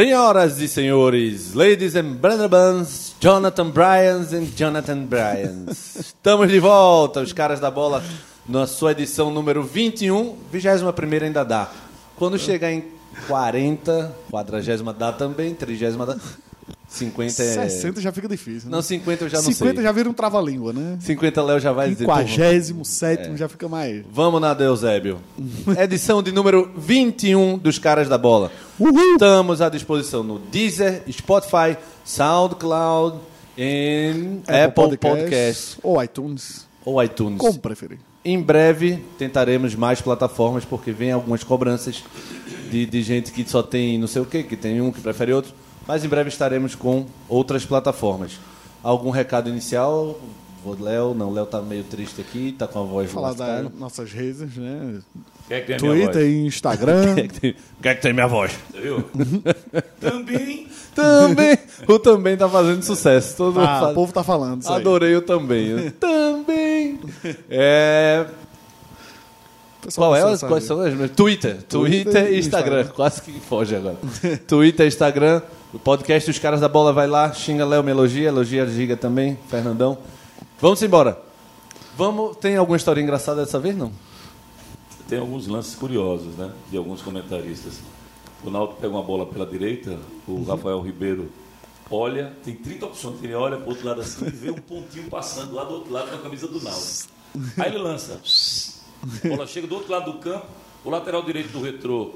Senhoras 0.00 0.60
e 0.60 0.68
senhores, 0.68 1.52
ladies 1.52 1.96
and 1.96 2.14
gentlemen, 2.22 3.09
Jonathan 3.20 3.68
Bryans 3.68 4.32
and 4.32 4.46
Jonathan 4.56 5.04
Bryans. 5.04 5.94
Estamos 5.94 6.48
de 6.48 6.58
volta, 6.58 7.20
os 7.20 7.34
caras 7.34 7.60
da 7.60 7.70
bola, 7.70 8.02
na 8.48 8.66
sua 8.66 8.92
edição 8.92 9.30
número 9.30 9.62
21, 9.62 10.38
21 10.50 11.22
ainda 11.22 11.44
dá. 11.44 11.70
Quando 12.16 12.38
chegar 12.38 12.72
em 12.72 12.82
40, 13.28 14.16
40 14.30 14.94
dá 14.94 15.12
também, 15.12 15.54
30 15.54 16.06
dá. 16.06 16.16
50 16.90 17.42
é. 17.42 17.68
60 17.68 18.00
já 18.00 18.10
fica 18.10 18.26
difícil. 18.28 18.68
Né? 18.68 18.76
Não, 18.76 18.82
50 18.82 19.24
eu 19.24 19.28
já 19.28 19.36
não 19.40 19.44
50 19.52 19.74
sei. 19.76 19.82
já 19.84 19.92
vira 19.92 20.10
um 20.10 20.12
trava-língua, 20.12 20.72
né? 20.72 20.98
50 21.00 21.42
Léo 21.42 21.60
já 21.60 21.72
vai 21.72 21.88
dizer. 21.90 22.04
pô, 22.04 22.16
57 22.16 23.28
É. 23.30 23.36
já 23.36 23.48
fica 23.48 23.68
mais. 23.68 24.04
Vamos 24.12 24.40
na 24.40 24.52
Deusébio. 24.52 25.20
Edição 25.78 26.20
de 26.20 26.32
número 26.32 26.68
21 26.76 27.56
dos 27.58 27.78
Caras 27.78 28.08
da 28.08 28.18
Bola. 28.18 28.50
Uhul! 28.78 29.12
Estamos 29.12 29.60
à 29.60 29.68
disposição 29.68 30.24
no 30.24 30.40
Deezer, 30.40 31.02
Spotify, 31.10 31.76
SoundCloud 32.04 33.18
e 33.56 34.12
Apple, 34.48 34.96
Podcasts 34.96 35.78
Ou 35.82 36.02
iTunes. 36.02 36.66
ou 36.84 37.02
iTunes. 37.02 37.38
Como 37.38 37.58
preferir. 37.58 37.98
Em 38.24 38.40
breve 38.40 39.02
tentaremos 39.16 39.74
mais 39.76 40.00
plataformas, 40.00 40.64
porque 40.64 40.90
vem 40.92 41.12
algumas 41.12 41.44
cobranças 41.44 42.02
de, 42.70 42.84
de 42.84 43.02
gente 43.02 43.30
que 43.32 43.48
só 43.48 43.62
tem 43.62 43.96
não 43.98 44.06
sei 44.08 44.22
o 44.22 44.26
que, 44.26 44.42
que 44.42 44.56
tem 44.56 44.80
um 44.80 44.90
que 44.90 45.00
prefere 45.00 45.32
outro. 45.32 45.52
Mas 45.90 46.04
em 46.04 46.08
breve 46.08 46.28
estaremos 46.28 46.76
com 46.76 47.04
outras 47.28 47.64
plataformas. 47.64 48.38
Algum 48.80 49.10
recado 49.10 49.48
inicial? 49.48 50.20
Léo, 50.78 51.14
não, 51.14 51.30
o 51.30 51.34
Léo 51.34 51.46
tá 51.46 51.60
meio 51.60 51.82
triste 51.82 52.20
aqui, 52.20 52.54
tá 52.56 52.68
com 52.68 52.78
a 52.78 52.82
voz 52.84 53.10
Falar 53.10 53.32
das 53.32 53.74
nossas 53.74 54.12
redes, 54.12 54.56
né? 54.56 55.00
Quem 55.48 55.56
é 55.56 55.60
que 55.62 55.66
tem 55.66 55.78
Twitter 55.78 56.22
e 56.22 56.46
Instagram. 56.46 57.16
Quem 57.16 57.24
é 57.24 57.26
que 57.28 57.40
tem- 57.40 57.56
quem 57.82 57.90
é 57.90 57.94
que 57.96 58.02
tem 58.02 58.12
minha 58.12 58.28
voz? 58.28 58.52
Eu? 58.72 59.02
Também. 59.98 60.68
Também. 60.94 61.58
O 61.88 61.98
também 61.98 62.36
tá 62.36 62.48
fazendo 62.48 62.84
sucesso. 62.84 63.36
Todo 63.36 63.60
ah, 63.60 63.80
faz- 63.80 63.90
o 63.90 63.94
povo 63.94 64.12
tá 64.12 64.22
falando. 64.22 64.62
Isso 64.62 64.72
aí. 64.72 64.76
Adorei 64.80 65.16
o 65.16 65.22
também. 65.22 65.70
Eu 65.70 65.90
também. 65.98 67.00
É, 67.50 68.26
pessoal 69.82 70.12
qual 70.12 70.16
é? 70.16 70.32
as-. 70.34 70.40
Quais 70.42 70.64
são 70.64 70.80
as 70.80 70.94
minhas? 70.94 71.10
Twitter. 71.10 71.62
Twitter, 71.64 72.04
Twitter 72.04 72.32
e 72.32 72.36
e 72.36 72.38
Instagram. 72.38 72.80
Instagram. 72.80 72.94
Quase 72.94 73.22
que 73.22 73.32
foge 73.40 73.74
agora. 73.74 73.96
Twitter, 74.46 74.86
Instagram. 74.86 75.42
O 75.72 75.78
podcast 75.78 76.28
Os 76.28 76.38
Caras 76.38 76.60
da 76.60 76.68
Bola 76.68 76.92
vai 76.92 77.06
lá. 77.06 77.32
Xinga 77.32 77.64
Léo, 77.64 77.82
me 77.82 77.90
elogia. 77.90 78.28
Elogia 78.28 78.66
Giga 78.66 78.96
também. 78.96 79.38
Fernandão. 79.48 79.98
Vamos 80.60 80.82
embora. 80.82 81.20
Vamos. 81.96 82.36
Tem 82.38 82.56
alguma 82.56 82.76
história 82.76 83.00
engraçada 83.00 83.44
dessa 83.44 83.58
vez? 83.58 83.76
Não. 83.76 83.92
Tem 85.08 85.18
alguns 85.18 85.46
lances 85.46 85.74
curiosos, 85.74 86.34
né? 86.36 86.50
De 86.70 86.76
alguns 86.76 87.02
comentaristas. 87.02 87.80
O 88.42 88.50
Naldo 88.50 88.74
pega 88.74 88.92
uma 88.92 89.02
bola 89.02 89.26
pela 89.26 89.46
direita, 89.46 89.98
o 90.26 90.42
Rafael 90.44 90.80
Ribeiro 90.80 91.30
olha, 91.90 92.32
tem 92.44 92.54
30 92.54 92.86
opções. 92.86 93.22
Ele 93.22 93.34
olha 93.34 93.56
pro 93.56 93.70
outro 93.70 93.86
lado 93.86 94.00
assim 94.00 94.26
e 94.26 94.30
vê 94.30 94.50
um 94.50 94.54
pontinho 94.54 95.10
passando 95.10 95.54
lá 95.54 95.64
do 95.64 95.74
outro 95.74 95.92
lado 95.92 96.08
com 96.08 96.16
a 96.16 96.18
camisa 96.18 96.46
do 96.46 96.62
Naldo. 96.62 96.86
Aí 97.58 97.68
ele 97.68 97.78
lança. 97.78 98.20
A 99.24 99.28
bola 99.28 99.46
chega 99.46 99.66
do 99.66 99.74
outro 99.74 99.90
lado 99.90 100.12
do 100.12 100.18
campo, 100.18 100.46
o 100.84 100.90
lateral 100.90 101.22
direito 101.22 101.48
do 101.52 101.60
retrô, 101.60 102.14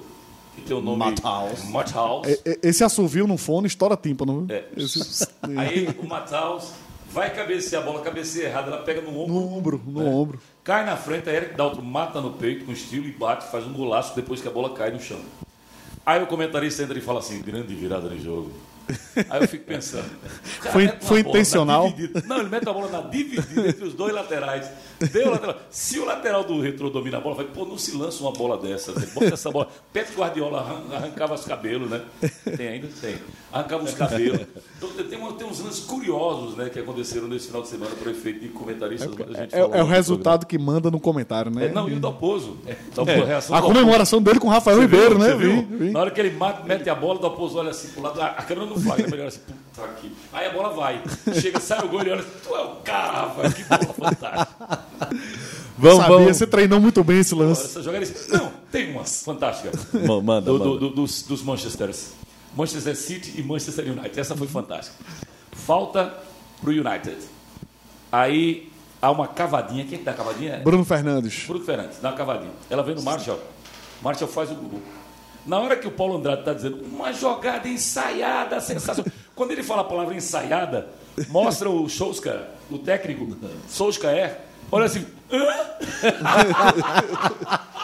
que 0.56 0.62
tem 0.62 0.76
o 0.76 0.80
nome. 0.80 0.98
Matthaus. 0.98 1.64
Matthaus. 1.64 2.26
E- 2.28 2.40
e- 2.46 2.58
Esse 2.62 2.82
assovio 2.84 3.26
no 3.26 3.36
fone 3.36 3.66
estoura 3.66 3.96
tímpano. 3.96 4.46
viu? 4.46 4.56
É. 4.56 4.64
Esse- 4.76 5.28
Aí 5.56 5.88
o 5.98 6.06
Matthaus 6.06 6.70
vai 7.10 7.32
cabecear 7.34 7.82
a 7.82 7.84
bola, 7.86 8.00
cabeceia 8.02 8.46
errada, 8.48 8.68
ela 8.72 8.82
pega 8.82 9.00
no 9.00 9.10
ombro. 9.20 9.32
no 9.34 9.56
ombro, 9.56 9.82
no 9.86 10.02
É. 10.02 10.04
ombro. 10.10 10.40
Cai 10.64 10.84
na 10.84 10.96
frente, 10.96 11.28
a 11.28 11.32
Eric 11.32 11.54
Dalton 11.54 11.82
mata 11.82 12.20
no 12.20 12.32
peito 12.32 12.64
com 12.64 12.72
estilo 12.72 13.06
e 13.06 13.12
bate, 13.12 13.44
faz 13.50 13.66
um 13.66 13.72
golaço 13.72 14.16
depois 14.16 14.40
que 14.40 14.48
a 14.48 14.50
bola 14.50 14.70
cai 14.70 14.90
no 14.90 15.00
chão. 15.00 15.20
Aí 16.06 16.22
o 16.22 16.26
comentarista 16.26 16.82
entra 16.82 16.98
e 16.98 17.00
fala 17.00 17.20
assim, 17.20 17.40
grande 17.40 17.74
virada 17.74 18.08
no 18.08 18.18
jogo. 18.20 18.50
Aí 19.30 19.40
eu 19.42 19.48
fico 19.48 19.64
pensando. 19.64 20.04
Foi- 20.72 20.88
foi 21.00 21.20
intencional? 21.20 21.90
Não, 22.26 22.38
ele 22.40 22.48
mete 22.50 22.68
a 22.68 22.72
bola 22.72 22.90
na 22.90 23.00
dividida 23.08 23.68
entre 23.68 23.84
os 23.84 23.94
dois 23.94 24.12
laterais. 24.12 24.66
Deu 25.12 25.30
lateral. 25.30 25.56
Se 25.70 25.98
o 25.98 26.04
lateral 26.04 26.44
do 26.44 26.60
retrô 26.60 26.90
domina 26.90 27.18
a 27.18 27.20
bola, 27.20 27.36
vai, 27.36 27.44
pô, 27.46 27.64
não 27.64 27.76
se 27.78 27.96
lança 27.96 28.22
uma 28.22 28.32
bola 28.32 28.56
dessa. 28.58 28.92
Né? 28.92 29.06
Bota 29.14 29.34
essa 29.34 29.50
bola. 29.50 29.68
Pet 29.92 30.12
Guardiola 30.16 30.60
arran- 30.60 30.96
arrancava 30.96 31.34
os 31.34 31.44
cabelos, 31.44 31.90
né? 31.90 32.00
Tem 32.56 32.68
ainda? 32.68 32.88
Tem. 33.00 33.16
Arrancava 33.52 33.84
os 33.84 33.94
cabelos. 33.94 34.40
Então, 34.76 34.90
tem, 35.04 35.18
uma- 35.18 35.32
tem 35.32 35.46
uns 35.46 35.60
lances 35.60 35.84
curiosos, 35.84 36.56
né, 36.56 36.68
que 36.68 36.78
aconteceram 36.78 37.26
nesse 37.28 37.46
final 37.46 37.62
de 37.62 37.68
semana 37.68 37.94
por 37.96 38.08
efeito 38.08 38.40
de 38.40 38.48
comentaristas. 38.48 39.10
É, 39.52 39.60
falou 39.60 39.74
é 39.74 39.82
o 39.82 39.86
resultado 39.86 40.46
que 40.46 40.58
manda 40.58 40.90
no 40.90 41.00
comentário, 41.00 41.50
né? 41.50 41.66
é, 41.66 41.68
não, 41.72 41.88
e 41.88 41.94
o 41.94 42.00
Dalpozo. 42.00 42.58
Dalpozo, 42.94 43.22
a 43.22 43.26
reação 43.26 43.56
A 43.56 43.62
comemoração 43.62 44.20
dele 44.22 44.38
com 44.40 44.48
o 44.48 44.50
Rafael 44.50 44.78
Dalpozo. 44.78 44.96
Ribeiro, 45.02 45.18
Você 45.20 45.28
né? 45.30 45.36
viu? 45.36 45.62
Vi, 45.66 45.76
vi. 45.86 45.90
Na 45.90 46.00
hora 46.00 46.10
que 46.10 46.20
ele 46.20 46.36
mata, 46.36 46.62
mete 46.64 46.88
a 46.90 46.94
bola, 46.94 47.18
o 47.18 47.22
Dalpozo 47.22 47.58
olha 47.58 47.70
assim 47.70 47.88
pro 47.88 48.02
lado, 48.02 48.20
a 48.20 48.26
a 48.26 48.42
câmera 48.42 48.66
não 48.66 48.76
flagra, 48.78 49.06
ele 49.06 49.14
olha 49.20 49.28
assim, 49.28 49.40
puta 49.74 49.86
aqui. 49.88 50.12
Aí 50.32 50.46
a 50.46 50.50
bola 50.52 50.70
vai. 50.70 51.02
Chega, 51.40 51.60
sai 51.60 51.84
o 51.84 51.88
gol, 51.88 52.00
ele 52.00 52.10
olha 52.10 52.20
assim, 52.20 52.30
tu 52.42 52.54
é 52.54 52.60
o 52.62 52.68
cara, 52.76 53.12
Rafael, 53.22 53.52
que 53.52 53.64
bola 53.64 53.94
fantástica. 53.94 54.83
Vamos, 55.76 55.98
Sabia, 55.98 56.16
vamos. 56.18 56.36
você 56.36 56.46
treinou 56.46 56.80
muito 56.80 57.02
bem 57.02 57.18
esse 57.20 57.34
lance. 57.34 57.78
Não, 58.30 58.52
tem 58.70 58.92
uma 58.92 59.04
fantástica. 59.04 59.70
Ma- 60.06 60.20
Manda, 60.22 60.46
Do- 60.46 60.52
manda. 60.58 60.64
do- 60.64 60.78
do- 60.78 60.90
dos, 60.90 61.22
dos 61.22 61.42
Manchesters. 61.42 62.12
Manchester 62.56 62.96
City 62.96 63.34
e 63.36 63.42
Manchester 63.42 63.84
United. 63.90 64.18
Essa 64.20 64.36
foi 64.36 64.46
fantástica. 64.46 64.96
Falta 65.52 66.14
pro 66.60 66.70
United. 66.70 67.16
Aí 68.12 68.70
há 69.02 69.10
uma 69.10 69.26
cavadinha. 69.26 69.84
Quem 69.84 69.98
que 69.98 70.04
dá 70.04 70.12
a 70.12 70.14
cavadinha? 70.14 70.60
Bruno 70.62 70.84
Fernandes. 70.84 71.44
Bruno 71.46 71.64
Fernandes, 71.64 71.98
dá 72.00 72.10
uma 72.10 72.16
cavadinha. 72.16 72.52
Ela 72.70 72.82
vem 72.82 72.94
no 72.94 73.02
Marshall. 73.02 73.40
Marshall 74.00 74.30
faz 74.30 74.50
o 74.50 74.54
gol. 74.54 74.80
Na 75.44 75.58
hora 75.58 75.76
que 75.76 75.86
o 75.86 75.90
Paulo 75.90 76.16
Andrade 76.16 76.40
está 76.40 76.54
dizendo 76.54 76.82
uma 76.86 77.12
jogada 77.12 77.68
ensaiada, 77.68 78.60
sensacional. 78.60 79.12
Quando 79.34 79.50
ele 79.50 79.62
fala 79.62 79.82
a 79.82 79.84
palavra 79.84 80.14
ensaiada, 80.14 80.88
mostra 81.28 81.68
o 81.68 81.88
Solskjaer, 81.88 82.46
o 82.70 82.78
técnico, 82.78 83.36
Solskjaer, 83.68 84.40
olha 84.74 84.86
assim. 84.86 85.04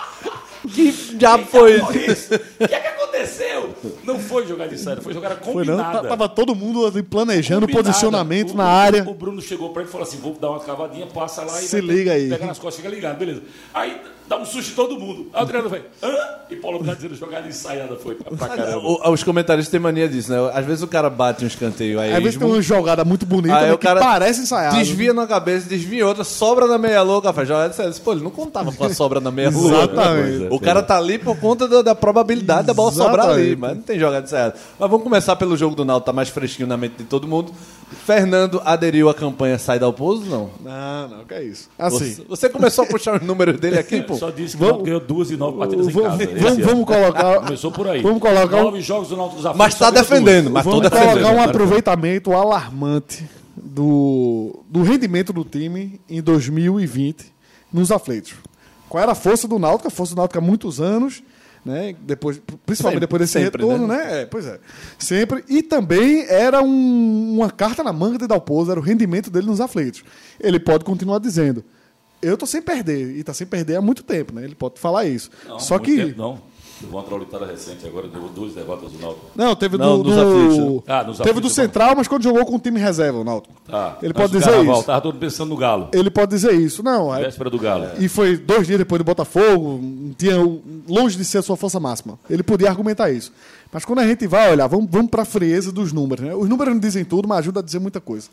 Que 0.74 0.92
diabo 1.16 1.46
foi 1.46 1.78
Foi 1.80 1.96
isso? 2.06 2.34
O 2.34 2.68
que 2.68 2.74
é 2.74 2.80
que 2.80 2.86
aconteceu? 2.86 3.74
Não 4.04 4.18
foi 4.18 4.46
jogada 4.46 4.72
ensaiada, 4.74 5.00
foi 5.00 5.14
jogada 5.14 5.36
Foi 5.36 5.64
não? 5.64 5.76
combinada. 5.76 6.02
Tá- 6.02 6.08
Tava 6.10 6.28
todo 6.28 6.54
mundo 6.54 6.86
ali 6.86 7.02
planejando 7.02 7.64
o 7.64 7.68
Combinada. 7.68 7.88
posicionamento 7.88 8.50
O- 8.52 8.56
na 8.56 8.66
área. 8.66 9.02
O 9.08 9.14
Bruno 9.14 9.40
chegou 9.40 9.70
pra 9.70 9.82
ele 9.82 9.88
e 9.88 9.92
falou 9.92 10.06
assim: 10.06 10.18
vou 10.18 10.34
dar 10.34 10.50
uma 10.50 10.60
cavadinha, 10.60 11.06
passa 11.06 11.42
lá 11.44 11.60
e 11.60 11.64
Se 11.66 11.80
liga 11.80 12.12
aí. 12.12 12.28
Pega 12.28 12.46
nas 12.46 12.58
costas, 12.58 12.82
fica 12.82 12.94
ligado, 12.94 13.18
beleza. 13.18 13.42
Aí 13.72 14.00
dá 14.30 14.38
um 14.38 14.46
susto 14.46 14.70
em 14.70 14.74
todo 14.74 14.98
mundo. 14.98 15.26
Aí 15.34 15.42
o 15.42 15.46
treinador 15.46 15.70
vai, 15.70 15.82
hã? 16.02 16.14
E 16.48 16.56
Paulo 16.56 16.82
dizendo: 16.82 17.14
jogada 17.16 17.46
ensaiada 17.48 17.96
foi 17.96 18.14
pra, 18.14 18.30
pra 18.36 18.48
caramba. 18.56 18.78
O- 18.86 19.10
Os 19.12 19.22
comentaristas 19.24 19.70
têm 19.70 19.80
mania 19.80 20.08
disso, 20.08 20.30
né? 20.32 20.38
Às 20.54 20.64
vezes 20.64 20.82
o 20.82 20.86
cara 20.86 21.10
bate 21.10 21.44
um 21.44 21.46
escanteio 21.48 21.98
aí. 22.00 22.14
Às 22.14 22.22
vezes 22.22 22.38
tem 22.38 22.46
uma 22.48 22.62
jogada 22.62 23.04
muito 23.04 23.26
bonita 23.26 23.56
Aí 23.56 23.66
né, 23.66 23.72
o 23.72 23.78
cara 23.78 24.00
que 24.00 24.06
parece 24.06 24.40
ensaiado. 24.42 24.76
Desvia 24.76 25.12
na 25.12 25.26
cabeça, 25.26 25.68
desvia 25.68 26.06
outra, 26.06 26.22
sobra 26.24 26.66
na 26.66 26.78
meia 26.78 27.02
lua, 27.02 27.20
café. 27.20 27.44
Jogada 27.44 27.72
sério. 27.72 27.92
Pô, 28.04 28.12
ele 28.12 28.22
não 28.22 28.30
contava 28.30 28.72
com 28.72 28.84
a 28.84 28.94
sobra 28.94 29.20
na 29.20 29.30
meia 29.32 29.50
lua. 29.50 29.82
Exatamente. 29.84 30.46
O 30.50 30.60
cara 30.60 30.82
tá 30.82 30.96
ali 30.96 31.18
por 31.18 31.36
conta 31.38 31.66
da, 31.66 31.82
da 31.82 31.94
probabilidade 31.94 32.66
da 32.68 32.74
bola 32.74 32.92
sobrar 32.92 33.30
ali, 33.30 33.48
Exatamente. 33.48 33.56
mas 33.60 33.76
não 33.76 33.82
tem 33.82 33.98
jogada 33.98 34.26
certa. 34.26 34.58
Mas 34.78 34.88
vamos 34.90 35.02
começar 35.04 35.34
pelo 35.36 35.56
jogo 35.56 35.74
do 35.74 35.84
Náutico, 35.84 36.06
tá 36.06 36.12
mais 36.12 36.28
fresquinho 36.28 36.68
na 36.68 36.76
mente 36.76 36.94
de 36.98 37.04
todo 37.04 37.26
mundo. 37.26 37.52
Fernando 38.06 38.62
aderiu 38.64 39.08
à 39.08 39.14
campanha 39.14 39.58
Sai 39.58 39.78
da 39.78 39.90
Pouso, 39.92 40.24
não? 40.26 40.50
Não, 40.62 41.08
não, 41.08 41.24
que 41.24 41.34
é 41.34 41.42
isso. 41.42 41.68
Assim, 41.78 42.14
Você, 42.14 42.22
você 42.28 42.48
começou 42.48 42.84
a 42.84 42.86
puxar 42.86 43.16
os 43.20 43.22
números 43.26 43.58
dele 43.58 43.78
aqui, 43.78 44.00
pô? 44.02 44.14
Só 44.20 44.30
disse 44.30 44.56
que 44.56 44.62
o 44.62 44.66
Vamos- 44.66 44.72
Náutico 44.82 44.84
ganhou 44.86 45.00
duas 45.00 45.30
e 45.30 45.36
nove 45.36 45.58
partidas 45.58 45.88
em 45.88 45.90
vamos, 45.90 46.08
casa. 46.18 46.30
vamos- 46.40 46.64
vamos 46.66 46.84
colocar. 46.86 47.40
Começou 47.40 47.72
por 47.72 47.88
aí. 47.88 48.02
Vamos 48.02 48.20
colocar 48.20 48.62
Nove 48.62 48.80
jogos 48.80 49.08
do 49.08 49.16
Náutico 49.16 49.42
dos 49.42 49.56
Mas 49.56 49.74
tá 49.74 49.90
defendendo, 49.90 50.50
mas 50.50 50.64
Vamos 50.64 50.82
defendendo. 50.82 51.10
colocar 51.12 51.32
um 51.34 51.42
aproveitamento 51.42 52.32
alarmante 52.32 53.26
do, 53.56 54.60
do 54.68 54.82
rendimento 54.82 55.32
do 55.32 55.44
time 55.44 56.00
em 56.08 56.20
2020 56.22 57.32
nos 57.72 57.90
aflitos. 57.90 58.34
Qual 58.88 59.02
era 59.02 59.12
a 59.12 59.14
força 59.14 59.46
do 59.48 59.58
Náutico? 59.58 59.88
A 59.88 59.90
força 59.90 60.14
do 60.14 60.18
Náutico 60.18 60.38
há 60.38 60.42
muitos 60.42 60.80
anos, 60.80 61.22
né? 61.64 61.94
Depois, 62.00 62.40
principalmente 62.66 62.76
Sempre, 62.76 63.00
depois 63.00 63.20
desse 63.20 63.32
sempre, 63.34 63.62
retorno, 63.62 63.86
né? 63.86 63.96
né? 63.96 64.22
É, 64.22 64.26
pois 64.26 64.46
é. 64.46 64.58
Sempre. 64.98 65.44
E 65.48 65.62
também 65.62 66.24
era 66.28 66.60
um- 66.62 67.36
uma 67.38 67.50
carta 67.50 67.82
na 67.84 67.92
manga 67.92 68.18
de 68.18 68.26
Dalpozo, 68.26 68.70
era 68.70 68.80
o 68.80 68.82
rendimento 68.82 69.30
dele 69.30 69.46
nos 69.46 69.60
aflitos. 69.60 70.02
Ele 70.40 70.58
pode 70.58 70.84
continuar 70.84 71.18
dizendo. 71.20 71.64
Eu 72.22 72.36
tô 72.36 72.46
sem 72.46 72.60
perder, 72.62 73.16
e 73.16 73.24
tá 73.24 73.32
sem 73.32 73.46
perder 73.46 73.76
há 73.76 73.80
muito 73.82 74.02
tempo, 74.02 74.34
né? 74.34 74.44
Ele 74.44 74.54
pode 74.54 74.78
falar 74.78 75.06
isso. 75.06 75.30
Não, 75.48 75.58
Só 75.58 75.74
muito 75.78 75.86
que 75.86 75.96
tempo 75.96 76.18
não. 76.18 76.50
Teve 76.80 76.92
uma 76.94 77.02
traulitada 77.02 77.44
recente, 77.44 77.86
agora 77.86 78.08
deu 78.08 78.22
duas 78.34 78.54
derrotas 78.54 78.90
do 78.90 78.98
Náutico. 78.98 79.26
Não, 79.36 79.54
teve 79.54 79.76
Não, 79.76 79.98
do, 79.98 80.04
dos 80.04 80.14
do- 80.14 80.20
aflitos, 80.22 80.58
né? 80.58 80.80
Ah, 80.88 81.04
nos 81.04 81.18
teve 81.18 81.38
do 81.38 81.50
Central, 81.50 81.94
mas 81.94 82.08
quando 82.08 82.22
jogou 82.22 82.46
com 82.46 82.56
o 82.56 82.58
time 82.58 82.80
reserva, 82.80 83.18
o 83.18 83.24
Náutico. 83.24 83.54
Tá. 83.70 83.98
Ele 84.02 84.14
pode 84.14 84.32
dizer 84.32 84.46
Carnaval, 84.50 84.76
isso. 84.76 84.84
Tava 84.84 85.00
todo 85.02 85.12
mundo 85.12 85.20
pensando 85.20 85.48
no 85.50 85.56
Galo. 85.58 85.88
Ele 85.92 86.10
pode 86.10 86.30
dizer 86.30 86.54
isso. 86.54 86.82
Não, 86.82 87.14
é- 87.14 87.24
Véspera 87.24 87.50
do 87.50 87.58
Galo. 87.58 87.86
e 87.98 88.08
foi 88.08 88.38
dois 88.38 88.66
dias 88.66 88.78
depois 88.78 88.98
do 88.98 89.04
Botafogo, 89.04 89.78
tinha 90.16 90.36
longe 90.88 91.18
de 91.18 91.24
ser 91.26 91.36
a 91.36 91.42
sua 91.42 91.54
força 91.54 91.78
máxima. 91.78 92.18
Ele 92.30 92.42
podia 92.42 92.70
argumentar 92.70 93.10
isso. 93.10 93.30
Mas 93.70 93.84
quando 93.84 93.98
a 93.98 94.06
gente 94.06 94.26
vai 94.26 94.50
olhar, 94.50 94.66
vamos, 94.66 94.88
vamos 94.90 95.10
para 95.10 95.20
a 95.20 95.26
frieza 95.26 95.70
dos 95.70 95.92
números. 95.92 96.24
Né? 96.24 96.34
Os 96.34 96.48
números 96.48 96.72
não 96.72 96.80
dizem 96.80 97.04
tudo, 97.04 97.28
mas 97.28 97.40
ajuda 97.40 97.60
a 97.60 97.62
dizer 97.62 97.78
muita 97.78 98.00
coisa. 98.00 98.28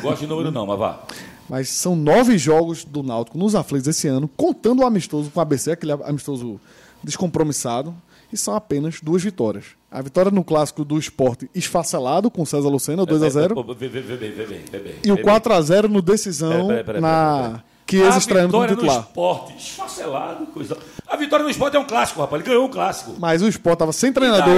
Gosto 0.00 0.20
de 0.22 0.26
número 0.26 0.50
não, 0.50 0.66
mas 0.66 0.78
vá. 0.78 1.00
Mas 1.48 1.68
são 1.68 1.94
nove 1.96 2.38
jogos 2.38 2.84
do 2.84 3.02
Náutico 3.02 3.36
nos 3.36 3.54
aflitos 3.54 3.88
esse 3.88 4.08
ano, 4.08 4.28
contando 4.36 4.80
o 4.82 4.86
amistoso 4.86 5.30
com 5.30 5.38
o 5.38 5.42
ABC, 5.42 5.72
aquele 5.72 5.92
amistoso 5.92 6.58
descompromissado, 7.02 7.94
e 8.32 8.36
são 8.36 8.54
apenas 8.54 9.00
duas 9.02 9.22
vitórias. 9.22 9.66
A 9.90 10.00
vitória 10.00 10.30
no 10.30 10.42
clássico 10.42 10.84
do 10.84 10.98
esporte 10.98 11.50
esfacelado 11.54 12.30
com 12.30 12.42
o 12.42 12.46
César 12.46 12.68
Lucena, 12.68 13.04
2x0, 13.06 13.76
Vê, 13.76 13.88
vê, 13.88 14.00
vê 14.00 14.16
bem, 14.16 14.30
vê 14.32 14.46
bem, 14.46 14.60
vê 14.70 14.78
bem. 14.78 14.94
e 15.04 15.12
o 15.12 15.16
Vê 15.16 15.22
bem. 15.22 15.34
4x0 15.34 15.82
no 15.88 16.00
decisão 16.00 16.50
Peraí, 16.50 16.66
peraí, 16.68 16.84
peraí, 16.84 17.00
na 17.02 17.36
peraí, 17.36 17.50
peraí. 17.50 17.72
Chiesa 17.92 18.14
A 18.14 18.18
estreando 18.18 18.46
vitória 18.48 18.70
no 18.74 18.80
titular. 18.80 19.00
esporte, 19.02 19.54
esfacelado, 19.58 20.46
coisa. 20.46 20.78
A 21.06 21.14
vitória 21.14 21.42
no 21.44 21.50
esporte 21.50 21.76
é 21.76 21.80
um 21.80 21.84
clássico, 21.84 22.20
rapaz. 22.22 22.40
Ele 22.40 22.48
ganhou 22.48 22.64
um 22.66 22.70
clássico. 22.70 23.14
Mas 23.18 23.42
o 23.42 23.48
Sport 23.48 23.74
estava 23.74 23.92
sem 23.92 24.10
treinador? 24.10 24.56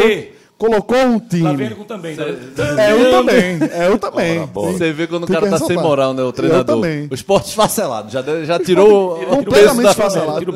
Colocou 0.64 0.96
um 0.98 1.18
Tá 1.18 1.26
time. 1.30 1.56
vendo 1.56 1.76
com 1.76 1.84
também. 1.84 2.16
Tá 2.16 2.24
É, 2.24 2.92
eu 2.92 3.10
também, 3.10 3.58
é, 3.72 3.86
eu 3.88 3.98
também. 3.98 4.46
Você 4.54 4.92
vê 4.92 5.06
quando 5.06 5.24
o 5.24 5.26
cara 5.26 5.48
tá 5.50 5.58
sem 5.58 5.76
moral, 5.76 6.14
né? 6.14 6.22
O 6.22 6.26
Eu 6.28 6.32
treinador. 6.32 6.76
também. 6.76 7.08
O 7.10 7.14
esporte 7.14 7.48
esfacelado. 7.48 8.10
Já, 8.10 8.22
já 8.44 8.58
tirou 8.58 9.16
Completamente 9.26 9.88
esfacelado. 9.90 10.50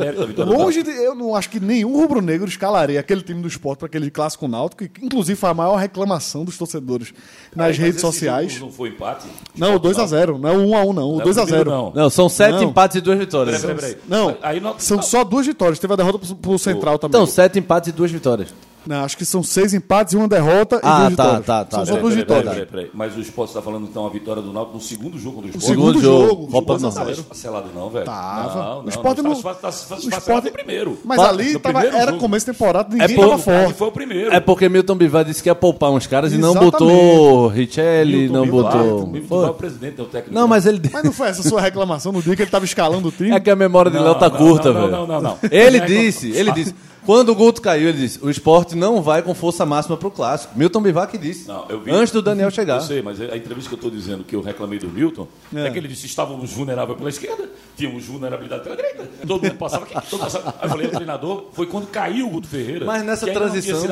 Longe 0.44 0.82
de, 0.82 0.90
eu 0.90 1.14
não 1.14 1.34
acho 1.34 1.50
que 1.50 1.60
nenhum 1.60 1.96
rubro-negro 1.96 2.49
escalaria 2.49 3.00
aquele 3.00 3.22
time 3.22 3.40
do 3.43 3.49
esporte 3.49 3.78
para 3.81 3.87
aquele 3.87 4.10
clássico 4.10 4.46
náutico, 4.49 4.87
que 4.88 5.05
inclusive 5.05 5.38
foi 5.38 5.50
a 5.50 5.55
maior 5.55 5.76
reclamação 5.76 6.44
dos 6.44 6.56
torcedores 6.56 7.12
nas 7.55 7.69
Mas 7.69 7.78
redes 7.78 8.00
sociais. 8.00 8.58
Não 8.60 8.70
foi 8.70 8.90
empate? 8.90 9.26
Não, 9.56 9.75
o 9.76 9.81
2x0, 9.81 10.38
não 10.38 10.49
é 10.49 10.52
o 10.52 10.60
1x1, 10.66 10.93
não. 10.94 11.08
O 11.10 11.16
Não 11.19 11.20
é 11.20 11.25
2x0. 11.25 11.64
Não. 11.66 11.93
Não, 11.94 12.10
são 12.10 12.28
sete 12.28 12.55
Não. 12.55 12.64
empates 12.64 12.96
e 12.96 13.00
duas 13.00 13.19
vitórias. 13.19 13.60
Peraí, 13.60 13.76
peraí, 13.76 13.94
peraí. 13.94 14.05
Não, 14.08 14.37
Aí 14.43 14.60
não- 14.60 14.78
são 14.78 15.02
só 15.02 15.25
duas 15.25 15.46
vitórias. 15.46 15.78
Teve 15.78 15.93
a 15.93 15.96
derrota 15.96 16.19
pro, 16.19 16.34
pro 16.37 16.58
Central 16.58 16.99
também. 16.99 17.20
Então, 17.20 17.26
sete 17.26 17.58
empates 17.58 17.88
e 17.88 17.93
duas 17.93 18.10
vitórias. 18.10 18.49
Não, 18.87 19.05
acho 19.05 19.17
que 19.19 19.25
são 19.25 19.43
seis 19.43 19.75
empates 19.75 20.15
e 20.15 20.17
uma 20.17 20.27
derrota 20.27 20.77
e 20.77 20.81
Ah, 20.83 21.01
duas 21.05 21.17
tá, 21.17 21.25
vitórias. 21.25 21.47
tá, 21.47 21.65
tá. 21.65 21.77
São 21.85 21.95
só 21.95 22.01
duas 22.01 22.15
vitórias. 22.15 22.49
peraí, 22.55 22.67
peraí. 22.67 22.91
Mas 22.95 23.15
o 23.17 23.21
esporte 23.21 23.51
está 23.51 23.61
falando 23.61 23.87
então 23.87 24.07
a 24.07 24.09
vitória 24.11 24.41
do 24.41 24.53
Náutico 24.53 24.77
no 24.79 24.83
segundo 24.83 25.19
jogo 25.19 25.43
do 25.43 25.47
O 25.47 25.51
esporte. 25.51 25.67
segundo, 25.67 26.01
Segundo 26.01 26.01
jogo, 26.03 26.29
jogo, 26.29 26.47
Copa 26.53 26.73
o 26.73 26.77
do 26.77 26.83
Náutico. 26.83 26.99
Nordeste. 27.01 27.25
Não, 27.29 27.33
esfacelado 27.35 27.69
não, 27.75 27.91
velho. 27.91 28.05
Tava. 28.07 28.55
Não, 28.63 28.79
O 28.79 28.83
não, 28.83 28.89
Sport 28.89 29.19
não, 29.19 29.25
não- 29.31 29.43
tá- 29.43 29.55
tá- 29.55 29.71
tá- 29.73 29.95
o 29.97 29.99
esfacelado 29.99 30.47
no 30.47 30.53
primeiro. 30.53 30.99
Mas 31.05 31.19
ali 31.19 31.59
tava, 31.59 31.75
primeiro 31.81 31.97
era 31.97 32.07
jogo. 32.13 32.19
começo 32.19 32.47
de 32.47 32.53
temporada, 32.53 32.89
ninguém 32.97 33.17
por- 33.17 33.23
tava 33.29 33.35
Ali 33.35 33.43
forte. 33.43 33.79
foi 33.79 33.89
o 33.89 33.93
primeiro. 33.93 34.33
É 34.35 34.41
porque 34.41 34.69
Milton 34.69 34.95
Bivar 34.97 35.25
disse 35.25 35.43
que 35.43 35.49
ia 35.51 35.55
poupar 35.55 35.91
uns 35.91 36.07
caras 36.07 36.33
e 36.33 36.39
não 36.39 36.51
Exatamente. 36.51 36.73
botou 36.73 37.49
Richelli, 37.49 38.29
não 38.29 38.43
Bivar, 38.45 38.63
botou. 38.63 38.83
Milton. 39.07 39.11
Bivar 39.13 39.39
é 39.49 39.51
o 39.51 39.55
presidente, 39.55 40.01
é 40.01 40.03
o 40.03 40.07
técnico. 40.07 40.35
Não, 40.35 40.49
mas 40.49 40.65
ele. 40.67 40.81
Mas 40.91 41.05
não 41.05 41.13
foi 41.13 41.29
essa 41.29 41.43
sua 41.47 41.61
reclamação 41.61 42.11
no 42.13 42.23
dia 42.23 42.35
que 42.35 42.43
ele 42.43 42.51
tava 42.51 42.65
escalando 42.65 43.09
o 43.09 43.13
time? 43.13 43.31
É 43.33 43.41
que 43.41 43.51
a 43.51 43.57
memória 43.57 43.91
de 43.91 43.97
Não, 43.99 44.05
Léo 44.05 44.15
tá 44.15 44.29
não, 44.31 44.37
curta, 44.37 44.73
não, 44.73 44.81
velho. 44.81 44.91
não, 44.93 45.07
não, 45.07 45.21
não. 45.21 45.39
Ele 45.51 45.79
Não 45.79 45.85
é 45.85 45.89
disse, 45.89 46.31
ele 46.31 46.53
disse. 46.53 46.75
Quando 47.08 47.31
o 47.31 47.34
Guto 47.34 47.62
caiu, 47.62 47.88
ele 47.88 47.96
disse: 47.96 48.19
o 48.22 48.28
esporte 48.28 48.76
não 48.76 49.00
vai 49.00 49.22
com 49.22 49.34
força 49.34 49.64
máxima 49.64 49.96
pro 49.96 50.10
clássico. 50.10 50.52
Milton 50.58 50.82
Bivar 50.82 51.08
que 51.08 51.16
disse. 51.16 51.49
Não, 51.49 51.64
vi- 51.82 51.90
Antes 51.90 52.12
do 52.12 52.20
Daniel 52.20 52.50
chegar. 52.50 52.75
Eu 52.75 52.81
sei, 52.82 53.00
mas 53.00 53.19
a 53.19 53.34
entrevista 53.34 53.66
que 53.70 53.75
eu 53.75 53.78
estou 53.78 53.90
dizendo 53.90 54.22
que 54.25 54.37
eu 54.37 54.43
reclamei 54.43 54.78
do 54.78 54.88
Milton 54.90 55.26
é. 55.55 55.70
que 55.70 55.78
ele 55.78 55.88
disse 55.88 56.05
estávamos 56.05 56.52
vulneráveis 56.52 56.99
pela 56.99 57.08
esquerda, 57.08 57.49
tínhamos 57.78 58.05
vulnerabilidade 58.05 58.62
pela 58.62 58.76
direita, 58.76 59.08
todo 59.26 59.43
mundo 59.43 59.55
passava 59.56 59.87
aqui, 59.87 59.94
todo 60.10 60.20
passava. 60.20 60.50
Aí 60.60 60.64
eu 60.66 60.69
falei, 60.69 60.87
o 60.87 60.90
treinador 60.90 61.44
foi 61.55 61.64
quando 61.66 61.87
caiu 61.87 62.26
o 62.26 62.31
Guto 62.31 62.46
Ferreira. 62.49 62.84
Mas 62.84 63.02
nessa 63.02 63.26
transição, 63.26 63.82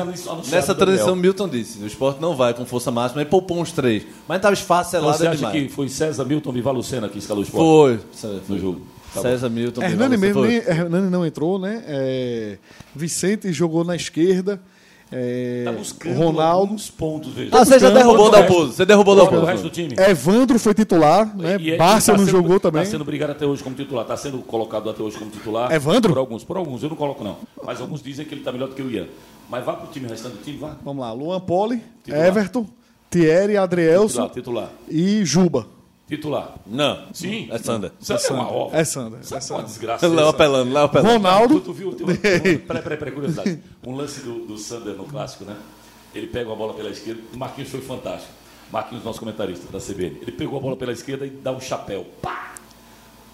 nessa 0.51 0.73
o 0.73 0.75
transição, 0.75 1.15
Milton 1.15 1.49
disse: 1.49 1.79
o 1.81 1.87
esporte 1.87 2.21
não 2.21 2.35
vai 2.35 2.53
com 2.53 2.67
força 2.67 2.91
máxima. 2.91 3.21
Aí 3.21 3.25
poupou 3.25 3.59
uns 3.59 3.71
três. 3.71 4.03
Mas 4.27 4.39
tava 4.39 4.53
Então, 4.53 4.61
esfacelado 4.61 5.17
você 5.17 5.25
acha 5.25 5.37
demais. 5.37 5.55
que 5.63 5.69
foi 5.69 5.89
César 5.89 6.23
Milton 6.23 6.51
Bivar 6.51 6.71
Lucena 6.71 7.09
que 7.09 7.17
escalou 7.17 7.41
o 7.41 7.45
esporte 7.45 7.99
Foi. 8.21 8.39
no 8.47 8.59
jogo? 8.59 8.81
Tá 9.21 9.23
bom. 9.23 9.29
César 9.29 9.49
Milton. 9.49 9.81
Hernani 9.83 10.17
mesmo, 10.17 10.41
nem, 10.45 10.55
Hernani 10.57 11.09
não 11.09 11.25
entrou, 11.25 11.59
né? 11.59 11.83
É, 11.87 12.57
Vicente 12.95 13.51
jogou 13.53 13.83
na 13.83 13.95
esquerda. 13.95 14.61
É, 15.09 15.61
Tá 15.63 15.71
buscando 15.71 16.17
Ronaldo. 16.17 16.41
alguns 16.63 16.89
pontos, 16.89 17.31
veja. 17.33 17.49
Ah, 17.53 17.63
você 17.63 17.79
já 17.79 17.87
buscando 17.89 17.93
derrubou 17.93 18.27
o. 18.27 18.29
Dalpozo. 18.29 18.73
Você 18.73 18.85
derrubou 18.85 19.13
o 19.13 19.17
o 19.17 19.21
Dalpozo. 19.21 19.45
resto 19.45 19.63
do 19.63 19.69
time? 19.69 19.95
Evandro 19.97 20.59
foi 20.59 20.73
titular, 20.73 21.33
né? 21.37 21.55
E 21.61 21.71
é- 21.71 21.77
Barça 21.77 22.11
tá 22.11 22.17
não 22.17 22.25
sendo- 22.25 22.35
jogou 22.35 22.59
também. 22.59 22.81
Está 22.81 22.91
sendo 22.91 23.05
brigado 23.05 23.31
até 23.31 23.45
hoje 23.45 23.63
como 23.63 23.73
titular. 23.73 24.03
Está 24.03 24.17
sendo 24.17 24.39
colocado 24.39 24.89
até 24.89 25.01
hoje 25.01 25.17
como 25.17 25.31
titular. 25.31 25.71
Evandro? 25.71 26.11
Por 26.11 26.19
alguns, 26.19 26.43
por 26.43 26.57
alguns. 26.57 26.83
Eu 26.83 26.89
não 26.89 26.97
coloco, 26.97 27.23
não. 27.23 27.37
Mas 27.63 27.79
alguns 27.79 28.03
dizem 28.03 28.25
que 28.25 28.33
ele 28.33 28.41
está 28.41 28.51
melhor 28.51 28.67
do 28.67 28.75
que 28.75 28.81
o 28.81 28.91
Ian. 28.91 29.07
Mas 29.49 29.63
vá 29.63 29.73
pro 29.75 29.87
time, 29.93 30.07
o 30.07 30.09
restante 30.09 30.35
do 30.39 30.43
time, 30.43 30.57
vá. 30.57 30.75
Vamos 30.83 30.99
lá, 31.01 31.13
Luan 31.13 31.39
Poli, 31.39 31.81
Titular. 32.03 32.27
Everton, 32.27 32.67
Thierry, 33.09 33.55
Adrielson 33.55 34.27
Titular, 34.27 34.29
titular. 34.33 34.69
e 34.89 35.23
Juba. 35.23 35.67
Titular. 36.07 36.55
Não. 36.65 37.07
Sim. 37.13 37.49
É 37.51 37.57
Sander. 37.57 37.91
Sander 37.99 38.25
é 38.25 38.33
uma 38.33 38.49
ova. 38.49 38.77
É 38.77 38.83
Sander, 38.85 39.19
é 39.19 39.23
Sander 39.23 39.37
é 39.37 39.41
Sander. 39.41 39.61
uma 39.61 39.67
desgraça. 39.67 40.07
Léo 40.07 40.27
apelando, 40.29 40.73
Léo 40.73 40.83
apelando. 40.85 41.09
Tu, 41.09 41.13
Ronaldo, 41.13 41.59
tu 41.59 41.73
viu? 41.73 41.93
Tem 41.93 42.05
uma, 42.05 42.15
tem 42.17 42.31
uma, 42.31 42.39
peraí, 42.41 42.81
peraí, 42.81 42.97
peraí, 42.97 43.13
curiosidade. 43.13 43.59
Um 43.85 43.93
lance 43.93 44.21
do, 44.21 44.45
do 44.45 44.57
Sander 44.57 44.95
no 44.95 45.03
clássico, 45.03 45.43
né? 45.43 45.57
Ele 46.15 46.27
pega 46.27 46.49
uma 46.49 46.55
bola 46.55 46.73
pela 46.73 46.89
esquerda. 46.89 47.21
O 47.33 47.37
Marquinhos 47.37 47.69
foi 47.69 47.81
fantástico. 47.81 48.31
Marquinhos, 48.71 49.03
nosso 49.03 49.19
comentarista 49.19 49.69
da 49.71 49.79
CBN. 49.79 50.17
Ele 50.21 50.31
pegou 50.31 50.57
a 50.57 50.61
bola 50.61 50.77
pela 50.77 50.93
esquerda 50.93 51.25
e 51.25 51.29
dá 51.29 51.51
um 51.51 51.59
chapéu. 51.59 52.05
Pá! 52.21 52.56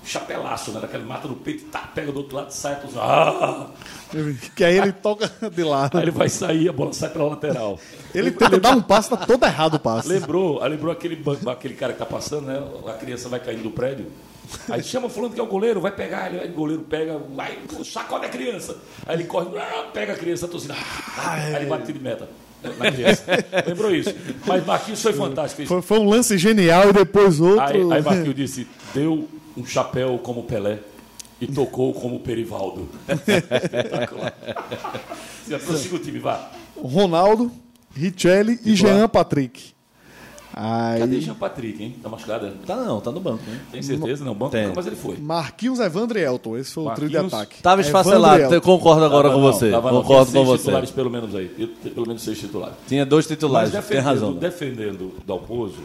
Chapelaço, 0.06 0.72
né? 0.72 0.82
Daquele 0.82 1.04
mata 1.04 1.28
no 1.28 1.36
peito, 1.36 1.66
tá, 1.66 1.80
pega 1.94 2.12
do 2.12 2.18
outro 2.20 2.36
lado, 2.36 2.52
sai. 2.52 2.76
Tu... 2.80 2.88
Ah! 3.00 3.68
que 4.56 4.64
aí 4.64 4.78
ele 4.78 4.92
toca 4.92 5.32
de 5.50 5.64
lado. 5.64 5.98
Aí 5.98 6.04
ele 6.04 6.12
vai 6.12 6.30
sair, 6.30 6.70
a 6.70 6.74
bola 6.74 6.94
sai 6.94 7.10
pela 7.10 7.30
lateral. 7.30 7.80
Ele 8.14 8.32
tenta 8.32 8.60
dar 8.60 8.76
um 8.76 8.82
passo, 8.82 9.10
tá 9.10 9.26
todo 9.26 9.46
errado 9.46 9.76
o 9.76 9.80
passe. 9.80 10.08
Lembrou, 10.08 10.62
aí 10.62 10.70
lembrou 10.70 10.92
aquele, 10.92 11.24
aquele 11.48 11.74
cara 11.74 11.94
que 11.94 12.00
tá 12.00 12.06
passando, 12.06 12.48
né? 12.48 12.62
A 12.88 12.94
criança 12.94 13.30
vai 13.30 13.40
caindo 13.40 13.64
do 13.64 13.72
prédio. 13.72 14.08
Aí 14.70 14.84
chama 14.84 15.10
fulano 15.10 15.34
que 15.34 15.40
é 15.40 15.44
o 15.44 15.48
goleiro, 15.48 15.82
vai 15.82 15.92
pegar, 15.92 16.28
ele, 16.28 16.40
aí 16.42 16.50
o 16.50 16.54
goleiro 16.54 16.84
pega, 16.84 17.18
vai, 17.34 17.58
sacode 17.84 18.26
a 18.26 18.30
criança. 18.30 18.78
Aí 19.06 19.16
ele 19.16 19.24
corre, 19.24 19.58
ah, 19.58 19.86
pega 19.94 20.14
a 20.14 20.16
criança, 20.18 20.46
a 20.46 20.50
torcida, 20.50 20.76
ah, 21.18 21.34
aí 21.34 21.56
ele 21.56 21.66
bate 21.66 21.92
de 21.92 22.00
meta 22.00 22.30
na 22.78 22.92
criança. 22.92 23.24
Lembrou 23.66 23.94
isso. 23.94 24.14
Mas 24.46 24.66
Marquinhos 24.66 25.02
foi 25.02 25.14
fantástico. 25.14 25.66
Foi, 25.66 25.82
foi 25.82 26.00
um 26.00 26.10
lance 26.10 26.38
genial 26.38 26.90
e 26.90 26.94
depois 26.94 27.40
outro. 27.40 27.62
Aí, 27.62 27.82
aí 27.94 28.02
Marquinhos 28.02 28.36
disse, 28.36 28.68
deu 28.94 29.28
um 29.58 29.66
chapéu 29.66 30.18
como 30.20 30.44
Pelé 30.44 30.80
e 31.42 31.48
tocou 31.48 31.94
como 31.94 32.20
Perivaldo. 32.20 32.88
Espetacular. 33.08 34.34
Já 35.48 35.60
prossiga 35.60 35.96
o 35.96 36.00
time, 36.00 36.20
vá. 36.20 36.52
Ronaldo, 36.78 37.52
Richelli 37.96 38.60
e. 38.66 38.76
Jean 38.76 39.08
Patrick. 39.08 39.74
Aí, 40.56 41.00
Cadê 41.00 41.20
Jean 41.20 41.34
Patrick, 41.34 41.82
hein? 41.84 41.96
Tá 42.04 42.08
machucado? 42.08 42.52
Tá 42.64 42.76
não, 42.76 43.02
tá 43.02 43.12
no 43.12 43.20
banco. 43.20 43.42
Né? 43.48 43.60
Tem 43.72 43.82
certeza? 43.82 44.24
Não, 44.24 44.36
banco 44.36 44.52
Tem. 44.52 44.68
não, 44.68 44.74
mas 44.76 44.86
ele 44.86 44.96
foi. 44.96 45.18
Marquinhos, 45.18 45.80
Evandro 45.80 46.20
e 46.20 46.22
Elton. 46.22 46.58
Esse 46.58 46.72
foi 46.74 46.84
o 46.84 46.92
trio 46.92 47.10
de 47.10 47.18
ataque. 47.18 47.60
Tava 47.64 47.82
esfacelado, 47.82 48.62
concordo 48.62 49.04
agora 49.04 49.30
Tava 49.30 49.40
com 49.42 49.46
não, 49.48 49.52
você. 49.52 49.72
tava 49.72 49.92
não, 49.92 50.02
concordo 50.04 50.32
tinha 50.32 50.42
com 50.44 50.50
seis 50.50 50.60
você. 50.60 50.64
titulares 50.66 50.92
pelo 50.92 51.10
menos 51.10 51.34
aí. 51.36 51.52
Eu- 51.58 51.92
Pelo 51.92 52.06
menos 52.06 52.22
seis 52.22 52.38
titulares. 52.40 52.76
Tinha 52.88 53.04
dois 53.04 53.26
Mas 53.26 53.36
titulares, 53.36 53.72
tem 53.72 53.82
defendendo, 53.82 54.06
razão. 54.06 54.32
né? 54.34 54.40
defendendo 54.42 55.02
o 55.06 55.14
Dalpozo, 55.26 55.82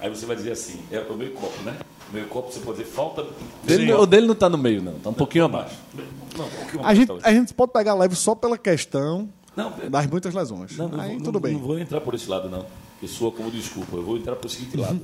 aí 0.00 0.08
você 0.08 0.24
vai 0.24 0.36
dizer 0.36 0.52
assim, 0.52 0.80
é 0.90 0.98
o 0.98 1.14
meio 1.14 1.32
copo, 1.32 1.62
né? 1.62 1.74
O 2.12 2.14
meio 2.14 2.28
copo 2.28 2.52
você 2.52 2.60
pode 2.60 2.78
dizer 2.78 2.90
falta... 2.90 3.24
Dele- 3.64 3.90
o 3.94 4.04
dele 4.04 4.26
não 4.26 4.34
tá 4.34 4.48
no 4.50 4.58
meio, 4.58 4.82
não. 4.82 4.92
Tá 4.98 5.08
um 5.08 5.14
pouquinho 5.14 5.46
abaixo. 5.46 5.74
Não, 6.36 6.44
um 6.44 6.50
pouquinho 6.50 6.84
A 6.86 6.94
gente, 6.94 7.06
talvez. 7.06 7.26
a 7.26 7.32
gente 7.32 7.54
pode 7.54 7.72
pegar 7.72 7.94
leve 7.94 8.14
só 8.14 8.34
pela 8.34 8.58
questão 8.58 9.28
Não, 9.56 9.72
das 9.88 10.06
muitas 10.06 10.34
lesões. 10.34 10.76
Não, 10.76 10.88
não, 10.88 11.00
Aí 11.00 11.12
vou- 11.14 11.22
tudo 11.22 11.32
não- 11.34 11.40
bem. 11.40 11.54
Não 11.54 11.60
vou 11.60 11.78
entrar 11.78 12.00
por 12.02 12.12
esse 12.14 12.28
lado, 12.28 12.50
não. 12.50 12.66
Que 13.00 13.08
soa 13.08 13.32
como 13.32 13.50
desculpa. 13.50 13.96
Eu 13.96 14.02
vou 14.02 14.16
entrar 14.18 14.36
por 14.36 14.50
seguinte 14.50 14.76
lado. 14.76 15.00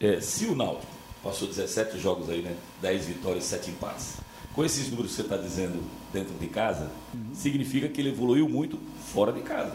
É, 0.00 0.20
se 0.20 0.46
o 0.46 0.54
Náutico 0.54 0.86
passou 1.22 1.46
17 1.46 1.98
jogos 1.98 2.30
aí, 2.30 2.40
né? 2.42 2.54
10 2.80 3.04
vitórias, 3.06 3.44
7 3.44 3.70
empates. 3.70 4.14
Com 4.54 4.64
esses 4.64 4.88
números 4.88 5.10
que 5.10 5.16
você 5.16 5.22
está 5.22 5.36
dizendo 5.36 5.82
dentro 6.12 6.32
de 6.34 6.46
casa, 6.46 6.90
significa 7.34 7.88
que 7.88 8.00
ele 8.00 8.10
evoluiu 8.10 8.48
muito 8.48 8.78
fora 9.12 9.32
de 9.32 9.40
casa. 9.40 9.72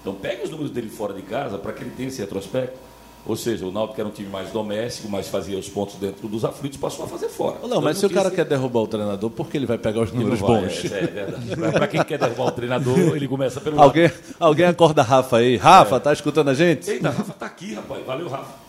Então 0.00 0.14
pegue 0.14 0.42
os 0.44 0.50
números 0.50 0.70
dele 0.72 0.88
fora 0.88 1.12
de 1.14 1.22
casa 1.22 1.58
para 1.58 1.72
que 1.72 1.82
ele 1.82 1.90
tenha 1.96 2.08
esse 2.08 2.20
retrospecto. 2.20 2.78
Ou 3.26 3.34
seja, 3.34 3.66
o 3.66 3.72
Náutico 3.72 4.00
era 4.00 4.08
um 4.08 4.12
time 4.12 4.28
mais 4.28 4.50
doméstico, 4.50 5.08
mas 5.08 5.28
fazia 5.28 5.58
os 5.58 5.68
pontos 5.68 5.96
dentro 5.96 6.28
dos 6.28 6.44
aflitos, 6.44 6.78
passou 6.78 7.04
a 7.04 7.08
fazer 7.08 7.28
fora. 7.28 7.56
Léo, 7.66 7.82
mas 7.82 7.98
se 7.98 8.06
o 8.06 8.08
não 8.08 8.14
cara 8.14 8.30
quer 8.30 8.44
derrubar 8.44 8.82
o 8.82 8.86
treinador, 8.86 9.28
por 9.30 9.48
que 9.48 9.56
ele 9.56 9.66
vai 9.66 9.76
pegar 9.76 10.02
os 10.02 10.12
números 10.12 10.40
não 10.40 10.46
vai, 10.46 10.62
bons? 10.62 10.84
É, 10.84 10.98
é 10.98 11.06
verdade. 11.06 11.56
Para 11.72 11.88
quem 11.88 12.04
quer 12.04 12.18
derrubar 12.18 12.46
o 12.46 12.52
treinador, 12.52 13.16
ele 13.16 13.26
começa 13.26 13.60
pelo 13.60 13.76
lado. 13.76 13.86
Alguém, 13.86 14.12
alguém 14.38 14.66
acorda 14.66 15.02
Rafa 15.02 15.38
aí. 15.38 15.56
Rafa, 15.56 15.98
tá 15.98 16.12
escutando 16.12 16.50
a 16.50 16.54
gente? 16.54 16.88
Eita, 16.88 17.10
Rafa 17.10 17.32
tá 17.32 17.46
aqui, 17.46 17.74
rapaz. 17.74 18.06
Valeu, 18.06 18.28
Rafa. 18.28 18.66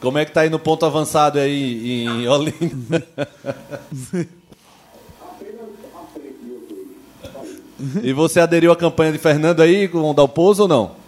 Como 0.00 0.16
é 0.16 0.24
que 0.24 0.32
tá 0.32 0.40
aí 0.42 0.48
no 0.48 0.58
ponto 0.58 0.86
avançado 0.86 1.38
aí 1.38 2.04
em 2.04 2.26
Olinda? 2.28 3.06
e 8.02 8.12
você 8.14 8.40
aderiu 8.40 8.72
à 8.72 8.76
campanha 8.76 9.12
de 9.12 9.18
Fernando 9.18 9.60
aí 9.60 9.86
com 9.86 10.10
o 10.10 10.14
Dalpozo 10.14 10.62
ou 10.62 10.68
não? 10.68 11.07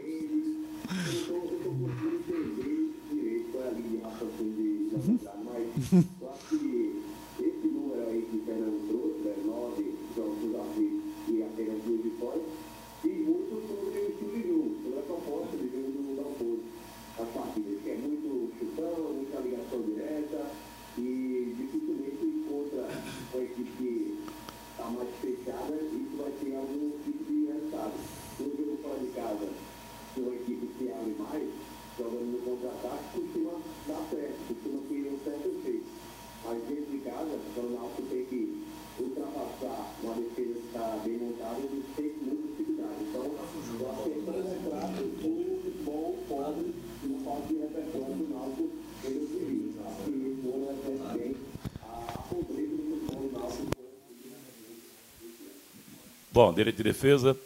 Bom, 56.41 56.53
direito 56.53 56.77
de 56.77 56.83
defesa. 56.83 57.37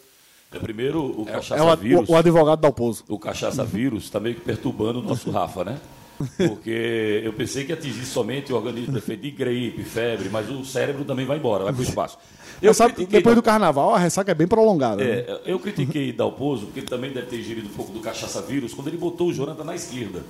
É, 0.52 0.58
primeiro, 0.58 1.04
o 1.20 1.26
cachaça 1.26 1.56
É 1.56 1.62
o, 1.62 1.76
vírus. 1.76 2.08
o, 2.08 2.12
o 2.12 2.16
advogado 2.16 2.60
Dalpozo. 2.60 3.04
o 3.08 3.18
cachaça 3.18 3.62
vírus 3.64 4.04
está 4.04 4.18
meio 4.18 4.36
que 4.36 4.40
perturbando 4.40 5.00
o 5.00 5.02
nosso 5.02 5.30
Rafa, 5.30 5.64
né? 5.64 5.78
Porque 6.48 7.20
eu 7.22 7.32
pensei 7.34 7.64
que 7.64 7.72
atingisse 7.74 8.06
somente 8.06 8.50
o 8.50 8.56
organismo 8.56 8.94
defeito 8.94 9.20
de 9.20 9.30
gripe, 9.32 9.82
febre, 9.84 10.30
mas 10.30 10.48
o 10.48 10.64
cérebro 10.64 11.04
também 11.04 11.26
vai 11.26 11.36
embora, 11.36 11.64
vai 11.64 11.74
para 11.74 11.80
o 11.80 11.84
espaço. 11.84 12.16
Eu 12.62 12.70
Mas 12.70 12.76
sabe, 12.78 12.94
critiquei 12.94 13.18
depois 13.18 13.36
do 13.36 13.42
carnaval, 13.42 13.94
a 13.94 13.98
ressaca 13.98 14.30
é 14.30 14.34
bem 14.34 14.46
prolongada. 14.46 15.04
né? 15.04 15.10
é, 15.10 15.40
eu 15.44 15.58
critiquei 15.58 16.10
Dalpozo, 16.12 16.66
porque 16.66 16.80
ele 16.80 16.86
também 16.86 17.12
deve 17.12 17.26
ter 17.26 17.42
gerido 17.42 17.68
um 17.68 17.72
pouco 17.72 17.92
do 17.92 18.00
cachaça 18.00 18.40
vírus, 18.40 18.72
quando 18.72 18.88
ele 18.88 18.96
botou 18.96 19.28
o 19.28 19.32
Jonathan 19.34 19.64
na 19.64 19.74
esquerda. 19.74 20.22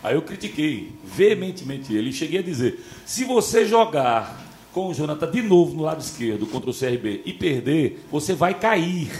Aí 0.00 0.14
eu 0.14 0.22
critiquei 0.22 0.92
veementemente 1.04 1.92
ele 1.94 2.10
e 2.10 2.12
cheguei 2.12 2.38
a 2.38 2.42
dizer: 2.42 2.84
se 3.04 3.24
você 3.24 3.66
jogar 3.66 4.41
com 4.72 4.88
o 4.88 4.94
Jonathan 4.94 5.30
de 5.30 5.42
novo 5.42 5.74
no 5.74 5.82
lado 5.82 6.00
esquerdo 6.00 6.46
contra 6.46 6.70
o 6.70 6.74
CRB 6.74 7.22
e 7.24 7.32
perder, 7.32 8.04
você 8.10 8.34
vai 8.34 8.54
cair. 8.54 9.10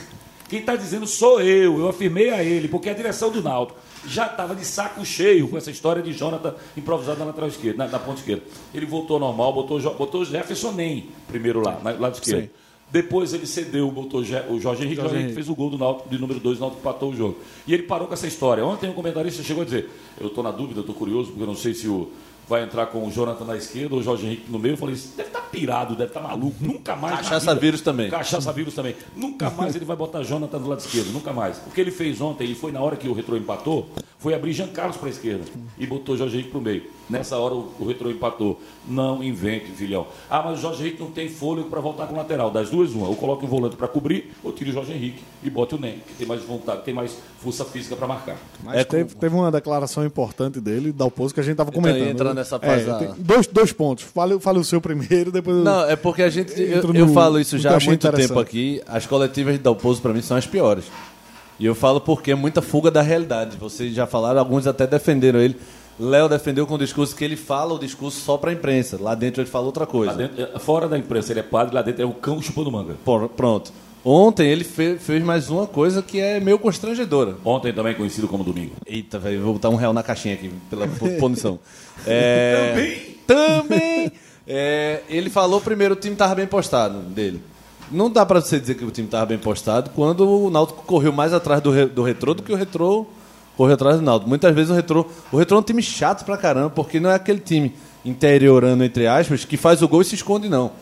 Quem 0.48 0.60
está 0.60 0.76
dizendo 0.76 1.06
sou 1.06 1.40
eu, 1.40 1.78
eu 1.78 1.88
afirmei 1.88 2.30
a 2.30 2.44
ele, 2.44 2.68
porque 2.68 2.90
a 2.90 2.94
direção 2.94 3.30
do 3.30 3.42
Náutico 3.42 3.78
já 4.06 4.26
estava 4.26 4.54
de 4.54 4.64
saco 4.64 5.04
cheio 5.04 5.48
com 5.48 5.56
essa 5.56 5.70
história 5.70 6.02
de 6.02 6.12
Jonathan 6.12 6.54
improvisado 6.76 7.18
na 7.20 7.26
lateral 7.26 7.48
esquerda, 7.48 7.84
na, 7.84 7.90
na 7.90 7.98
ponta 7.98 8.20
esquerda. 8.20 8.42
Ele 8.74 8.84
voltou 8.84 9.14
ao 9.14 9.20
normal, 9.20 9.52
botou, 9.52 9.80
botou 9.94 10.20
o 10.20 10.24
Jefferson 10.24 10.72
Nem 10.72 11.08
primeiro 11.28 11.60
lá, 11.60 11.80
na, 11.82 11.92
lado 11.92 12.14
esquerdo. 12.14 12.44
Sim. 12.44 12.50
Depois 12.90 13.32
ele 13.32 13.46
cedeu, 13.46 13.90
botou 13.90 14.20
o 14.20 14.60
Jorge 14.60 14.84
Henrique, 14.84 15.00
Jorge 15.00 15.16
Henrique. 15.16 15.32
fez 15.32 15.48
o 15.48 15.54
gol 15.54 15.70
do 15.70 15.78
Náutico, 15.78 16.10
de 16.10 16.18
número 16.18 16.38
2, 16.38 16.58
o 16.58 16.60
Náutico 16.60 16.80
empatou 16.82 17.10
o 17.10 17.16
jogo. 17.16 17.38
E 17.66 17.72
ele 17.72 17.84
parou 17.84 18.06
com 18.06 18.12
essa 18.12 18.26
história. 18.26 18.62
Ontem 18.66 18.90
um 18.90 18.92
comentarista 18.92 19.42
chegou 19.42 19.62
a 19.62 19.64
dizer, 19.64 19.88
eu 20.20 20.26
estou 20.26 20.44
na 20.44 20.50
dúvida, 20.50 20.80
estou 20.80 20.94
curioso, 20.94 21.28
porque 21.30 21.42
eu 21.42 21.46
não 21.46 21.56
sei 21.56 21.72
se 21.72 21.88
o 21.88 22.10
vai 22.48 22.62
entrar 22.64 22.86
com 22.86 23.06
o 23.06 23.10
Jonathan 23.10 23.44
na 23.44 23.56
esquerda 23.56 23.94
ou 23.94 24.00
o 24.00 24.04
Jorge 24.04 24.26
Henrique 24.26 24.50
no 24.50 24.58
meio. 24.58 24.74
Eu 24.74 24.76
falei, 24.76 24.94
"Esse 24.94 25.08
deve 25.16 25.28
estar 25.28 25.42
pirado, 25.42 25.94
deve 25.94 26.10
estar 26.10 26.20
maluco, 26.20 26.56
nunca 26.60 26.96
mais. 26.96 27.16
Cachaça 27.16 27.54
vírus 27.54 27.80
também. 27.80 28.10
Cachaça 28.10 28.52
vírus 28.52 28.74
também. 28.74 28.96
Nunca 29.14 29.50
mais 29.50 29.76
ele 29.76 29.84
vai 29.84 29.96
botar 29.96 30.22
Jonathan 30.22 30.58
do 30.58 30.68
lado 30.68 30.80
esquerdo, 30.80 31.12
nunca 31.12 31.32
mais. 31.32 31.58
O 31.66 31.70
que 31.70 31.80
ele 31.80 31.90
fez 31.90 32.20
ontem, 32.20 32.50
e 32.50 32.54
foi 32.54 32.72
na 32.72 32.80
hora 32.80 32.96
que 32.96 33.08
o 33.08 33.12
Retrô 33.12 33.36
empatou, 33.36 33.88
foi 34.18 34.34
abrir 34.34 34.52
Jean 34.52 34.68
Carlos 34.68 34.96
para 34.96 35.08
a 35.08 35.10
esquerda 35.10 35.44
e 35.78 35.86
botou 35.86 36.16
Jorge 36.16 36.36
Henrique 36.36 36.50
para 36.50 36.58
o 36.58 36.62
meio. 36.62 36.84
Nessa 37.12 37.36
hora 37.36 37.54
o, 37.54 37.72
o 37.78 37.86
Retrô 37.86 38.10
empatou. 38.10 38.60
Não 38.88 39.22
invente, 39.22 39.66
filhão. 39.72 40.06
Ah, 40.28 40.42
mas 40.42 40.58
o 40.58 40.62
Jorge 40.62 40.82
Henrique 40.82 41.00
não 41.02 41.10
tem 41.10 41.28
fôlego 41.28 41.68
para 41.68 41.80
voltar 41.80 42.06
com 42.06 42.14
o 42.14 42.16
lateral. 42.16 42.50
Das 42.50 42.68
duas, 42.70 42.90
uma. 42.92 43.06
Ou 43.08 43.14
coloque 43.14 43.44
o 43.44 43.48
volante 43.48 43.76
para 43.76 43.86
cobrir, 43.86 44.32
ou 44.42 44.52
tire 44.52 44.70
o 44.70 44.72
Jorge 44.72 44.92
Henrique 44.92 45.22
e 45.42 45.48
bote 45.50 45.74
o 45.74 45.78
Nem, 45.78 45.98
que 46.06 46.14
tem 46.14 46.26
mais 46.26 46.42
vontade, 46.42 46.82
tem 46.82 46.92
mais 46.94 47.16
força 47.40 47.64
física 47.64 47.94
para 47.94 48.06
marcar. 48.06 48.36
Mas 48.64 48.76
É 48.78 48.84
teve, 48.84 49.14
teve 49.14 49.34
uma 49.34 49.50
declaração 49.52 50.04
importante 50.04 50.60
dele, 50.60 50.92
Dalpozo, 50.92 51.32
que 51.34 51.40
a 51.40 51.42
gente 51.42 51.52
estava 51.52 51.70
Então, 51.70 51.82
comentando. 51.82 52.08
entra 52.08 52.34
nessa 52.34 52.58
fase 52.58 52.84
da- 52.86 52.98
tem 52.98 53.10
dois, 53.18 53.46
dois 53.46 53.72
pontos. 53.72 54.04
Fale, 54.04 54.38
fale 54.40 54.58
o 54.58 54.64
seu 54.64 54.80
primeiro, 54.80 55.30
depois 55.30 55.56
eu- 55.58 55.64
Não, 55.64 55.84
é 55.88 55.96
porque 55.96 56.22
a 56.22 56.30
gente. 56.30 56.52
Eu, 56.60 56.78
Entro 56.78 56.96
eu 56.96 57.06
no- 57.06 57.12
falo 57.14 57.38
isso 57.38 57.56
no 57.56 57.60
já 57.62 57.76
há 57.76 57.80
muito 57.80 58.10
tempo 58.12 58.38
aqui. 58.40 58.80
As 58.86 59.06
coletivas 59.06 59.54
de 59.54 59.60
Dalpozo, 59.60 60.00
para 60.00 60.12
mim, 60.12 60.22
são 60.22 60.36
as 60.36 60.46
piores. 60.46 60.84
E 61.60 61.66
eu 61.66 61.74
falo 61.74 62.00
porque 62.00 62.32
é 62.32 62.34
muita 62.34 62.60
fuga 62.60 62.90
da 62.90 63.02
realidade. 63.02 63.56
Vocês 63.56 63.94
já 63.94 64.06
falaram, 64.06 64.40
alguns 64.40 64.66
até 64.66 64.86
defenderam 64.86 65.38
ele. 65.38 65.56
Léo 66.02 66.28
defendeu 66.28 66.66
com 66.66 66.74
o 66.74 66.78
discurso 66.78 67.14
que 67.14 67.24
ele 67.24 67.36
fala 67.36 67.74
o 67.74 67.78
discurso 67.78 68.20
só 68.20 68.36
para 68.36 68.50
a 68.50 68.52
imprensa. 68.54 68.98
Lá 69.00 69.14
dentro 69.14 69.40
ele 69.42 69.48
fala 69.50 69.66
outra 69.66 69.86
coisa. 69.86 70.14
dentro, 70.14 70.42
eh, 70.42 70.58
fora 70.58 70.88
da 70.88 70.98
imprensa, 70.98 71.32
ele 71.32 71.40
é 71.40 71.42
padre, 71.42 71.74
lá 71.74 71.82
dentro 71.82 72.02
é 72.02 72.04
o 72.06 72.12
cão 72.12 72.40
chupando 72.42 72.70
manga. 72.72 72.94
Por- 73.04 73.28
pronto. 73.30 73.72
Ontem 74.04 74.48
ele 74.48 74.64
fe- 74.64 74.96
fez 74.98 75.22
mais 75.22 75.48
uma 75.48 75.64
coisa 75.66 76.02
que 76.02 76.18
é 76.18 76.40
meio 76.40 76.58
constrangedora. 76.58 77.36
Ontem 77.44 77.72
também 77.72 77.94
conhecido 77.94 78.26
como 78.26 78.42
domingo. 78.42 78.72
Eita, 78.84 79.16
velho, 79.18 79.42
vou 79.42 79.52
botar 79.52 79.68
um 79.68 79.76
real 79.76 79.92
na 79.92 80.02
caixinha 80.02 80.34
aqui, 80.34 80.50
pela 80.68 80.88
punição. 81.20 81.58
É, 82.04 82.96
também! 83.26 84.10
É, 84.46 85.02
ele 85.08 85.30
falou 85.30 85.60
primeiro 85.60 85.94
o 85.94 85.96
time 85.96 86.14
estava 86.14 86.34
bem 86.34 86.46
postado 86.46 86.98
dele. 86.98 87.40
Não 87.92 88.10
dá 88.10 88.26
pra 88.26 88.40
você 88.40 88.58
dizer 88.58 88.74
que 88.74 88.84
o 88.84 88.90
time 88.90 89.06
estava 89.06 89.26
bem 89.26 89.38
postado 89.38 89.90
quando 89.94 90.28
o 90.28 90.50
Náutico 90.50 90.82
correu 90.84 91.12
mais 91.12 91.32
atrás 91.32 91.60
do, 91.62 91.70
re- 91.70 91.86
do 91.86 92.02
retrô 92.02 92.34
do 92.34 92.42
que 92.42 92.52
o 92.52 92.56
retrô 92.56 93.06
correu 93.56 93.74
atrás 93.74 93.96
do 93.96 94.02
Náutico. 94.02 94.28
Muitas 94.28 94.54
vezes 94.54 94.70
o 94.70 94.74
retrô. 94.74 95.06
O 95.30 95.36
retrô 95.36 95.56
é 95.56 95.60
um 95.60 95.62
time 95.62 95.82
chato 95.82 96.24
pra 96.24 96.36
caramba, 96.36 96.70
porque 96.70 96.98
não 97.00 97.10
é 97.10 97.14
aquele 97.14 97.40
time 97.40 97.74
interiorando, 98.04 98.82
entre 98.82 99.06
aspas, 99.06 99.44
que 99.44 99.56
faz 99.56 99.80
o 99.80 99.88
gol 99.88 100.02
e 100.02 100.04
se 100.04 100.14
esconde, 100.16 100.48
não. 100.48 100.72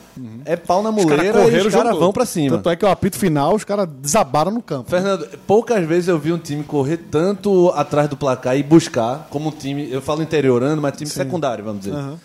É 0.45 0.57
pau 0.57 0.83
na 0.83 0.91
Os 0.91 0.97
muleira 1.05 1.43
e 1.50 1.59
os 1.59 1.67
o 1.67 1.71
jogo 1.71 1.85
caras 1.85 1.99
vão 1.99 2.12
pra 2.12 2.25
cima. 2.25 2.57
Tanto 2.57 2.71
é 2.71 2.77
que 2.77 2.85
o 2.85 2.89
apito 2.89 3.19
final, 3.19 3.55
os 3.55 3.65
caras 3.65 3.89
desabaram 4.00 4.50
no 4.50 4.62
campo. 4.62 4.89
Fernando, 4.89 5.27
poucas 5.47 5.87
vezes 5.87 6.09
eu 6.09 6.19
vi 6.19 6.33
um 6.33 6.39
time 6.39 6.65
correr 6.65 6.97
tanto 6.97 7.71
atrás 7.75 8.09
do 8.09 8.17
placar 8.17 8.57
e 8.57 8.62
buscar 8.62 9.29
como 9.31 9.49
um 9.49 9.53
time, 9.53 9.91
eu 9.91 10.00
falo 10.00 10.23
interiorando, 10.23 10.81
mas 10.81 10.97
time 10.97 11.11
secundário, 11.11 11.62
vamos 11.62 11.81
dizer. 11.81 11.95
Aham. 11.95 12.19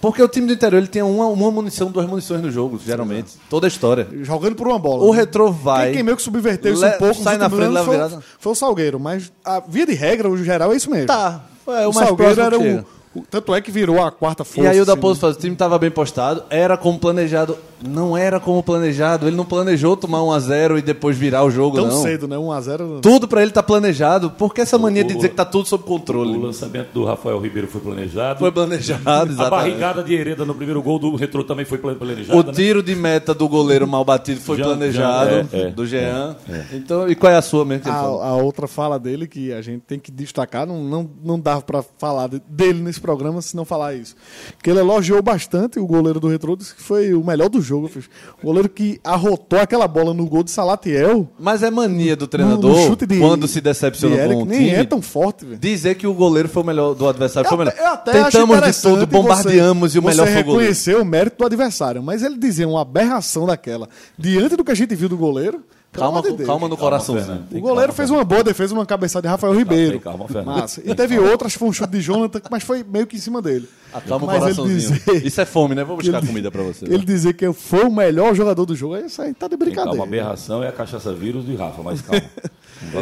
Porque 0.00 0.22
o 0.22 0.28
time 0.28 0.46
do 0.46 0.52
interior 0.52 0.78
ele 0.78 0.86
tem 0.86 1.02
uma, 1.02 1.26
uma 1.26 1.50
munição, 1.50 1.90
duas 1.90 2.06
munições 2.06 2.40
no 2.40 2.50
jogo, 2.50 2.78
geralmente. 2.84 3.32
Toda 3.50 3.66
a 3.66 3.68
história. 3.68 4.06
Jogando 4.22 4.54
por 4.54 4.66
uma 4.68 4.78
bola. 4.78 5.02
O 5.04 5.12
né? 5.12 5.20
retrô 5.20 5.50
vai. 5.50 5.86
Quem, 5.86 5.94
quem 5.94 6.02
meio 6.04 6.16
que 6.16 6.22
subverteu 6.22 6.72
isso 6.72 6.86
um 6.86 6.90
pouco 6.92 7.14
sai 7.14 7.36
na 7.36 7.50
frente, 7.50 7.64
anos 7.76 7.84
foi, 7.84 8.20
foi 8.38 8.52
o 8.52 8.54
Salgueiro. 8.54 9.00
Mas 9.00 9.32
a 9.44 9.60
via 9.60 9.86
de 9.86 9.94
regra, 9.94 10.28
o 10.28 10.36
geral, 10.36 10.72
é 10.72 10.76
isso 10.76 10.90
mesmo. 10.90 11.08
Tá. 11.08 11.44
É 11.66 11.86
o, 11.86 11.90
o 11.90 11.92
Salgueiro 11.92 12.40
era 12.40 12.56
o, 12.56 12.62
chega. 12.62 12.86
o- 13.14 13.22
Tanto 13.28 13.54
é 13.54 13.60
que 13.60 13.70
virou 13.72 14.00
a 14.02 14.12
quarta 14.12 14.44
força. 14.44 14.68
E 14.68 14.72
aí 14.72 14.78
o 14.78 14.82
assim, 14.82 14.86
Dalpozo 14.92 15.18
faz, 15.18 15.34
o 15.36 15.38
time 15.38 15.54
estava 15.54 15.76
bem 15.78 15.90
postado, 15.90 16.44
era 16.48 16.76
como 16.76 16.98
planejado. 16.98 17.58
Não 17.82 18.16
era 18.16 18.40
como 18.40 18.62
planejado. 18.62 19.26
Ele 19.26 19.36
não 19.36 19.44
planejou 19.44 19.96
tomar 19.96 20.22
1 20.22 20.32
a 20.32 20.40
0 20.40 20.78
e 20.78 20.82
depois 20.82 21.16
virar 21.16 21.44
o 21.44 21.50
jogo, 21.50 21.76
Tão 21.76 21.86
não. 21.88 22.02
cedo, 22.02 22.26
né? 22.26 22.36
1x0. 22.36 23.00
Tudo 23.00 23.28
pra 23.28 23.42
ele 23.42 23.50
tá 23.50 23.62
planejado. 23.62 24.30
Por 24.30 24.52
que 24.52 24.60
essa 24.60 24.76
mania 24.78 25.04
de 25.04 25.12
o- 25.12 25.16
dizer 25.16 25.28
que 25.28 25.34
tá 25.36 25.44
tudo 25.44 25.68
sob 25.68 25.84
O 25.84 25.86
controle? 25.86 26.36
lançamento 26.36 26.88
do 26.92 27.04
Rafael 27.04 27.38
Ribeiro 27.40 27.68
foi 27.68 27.80
planejado. 27.80 28.40
Foi 28.40 28.50
planejado, 28.50 29.02
A 29.08 29.22
exatamente. 29.24 29.50
barrigada 29.50 30.02
de 30.02 30.14
Hereda 30.14 30.44
no 30.44 30.54
primeiro 30.54 30.82
gol 30.82 30.98
do 30.98 31.14
Retrô 31.14 31.44
também 31.44 31.64
foi 31.64 31.78
plan- 31.78 31.94
planejada. 31.94 32.38
O 32.38 32.42
né? 32.42 32.52
tiro 32.52 32.82
de 32.82 32.94
meta 32.96 33.32
do 33.32 33.48
goleiro 33.48 33.86
mal 33.86 34.04
batido 34.04 34.40
foi 34.40 34.56
Jean- 34.56 34.64
planejado, 34.64 35.30
Jean, 35.30 35.46
é, 35.52 35.60
é. 35.62 35.70
do 35.70 35.86
Jean. 35.86 36.36
Então, 36.72 37.08
e 37.08 37.14
qual 37.14 37.32
é 37.32 37.36
a 37.36 37.42
sua 37.42 37.64
mesmo 37.64 37.90
A, 37.90 37.94
a 37.96 38.36
outra 38.36 38.66
fala 38.66 38.98
dele 38.98 39.26
que 39.26 39.52
a 39.52 39.62
gente 39.62 39.82
tem 39.86 39.98
que 39.98 40.10
destacar, 40.10 40.66
não, 40.66 40.82
não, 40.82 41.10
não 41.24 41.38
dava 41.38 41.62
pra 41.62 41.84
falar 41.96 42.28
de- 42.28 42.42
dele 42.48 42.80
nesse 42.82 43.00
programa 43.00 43.40
se 43.40 43.54
não 43.56 43.64
falar 43.64 43.94
isso. 43.94 44.16
Que 44.62 44.70
ele 44.70 44.80
elogiou 44.80 45.22
bastante 45.22 45.78
o 45.78 45.86
goleiro 45.86 46.18
do 46.18 46.28
Retro, 46.28 46.56
disse 46.56 46.74
que 46.74 46.82
foi 46.82 47.14
o 47.14 47.24
melhor 47.24 47.48
do 47.48 47.60
jogo. 47.68 47.88
fez. 47.88 48.06
O 48.42 48.46
goleiro 48.46 48.68
que 48.68 49.00
arrotou 49.04 49.58
aquela 49.58 49.86
bola 49.86 50.14
no 50.14 50.26
gol 50.26 50.42
de 50.42 50.50
Salatiel. 50.50 51.28
Mas 51.38 51.62
é 51.62 51.70
mania 51.70 52.16
do 52.16 52.26
treinador, 52.26 52.96
de, 52.96 53.18
quando 53.18 53.46
se 53.46 53.60
decepciona 53.60 54.16
de 54.16 54.20
Eric, 54.22 54.34
com 54.34 54.42
um 54.42 54.46
nem 54.46 54.58
time, 54.58 54.70
é 54.70 54.84
tão 54.84 55.02
forte, 55.02 55.44
velho. 55.44 55.58
dizer 55.58 55.94
que 55.94 56.06
o 56.06 56.14
goleiro 56.14 56.48
foi 56.48 56.62
o 56.62 56.66
melhor 56.66 56.94
do 56.94 57.08
adversário. 57.08 57.46
Eu 57.46 57.50
foi 57.50 57.56
o 57.56 57.58
melhor. 57.58 57.74
eu 57.78 57.92
até 57.92 58.24
Tentamos 58.24 58.60
de 58.60 58.82
tudo, 58.82 59.06
bombardeamos 59.06 59.92
você, 59.92 59.98
e 59.98 60.00
o 60.00 60.02
melhor 60.02 60.26
foi 60.26 60.40
o 60.40 60.44
goleiro. 60.44 60.60
reconhecer 60.60 60.96
o 60.96 61.04
mérito 61.04 61.38
do 61.38 61.44
adversário, 61.46 62.02
mas 62.02 62.22
ele 62.22 62.38
dizer 62.38 62.66
uma 62.66 62.82
aberração 62.82 63.46
daquela 63.46 63.88
diante 64.18 64.56
do 64.56 64.64
que 64.64 64.72
a 64.72 64.74
gente 64.74 64.94
viu 64.94 65.08
do 65.08 65.16
goleiro. 65.16 65.62
Calma, 65.98 66.18
amor 66.20 66.32
de 66.36 66.44
calma 66.44 66.68
no 66.68 66.76
Calma, 66.76 66.90
coraçãozinho. 66.90 67.44
O 67.52 67.60
goleiro 67.60 67.74
calma, 67.78 67.92
fez 67.92 68.10
uma 68.10 68.24
boa 68.24 68.42
defesa, 68.44 68.74
uma 68.74 68.86
cabeçada 68.86 69.22
de 69.26 69.28
Rafael 69.30 69.54
Ribeiro. 69.54 69.92
tem 69.92 70.00
calma, 70.00 70.26
Fernando. 70.26 70.46
Massa. 70.60 70.82
E 70.84 70.94
teve 70.94 71.18
outras, 71.18 71.54
foi 71.54 71.68
um 71.68 71.72
chute 71.72 71.90
de 71.92 72.00
Jonathan, 72.00 72.40
mas 72.50 72.62
foi 72.62 72.84
meio 72.84 73.06
que 73.06 73.16
em 73.16 73.20
cima 73.20 73.40
dele. 73.42 73.68
Acalma 73.92 74.24
o 74.24 74.26
Mas 74.26 74.36
ele 74.46 74.54
coraçãozinho. 74.54 75.00
dizer- 75.00 75.26
Isso 75.26 75.40
é 75.40 75.44
fome, 75.46 75.74
né? 75.74 75.82
Vou 75.84 75.96
buscar 75.96 76.18
Ele- 76.18 76.26
comida 76.26 76.50
pra 76.50 76.62
você. 76.62 76.84
Ele 76.84 77.04
dizer 77.04 77.32
que 77.34 77.52
foi 77.52 77.84
o 77.84 77.90
melhor 77.90 78.34
jogador 78.34 78.64
do 78.66 78.76
jogo, 78.76 78.96
isso 78.98 79.20
aí 79.22 79.32
tá 79.32 79.48
de 79.48 79.56
calma, 79.56 79.64
brincadeira. 79.64 80.00
a 80.00 80.04
aberração 80.06 80.62
é 80.62 80.68
a 80.68 80.72
cachaça 80.72 81.12
vírus 81.14 81.44
de 81.46 81.54
Rafa, 81.56 81.82
mas 81.82 82.00
calma. 82.02 82.22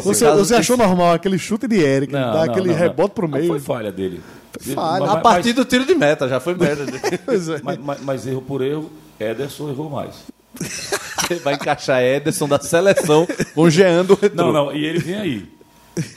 Você, 0.03 0.25
caso- 0.25 0.39
você 0.43 0.55
achou 0.55 0.75
normal 0.75 1.13
aquele 1.13 1.37
chute 1.37 1.69
de 1.69 1.77
Eric, 1.77 2.11
Não, 2.11 2.19
dar 2.19 2.33
não, 2.33 2.43
aquele 2.53 2.71
não, 2.71 2.75
rebote 2.77 3.11
pro 3.15 3.29
Não 3.29 3.37
meio? 3.37 3.49
foi 3.49 3.61
falha 3.61 3.93
dele. 3.93 4.23
falha. 4.75 5.11
A 5.11 5.17
partir 5.19 5.53
do 5.53 5.67
tiro 5.67 5.85
de 5.85 5.95
meta, 5.95 6.27
já 6.27 6.41
foi 6.41 6.55
merda. 6.55 6.87
É. 7.29 7.61
Mas, 7.63 7.79
mas- 7.79 8.01
mas 8.03 8.27
erro 8.27 8.41
por 8.41 8.63
erro, 8.63 8.91
Ederson 9.21 9.69
errou 9.69 9.91
mais. 9.91 10.15
Vai 11.43 11.55
encaixar 11.55 12.03
Ederson 12.03 12.49
da 12.49 12.61
seleção 12.61 13.27
com 13.55 13.69
Jean 13.69 14.05
do 14.05 14.15
retrô. 14.15 14.45
Não, 14.45 14.53
não, 14.53 14.73
e 14.75 14.85
ele 14.85 14.99
vem 14.99 15.15
aí. 15.17 15.49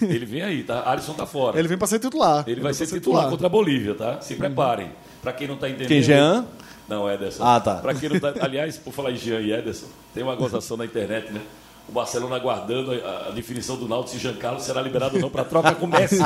Ele 0.02 0.26
vem 0.26 0.42
aí, 0.42 0.64
tá? 0.64 0.84
Alisson 0.86 1.14
tá 1.14 1.26
fora. 1.26 1.58
Ele 1.58 1.68
vem 1.68 1.78
pra 1.78 1.88
ser 1.88 2.00
titular. 2.00 2.44
Ele 2.46 2.62
vai 2.62 2.74
vem 2.74 2.78
ser 2.78 2.88
pra 2.88 3.00
titular 3.00 3.30
contra 3.30 3.48
a 3.48 3.50
Bolívia, 3.50 3.96
tá? 3.96 4.20
Se 4.22 4.36
preparem. 4.36 4.92
Pra 5.22 5.32
quem 5.32 5.48
não 5.48 5.58
tá 5.58 5.68
entendendo. 5.70 5.88
Quem, 5.88 6.02
Jean? 6.02 6.46
Não, 6.88 7.10
Ederson. 7.10 7.44
Ah, 7.44 7.60
tá. 7.60 7.76
Pra 7.76 7.94
quem 7.94 8.10
não 8.10 8.20
tá. 8.20 8.34
Aliás, 8.42 8.78
por 8.78 8.94
falar 8.94 9.12
em 9.12 9.16
Jean 9.16 9.40
e 9.40 9.52
Ederson, 9.54 9.88
tem 10.14 10.24
uma 10.24 10.36
gozação 10.36 10.76
na 10.76 10.86
internet, 10.86 11.32
né? 11.32 11.42
O 11.88 11.92
Barcelona 11.92 12.36
aguardando 12.36 12.92
a, 12.92 13.30
a 13.30 13.32
definição 13.32 13.76
do 13.76 13.88
Náutico 13.88 14.18
se 14.18 14.22
Jean 14.22 14.36
Carlos 14.36 14.64
será 14.64 14.82
liberado 14.82 15.16
ou 15.16 15.22
não 15.22 15.30
pra 15.30 15.44
troca 15.44 15.74
com 15.74 15.88
Messi. 15.88 16.20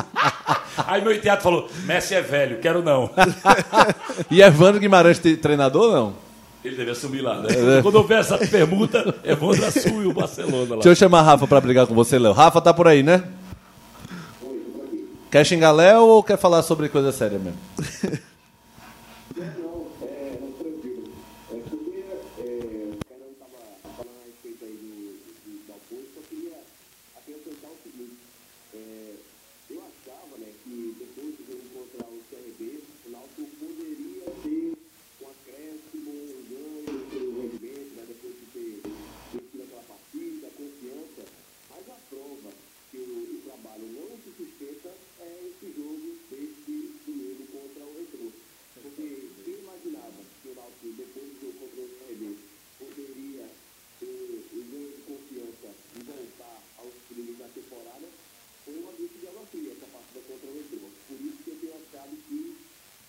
Aí 0.86 1.02
meu 1.02 1.20
teatro 1.22 1.44
falou: 1.44 1.70
Messi 1.86 2.16
é 2.16 2.22
velho, 2.22 2.60
quero 2.60 2.84
não. 2.84 3.10
E 4.30 4.42
Evandro 4.42 4.80
Guimarães, 4.80 5.20
treinador 5.20 5.94
não? 5.94 6.14
Ele 6.64 6.76
deve 6.76 6.92
assumir 6.92 7.22
lá, 7.22 7.42
né? 7.42 7.50
Quando 7.82 7.96
houver 7.96 8.20
essa 8.20 8.38
permuta, 8.38 9.14
Evandro 9.24 9.66
assume 9.66 10.06
o 10.06 10.14
Barcelona 10.14 10.70
lá. 10.70 10.76
Deixa 10.76 10.90
eu 10.90 10.96
chamar 10.96 11.20
a 11.20 11.24
Rafa 11.24 11.48
pra 11.48 11.60
brigar 11.60 11.86
com 11.88 11.94
você, 11.94 12.18
Léo. 12.18 12.32
Rafa 12.32 12.62
tá 12.62 12.74
por 12.74 12.88
aí, 12.88 13.04
né? 13.04 13.24
Quer 15.30 15.46
xingar 15.46 15.72
Léo 15.72 16.04
ou 16.04 16.24
quer 16.24 16.38
falar 16.38 16.62
sobre 16.62 16.88
coisa 16.90 17.12
séria 17.12 17.40
mesmo? 17.40 17.60
Não, 19.36 19.88
é, 20.04 20.38
tranquilo. 20.60 21.10
É 21.52 21.58
porque 21.70 22.04
é, 22.38 22.94
o 22.94 23.02
cara 23.02 23.26
estava 23.34 23.60
falando 23.98 24.14
a 24.22 24.26
respeito 24.30 24.64
aí 24.64 24.78
do, 24.78 25.18
do, 25.42 25.68
da 25.68 25.74
força, 25.90 26.16
eu 26.18 26.24
queria 26.30 26.58
acrescentar 27.18 27.72
o 27.72 27.78
seguinte. 27.82 28.22
É, 28.76 29.14
eu 29.72 29.82
achava 29.82 30.38
né, 30.38 30.54
que 30.64 30.96
depois 31.02 31.34
do 31.34 31.44
jogo 31.50 31.66
contra 31.74 32.06
o 32.06 32.22
CRB, 32.30 32.62
o 32.78 33.10
Náutico 33.10 33.50
poderia 33.58 34.30
ter 34.46 34.78
um 35.18 35.26
acréscimo, 35.34 36.12
um 36.14 36.46
ganho 36.46 36.94
no 36.94 37.10
seu 37.10 37.26
rendimento, 37.42 37.92
né, 37.98 38.04
depois 38.06 38.34
de 38.38 38.46
ter 38.54 38.86
vencido 39.34 39.64
aquela 39.66 39.86
partida, 39.90 40.46
a 40.46 40.54
confiança. 40.54 41.24
Mas 41.74 41.84
a 41.90 41.98
prova 42.06 42.50
que 42.92 42.98
o, 43.02 43.10
o 43.34 43.42
trabalho 43.50 43.88
não 43.98 44.14
se 44.22 44.30
sustenta 44.38 44.94
é 45.26 45.50
esse 45.50 45.74
jogo 45.74 46.14
desse 46.30 46.76
domingo 47.08 47.44
contra 47.50 47.82
o 47.84 47.94
Retrô. 47.98 48.28
Porque 48.84 49.08
quem 49.46 49.54
imaginava 49.64 50.20
que 50.42 50.50
o 50.50 50.56
Náutico, 50.56 50.94
depois 50.98 51.26
do 51.26 51.40
jogo 51.40 51.58
contra 51.64 51.82
o 51.82 51.90
CRB, 51.98 52.24
poderia 52.78 53.46
ter 54.00 54.44
o 54.52 54.60
ganho 54.70 54.92
de 54.92 55.02
confiança 55.08 55.70
e 55.96 56.00
voltar 56.04 56.58
aos 56.78 56.94
trilhos 57.08 57.38
da 57.40 57.48
temporada, 57.48 58.08
foi 58.66 58.76
uma 58.76 58.92
grande 58.92 59.16
geografia 59.22 59.72
essa 59.72 59.88
partida 59.88 60.20
contra 60.28 60.50
o 60.50 60.54
Retrô. 60.54 60.88
Por 61.08 61.20
isso 61.24 61.40
que 61.44 61.50
eu 61.50 61.58
tenho 61.64 61.76
achado 61.80 62.14
que 62.28 62.40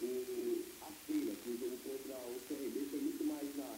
eh, 0.02 0.58
a 0.80 0.88
feira, 1.06 1.32
que 1.42 1.48
o 1.50 1.58
jogo 1.58 1.76
contra 1.82 2.16
o 2.30 2.36
CRB 2.46 2.76
foi 2.90 3.00
muito 3.00 3.24
mais 3.24 3.48
na 3.56 3.70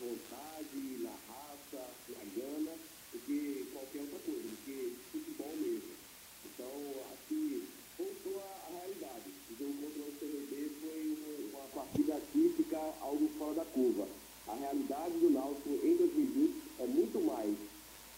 vontade, 0.00 0.80
na 1.04 1.14
raça, 1.28 1.82
na 2.08 2.24
gana, 2.34 2.72
do 3.12 3.18
que 3.26 3.68
qualquer 3.72 4.00
outra 4.00 4.18
coisa, 4.24 4.40
do 4.48 4.56
que 4.64 4.96
futebol 5.12 5.52
mesmo. 5.60 5.92
Então, 6.46 6.72
acho 7.12 7.24
que 7.28 7.68
voltou 7.98 8.40
à 8.40 8.62
à 8.62 8.70
realidade. 8.80 9.28
O 9.50 9.54
jogo 9.58 9.74
contra 9.82 10.02
o 10.02 10.12
CRB 10.18 10.70
foi 10.80 11.16
uma, 11.18 11.58
uma 11.58 11.68
partida 11.74 12.20
típica, 12.32 12.78
algo 13.00 13.28
fora 13.38 13.54
da 13.54 13.64
curva. 13.66 14.06
A 14.48 14.54
realidade 14.54 15.12
do 15.18 15.30
Náutico 15.30 15.70
em 15.82 15.96
2020 15.96 16.54
é 16.80 16.86
muito 16.86 17.20
mais 17.26 17.54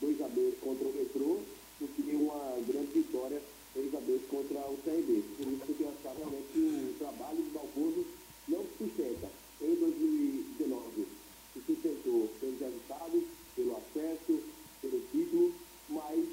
2 0.00 0.20
a 0.22 0.28
2 0.28 0.54
contra 0.60 0.86
o 0.86 0.92
Retrô 0.92 1.38
do 1.80 1.88
que 1.88 2.14
uma 2.14 2.60
grande 2.66 2.92
vitória 2.92 3.42
3 3.74 3.94
a 3.94 4.00
2 4.00 4.22
contra 4.30 4.58
o 4.70 4.78
CRB. 4.84 5.22
Por 5.36 5.46
isso 5.48 5.64
que 5.64 5.70
eu 5.70 5.76
tenho 5.76 5.90
achado 5.90 6.18
realmente 6.18 6.48
que 6.52 6.58
o 6.60 6.94
trabalho 6.98 7.36
do 7.42 7.50
Dalpozo 7.52 8.06
não 8.48 8.62
se 8.62 8.78
sustenta. 8.78 9.28
Em 9.60 9.74
2019 9.74 11.06
se 11.54 11.60
sustentou 11.66 12.28
pelos 12.40 12.60
resultados, 12.60 13.22
pelo 13.54 13.76
acesso, 13.76 14.42
pelo 14.82 15.00
título, 15.12 15.54
mas 15.88 16.24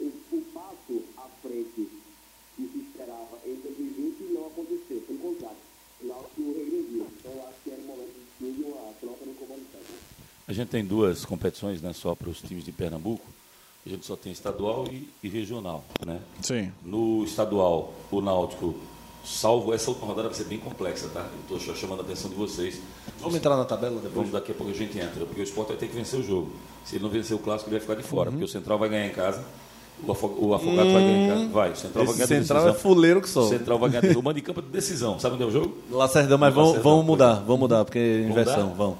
o, 0.00 0.04
o 0.32 0.42
passo 0.54 1.02
à 1.16 1.28
frente 1.42 1.88
que 2.56 2.68
se 2.68 2.78
esperava 2.78 3.38
em 3.46 3.54
2020 3.54 4.32
não 4.34 4.46
aconteceu. 4.46 5.00
Pelo 5.06 5.18
contrário, 5.18 5.56
o 6.02 6.06
Náutico 6.06 6.52
regrediu. 6.58 7.06
Então, 7.18 7.32
eu 7.32 7.48
acho 7.48 7.58
que 7.62 7.70
era 7.70 7.80
o 7.80 7.84
momento 7.84 8.14
de 8.40 8.52
ter 8.52 8.64
uma 8.64 8.92
troca 9.00 9.24
no 9.24 9.34
comando 9.34 9.66
técnico. 9.70 10.04
A 10.47 10.47
gente 10.58 10.68
tem 10.68 10.84
duas 10.84 11.24
competições, 11.24 11.80
né, 11.82 11.92
só 11.92 12.14
para 12.14 12.28
os 12.28 12.40
times 12.40 12.64
de 12.64 12.72
Pernambuco. 12.72 13.24
A 13.86 13.88
gente 13.88 14.04
só 14.04 14.16
tem 14.16 14.32
estadual 14.32 14.86
e, 14.92 15.08
e 15.22 15.28
regional, 15.28 15.82
né? 16.04 16.18
Sim. 16.42 16.70
No 16.84 17.24
estadual, 17.24 17.94
o 18.10 18.20
Náutico, 18.20 18.74
salvo 19.24 19.72
essa 19.72 19.88
última 19.90 20.08
rodada 20.08 20.28
vai 20.28 20.36
ser 20.36 20.44
bem 20.44 20.58
complexa, 20.58 21.08
tá? 21.08 21.26
Eu 21.48 21.56
estou 21.56 21.74
chamando 21.74 22.00
a 22.00 22.02
atenção 22.02 22.28
de 22.28 22.36
vocês. 22.36 22.80
Vamos 23.20 23.36
entrar 23.36 23.56
na 23.56 23.64
tabela 23.64 23.94
depois? 23.96 24.14
Vamos 24.14 24.32
daqui 24.32 24.52
a 24.52 24.54
pouco 24.54 24.72
a 24.72 24.74
gente 24.74 24.98
entra, 24.98 25.24
porque 25.24 25.40
o 25.40 25.44
Sport 25.44 25.68
vai 25.68 25.76
ter 25.78 25.88
que 25.88 25.94
vencer 25.96 26.20
o 26.20 26.22
jogo. 26.22 26.52
Se 26.84 26.96
ele 26.96 27.04
não 27.04 27.10
vencer 27.10 27.34
o 27.34 27.38
clássico, 27.38 27.70
ele 27.70 27.78
vai 27.78 27.86
ficar 27.86 27.94
de 27.94 28.06
fora, 28.06 28.30
porque 28.30 28.44
o 28.44 28.48
Central 28.48 28.78
vai 28.78 28.88
ganhar 28.90 29.06
em 29.06 29.10
casa, 29.12 29.42
o, 30.06 30.12
afo- 30.12 30.36
o 30.38 30.54
Afogado 30.54 30.92
vai 30.92 31.02
ganhar 31.02 31.24
em 31.24 31.28
casa. 31.28 31.48
Vai, 31.48 31.72
o 31.72 31.76
Central 31.76 32.04
vai 32.04 32.14
ganhar 32.14 32.26
de 32.26 32.34
central 32.34 32.62
é 32.62 32.66
decisão. 32.66 32.82
fuleiro 32.82 33.20
que 33.22 33.28
O 33.28 33.30
só. 33.30 33.48
Central 33.48 33.78
vai 33.78 33.90
ganhar 33.90 34.00
de- 34.12 34.18
o 34.18 34.22
mando 34.22 34.34
de 34.34 34.42
campo 34.42 34.60
é 34.60 34.62
de 34.64 34.68
decisão. 34.68 35.18
Sabe 35.18 35.34
onde 35.36 35.44
é 35.44 35.46
o 35.46 35.50
jogo? 35.50 35.74
Lacerdão, 35.90 36.36
mas 36.36 36.52
vamos, 36.52 36.78
vamos 36.82 37.06
mudar, 37.06 37.34
vamos 37.36 37.60
mudar, 37.60 37.84
porque 37.84 37.98
é 37.98 38.20
inversão, 38.28 38.74
vamos. 38.74 38.96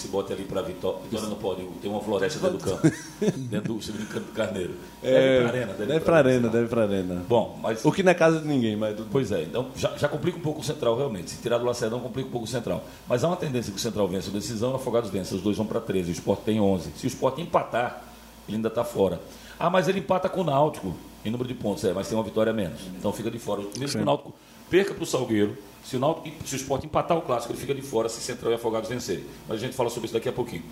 Que 0.00 0.06
se 0.06 0.08
bote 0.08 0.32
ali 0.32 0.44
para 0.44 0.62
Vitória. 0.62 0.98
Vitória 1.02 1.28
não 1.28 1.36
pode, 1.36 1.62
tem 1.82 1.90
uma 1.90 2.00
floresta 2.00 2.38
dentro 2.38 2.56
do 2.56 2.64
campo. 2.64 2.96
dentro 3.36 3.74
do 3.74 3.82
segundo 3.82 4.08
campo 4.08 4.26
do 4.26 4.32
Carneiro. 4.32 4.74
Deve 5.02 5.18
ir 5.18 5.40
pra 5.40 5.48
arena, 5.48 5.72
É, 5.72 5.86
deve 5.86 6.00
pra 6.00 6.16
arena, 6.16 6.48
deve 6.48 6.68
pra 6.68 6.82
arena. 6.82 7.24
Bom, 7.28 7.58
mas 7.62 7.84
O 7.84 7.92
que 7.92 8.02
não 8.02 8.10
é 8.10 8.14
casa 8.14 8.40
de 8.40 8.48
ninguém, 8.48 8.76
mas 8.76 8.98
Pois 9.12 9.30
é, 9.30 9.42
então 9.42 9.68
já, 9.76 9.94
já 9.96 10.08
complica 10.08 10.38
um 10.38 10.40
pouco 10.40 10.60
o 10.60 10.64
Central, 10.64 10.96
realmente. 10.96 11.30
Se 11.30 11.42
tirar 11.42 11.58
do 11.58 11.66
Lacerdão, 11.66 12.00
complica 12.00 12.28
um 12.28 12.32
pouco 12.32 12.46
o 12.46 12.50
Central. 12.50 12.82
Mas 13.06 13.22
há 13.22 13.26
uma 13.28 13.36
tendência 13.36 13.70
que 13.70 13.78
o 13.78 13.80
Central 13.80 14.08
vença 14.08 14.30
a 14.30 14.32
decisão, 14.32 14.72
o 14.72 14.76
Afogados 14.76 15.10
vence. 15.10 15.34
Os 15.34 15.42
dois 15.42 15.56
vão 15.58 15.66
para 15.66 15.80
13, 15.80 16.10
o 16.10 16.12
Sport 16.12 16.40
tem 16.40 16.60
11. 16.60 16.92
Se 16.96 17.06
o 17.06 17.08
Sport 17.08 17.38
empatar, 17.38 18.02
ele 18.48 18.56
ainda 18.56 18.68
está 18.68 18.84
fora. 18.84 19.20
Ah, 19.58 19.68
mas 19.68 19.86
ele 19.86 19.98
empata 19.98 20.28
com 20.30 20.40
o 20.40 20.44
Náutico 20.44 20.94
em 21.22 21.30
número 21.30 21.46
de 21.46 21.54
pontos, 21.54 21.84
é, 21.84 21.92
mas 21.92 22.08
tem 22.08 22.16
uma 22.16 22.24
vitória 22.24 22.50
a 22.50 22.54
menos. 22.54 22.80
Então 22.98 23.12
fica 23.12 23.30
de 23.30 23.38
fora. 23.38 23.60
Mesmo 23.78 23.98
que 23.98 24.02
o 24.02 24.06
Náutico 24.06 24.34
perca 24.70 24.94
para 24.94 25.02
o 25.02 25.06
Salgueiro, 25.06 25.56
se 25.84 25.96
o, 25.96 26.22
se 26.44 26.54
o 26.54 26.56
Sport 26.56 26.84
empatar 26.84 27.18
o 27.18 27.22
clássico, 27.22 27.52
ele 27.52 27.60
fica 27.60 27.74
de 27.74 27.82
fora 27.82 28.08
se 28.08 28.20
Central 28.20 28.52
e 28.52 28.54
Afogados 28.54 28.88
vencerem. 28.88 29.24
Mas 29.48 29.58
a 29.58 29.60
gente 29.60 29.74
fala 29.74 29.90
sobre 29.90 30.06
isso 30.06 30.14
daqui 30.14 30.28
a 30.28 30.32
pouquinho. 30.32 30.62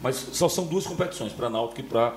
Mas 0.00 0.14
só 0.32 0.48
são 0.48 0.64
duas 0.66 0.86
competições, 0.86 1.32
para 1.32 1.50
Náutico 1.50 1.80
e 1.80 1.84
para 1.84 2.14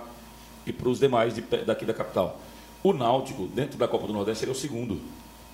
e 0.65 0.75
os 0.85 0.99
demais 0.99 1.33
de 1.33 1.41
daqui 1.41 1.85
da 1.85 1.93
capital. 1.93 2.39
O 2.83 2.93
Náutico, 2.93 3.47
dentro 3.47 3.77
da 3.77 3.87
Copa 3.87 4.05
do 4.05 4.13
Nordeste, 4.13 4.43
ele 4.43 4.51
é 4.51 4.55
o 4.55 4.57
segundo. 4.57 4.99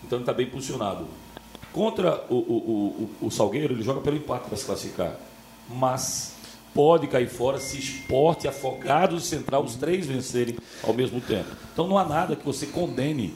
Então 0.03 0.17
ele 0.17 0.23
está 0.23 0.33
bem 0.33 0.47
posicionado. 0.47 1.05
Contra 1.71 2.25
o, 2.29 2.35
o, 2.35 2.37
o, 2.37 3.09
o- 3.23 3.27
o 3.27 3.31
Salgueiro, 3.31 3.73
ele 3.73 3.83
joga 3.83 4.01
pelo 4.01 4.17
empate 4.17 4.47
para 4.49 4.57
se 4.57 4.65
classificar. 4.65 5.15
Mas 5.69 6.33
pode 6.73 7.07
cair 7.07 7.27
fora 7.29 7.59
se 7.59 7.77
esporte, 7.79 8.47
afogados 8.47 9.23
e 9.23 9.27
central, 9.27 9.63
os 9.63 9.75
três 9.75 10.05
vencerem 10.05 10.55
ao 10.83 10.93
mesmo 10.93 11.19
tempo. 11.21 11.49
Então 11.73 11.87
não 11.87 11.97
há 11.97 12.05
nada 12.05 12.35
que 12.35 12.45
você 12.45 12.65
condene 12.67 13.33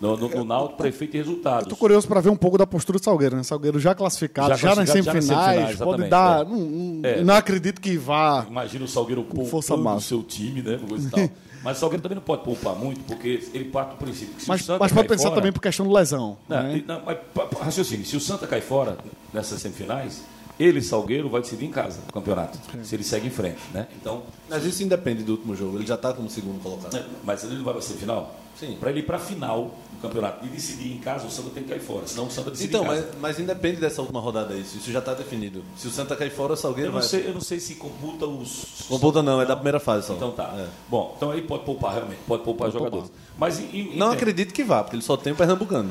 no, 0.00 0.16
no, 0.16 0.28
no 0.28 0.44
Náutico 0.44 0.76
para 0.78 0.88
efeito 0.88 1.14
e 1.16 1.18
resultados. 1.18 1.68
Tô 1.68 1.76
curioso 1.76 2.06
para 2.08 2.20
ver 2.20 2.30
um 2.30 2.36
pouco 2.36 2.56
da 2.58 2.66
postura 2.66 2.98
do 2.98 3.04
Salgueiro, 3.04 3.36
né? 3.36 3.42
Salgueiro 3.42 3.78
já 3.80 3.94
classificado, 3.94 4.50
Já 4.50 4.56
já, 4.56 4.68
nas 4.74 4.76
classificado, 4.90 5.04
já 5.04 5.12
nas 5.14 5.24
semifinais, 5.24 5.54
semifinais, 5.56 5.78
pode 5.78 6.08
dar. 6.10 6.40
é. 6.42 6.44
Não, 6.48 6.56
não- 6.58 7.00
É. 7.08 7.24
não 7.24 7.34
acredito 7.34 7.80
que 7.80 7.96
vá. 7.96 8.46
Imagina 8.48 8.84
o 8.84 8.88
Salgueiro 8.88 9.22
poupando 9.24 9.48
força 9.48 9.74
o 9.74 10.00
seu 10.00 10.22
time, 10.22 10.62
né? 10.62 10.78
coisa 10.88 11.08
e 11.08 11.10
tal. 11.10 11.30
Mas 11.64 11.78
o 11.78 11.80
Salgueiro 11.80 12.02
também 12.02 12.16
não 12.16 12.22
pode 12.22 12.44
poupar 12.44 12.74
muito, 12.76 13.00
porque 13.04 13.42
ele 13.54 13.64
parte 13.64 13.92
do 13.92 13.96
princípio 13.96 14.34
que 14.34 14.42
se 14.42 14.48
Mas, 14.50 14.60
o 14.60 14.64
Santa 14.64 14.78
mas 14.80 14.92
pode 14.92 15.08
pensar 15.08 15.22
fora- 15.28 15.34
também 15.36 15.50
por 15.50 15.60
questão 15.62 15.86
de 15.88 15.94
lesão. 15.94 16.36
Não, 16.46 16.62
né? 16.62 16.84
não, 16.86 17.00
mas, 17.06 17.16
raciocínio, 17.58 18.04
se 18.04 18.14
o 18.16 18.20
Santa 18.20 18.46
cai 18.46 18.60
fora 18.60 18.98
nessas 19.32 19.62
semifinais, 19.62 20.20
ele, 20.60 20.82
Salgueiro, 20.82 21.30
vai 21.30 21.40
decidir 21.40 21.64
em 21.64 21.70
casa 21.70 22.00
o 22.06 22.12
campeonato. 22.12 22.58
Se 22.82 22.94
ele 22.94 23.02
segue 23.02 23.28
em 23.28 23.30
frente, 23.30 23.56
né? 23.72 23.86
Então, 23.98 24.24
Mas 24.46 24.62
isso 24.66 24.82
independe 24.82 25.22
do 25.22 25.32
último 25.32 25.56
jogo, 25.56 25.78
ele 25.78 25.86
já 25.86 25.96
tá 25.96 26.12
como 26.12 26.28
segundo 26.28 26.62
colocado. 26.62 26.92
né, 26.92 27.02
mas 27.24 27.42
ele 27.44 27.54
não 27.56 27.64
vai 27.64 27.72
para 27.72 27.82
semifinal? 27.82 28.34
Sim. 28.58 28.76
Para 28.78 28.90
ele 28.90 29.00
ir 29.00 29.02
para 29.04 29.16
a 29.16 29.20
final 29.20 29.74
do 29.92 29.98
campeonato 30.00 30.44
e 30.44 30.48
decidir 30.48 30.92
em 30.92 30.98
casa, 30.98 31.26
o 31.26 31.30
Santa 31.30 31.50
tem 31.50 31.62
que 31.64 31.70
cair 31.70 31.80
fora. 31.80 32.06
Senão 32.06 32.26
o 32.26 32.30
Santa 32.30 32.50
decide 32.50 32.68
Então, 32.68 32.84
em 32.84 32.88
casa. 32.88 33.08
mas, 33.12 33.20
mas 33.20 33.40
independe 33.40 33.80
dessa 33.80 34.00
última 34.00 34.20
rodada 34.20 34.54
isso, 34.54 34.76
isso 34.76 34.92
já 34.92 35.00
tá 35.00 35.12
definido. 35.14 35.64
Se 35.76 35.88
o 35.88 35.90
Santa 35.90 36.14
cair 36.14 36.30
fora, 36.30 36.52
o 36.52 36.56
Salgueiro 36.56 36.90
eu, 36.90 36.92
não 36.92 37.00
vai. 37.00 37.08
sei, 37.08 37.26
eu 37.28 37.34
não 37.34 37.40
sei 37.40 37.58
se 37.58 37.74
computa 37.76 38.26
os... 38.26 38.84
Computa 38.88 39.22
não, 39.22 39.40
é 39.40 39.46
da 39.46 39.56
primeira 39.56 39.80
fase 39.80 40.06
só. 40.06 40.14
Então 40.14 40.30
tá. 40.32 40.54
É. 40.56 40.66
Bom, 40.88 41.14
então 41.16 41.30
aí 41.30 41.42
pode 41.42 41.64
poupar 41.64 41.94
realmente, 41.94 42.18
pode 42.26 42.42
poupar 42.44 42.70
jogadores. 42.70 43.10
Mas 43.38 43.58
em- 43.58 43.64
em- 43.94 43.96
Não 43.96 44.10
em- 44.12 44.14
acredito 44.14 44.52
que 44.54 44.62
vá, 44.62 44.82
porque 44.84 44.94
ele 44.96 45.02
só 45.02 45.16
tem 45.16 45.32
o 45.32 45.36
Pernambucano. 45.36 45.90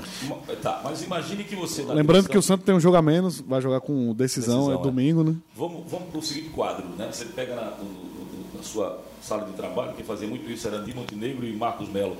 Tá, 0.61 0.79
mas 0.83 1.03
imagine 1.03 1.43
que 1.43 1.55
você... 1.55 1.81
Lembrando 1.83 2.29
que 2.29 2.37
o 2.37 2.41
Santos 2.41 2.65
tem 2.65 2.73
um 2.73 2.79
jogo 2.79 2.95
a 2.95 3.01
menos, 3.01 3.41
vai 3.41 3.61
jogar 3.61 3.81
com 3.81 4.13
decisão, 4.13 4.59
Decisão, 4.67 4.71
é 4.71 4.75
é. 4.75 4.77
domingo, 4.81 5.23
né? 5.23 5.35
Vamos, 5.55 5.83
vamos 5.91 6.09
para 6.09 6.19
o 6.19 6.21
seguinte 6.23 6.49
quadro, 6.49 6.87
né? 6.97 7.09
Você 7.11 7.25
pega 7.25 7.55
na, 7.55 7.71
no- 7.71 7.83
no- 7.83 8.57
na 8.57 8.63
sua 8.63 8.99
sala 9.21 9.43
de 9.45 9.51
trabalho, 9.53 9.93
quem 9.93 10.05
fazia 10.05 10.27
muito 10.27 10.49
isso 10.49 10.67
era 10.67 10.79
Di 10.79 10.93
Montenegro 10.93 11.45
e 11.45 11.53
Marcos 11.55 11.89
Melo. 11.89 12.15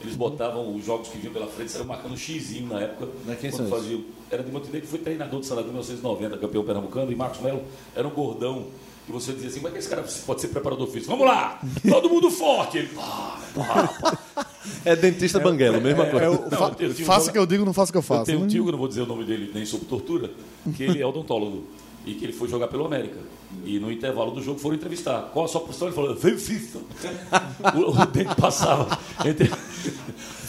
Eles 0.00 0.14
botavam 0.14 0.74
os 0.74 0.84
jogos 0.84 1.08
que 1.08 1.18
vinham 1.18 1.32
pela 1.32 1.46
frente, 1.48 1.72
saiu 1.72 1.84
marcando 1.84 2.16
xizinho 2.16 2.68
na 2.68 2.80
época. 2.80 3.08
Quem 3.40 3.50
quando 3.50 3.68
faziam. 3.68 4.02
Era 4.30 4.42
Di 4.42 4.50
Montenegro, 4.52 4.86
foi 4.86 4.98
treinador 5.00 5.40
de 5.40 5.46
Salado 5.46 5.64
em 5.64 5.70
1990, 5.70 6.36
campeão 6.38 6.62
pernambucano, 6.64 7.10
e 7.10 7.16
Marcos 7.16 7.40
Melo 7.40 7.62
era 7.96 8.06
um 8.06 8.10
gordão. 8.10 8.66
E 9.08 9.12
você 9.12 9.32
dizia 9.32 9.48
assim, 9.48 9.58
como 9.60 9.68
é 9.68 9.72
que 9.72 9.78
esse 9.78 9.88
cara 9.88 10.04
pode 10.26 10.40
ser 10.40 10.48
preparador 10.48 10.86
físico? 10.86 11.10
Vamos 11.10 11.26
lá! 11.26 11.60
Todo 11.88 12.10
mundo 12.10 12.30
forte! 12.30 12.78
Ele, 12.78 12.88
pá, 12.88 13.40
pá, 13.54 13.88
pá. 14.34 14.46
É 14.84 14.94
dentista 14.94 15.40
banguelo, 15.40 15.80
mesma 15.80 16.04
coisa. 16.06 16.26
É 16.26 16.28
o 16.28 16.32
Não, 16.42 16.50
fa- 16.58 16.76
eu 16.78 16.90
um 16.90 16.94
faça 16.94 17.30
o 17.30 17.32
que 17.32 17.38
eu 17.38 17.46
digo, 17.46 17.64
não 17.64 17.72
faça 17.72 17.88
o 17.90 17.92
que 17.92 17.96
eu 17.96 18.00
Eu 18.00 18.02
faço. 18.02 18.24
tenho 18.26 18.40
um 18.40 18.42
né? 18.42 18.48
tio, 18.48 18.62
que 18.64 18.68
eu 18.68 18.72
não 18.72 18.78
vou 18.78 18.86
dizer 18.88 19.00
o 19.00 19.06
nome 19.06 19.24
dele 19.24 19.50
nem 19.54 19.64
sob 19.64 19.84
tortura, 19.86 20.30
que 20.76 20.82
ele 20.82 21.00
é 21.00 21.06
odontólogo 21.06 21.64
e 22.08 22.14
que 22.14 22.24
ele 22.24 22.32
foi 22.32 22.48
jogar 22.48 22.68
pelo 22.68 22.86
América. 22.86 23.18
E 23.64 23.78
no 23.78 23.92
intervalo 23.92 24.30
do 24.30 24.42
jogo 24.42 24.58
foram 24.58 24.76
entrevistar. 24.76 25.30
Qual 25.32 25.44
a 25.44 25.48
sua 25.48 25.60
posição? 25.60 25.88
Ele 25.88 25.94
falou, 25.94 26.14
dentista. 26.14 26.78
O, 27.74 27.90
o 27.90 28.06
dente 28.06 28.34
passava 28.36 28.98
entre... 29.24 29.50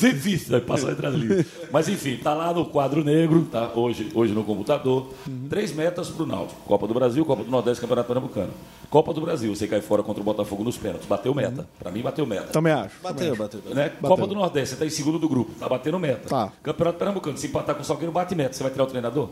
Aí 0.01 0.61
passava 0.61 0.93
entre 0.93 1.07
as 1.07 1.13
linhas. 1.13 1.45
Mas 1.71 1.89
enfim, 1.89 2.15
tá 2.15 2.33
lá 2.33 2.53
no 2.53 2.65
quadro 2.65 3.03
negro, 3.03 3.45
tá? 3.51 3.69
Hoje, 3.75 4.09
hoje 4.13 4.31
no 4.31 4.45
computador. 4.45 5.09
Três 5.49 5.73
metas 5.73 6.09
pro 6.09 6.25
Náutico. 6.25 6.61
Copa 6.61 6.87
do 6.87 6.93
Brasil, 6.93 7.25
Copa 7.25 7.43
do 7.43 7.51
Nordeste, 7.51 7.81
Campeonato 7.81 8.07
Pernambucano. 8.07 8.53
Copa 8.89 9.13
do 9.13 9.19
Brasil, 9.19 9.53
você 9.53 9.67
cai 9.67 9.81
fora 9.81 10.01
contra 10.01 10.21
o 10.21 10.23
Botafogo 10.23 10.63
nos 10.63 10.77
pênaltis. 10.77 11.05
Bateu 11.05 11.33
meta. 11.35 11.67
Pra 11.77 11.91
mim, 11.91 12.01
bateu 12.01 12.25
meta. 12.25 12.47
Também 12.47 12.71
acho. 12.71 12.95
Bateu, 13.03 13.35
bateu. 13.35 13.61
Né? 13.73 13.89
Copa 13.89 14.25
do 14.25 14.35
Nordeste, 14.35 14.69
você 14.69 14.75
está 14.75 14.85
em 14.85 14.89
segundo 14.89 15.19
do 15.19 15.27
grupo, 15.27 15.51
tá 15.59 15.67
batendo 15.67 15.99
meta. 15.99 16.29
Tá. 16.29 16.53
Campeonato 16.63 16.97
Pernambucano, 16.97 17.37
se 17.37 17.47
empatar 17.47 17.75
com 17.75 17.81
o 17.81 17.85
Salgueiro, 17.85 18.11
bate 18.11 18.33
meta. 18.35 18.53
Você 18.53 18.63
vai 18.63 18.71
tirar 18.71 18.85
o 18.85 18.87
treinador? 18.87 19.29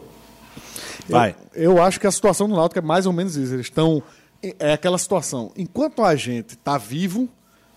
Vai. 1.10 1.36
Eu, 1.54 1.74
eu 1.78 1.82
acho 1.84 2.00
que 2.00 2.08
a 2.08 2.12
situação 2.12 2.48
do 2.48 2.56
Náutico 2.56 2.80
é 2.80 2.82
mais 2.82 3.06
ou 3.06 3.14
menos 3.14 3.36
isso. 3.36 3.54
Eles 3.54 3.66
estão. 3.68 4.02
É 4.60 4.74
aquela 4.74 4.98
situação. 4.98 5.52
Enquanto 5.58 6.04
a 6.04 6.16
gente 6.16 6.52
está 6.52 6.78
vivo, 6.78 7.28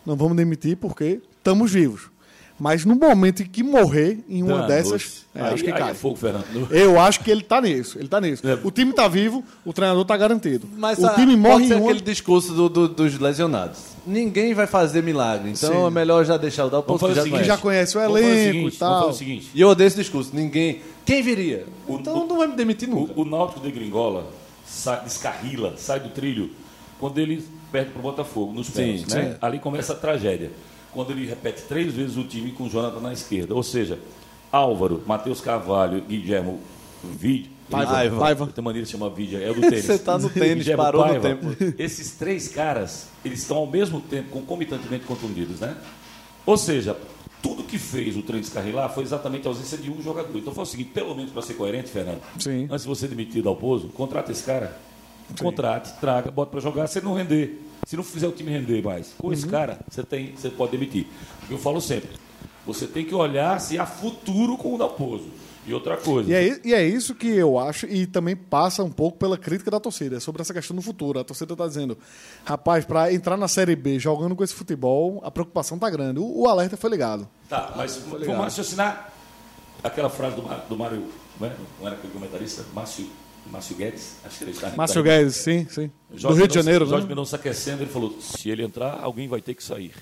não 0.04 0.14
vamos 0.16 0.36
demitir 0.36 0.76
porque 0.76 1.20
estamos 1.38 1.72
vivos. 1.72 2.10
Mas 2.58 2.84
no 2.84 2.94
momento 2.94 3.42
em 3.42 3.46
que 3.46 3.62
morrer 3.62 4.18
em 4.28 4.42
uma 4.42 4.58
Danos. 4.58 4.68
dessas, 4.68 5.26
é, 5.34 5.40
aí, 5.40 5.54
acho 5.54 5.64
que 5.64 5.70
aí 5.72 5.78
cai. 5.78 5.90
é 5.92 5.94
fogo, 5.94 6.16
Fernando. 6.16 6.68
Eu 6.70 7.00
acho 7.00 7.20
que 7.20 7.30
ele 7.30 7.40
tá 7.42 7.58
nisso. 7.58 7.98
Ele 7.98 8.06
tá 8.06 8.20
nisso. 8.20 8.46
É. 8.46 8.58
O 8.62 8.70
time 8.70 8.92
tá 8.92 9.08
vivo, 9.08 9.42
o 9.64 9.72
treinador 9.72 10.04
tá 10.04 10.14
garantido. 10.14 10.68
Mas 10.76 10.98
o 10.98 11.06
a- 11.06 11.14
time 11.14 11.34
morre 11.36 11.52
pode 11.54 11.64
em 11.64 11.68
ser 11.68 11.74
uma... 11.76 11.84
aquele 11.90 12.00
discurso 12.02 12.52
do- 12.52 12.68
do- 12.68 12.88
dos 12.88 13.18
lesionados. 13.18 13.78
Ninguém 14.06 14.52
vai 14.52 14.66
fazer 14.66 15.02
milagre, 15.02 15.50
então 15.52 15.72
Sim. 15.72 15.86
é 15.86 15.90
melhor 15.90 16.22
já 16.26 16.36
deixar 16.36 16.66
o 16.66 16.70
Dalpozo 16.70 17.06
que 17.06 17.14
já 17.14 17.20
o 17.22 17.24
seguinte, 17.24 17.44
já 17.44 17.56
conhece. 17.56 17.96
o 17.96 18.00
elenco 18.02 18.28
seguinte, 18.28 18.74
e 18.74 18.78
tal. 18.78 19.10
o. 19.10 19.16
E 19.22 19.60
eu 19.60 19.68
odeio 19.68 19.88
esse 19.88 19.96
discurso. 19.96 20.30
Ninguém. 20.34 20.82
Quem 21.04 21.22
viria? 21.22 21.66
O- 21.88 21.96
então 21.96 22.26
não 22.26 22.38
vai 22.38 22.46
me 22.46 22.56
demitir 22.56 22.88
nunca. 22.88 23.12
O, 23.16 23.22
o 23.22 23.24
Náutico 23.24 23.60
de 23.60 23.70
Gringola 23.70 24.26
sai, 24.66 25.02
descarrila, 25.04 25.74
sai 25.76 26.00
do 26.00 26.08
trilho 26.10 26.50
quando 26.98 27.18
ele 27.18 27.44
perde 27.72 27.90
pro 27.92 28.02
Botafogo 28.02 28.52
nos 28.52 28.68
pênaltis. 28.70 29.06
né? 29.14 29.30
sim. 29.32 29.38
Ali 29.40 29.58
começa 29.58 29.92
a 29.92 29.96
tragédia. 29.96 30.50
Quando 30.92 31.12
ele 31.12 31.26
repete 31.26 31.62
três 31.62 31.94
vezes 31.94 32.16
o 32.16 32.24
time 32.24 32.50
com 32.52 32.64
o 32.64 32.68
Jonathan 32.68 33.00
na 33.00 33.12
esquerda. 33.12 33.54
Ou 33.54 33.62
seja, 33.62 33.98
Álvaro, 34.50 35.02
Matheus 35.06 35.40
Carvalho, 35.40 36.00
Guilhermo 36.02 36.58
Vide. 37.04 37.50
Paiva, 37.70 37.92
Paiva. 37.92 38.18
Paiva. 38.18 38.46
Tem 38.48 38.64
maneira 38.64 38.84
de 38.84 38.90
chamar 38.90 39.08
vídeo, 39.10 39.40
é 39.40 39.48
o 39.50 39.54
do 39.54 39.60
tênis. 39.70 39.84
Você 39.84 39.98
tá 40.00 40.18
no 40.18 40.28
tênis, 40.28 40.64
Guilherme 40.64 40.82
parou 40.82 41.06
no 41.06 41.20
Paiva. 41.20 41.28
tempo. 41.28 41.56
Esses 41.80 42.10
três 42.16 42.48
caras, 42.48 43.06
eles 43.24 43.38
estão 43.40 43.56
ao 43.58 43.66
mesmo 43.68 44.00
tempo 44.00 44.30
concomitantemente 44.30 45.04
contundidos, 45.04 45.60
né? 45.60 45.76
Ou 46.44 46.56
seja, 46.56 46.96
que 47.70 47.78
fez 47.78 48.16
o 48.16 48.22
trem 48.22 48.40
descarrilar 48.40 48.92
foi 48.92 49.04
exatamente 49.04 49.46
a 49.46 49.50
ausência 49.50 49.78
de 49.78 49.90
um 49.90 50.02
jogador. 50.02 50.37
Então 50.37 50.52
foi 50.52 50.62
o 50.64 50.66
seguinte, 50.66 50.90
pelo 50.92 51.14
menos 51.14 51.30
para 51.33 51.42
ser 51.42 51.54
coerente, 51.54 51.88
Fernando, 51.90 52.20
Sim. 52.38 52.64
antes 52.70 52.83
de 52.83 52.88
você 52.88 53.06
demitir 53.09 53.46
o 53.46 53.54
Pozo, 53.56 53.88
contrata 53.88 54.33
esse 54.33 54.42
cara, 54.42 54.76
contrate, 55.40 55.92
traga, 56.00 56.30
bota 56.30 56.50
para 56.50 56.61
jogar, 56.61 56.88
ele 56.94 57.04
não 57.04 57.14
render, 57.14 57.61
se 57.87 57.96
não 57.96 58.02
fizer 58.02 58.26
o 58.28 58.33
time 58.33 58.50
render 58.50 58.83
mais, 58.83 59.14
com 59.16 59.28
Uhum. 59.28 59.33
esse 59.33 59.46
cara, 59.46 59.78
você, 59.88 60.02
tem, 60.02 60.33
você 60.37 60.50
pode 60.50 60.72
demitir. 60.72 61.06
Eu 61.48 61.59
falo 61.59 61.80
sempre, 61.80 62.11
você 62.66 62.87
tem 62.87 63.04
que 63.04 63.14
olhar 63.14 63.61
se 63.61 63.78
há 63.78 63.87
futuro 63.87 64.56
com 64.56 64.74
o 64.74 64.78
Dalpozo. 64.78 65.28
E 65.70 65.74
outra 65.74 65.96
coisa, 65.96 66.28
E 66.30 66.35
é, 66.35 66.46
i- 66.48 66.61
e 66.64 66.74
é 66.74 66.85
isso 66.87 67.14
que 67.14 67.28
eu 67.28 67.59
acho, 67.59 67.87
e 67.87 68.06
também 68.06 68.35
passa 68.35 68.83
um 68.83 68.90
pouco 68.90 69.16
pela 69.18 69.38
crítica 69.38 69.70
da 69.70 69.78
torcida, 69.78 70.16
é 70.16 70.20
sobre 70.20 70.42
essa 70.42 70.52
questão 70.52 70.74
do 70.74 70.83
futuro. 70.83 71.18
A 71.20 71.24
torcida 71.24 71.52
está 71.54 71.66
dizendo, 71.66 71.96
rapaz, 72.44 72.85
para 72.85 73.12
entrar 73.12 73.37
na 73.37 73.46
Série 73.48 73.76
B 73.76 73.98
jogando 73.98 74.35
com 74.35 74.42
esse 74.42 74.54
futebol, 74.54 75.20
a 75.24 75.30
preocupação 75.30 75.78
tá 75.78 75.88
grande. 75.88 76.18
O, 76.18 76.40
o 76.42 76.48
alerta 76.48 76.76
foi 76.76 76.90
ligado. 76.90 77.28
Tá, 77.48 77.72
mas 77.76 77.96
vamos 77.96 78.26
raciocinar 78.37 79.12
aquela 79.83 80.11
frase 80.11 80.37
do, 80.37 80.42
do 80.68 80.76
Mário, 80.76 81.04
não, 81.38 81.46
é? 81.46 81.52
não 81.80 81.87
era 81.87 81.96
aquele 81.96 82.12
comentarista? 82.12 82.64
Márcio, 82.74 83.09
Márcio 83.50 83.76
Guedes? 83.76 84.16
Acho 84.24 84.38
que 84.38 84.44
ele 84.44 84.50
está 84.50 84.70
Márcio 84.76 85.02
tá- 85.02 85.09
Guedes, 85.09 85.37
sim, 85.37 85.66
sim. 85.70 85.90
Do 86.11 86.18
Jorge 86.18 86.38
Rio 86.38 86.48
de 86.48 86.54
Janeiro, 86.54 86.87
Jorge 86.87 87.04
né? 87.04 87.09
Mendonça 87.09 87.37
aquecendo, 87.37 87.83
ele 87.83 87.90
falou: 87.90 88.16
se 88.20 88.50
ele 88.50 88.62
entrar, 88.62 88.98
alguém 89.02 89.28
vai 89.28 89.40
ter 89.40 89.54
que 89.54 89.62
sair. 89.64 89.92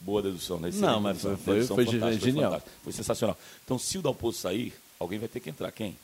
Boa 0.00 0.20
dedução, 0.20 0.58
né? 0.58 0.70
Não, 0.74 1.00
mas 1.00 1.20
foi- 1.22 1.36
foi- 1.36 1.64
foi 1.64 2.18
genial. 2.18 2.60
Foi 2.82 2.92
sensacional. 2.92 3.38
Então, 3.64 3.78
se 3.78 3.96
o 3.96 4.02
Dalpozo 4.02 4.36
sair, 4.38 4.74
alguém 4.98 5.18
vai 5.18 5.28
ter 5.28 5.40
que 5.40 5.50
entrar. 5.50 5.70
Quem? 5.72 5.96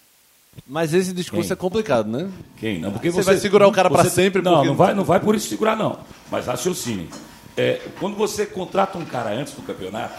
Mas 0.66 0.92
esse 0.92 1.12
discurso 1.12 1.48
Quem? 1.48 1.52
é 1.52 1.56
complicado, 1.56 2.08
né? 2.10 2.28
Quem? 2.56 2.80
Não, 2.80 2.90
porque 2.92 3.10
Você 3.10 3.22
vai 3.22 3.36
segurar 3.36 3.68
o 3.68 3.72
cara 3.72 3.88
pra 3.88 4.04
sempre 4.04 4.42
Não, 4.42 4.52
porque- 4.54 4.68
não 4.68 4.74
vai, 4.76 4.94
não 4.94 5.04
vai 5.04 5.20
por 5.20 5.34
isso 5.34 5.48
segurar, 5.48 5.76
não. 5.76 5.98
Mas 6.30 6.46
raciocine. 6.46 7.08
É, 7.56 7.80
quando 8.00 8.16
você 8.16 8.46
contrata 8.46 8.98
um 8.98 9.04
cara 9.04 9.30
antes 9.30 9.52
do 9.54 9.62
campeonato, 9.62 10.14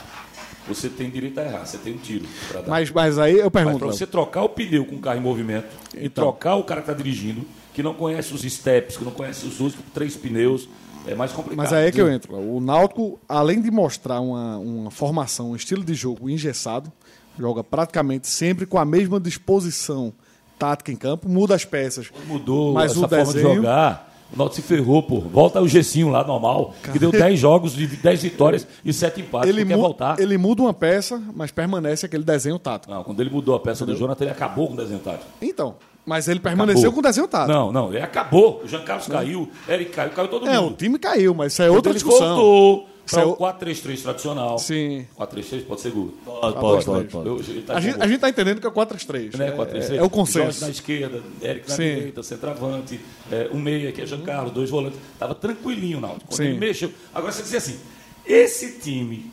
você 0.68 0.88
tem 0.88 1.10
direito 1.10 1.38
a 1.40 1.44
errar, 1.44 1.66
você 1.66 1.78
tem 1.78 1.94
um 1.94 1.98
tiro 1.98 2.26
para 2.50 2.62
dar. 2.62 2.70
Mas, 2.70 2.90
mas 2.92 3.18
aí 3.20 3.40
eu 3.40 3.50
pergunto, 3.52 3.80
para 3.80 3.88
você 3.88 4.06
trocar 4.08 4.44
o 4.44 4.50
pneu 4.50 4.86
com 4.86 4.96
o 4.96 5.00
carro 5.00 5.18
em 5.18 5.22
movimento 5.22 5.68
e 5.96 6.06
Então. 6.06 6.24
trocar 6.26 6.56
o 6.56 6.64
cara 6.64 6.82
que 6.82 6.90
está 6.92 7.02
dirigindo, 7.04 7.42
que 7.74 7.82
não 7.84 7.94
conhece 7.94 8.34
os 8.34 8.42
steps, 8.42 8.96
que 8.98 9.04
não 9.04 9.12
conhece 9.12 9.46
os 9.46 9.60
últimos 9.60 9.86
três 9.94 10.16
pneus, 10.16 10.70
é 11.08 11.16
mais 11.16 11.32
complicado. 11.32 11.58
Mas 11.58 11.74
aí 11.74 11.88
é 11.88 11.92
que 11.92 12.00
eu 12.00 12.10
entro. 12.12 12.36
O 12.36 12.62
Náutico, 12.62 13.20
além 13.28 13.60
de 13.62 13.72
mostrar 13.72 14.20
uma, 14.22 14.58
uma 14.58 14.92
formação, 14.92 15.52
um 15.52 15.56
estilo 15.56 15.84
de 15.84 15.94
jogo 15.96 16.30
engessado, 16.30 16.92
joga 17.40 17.64
praticamente 17.64 18.28
sempre 18.28 18.66
com 18.66 18.78
a 18.78 18.86
mesma 18.86 19.20
disposição 19.20 20.14
tática 20.60 20.92
em 20.92 20.96
campo, 20.96 21.28
muda 21.28 21.56
as 21.56 21.66
peças. 21.66 22.10
Mudou 22.28 22.74
Mas 22.74 22.92
essa 22.92 23.06
o 23.06 23.10
forma 23.10 23.26
de 23.26 23.34
desenho- 23.34 23.56
jogar. 23.56 24.10
O 24.34 24.38
Náutico 24.38 24.62
se 24.62 24.62
ferrou, 24.62 25.04
pô. 25.04 25.20
Volta 25.20 25.60
o 25.60 25.68
Gessinho 25.68 26.08
lá, 26.10 26.24
normal, 26.26 26.74
que 26.94 26.98
deu 26.98 27.12
10 27.12 27.38
jogos, 27.38 27.74
de 27.74 27.86
10 27.86 28.24
vitórias 28.24 28.66
e 28.86 28.94
7 28.94 29.20
empates. 29.20 29.50
Ele, 29.50 29.60
Ele 29.62 29.68
quer 29.70 29.76
voltar. 29.76 30.18
ele 30.22 30.38
muda 30.38 30.62
uma 30.62 30.74
peça, 30.74 31.22
mas 31.36 31.52
permanece 31.52 32.06
aquele 32.06 32.24
desenho 32.24 32.58
tático. 32.58 32.94
Não, 32.94 33.04
quando 33.04 33.20
ele 33.20 33.30
mudou 33.30 33.54
a 33.56 33.60
peça 33.60 33.86
do 33.86 33.94
Jonathan, 33.94 34.24
ele 34.24 34.32
acabou 34.32 34.68
com 34.68 34.74
o 34.74 34.78
desenho 34.78 35.02
tático. 35.02 35.26
Então, 35.42 35.76
mas 36.06 36.30
ele 36.30 36.40
permaneceu 36.40 36.84
Acabou. 36.84 36.94
com 36.94 37.00
o 37.00 37.04
desenho 37.04 37.28
tático. 37.28 37.52
Não, 37.52 37.72
não, 37.74 37.90
ele 37.90 38.02
acabou. 38.02 38.62
O 38.64 38.68
Jean 38.70 38.84
Carlos 38.86 39.06
caiu, 39.08 39.52
Eric 39.68 39.92
caiu, 39.92 40.12
caiu 40.12 40.28
todo 40.30 40.48
É, 40.48 40.58
o 40.60 40.64
mundo. 40.64 40.76
time 40.78 40.98
caiu, 40.98 41.34
mas 41.36 41.52
isso 41.52 41.62
é 41.64 41.66
Quando 41.68 41.76
outra 41.76 41.92
ele 41.92 42.00
discussão. 42.00 42.36
voltou 42.38 42.76
Isso 42.86 42.91
para 43.10 43.22
é 43.22 43.26
o 43.26 43.30
o- 43.32 43.38
4-3-3 43.38 44.02
tradicional. 44.04 44.58
Sim. 44.60 45.06
4-3-3 45.18 45.66
pode 45.66 45.82
ser 45.82 45.92
gol. 45.92 46.14
Pode, 46.26 46.60
pode, 46.60 46.86
pode, 46.86 47.08
pode. 47.10 47.28
Eu- 47.28 47.40
ele 47.40 47.62
tá 47.64 47.76
A 47.78 47.80
gente, 47.80 48.02
a 48.02 48.08
gente 48.08 48.20
tá 48.20 48.30
entendendo 48.30 48.60
que 48.60 48.66
é 48.66 48.70
o 48.70 48.74
4-3-3. 48.74 49.36
né, 49.38 49.48
É, 49.50 49.52
4-3-3. 49.52 49.90
é, 49.92 49.98
é 49.98 49.98
o 49.98 49.98
Jorge 49.98 50.10
consenso. 50.12 50.62
na 50.62 50.70
esquerda, 50.70 51.22
Eric 51.42 51.70
na 51.70 51.76
Sim. 51.76 51.84
direita, 51.96 52.24
centroavante, 52.24 53.00
é, 53.32 53.50
um 53.54 53.60
meia 53.60 53.92
que 53.92 54.02
é 54.02 54.06
Jean 54.06 54.22
Carlos, 54.22 54.52
dois 54.54 54.70
volantes. 54.70 55.00
Tava 55.20 55.34
tranquilinho, 55.36 56.00
Náutico. 56.00 56.26
Quando 56.28 56.38
Sim. 56.38 56.44
ele 56.46 56.60
mexeu. 56.60 56.92
Agora 57.14 57.32
você 57.32 57.42
dizer 57.44 57.58
assim, 57.58 57.80
esse 58.26 58.80
time 58.80 59.32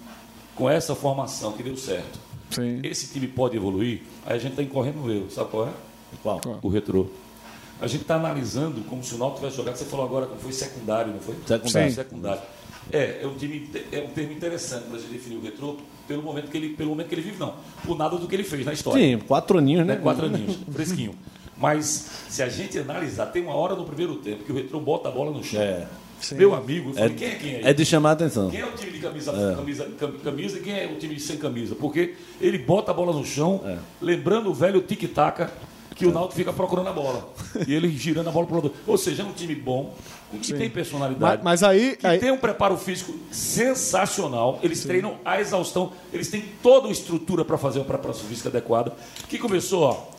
com 0.54 0.68
essa 0.68 0.94
formação 0.94 1.52
que 1.52 1.62
deu 1.62 1.76
certo, 1.76 2.18
Sim. 2.50 2.80
esse 2.82 3.12
time 3.12 3.28
pode 3.28 3.56
evoluir? 3.56 4.00
Aí 4.26 4.36
a 4.36 4.38
gente 4.38 4.50
está 4.52 4.62
incorrendo 4.62 4.98
no 4.98 5.12
erro, 5.12 5.30
sabe 5.30 5.50
qual 5.50 5.68
é? 5.68 5.70
Qual? 6.22 6.40
O 6.62 6.68
retrô. 6.68 7.06
A 7.80 7.86
gente 7.86 8.00
está 8.02 8.16
analisando 8.16 8.80
como 8.88 9.04
se 9.04 9.14
o 9.14 9.18
Náutico 9.18 9.38
tivesse 9.40 9.56
jogado. 9.56 9.76
Você 9.76 9.84
falou 9.84 10.04
agora 10.04 10.26
que 10.26 10.36
foi 10.42 10.52
secundário, 10.52 11.12
não 11.12 11.20
foi? 11.20 11.36
Secundário. 11.46 11.88
Sim. 11.90 11.94
secundário. 11.94 12.42
É, 12.92 13.20
é 13.22 13.26
um, 13.26 13.34
time, 13.34 13.68
é 13.92 14.00
um 14.00 14.08
termo 14.08 14.32
interessante 14.32 14.84
para 14.84 14.96
a 14.96 14.98
gente 15.00 15.10
definir 15.12 15.36
o 15.36 15.42
retrô 15.42 15.76
pelo 16.06 16.22
momento, 16.22 16.50
que 16.50 16.56
ele, 16.56 16.70
pelo 16.70 16.90
momento 16.90 17.08
que 17.08 17.14
ele 17.14 17.22
vive, 17.22 17.38
não. 17.38 17.54
Por 17.84 17.96
nada 17.98 18.16
do 18.16 18.26
que 18.26 18.34
ele 18.34 18.44
fez 18.44 18.64
na 18.64 18.72
história 18.72 19.00
Sim, 19.02 19.18
quatro 19.26 19.58
aninhos, 19.58 19.86
né? 19.86 19.94
né? 19.94 20.00
Quatro 20.00 20.26
aninhos, 20.26 20.56
fresquinho. 20.72 21.14
Mas 21.56 22.10
se 22.28 22.42
a 22.42 22.48
gente 22.48 22.78
analisar, 22.78 23.26
tem 23.26 23.42
uma 23.42 23.54
hora 23.54 23.74
no 23.74 23.84
primeiro 23.84 24.14
tempo 24.16 24.44
que 24.44 24.52
o 24.52 24.54
Retrô 24.54 24.78
bota 24.80 25.08
a 25.08 25.12
bola 25.12 25.30
no 25.30 25.42
chão. 25.42 25.60
É. 25.60 25.86
Meu 26.32 26.52
amigo, 26.54 26.90
eu 26.90 26.94
falei, 26.94 27.10
É, 27.10 27.14
quem 27.14 27.28
é 27.28 27.34
quem 27.34 27.54
aí? 27.56 27.60
é 27.64 27.72
de 27.72 27.84
chamar 27.84 28.10
a 28.10 28.12
atenção. 28.12 28.50
Quem 28.50 28.60
é 28.60 28.64
o 28.66 28.72
time 28.72 28.90
de 28.92 28.98
camisa, 28.98 29.32
camisa, 29.54 29.84
cam- 29.98 30.12
camisa 30.24 30.58
e 30.58 30.62
quem 30.62 30.72
é 30.72 30.86
o 30.86 30.96
time 30.98 31.18
sem 31.20 31.36
camisa? 31.36 31.74
Porque 31.76 32.14
ele 32.40 32.58
bota 32.58 32.90
a 32.90 32.94
bola 32.94 33.12
no 33.12 33.24
chão, 33.24 33.60
É. 33.64 33.76
lembrando 34.00 34.50
o 34.50 34.54
velho 34.54 34.80
tic-tac 34.80 35.48
que 35.98 36.06
o 36.06 36.12
Náutico 36.12 36.34
fica 36.36 36.52
procurando 36.52 36.88
a 36.88 36.92
bola. 36.92 37.28
e 37.66 37.74
ele 37.74 37.88
girando 37.90 38.28
a 38.28 38.30
bola 38.30 38.46
para 38.46 38.56
o 38.56 38.62
lado. 38.62 38.72
Ou 38.86 38.96
seja, 38.96 39.22
é 39.22 39.26
um 39.26 39.32
time 39.32 39.54
bom, 39.54 39.94
que 40.40 40.54
tem 40.54 40.70
personalidade. 40.70 41.42
Mas, 41.42 41.60
mas 41.60 41.62
aí, 41.62 41.96
que 41.96 42.06
aí- 42.06 42.18
tem 42.18 42.30
um 42.30 42.38
preparo 42.38 42.76
físico 42.78 43.12
sensacional. 43.32 44.58
Eles 44.62 44.84
treinam 44.84 45.16
a 45.24 45.40
exaustão. 45.40 45.92
Eles 46.12 46.28
têm 46.28 46.44
toda 46.62 46.88
a 46.88 46.90
estrutura 46.90 47.44
para 47.44 47.58
fazer 47.58 47.80
uma 47.80 47.84
preparação 47.84 48.26
física 48.26 48.48
adequada. 48.48 48.92
Que 49.28 49.38
começou, 49.38 49.82
ó. 49.82 50.18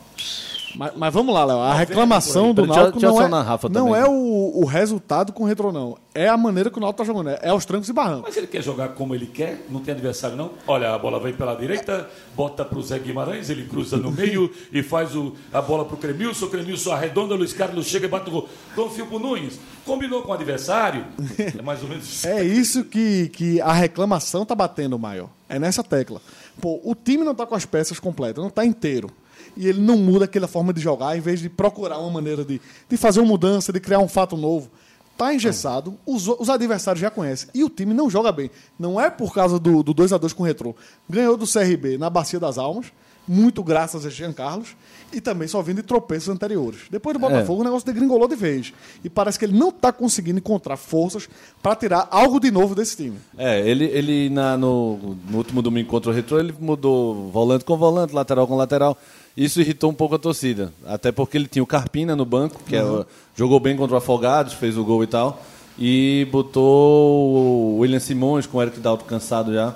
Mas, 0.74 0.92
mas 0.96 1.12
vamos 1.14 1.34
lá, 1.34 1.44
Léo. 1.44 1.58
A 1.58 1.68
Não, 1.70 1.76
reclamação 1.76 2.54
do 2.54 2.62
deixa- 2.66 2.80
Náutico 2.80 3.00
deixa 3.00 3.28
não, 3.28 3.38
é, 3.38 3.42
Rafa 3.42 3.68
não 3.68 3.86
também. 3.86 4.00
é 4.02 4.06
o, 4.08 4.60
o 4.62 4.64
resultado 4.64 5.32
com 5.32 5.44
o 5.44 5.46
retrô, 5.46 5.70
não. 5.72 5.96
É 6.14 6.28
a 6.28 6.36
maneira 6.36 6.70
que 6.70 6.78
o 6.78 6.80
Náutico 6.80 6.98
tá 6.98 7.04
jogando. 7.04 7.30
É, 7.30 7.38
é 7.42 7.48
aos 7.50 7.64
trancos 7.64 7.88
e 7.88 7.92
barrancos. 7.92 8.22
Mas 8.26 8.36
ele 8.36 8.46
quer 8.46 8.62
jogar 8.62 8.88
como 8.90 9.14
ele 9.14 9.26
quer, 9.26 9.64
não 9.70 9.80
tem 9.80 9.94
adversário 9.94 10.36
não. 10.36 10.50
Olha, 10.66 10.94
a 10.94 10.98
bola 10.98 11.20
vem 11.20 11.32
pela 11.32 11.54
direita, 11.54 12.08
bota 12.34 12.64
para 12.64 12.78
o 12.78 12.82
Zé 12.82 12.98
Guimarães, 12.98 13.48
ele 13.50 13.64
cruza 13.66 13.96
no 13.96 14.10
meio 14.10 14.50
e 14.72 14.82
faz 14.82 15.14
o, 15.14 15.34
a 15.52 15.60
bola 15.62 15.84
para 15.84 15.94
o 15.94 15.98
Cremilson, 15.98 16.46
o 16.46 16.50
Cremilson 16.50 16.92
arredonda, 16.92 17.34
o 17.34 17.36
Luiz 17.36 17.52
Carlos 17.52 17.86
chega 17.86 18.06
e 18.06 18.08
bate 18.08 18.28
o 18.28 18.32
gol. 18.32 18.48
Confio 18.74 19.06
para 19.06 19.16
o 19.16 19.18
Nunes. 19.18 19.58
Combinou 19.84 20.22
com 20.22 20.30
o 20.30 20.34
adversário, 20.34 21.04
é 21.58 21.62
mais 21.62 21.82
ou 21.82 21.88
menos 21.88 22.04
isso. 22.04 22.26
É 22.28 22.44
isso 22.44 22.84
que, 22.84 23.28
que 23.30 23.60
a 23.60 23.72
reclamação 23.72 24.44
tá 24.44 24.54
batendo, 24.54 24.98
maior. 24.98 25.28
É 25.48 25.58
nessa 25.58 25.82
tecla. 25.82 26.20
Pô, 26.60 26.80
o 26.84 26.94
time 26.94 27.24
não 27.24 27.34
tá 27.34 27.46
com 27.46 27.54
as 27.54 27.64
peças 27.64 27.98
completas, 27.98 28.42
não 28.42 28.50
tá 28.50 28.64
inteiro. 28.64 29.10
E 29.56 29.66
ele 29.66 29.80
não 29.80 29.96
muda 29.96 30.24
aquela 30.24 30.46
forma 30.48 30.72
de 30.72 30.80
jogar, 30.80 31.16
em 31.16 31.20
vez 31.20 31.40
de 31.40 31.48
procurar 31.48 31.98
uma 31.98 32.10
maneira 32.10 32.44
de, 32.44 32.60
de 32.88 32.96
fazer 32.96 33.20
uma 33.20 33.28
mudança, 33.28 33.72
de 33.72 33.80
criar 33.80 33.98
um 33.98 34.08
fato 34.08 34.36
novo. 34.36 34.70
Tá 35.16 35.34
engessado, 35.34 35.94
os, 36.06 36.26
os 36.28 36.48
adversários 36.48 37.00
já 37.00 37.10
conhecem. 37.10 37.48
E 37.52 37.62
o 37.62 37.68
time 37.68 37.92
não 37.92 38.08
joga 38.08 38.32
bem. 38.32 38.50
Não 38.78 38.98
é 38.98 39.10
por 39.10 39.34
causa 39.34 39.58
do, 39.58 39.82
do 39.82 39.92
2 39.92 40.12
a 40.14 40.18
2 40.18 40.32
com 40.32 40.42
o 40.42 40.46
Retrô. 40.46 40.74
Ganhou 41.08 41.36
do 41.36 41.46
CRB 41.46 41.98
na 41.98 42.08
Bacia 42.08 42.40
das 42.40 42.56
Almas, 42.56 42.86
muito 43.28 43.62
graças 43.62 44.06
a 44.06 44.08
Jean 44.08 44.32
Carlos, 44.32 44.74
e 45.12 45.20
também 45.20 45.46
só 45.46 45.60
vindo 45.60 45.76
de 45.76 45.82
tropeços 45.82 46.30
anteriores. 46.30 46.80
Depois 46.90 47.12
do 47.14 47.20
Botafogo, 47.20 47.60
o 47.60 47.64
negócio 47.64 47.84
degringolou 47.86 48.26
de 48.26 48.34
vez. 48.34 48.72
E 49.04 49.10
parece 49.10 49.38
que 49.38 49.44
ele 49.44 49.56
não 49.58 49.68
está 49.68 49.92
conseguindo 49.92 50.38
encontrar 50.38 50.78
forças 50.78 51.28
para 51.62 51.76
tirar 51.76 52.08
algo 52.10 52.40
de 52.40 52.50
novo 52.50 52.74
desse 52.74 52.96
time. 52.96 53.18
É, 53.36 53.60
ele, 53.68 53.84
ele 53.84 54.30
na- 54.30 54.56
no, 54.56 55.16
no 55.28 55.36
último 55.36 55.60
domingo 55.60 55.90
contra 55.90 56.10
o 56.10 56.14
Retro, 56.14 56.38
ele 56.40 56.54
mudou 56.58 57.30
volante 57.30 57.62
com 57.64 57.76
volante, 57.76 58.14
lateral 58.14 58.46
com 58.48 58.56
lateral. 58.56 58.96
Isso 59.36 59.60
irritou 59.60 59.90
um 59.90 59.94
pouco 59.94 60.14
a 60.16 60.18
torcida. 60.18 60.72
Até 60.86 61.10
porque 61.12 61.36
ele 61.38 61.46
tinha 61.46 61.62
o 61.62 61.66
Carpina 61.66 62.14
no 62.16 62.24
banco, 62.24 62.60
que 62.66 62.76
é 62.76 62.84
o- 62.84 63.06
jogou 63.36 63.58
bem 63.60 63.76
contra 63.76 63.94
o 63.94 63.98
Afogados, 63.98 64.52
fez 64.54 64.76
o 64.76 64.84
gol 64.84 65.02
e 65.04 65.06
tal. 65.06 65.42
E 65.78 66.26
botou 66.30 67.74
o 67.74 67.78
William 67.78 68.00
Simões 68.00 68.46
com 68.46 68.58
o 68.58 68.62
Eric 68.62 68.80
Dalto 68.80 69.04
cansado 69.04 69.52
já. 69.54 69.74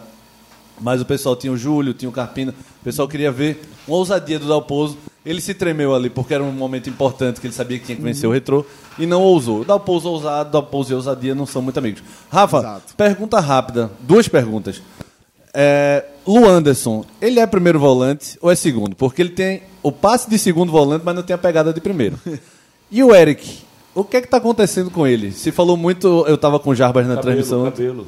Mas 0.80 1.00
o 1.00 1.04
pessoal 1.04 1.36
tinha 1.36 1.52
o 1.52 1.56
Júlio, 1.56 1.94
tinha 1.94 2.08
o 2.08 2.12
Carpina. 2.12 2.52
O 2.80 2.84
pessoal 2.84 3.06
queria 3.08 3.30
ver 3.30 3.62
uma 3.86 3.96
ousadia 3.96 4.38
do 4.38 4.46
Dalpozo. 4.48 4.98
Ele 5.24 5.40
se 5.40 5.54
tremeu 5.54 5.94
ali 5.94 6.10
porque 6.10 6.34
era 6.34 6.42
um 6.44 6.52
momento 6.52 6.90
importante 6.90 7.40
que 7.40 7.46
ele 7.46 7.54
sabia 7.54 7.78
que 7.78 7.86
tinha 7.86 7.96
que 7.96 8.02
vencer 8.02 8.28
o 8.28 8.32
retrô 8.32 8.66
e 8.98 9.06
não 9.06 9.22
ousou. 9.22 9.60
O 9.60 9.64
Dalpozo 9.64 10.10
ousado, 10.10 10.50
Dalpozo 10.50 10.92
e 10.92 10.94
ousadia 10.96 11.34
não 11.34 11.46
são 11.46 11.62
muito 11.62 11.78
amigos. 11.78 12.02
Rafa, 12.30 12.58
Exato. 12.58 12.94
pergunta 12.96 13.40
rápida. 13.40 13.90
Duas 14.00 14.28
perguntas. 14.28 14.82
É, 15.54 16.04
Lu 16.26 16.48
Anderson, 16.48 17.04
ele 17.20 17.38
é 17.38 17.46
primeiro 17.46 17.78
volante 17.78 18.36
ou 18.42 18.50
é 18.50 18.56
segundo? 18.56 18.96
Porque 18.96 19.22
ele 19.22 19.30
tem 19.30 19.62
o 19.82 19.92
passe 19.92 20.28
de 20.28 20.38
segundo 20.38 20.72
volante, 20.72 21.02
mas 21.04 21.14
não 21.14 21.22
tem 21.22 21.34
a 21.34 21.38
pegada 21.38 21.72
de 21.72 21.80
primeiro. 21.80 22.18
E 22.90 23.02
o 23.04 23.14
Eric, 23.14 23.58
o 23.94 24.02
que 24.02 24.16
é 24.16 24.20
que 24.20 24.26
tá 24.28 24.38
acontecendo 24.38 24.90
com 24.90 25.06
ele? 25.06 25.30
Se 25.32 25.52
falou 25.52 25.76
muito, 25.76 26.24
eu 26.26 26.36
tava 26.36 26.58
com 26.58 26.70
o 26.70 26.74
Jarbas 26.74 27.06
na 27.06 27.16
transmissão. 27.16 27.64
cabelo. 27.64 28.06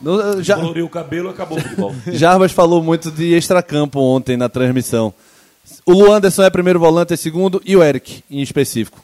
No- 0.00 0.42
já- 0.42 0.56
Coloriu 0.56 0.86
o 0.86 0.88
cabelo, 0.88 1.28
acabou 1.28 1.58
o 1.58 1.60
futebol. 1.60 1.94
Jarbas 2.12 2.52
falou 2.52 2.82
muito 2.82 3.10
de 3.10 3.34
extracampo 3.34 4.00
ontem 4.00 4.36
na 4.36 4.48
transmissão. 4.48 5.12
O 5.84 5.92
Lu 5.92 6.12
Anderson 6.12 6.42
é 6.42 6.50
primeiro 6.50 6.78
volante, 6.80 7.12
é 7.12 7.16
segundo, 7.16 7.60
e 7.64 7.76
o 7.76 7.82
Eric, 7.82 8.22
em 8.30 8.40
específico. 8.40 8.98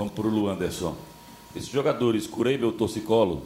Vamos 0.00 0.14
para 0.14 0.26
o 0.26 0.30
Lu 0.30 0.48
Anderson. 0.48 0.94
Esses 1.54 1.68
jogadores, 1.68 2.26
Cureibe 2.26 2.64
ou 2.64 2.72
Torcicolo, 2.72 3.42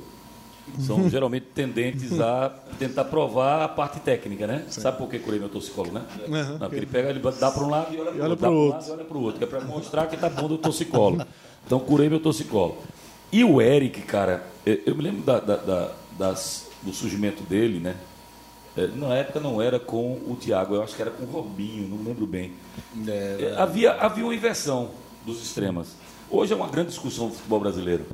são 0.79 1.09
geralmente 1.11 1.47
tendentes 1.53 2.21
a 2.21 2.49
tentar 2.79 3.07
provar 3.07 3.64
a 3.64 3.69
parte 3.69 3.99
técnica, 3.99 4.47
né? 4.47 4.64
Sabe 4.71 4.99
por 4.99 5.09
que 5.09 5.19
Cureibe 5.19 5.47
ou 5.47 5.51
Torcicolo, 5.51 5.90
né? 5.90 6.03
Não, 6.29 6.59
porque 6.61 6.77
ele 6.77 6.87
pega, 6.87 7.11
ele 7.11 7.19
dá 7.19 7.51
para 7.51 7.64
um 7.64 7.69
lado 7.71 7.93
e 7.93 8.01
olha 8.21 8.37
para 8.37 8.51
o 8.51 8.55
outro, 8.55 8.69
um 8.69 8.69
lado 8.71 8.88
e 8.88 8.93
olha 8.93 9.05
para 9.05 9.17
o 9.19 9.23
outro, 9.23 9.38
que 9.38 9.45
é 9.45 9.47
para 9.49 9.61
mostrar 9.62 10.07
que 10.07 10.17
tá 10.17 10.29
bom 10.31 10.47
do 10.47 10.57
Torcicolo. 10.57 11.27
Então, 11.67 11.81
Cureibe 11.81 12.14
ou 12.14 12.21
Torcicolo. 12.21 12.77
E 13.33 13.43
o 13.43 13.61
Eric, 13.61 14.03
cara, 14.03 14.47
eu 14.64 14.79
eu 14.87 14.95
me 14.95 15.03
lembro 15.03 15.23
da- 15.23 15.40
da- 15.40 15.57
da- 15.57 15.90
das- 16.17 16.69
do 16.83 16.93
surgimento 16.93 17.43
dele, 17.43 17.81
né? 17.81 17.97
É, 18.77 18.87
Na 18.95 19.12
época 19.17 19.40
não 19.40 19.61
era 19.61 19.81
com 19.81 20.12
o 20.29 20.37
Thiago, 20.40 20.77
eu 20.77 20.83
acho 20.85 20.95
que 20.95 21.03
era 21.03 21.11
com 21.11 21.25
o 21.25 21.27
Robinho, 21.27 21.88
não 21.88 22.05
lembro 22.05 22.27
bem. 22.29 22.53
É, 23.09 23.55
havia, 23.59 23.93
havia 23.95 24.25
uma 24.25 24.35
inversão 24.35 24.90
dos 25.27 25.43
extremas. 25.43 25.88
Hoje 26.35 26.53
é 26.53 26.57
uma 26.57 26.66
grande 26.66 26.88
discussão 26.88 27.29
do 27.29 27.35
futebol 27.35 27.61
brasileiro. 27.61 28.05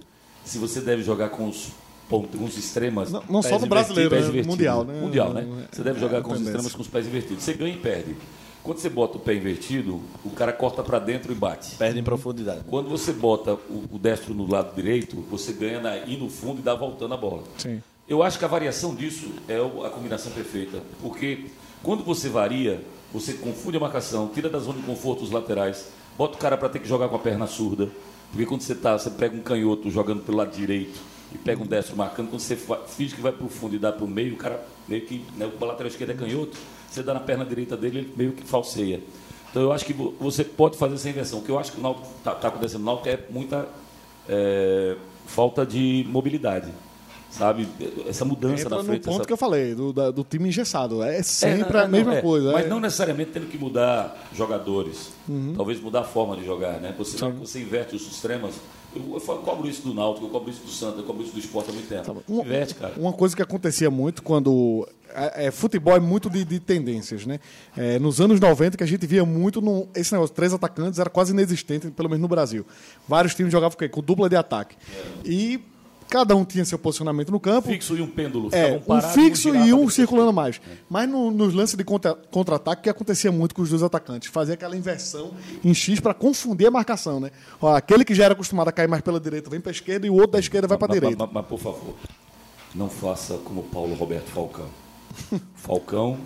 Se 0.44 0.59
você 0.59 0.80
deve 0.80 1.02
jogar 1.02 1.30
com 1.30 1.48
os, 1.48 1.70
pontos, 2.06 2.38
com 2.38 2.44
os 2.44 2.59
extremas. 2.59 3.11
Não- 3.11 3.22
não 3.28 3.42
só 3.42 3.59
no 3.59 3.66
brasileiro, 3.66 4.14
invertidos, 4.14 4.46
né? 4.46 4.50
Mundial, 4.50 4.85
né? 4.85 5.00
Mundial, 5.00 5.33
né? 5.33 5.46
É, 5.72 5.74
Você 5.74 5.83
deve 5.83 5.96
é 5.96 6.00
jogar 6.00 6.18
a 6.18 6.22
com 6.22 6.33
os 6.33 6.40
extremas 6.40 6.74
com 6.74 6.83
os 6.83 6.88
pés 6.88 7.06
invertidos. 7.06 7.42
Você 7.42 7.54
ganha 7.54 7.72
e 7.72 7.78
perde. 7.78 8.14
Quando 8.62 8.76
você 8.78 8.90
bota 8.90 9.16
o 9.16 9.20
pé 9.20 9.35
invertido, 9.35 10.02
o 10.22 10.30
cara 10.30 10.52
corta 10.52 10.83
para 10.83 10.98
dentro 10.98 11.33
e 11.33 11.35
bate. 11.35 11.76
Perde 11.76 11.98
em 11.98 12.02
profundidade. 12.02 12.61
Quando 12.68 12.90
você 12.90 13.11
bota 13.11 13.54
o, 13.54 13.85
o 13.90 13.98
destro 13.98 14.35
no 14.35 14.46
lado 14.46 14.74
direito, 14.74 15.16
você 15.30 15.52
ganha 15.54 15.80
na, 15.80 15.96
ir 15.96 16.18
no 16.18 16.28
fundo 16.28 16.59
e 16.59 16.62
dá 16.62 16.74
voltando 16.74 17.14
a 17.14 17.16
bola. 17.16 17.42
Sim. 17.56 17.80
Eu 18.06 18.22
acho 18.22 18.38
que 18.38 18.44
a 18.44 18.48
variação 18.48 18.94
disso 18.94 19.30
é 19.48 19.56
a 19.56 19.88
combinação 19.88 20.30
perfeita. 20.33 20.83
Porque 21.00 21.46
quando 21.83 22.04
você 22.04 22.28
varia, 22.28 22.83
você 23.14 23.33
confunde 23.33 23.78
a 23.78 23.80
marcação, 23.80 24.28
tira 24.28 24.50
da 24.50 24.59
zona 24.59 24.78
de 24.78 24.85
conforto 24.85 25.24
os 25.24 25.30
laterais, 25.30 25.87
bota 26.18 26.35
o 26.37 26.38
cara 26.38 26.59
para 26.59 26.68
ter 26.68 26.80
que 26.80 26.88
jogar 26.88 27.09
com 27.09 27.16
a 27.16 27.20
perna 27.20 27.46
surda. 27.46 27.88
Porque 28.30 28.46
quando 28.46 28.60
você 28.62 28.74
tá, 28.74 28.96
você 28.98 29.10
pega 29.10 29.36
um 29.36 29.40
canhoto 29.40 29.90
jogando 29.90 30.22
pelo 30.22 30.38
lado 30.38 30.54
direito 30.56 30.98
e 31.34 31.38
pega 31.38 31.62
um 31.62 31.66
destro 31.66 31.96
marcando, 31.96 32.28
quando 32.30 32.40
você 32.40 32.56
finge 32.88 33.14
que 33.14 33.20
vai 33.20 33.32
para 33.32 33.44
o 33.44 33.48
fundo 33.48 33.74
e 33.74 33.78
dá 33.78 33.92
para 33.92 34.04
o 34.04 34.08
meio, 34.08 34.34
o 34.34 34.36
cara 34.36 34.64
meio 34.88 35.04
que. 35.06 35.24
Né, 35.36 35.50
o 35.60 35.64
lateral 35.64 35.88
esquerdo 35.88 36.10
é 36.10 36.14
canhoto, 36.14 36.56
você 36.88 37.02
dá 37.02 37.12
na 37.14 37.20
perna 37.20 37.44
direita 37.44 37.76
dele, 37.76 37.98
ele 37.98 38.12
meio 38.16 38.32
que 38.32 38.44
falseia. 38.44 39.00
Então 39.50 39.62
eu 39.62 39.72
acho 39.72 39.84
que 39.84 39.92
vo- 39.92 40.14
você 40.20 40.44
pode 40.44 40.76
fazer 40.78 40.94
essa 40.94 41.08
inversão. 41.08 41.40
O 41.40 41.42
que 41.42 41.50
eu 41.50 41.58
acho 41.58 41.72
que 41.72 41.78
está 41.78 42.48
acontecendo 42.48 42.80
no 42.80 42.86
Náutico 42.86 43.08
é 43.08 43.18
muita 43.30 43.68
é, 44.28 44.96
falta 45.26 45.66
de 45.66 46.06
mobilidade. 46.08 46.70
Sabe? 47.30 47.68
Essa 48.08 48.24
mudança 48.24 48.62
Entra 48.62 48.70
na 48.70 48.82
no 48.82 48.84
frente. 48.88 49.04
ponto 49.04 49.16
essa- 49.18 49.26
que 49.26 49.32
eu 49.32 49.36
falei, 49.36 49.74
do, 49.74 49.92
da- 49.92 50.10
do 50.10 50.24
time 50.24 50.48
engessado. 50.48 51.02
É 51.02 51.18
é, 51.18 51.22
sempre 51.22 51.72
não, 51.72 51.84
a 51.84 51.88
mesma 51.88 52.16
é. 52.16 52.20
coisa. 52.22 52.52
Mas 52.52 52.66
é. 52.66 52.68
não 52.68 52.80
necessariamente 52.80 53.30
tendo 53.30 53.46
que 53.46 53.56
mudar 53.56 54.28
jogadores. 54.34 55.10
Uhum. 55.28 55.54
Talvez 55.56 55.80
mudar 55.80 56.00
a 56.00 56.04
forma 56.04 56.36
de 56.36 56.44
jogar, 56.44 56.80
né? 56.80 56.94
Você, 56.98 57.16
você 57.32 57.60
inverte 57.60 57.94
os 57.94 58.02
extremas. 58.10 58.54
Eu, 58.94 59.14
eu 59.14 59.20
cobro 59.20 59.68
isso 59.68 59.82
do 59.82 59.94
Náutico, 59.94 60.26
eu 60.26 60.30
cobro 60.30 60.50
isso 60.50 60.62
do 60.64 60.70
Santos, 60.70 60.98
eu 60.98 61.04
cobro 61.04 61.22
isso 61.22 61.32
do 61.32 61.38
esporte 61.38 61.70
há 61.70 61.72
muito 61.72 61.88
tempo. 61.88 62.24
Uma, 62.26 62.42
Inverte, 62.42 62.74
cara. 62.74 62.94
uma 62.96 63.12
coisa 63.12 63.36
que 63.36 63.42
acontecia 63.42 63.88
muito 63.88 64.20
quando. 64.20 64.88
É, 65.14 65.46
é, 65.46 65.50
futebol 65.52 65.94
é 65.94 66.00
muito 66.00 66.28
de, 66.28 66.44
de 66.44 66.58
tendências, 66.58 67.24
né? 67.24 67.38
É, 67.76 68.00
nos 68.00 68.20
anos 68.20 68.40
90, 68.40 68.76
que 68.76 68.82
a 68.82 68.86
gente 68.86 69.06
via 69.06 69.24
muito. 69.24 69.60
No, 69.60 69.88
esse 69.94 70.12
negócio, 70.12 70.34
três 70.34 70.52
atacantes 70.52 70.98
era 70.98 71.08
quase 71.08 71.32
inexistente, 71.32 71.88
pelo 71.92 72.08
menos 72.08 72.22
no 72.22 72.26
Brasil. 72.28 72.66
Vários 73.06 73.32
times 73.36 73.52
jogavam 73.52 73.76
com 73.88 74.00
dupla 74.02 74.28
de 74.28 74.34
ataque. 74.34 74.74
E 75.24 75.60
cada 76.10 76.34
um 76.36 76.44
tinha 76.44 76.64
seu 76.64 76.78
posicionamento 76.78 77.30
no 77.30 77.38
campo. 77.40 77.68
Fixo 77.68 77.96
e 77.96 78.02
um 78.02 78.06
pêndulo. 78.06 78.48
É, 78.52 78.72
um 78.76 78.80
parados, 78.80 79.12
fixo 79.14 79.42
girava 79.50 79.66
e 79.68 79.72
um 79.72 79.88
circulando 79.88 80.32
mais. 80.32 80.60
Mas 80.88 81.08
no- 81.08 81.30
nos 81.30 81.54
lances 81.54 81.76
de 81.76 81.84
contra- 81.84 82.14
contra-ataque, 82.14 82.82
que 82.82 82.90
acontecia 82.90 83.30
muito 83.32 83.54
com 83.54 83.62
os 83.62 83.70
dois 83.70 83.82
atacantes? 83.82 84.28
Fazia 84.30 84.54
aquela 84.54 84.76
inversão 84.76 85.30
em 85.64 85.72
X 85.72 86.00
para 86.00 86.12
confundir 86.12 86.66
a 86.66 86.70
marcação, 86.70 87.20
né? 87.20 87.30
Ó, 87.60 87.74
aquele 87.74 88.04
que 88.04 88.14
já 88.14 88.24
era 88.24 88.34
acostumado 88.34 88.68
a 88.68 88.72
cair 88.72 88.88
mais 88.88 89.02
pela 89.02 89.20
direita 89.20 89.48
vem 89.48 89.60
para 89.60 89.70
esquerda 89.72 90.06
e 90.06 90.10
o 90.10 90.14
outro 90.14 90.32
da 90.32 90.38
esquerda 90.40 90.66
vai 90.68 90.76
para 90.76 90.88
Mas- 90.88 91.00
direita. 91.00 91.24
Mas, 91.24 91.32
mas, 91.32 91.46
por 91.46 91.58
favor, 91.58 91.94
não 92.74 92.88
faça 92.90 93.34
como 93.38 93.62
Paulo 93.62 93.94
Roberto 93.94 94.28
Falcão. 94.30 94.66
Falcão 95.54 96.18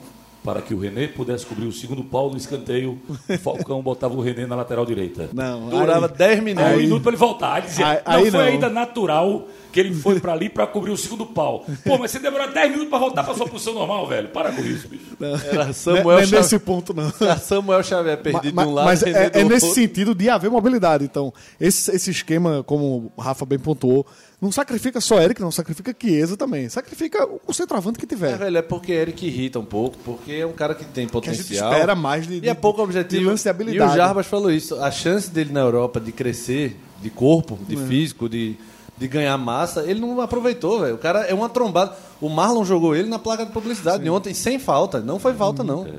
para 0.45 0.61
que 0.61 0.75
o 0.75 0.79
René 0.79 1.07
pudesse 1.09 1.47
cobrir 1.47 1.65
o 1.67 1.73
segundo 1.73 2.05
pau 2.05 2.31
no 2.31 2.37
escanteio. 2.37 3.01
O 3.29 3.39
Falcão 3.39 3.83
botava 3.83 4.15
o 4.15 4.21
René 4.21 4.47
na 4.47 4.55
lateral 4.55 4.85
direita. 4.85 5.31
Não, 5.33 5.71
Durava 5.71 6.07
aí- 6.07 6.13
10 6.13 6.31
Aí, 6.33 6.41
um 6.41 6.45
minutos. 6.45 6.77
minuto 6.83 7.03
para 7.03 7.11
ele 7.13 7.17
voltar. 7.19 7.55
Aí 7.55 7.63
dizia, 7.63 7.87
Aí- 7.87 7.95
não 8.07 8.13
aí 8.25 8.31
foi 8.31 8.41
não. 8.41 8.47
ainda 8.47 8.69
natural 8.69 9.49
que 9.73 9.81
ele 9.81 9.93
foi 9.95 10.21
para 10.21 10.33
ali 10.35 10.49
para 10.51 10.67
cobrir 10.67 10.91
o 10.93 10.97
segundo 10.97 11.25
pau. 11.27 11.65
Pô, 11.85 11.97
mas 11.99 12.11
você 12.11 12.19
demorou 12.21 12.53
10 12.53 12.71
minutos 12.71 12.91
para 12.91 12.99
voltar 12.99 13.25
para 13.25 13.35
sua 13.35 13.49
posição 13.49 13.73
normal, 13.75 14.07
velho. 14.07 14.29
Para 14.29 14.53
com 14.53 14.61
isso, 14.63 14.87
bicho. 14.87 15.17
Era 15.21 15.65
Não 15.65 15.71
é- 15.71 15.73
Samuel, 15.73 16.05
não 16.05 16.13
é 16.13 16.21
Xavier, 16.25 16.43
nesse 16.43 16.59
ponto, 16.59 16.95
não. 16.95 17.11
era 17.21 17.37
Samuel 17.39 17.83
Xavier 17.83 18.19
perdido 18.23 18.55
Ma- 18.55 18.63
de 18.65 18.69
um 18.69 18.75
lado. 18.75 18.85
mas 18.85 19.03
é, 19.03 19.31
é 19.33 19.45
nesse 19.45 19.67
outro. 19.67 19.81
sentido 19.81 20.15
de 20.15 20.29
haver 20.29 20.51
mobilidade. 20.51 21.05
Então, 21.05 21.33
esse, 21.59 21.91
esse 21.91 22.11
esquema, 22.11 22.63
como 22.63 23.11
o 23.17 23.21
Rafa 23.21 23.45
bem 23.47 23.59
pontuou, 23.59 24.07
não 24.45 24.53
sacrifica 24.53 25.01
só 25.01 25.21
Eric, 25.21 25.41
não, 25.41 25.51
sacrifica 25.51 25.95
Chiesa 25.99 26.37
também. 26.37 26.69
Sacrifica 26.69 27.27
o 27.47 27.53
centroavante 27.53 27.99
que 27.99 28.05
É, 28.05 28.09
tiver. 28.09 28.37
velho, 28.39 28.59
é 28.59 28.63
porque 28.63 28.93
Eric 28.93 29.27
irrita 29.27 29.59
um 29.59 29.65
pouco, 29.65 29.97
porque 30.05 30.33
é 30.33 30.47
um 30.47 30.53
cara 30.53 30.75
que 30.75 30.85
tem 30.85 31.07
que 31.09 31.17
a 31.17 31.21
gente 31.33 31.39
potencial. 31.43 31.73
espera 31.73 31.95
mais 31.95 32.27
de, 32.27 32.35
E 32.35 32.49
é 32.49 32.55
de- 32.55 32.61
pouco 32.61 32.83
objetivo. 32.83 33.31
E 33.31 33.81
o 33.81 33.89
Jarbas 33.95 34.27
falou 34.27 34.51
isso. 34.51 34.77
A 34.77 34.91
chance 34.91 35.31
dele 35.31 35.53
na 35.53 35.61
Europa 35.61 35.99
de 35.99 36.13
crescer, 36.13 36.77
de 37.03 37.11
corpo, 37.11 37.59
de 37.67 37.75
É. 37.75 37.87
físico, 37.87 38.29
de, 38.29 38.57
de 38.99 39.09
ganhar 39.09 39.37
massa, 39.39 39.83
ele 39.91 39.99
não 40.01 40.21
aproveitou, 40.21 40.81
velho. 40.81 40.95
O 40.95 40.99
cara 40.99 41.21
é 41.21 41.35
uma 41.35 41.49
trombada. 41.49 41.97
O 42.21 42.29
Marlon 42.29 42.65
jogou 42.65 42.95
ele 42.95 43.09
na 43.09 43.19
placa 43.19 43.45
de 43.45 43.51
publicidade 43.53 44.03
de 44.03 44.11
ontem, 44.11 44.33
sem 44.35 44.59
falta. 44.59 45.01
Não 45.01 45.19
foi 45.19 45.35
falta, 45.35 45.63
Hum, 45.63 45.67
não. 45.67 45.87
É. 45.87 45.95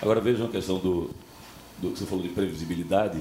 Agora 0.00 0.20
veja 0.20 0.42
uma 0.44 0.50
questão 0.50 0.78
do, 0.78 1.10
do 1.78 1.90
que 1.90 1.98
você 1.98 2.04
falou 2.06 2.22
de 2.22 2.28
previsibilidade. 2.30 3.18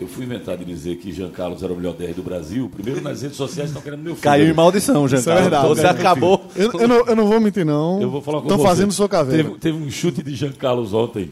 Eu 0.00 0.06
fui 0.06 0.24
inventar 0.24 0.56
de 0.56 0.64
dizer 0.64 0.96
que 0.96 1.10
Jean 1.12 1.30
Carlos 1.30 1.62
era 1.62 1.72
o 1.72 1.76
melhor 1.76 1.92
10 1.94 2.14
do 2.16 2.22
Brasil. 2.22 2.70
Primeiro 2.72 3.00
nas 3.02 3.20
redes 3.22 3.36
sociais 3.36 3.70
estão 3.70 3.82
querendo 3.82 4.00
meu 4.00 4.14
filho. 4.14 4.22
Caiu 4.22 4.46
em 4.48 4.52
maldição, 4.52 5.08
Jean 5.08 5.18
Isso 5.18 5.28
é 5.30 5.34
Carlos. 5.34 5.50
verdade, 5.50 5.68
Você 5.68 5.82
né? 5.82 5.88
acabou. 5.90 6.46
Eu, 6.54 6.72
eu 6.80 6.88
não, 6.88 6.96
eu 7.06 7.16
não 7.16 7.26
vou 7.26 7.40
mentir, 7.40 7.64
não. 7.64 8.00
Eu 8.00 8.08
vou 8.10 8.22
falar 8.22 8.38
com 8.40 8.44
Estão 8.48 8.60
fazendo 8.64 8.92
sua 8.92 9.08
caveira. 9.08 9.44
Teve, 9.44 9.58
teve 9.58 9.78
um 9.84 9.90
chute 9.90 10.22
de 10.22 10.34
Jean 10.36 10.52
Carlos 10.52 10.94
ontem. 10.94 11.30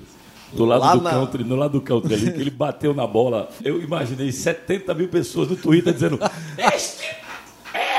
Do 0.53 0.65
lado 0.65 0.81
Lá 0.81 0.95
do 0.95 1.03
na- 1.03 1.11
country, 1.11 1.45
no 1.45 1.57
lado 1.57 1.73
do 1.73 1.81
country 1.81 2.15
ali, 2.15 2.33
que 2.33 2.41
ele 2.41 2.51
bateu 2.51 2.95
na 2.95 3.07
bola. 3.07 3.49
Eu 3.65 3.81
imaginei 3.83 4.31
70 4.33 4.95
mil 4.95 5.09
pessoas 5.09 5.49
no 5.49 5.57
Twitter 5.57 5.93
dizendo: 5.93 6.19
Este 6.75 7.03
é 7.07 7.17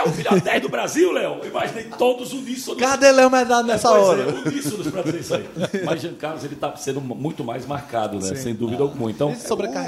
o 0.07 0.15
melhor 0.15 0.41
10 0.41 0.61
do 0.61 0.69
Brasil, 0.69 1.11
Léo. 1.11 1.39
Eu 1.43 1.49
imaginei 1.49 1.85
todos 1.97 2.33
uníssonos. 2.33 2.79
Cadê 2.81 3.11
Léo 3.11 3.29
Medado 3.29 3.67
nessa 3.67 3.89
Pois 3.89 4.01
hora? 4.03 4.21
É, 4.23 4.49
uníssonos 4.49 4.87
pra 4.87 5.01
dizer 5.01 5.19
isso 5.19 5.35
aí. 5.35 5.45
Mas 5.85 6.01
Jean 6.01 6.13
Carlos 6.15 6.43
ele 6.43 6.55
tá 6.55 6.75
sendo 6.75 6.99
muito 7.01 7.43
mais 7.43 7.65
marcado, 7.65 8.17
né? 8.19 8.35
Sem 8.35 8.53
dúvida 8.55 8.83
alguma. 8.83 9.09
Então. 9.11 9.33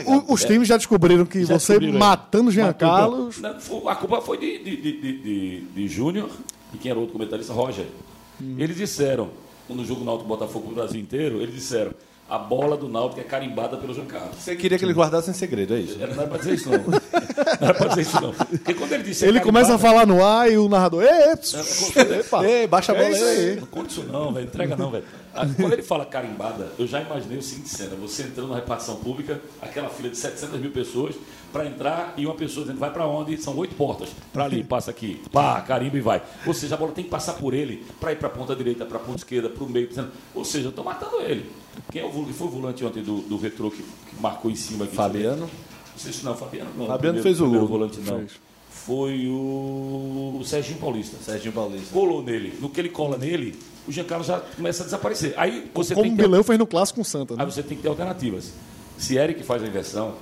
O- 0.06 0.34
os 0.34 0.44
times 0.44 0.68
já 0.68 0.78
descobriram 0.78 1.26
que 1.26 1.46
Já 1.46 1.58
você 1.60 1.74
descobriram, 1.74 1.96
é. 1.96 2.00
matando 2.00 2.52
Jean 2.52 2.74
Carlos. 2.74 3.42
A 3.88 3.96
culpa 3.96 4.22
foi 4.22 4.38
de, 4.38 4.58
de, 4.60 4.76
de, 4.78 4.92
de, 5.02 5.18
de- 5.22 5.62
de 5.76 5.88
Júnior 5.88 6.30
e 6.74 6.78
quem 6.78 6.90
era 6.92 6.98
o 7.00 7.02
outro 7.02 7.14
comentarista? 7.14 7.54
Roger. 7.54 7.86
Eles 8.58 8.78
disseram, 8.78 9.30
no 9.68 9.84
jogo 9.86 10.04
Náutico 10.06 10.28
Botafogo 10.28 10.68
pro 10.68 10.76
Brasil 10.76 11.00
inteiro, 11.00 11.42
eles 11.42 11.54
disseram 11.56 11.92
a 12.30 12.38
bola 12.38 12.78
do 12.78 12.88
Náutico 12.88 13.20
é 13.20 13.24
carimbada 13.24 13.76
pelo 13.78 13.94
Jean 13.94 14.06
Carlos. 14.06 14.36
Você 14.38 14.56
queria 14.56 14.78
que 14.78 14.86
ele 14.86 14.94
guardasse 14.94 15.32
em 15.32 15.34
segredo, 15.34 15.74
é 15.74 15.80
isso? 15.80 15.98
Não 15.98 16.04
era 16.06 16.28
pra 16.28 16.38
dizer 16.38 16.54
isso, 16.54 16.70
não. 16.70 16.78
Não 17.60 17.68
era 17.68 17.74
pra 17.74 17.88
dizer 17.88 18.02
isso, 18.02 18.22
não. 18.22 18.34
Porque 18.34 18.74
quando 18.74 18.92
ele 18.94 19.04
disse. 19.04 19.26
é 19.26 19.28
Ele 19.28 19.40
começa 19.40 19.74
a 19.76 19.78
falar 19.78 20.06
no 20.06 20.24
ar 20.24 20.52
e 20.52 20.58
o 20.58 20.70
narrador. 20.70 21.04
Ei. 21.04 21.34
Ei, 22.46 22.68
baixa 22.68 22.92
a 22.92 22.96
bola 22.96 23.08
É 23.08 23.30
aí. 23.32 23.56
Não 23.56 23.68
conta 23.68 23.90
isso 23.90 24.04
não, 24.04 24.34
velho. 24.34 24.46
Entrega 24.46 24.76
não, 24.76 24.92
velho. 24.92 25.04
Quando 25.56 25.74
ele 25.74 25.82
fala 25.84 26.06
carimbada, 26.06 26.72
eu 26.78 26.86
já 26.88 27.02
imaginei 27.02 27.38
o 27.38 27.42
seguinte 27.42 27.70
cena. 27.70 27.96
Você 27.98 28.24
entrando 28.24 28.50
na 28.50 28.56
repartição 28.56 28.96
pública, 28.98 29.40
aquela 29.62 29.90
fila 29.90 30.10
de 30.10 30.18
700 30.18 30.60
mil 30.60 30.72
pessoas, 30.72 31.16
para 31.54 31.66
entrar 31.66 32.14
e 32.18 32.26
uma 32.26 32.36
pessoa 32.36 32.66
dizendo, 32.66 32.80
vai 32.80 32.92
para 32.92 33.08
onde? 33.08 33.38
São 33.38 33.56
oito 33.58 33.76
portas. 33.76 34.10
Para 34.34 34.46
ali, 34.46 34.64
passa 34.64 34.92
aqui. 34.92 35.22
Pá, 35.32 35.62
carimba 35.62 35.98
e 35.98 36.02
vai. 36.02 36.22
Ou 36.46 36.54
seja, 36.54 36.76
a 36.76 36.78
bola 36.78 36.92
tem 36.92 37.04
que 37.04 37.10
passar 37.10 37.34
por 37.34 37.54
ele, 37.54 37.86
para 38.00 38.12
ir 38.12 38.18
para 38.18 38.28
a 38.28 38.32
ponta 38.32 38.56
direita, 38.56 38.86
para 38.86 38.98
a 38.98 39.00
ponta 39.02 39.18
esquerda, 39.20 39.50
para 39.50 39.64
o 39.64 39.70
meio. 39.70 39.88
dizendo- 39.88 40.12
Ou 40.36 40.44
seja, 40.44 40.66
eu 40.68 40.70
estou 40.70 40.84
matando 40.84 41.22
ele. 41.22 41.50
Quem 41.92 42.02
é 42.02 42.06
o, 42.06 42.12
foi 42.12 42.48
o 42.48 42.50
volante 42.50 42.84
ontem 42.84 43.02
do, 43.04 43.22
do 43.22 43.38
retrô 43.38 43.70
que, 43.72 43.78
que 43.84 44.22
marcou 44.22 44.50
em 44.52 44.56
cima 44.56 44.86
aqui? 44.86 44.96
Fabiano. 44.96 45.42
Não 45.42 45.50
sei 45.98 46.14
se 46.14 46.24
não, 46.26 46.36
Fabiano 46.36 46.70
não. 46.78 46.86
Fabiano 46.88 47.00
Primeiro- 47.20 47.24
fez 47.24 47.42
o 47.42 47.50
gol. 47.50 47.68
volante 47.68 48.00
não. 48.00 48.26
Foi 48.90 49.28
o, 49.28 50.38
o 50.40 50.44
Serginho 50.44 50.80
Paulista 50.80 51.16
Serginho 51.24 51.54
Paulista. 51.54 51.94
colou 51.94 52.24
nele. 52.24 52.58
No 52.60 52.70
que 52.72 52.82
ele 52.82 52.90
cola 52.90 53.20
nele, 53.20 53.54
o 53.88 53.92
Giancarlo 53.92 54.24
já 54.26 54.40
começa 54.40 54.82
a 54.82 54.86
desaparecer. 54.86 55.36
Aí 55.38 55.70
você 55.76 55.94
Como 55.94 56.04
tem 56.08 56.26
o 56.26 56.32
ter, 56.32 56.44
fez 56.44 56.58
no 56.58 56.66
clássico 56.66 56.96
com 56.96 57.04
o 57.04 57.06
Santa. 57.06 57.36
Né? 57.36 57.44
aí 57.44 57.52
você 57.52 57.62
tem 57.62 57.78
que 57.78 57.84
ter 57.84 57.90
alternativas. 57.90 58.52
Se 58.98 59.16
Eric 59.16 59.44
faz 59.44 59.62
a 59.64 59.68
inversão, 59.68 60.14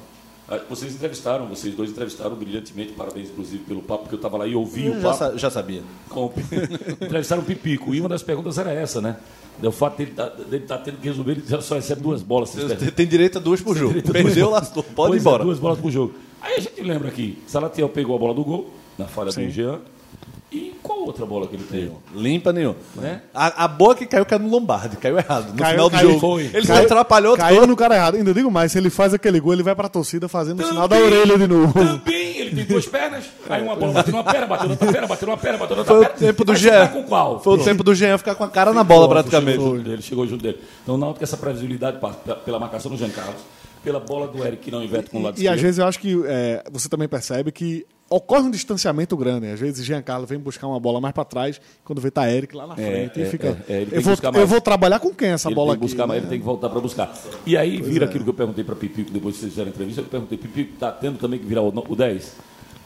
vocês 0.69 0.93
entrevistaram, 0.93 1.47
vocês 1.47 1.73
dois 1.73 1.91
entrevistaram 1.91 2.36
brilhantemente, 2.36 2.91
parabéns 2.91 3.30
inclusive 3.30 3.63
pelo 3.63 3.82
papo, 3.82 4.03
porque 4.03 4.15
eu 4.15 4.17
estava 4.17 4.38
lá 4.38 4.45
e 4.45 4.53
ouvi 4.53 4.89
o 4.89 4.95
Já, 4.95 5.01
papo. 5.01 5.17
sa- 5.17 5.38
já 5.38 5.49
sabia. 5.49 5.82
Com, 6.10 6.25
o- 6.25 6.34
entrevistaram 7.06 7.41
o 7.41 7.45
Pipico. 7.45 7.95
E 7.95 8.01
uma 8.01 8.10
das 8.10 8.21
perguntas 8.21 8.58
era 8.58 8.71
essa, 8.73 8.99
né? 8.99 9.15
O 9.63 9.71
fato 9.71 9.97
dele 9.97 10.12
estar 10.12 10.77
tá 10.77 10.77
tendo 10.77 10.97
que 10.97 11.08
resolver, 11.08 11.32
ele 11.32 11.43
já 11.47 11.60
só 11.62 11.75
recebe 11.75 12.01
duas 12.01 12.21
bolas. 12.21 12.51
Tem- 12.51 12.91
Tem 12.91 13.08
direito 13.08 13.38
a 13.38 13.41
duas 13.41 13.62
por 13.62 13.75
jogo. 13.77 14.01
Perdeu, 14.03 14.49
lascou. 14.49 14.84
Pode 14.84 15.15
ir 15.15 15.19
embora. 15.19 15.43
É, 15.43 15.45
duas 15.45 15.58
bolas 15.58 15.80
por 15.80 15.89
jogo. 15.91 16.13
Aí 16.41 16.56
a 16.56 16.60
gente 16.60 16.82
lembra 16.82 17.08
aqui, 17.10 17.41
Salatiel 17.47 17.89
pegou 17.89 18.15
a 18.15 18.19
bola 18.19 18.34
do 18.34 18.43
gol, 18.43 18.69
na 18.97 19.06
falha 19.06 19.32
do 19.32 19.50
Jean. 19.50 19.80
E 20.50 20.73
qual 20.82 21.00
outra 21.02 21.26
bola 21.26 21.45
que 21.45 21.58
ele 21.58 21.63
pegou? 21.69 22.02
Limpa 22.15 22.54
nenhum. 22.54 22.73
Né? 22.95 23.21
A, 23.34 23.65
a 23.65 23.67
boa 23.67 23.93
que 23.93 24.06
caiu 24.06 24.26
caiu 24.26 24.39
no 24.39 24.50
Lombardi, 24.50 24.95
caiu 24.95 25.17
errado. 25.17 25.50
No 25.52 25.58
Caiu- 25.58 25.71
final 25.71 25.89
do 25.89 25.93
caiu- 25.93 26.08
jogo. 26.12 26.19
foi. 26.21 26.43
Ele 26.54 26.65
Caiu- 26.65 26.86
atrapalhou 26.86 27.36
Caiu 27.36 27.60
todo. 27.60 27.67
no 27.69 27.76
cara 27.76 27.95
errado. 27.95 28.15
Ainda 28.15 28.34
digo 28.34 28.50
mais, 28.50 28.71
se 28.71 28.78
ele 28.78 28.89
faz 28.89 29.13
aquele 29.13 29.41
gol, 29.41 29.52
ele 29.52 29.62
vai 29.63 29.76
pra 29.76 29.89
torcida 29.89 30.30
fazendo 30.30 30.62
o 30.63 30.65
sinal 30.65 30.88
da 30.88 30.95
Também- 30.95 31.12
orelha 31.19 31.38
de 31.38 31.47
novo. 31.47 31.73
Também, 31.73 32.38
ele 32.38 32.56
tem 32.56 32.63
duas 32.65 32.86
pernas. 32.86 33.26
Aí 33.50 33.62
uma 33.62 33.76
bola 33.76 33.91
bateu 33.91 34.13
numa 34.13 34.23
perna, 34.23 34.47
bateu 34.47 34.65
na 34.67 34.71
outra 34.71 34.91
perna, 34.93 35.08
bateu 35.08 35.28
numa 35.28 35.38
perna, 35.38 35.58
bateu 35.58 35.76
na 35.76 35.82
outra 35.82 35.93
Foi 35.95 36.04
o 36.06 36.08
perna. 36.10 36.28
tempo 36.28 36.45
do 36.45 36.56
Jean. 36.56 36.80
tá 36.80 36.88
com 36.93 37.04
qual? 37.04 37.39
Foi 37.41 37.54
o 37.60 37.63
tempo 37.65 37.84
do 37.84 37.93
Jean 37.93 38.17
ficar 38.17 38.36
com 38.36 38.43
a 38.45 38.50
cara 38.50 38.71
na 38.71 38.86
bola, 38.86 39.10
praticamente. 39.10 39.58
Chegou 39.58 39.78
dele, 39.80 40.02
chegou 40.02 40.26
junto 40.28 40.43
dele. 40.43 40.60
Então, 40.82 40.95
o 40.95 40.97
Náutico, 40.97 41.26
essa 41.26 41.36
previsibilidade 41.36 42.00
passa 42.00 42.36
pela 42.38 42.58
marcação 42.58 42.89
do 42.89 42.95
Jean 42.97 43.10
Carlos, 43.10 43.36
pela 43.88 44.00
bola 44.02 44.28
do 44.28 44.43
Eric, 44.45 44.63
que 44.63 44.71
não 44.71 44.84
inverte 44.84 45.10
com 45.10 45.19
o 45.19 45.21
lado 45.23 45.36
E 45.36 45.47
às 45.47 45.56
esquerdo. 45.56 45.62
vezes 45.62 45.80
eu 45.80 45.86
acho 45.86 46.00
que 46.00 46.21
é, 46.26 46.63
você 46.71 46.89
também 46.89 47.08
percebe 47.08 47.52
que 47.52 47.86
ocorre 48.10 48.43
um 48.43 48.52
distanciamento 48.52 49.15
grande. 49.15 49.47
Às 49.47 49.60
vezes 49.60 49.86
Giancarlo 49.86 50.26
vem 50.26 50.38
buscar 50.39 50.67
uma 50.67 50.80
bola 50.80 51.00
mais 51.00 51.13
pra 51.13 51.23
trás, 51.23 51.60
quando 51.86 52.02
vê 52.02 52.12
tá 52.12 52.30
Eric 52.30 52.56
lá 52.56 52.67
na 52.67 52.76
frente 52.76 53.19
é, 53.21 53.23
e 53.23 53.30
fica. 53.30 53.63
é, 53.69 53.73
é, 53.73 53.88
eu, 53.91 54.02
vou, 54.02 54.12
buscar 54.13 54.36
eu 54.36 54.47
vou 54.47 54.60
trabalhar 54.62 55.00
com 55.00 55.13
quem 55.13 55.30
essa 55.30 55.47
Ele 55.47 55.56
bola 55.56 55.71
tem 55.73 55.80
que 55.80 55.86
aqui? 55.86 55.93
buscar, 55.95 56.08
mas 56.08 56.17
ele 56.17 56.28
tem 56.28 56.39
que 56.39 56.45
voltar 56.45 56.69
para 56.69 56.80
buscar. 56.82 57.13
E 57.45 57.56
aí 57.58 57.82
vira 57.82 58.06
é. 58.06 58.08
aquilo 58.10 58.23
que 58.26 58.30
eu 58.30 58.34
perguntei 58.34 58.63
para 58.63 58.76
Pipico 58.76 59.10
depois 59.12 59.36
que 59.36 59.41
vocês 59.41 59.54
fizeram 59.54 59.69
a 59.69 59.73
entrevista. 59.73 60.02
Eu 60.02 60.06
perguntei, 60.06 60.38
Pipico, 60.38 60.73
está 60.73 60.91
tendo 60.91 61.17
também 61.17 61.39
que 61.39 61.45
virar 61.45 61.62
o, 61.62 61.69
o 61.69 61.95
10? 61.95 62.36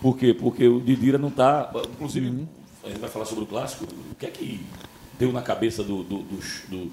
Por 0.02 0.18
quê? 0.18 0.34
Porque 0.34 0.68
o 0.68 0.80
Didira 0.80 1.18
não 1.18 1.30
está. 1.30 1.72
Inclusive, 1.94 2.28
Uhum. 2.28 2.48
a 2.84 2.88
gente 2.90 3.00
vai 3.00 3.10
falar 3.10 3.26
sobre 3.26 3.44
o 3.44 3.48
clássico. 3.48 3.86
O 4.12 4.16
que 4.16 4.26
é 4.26 4.30
que 4.30 4.60
deu 5.22 5.32
na 5.32 5.42
cabeça 5.42 5.84
do, 5.84 6.04
do, 6.04 6.18
do, 6.20 6.38
do, 6.70 6.92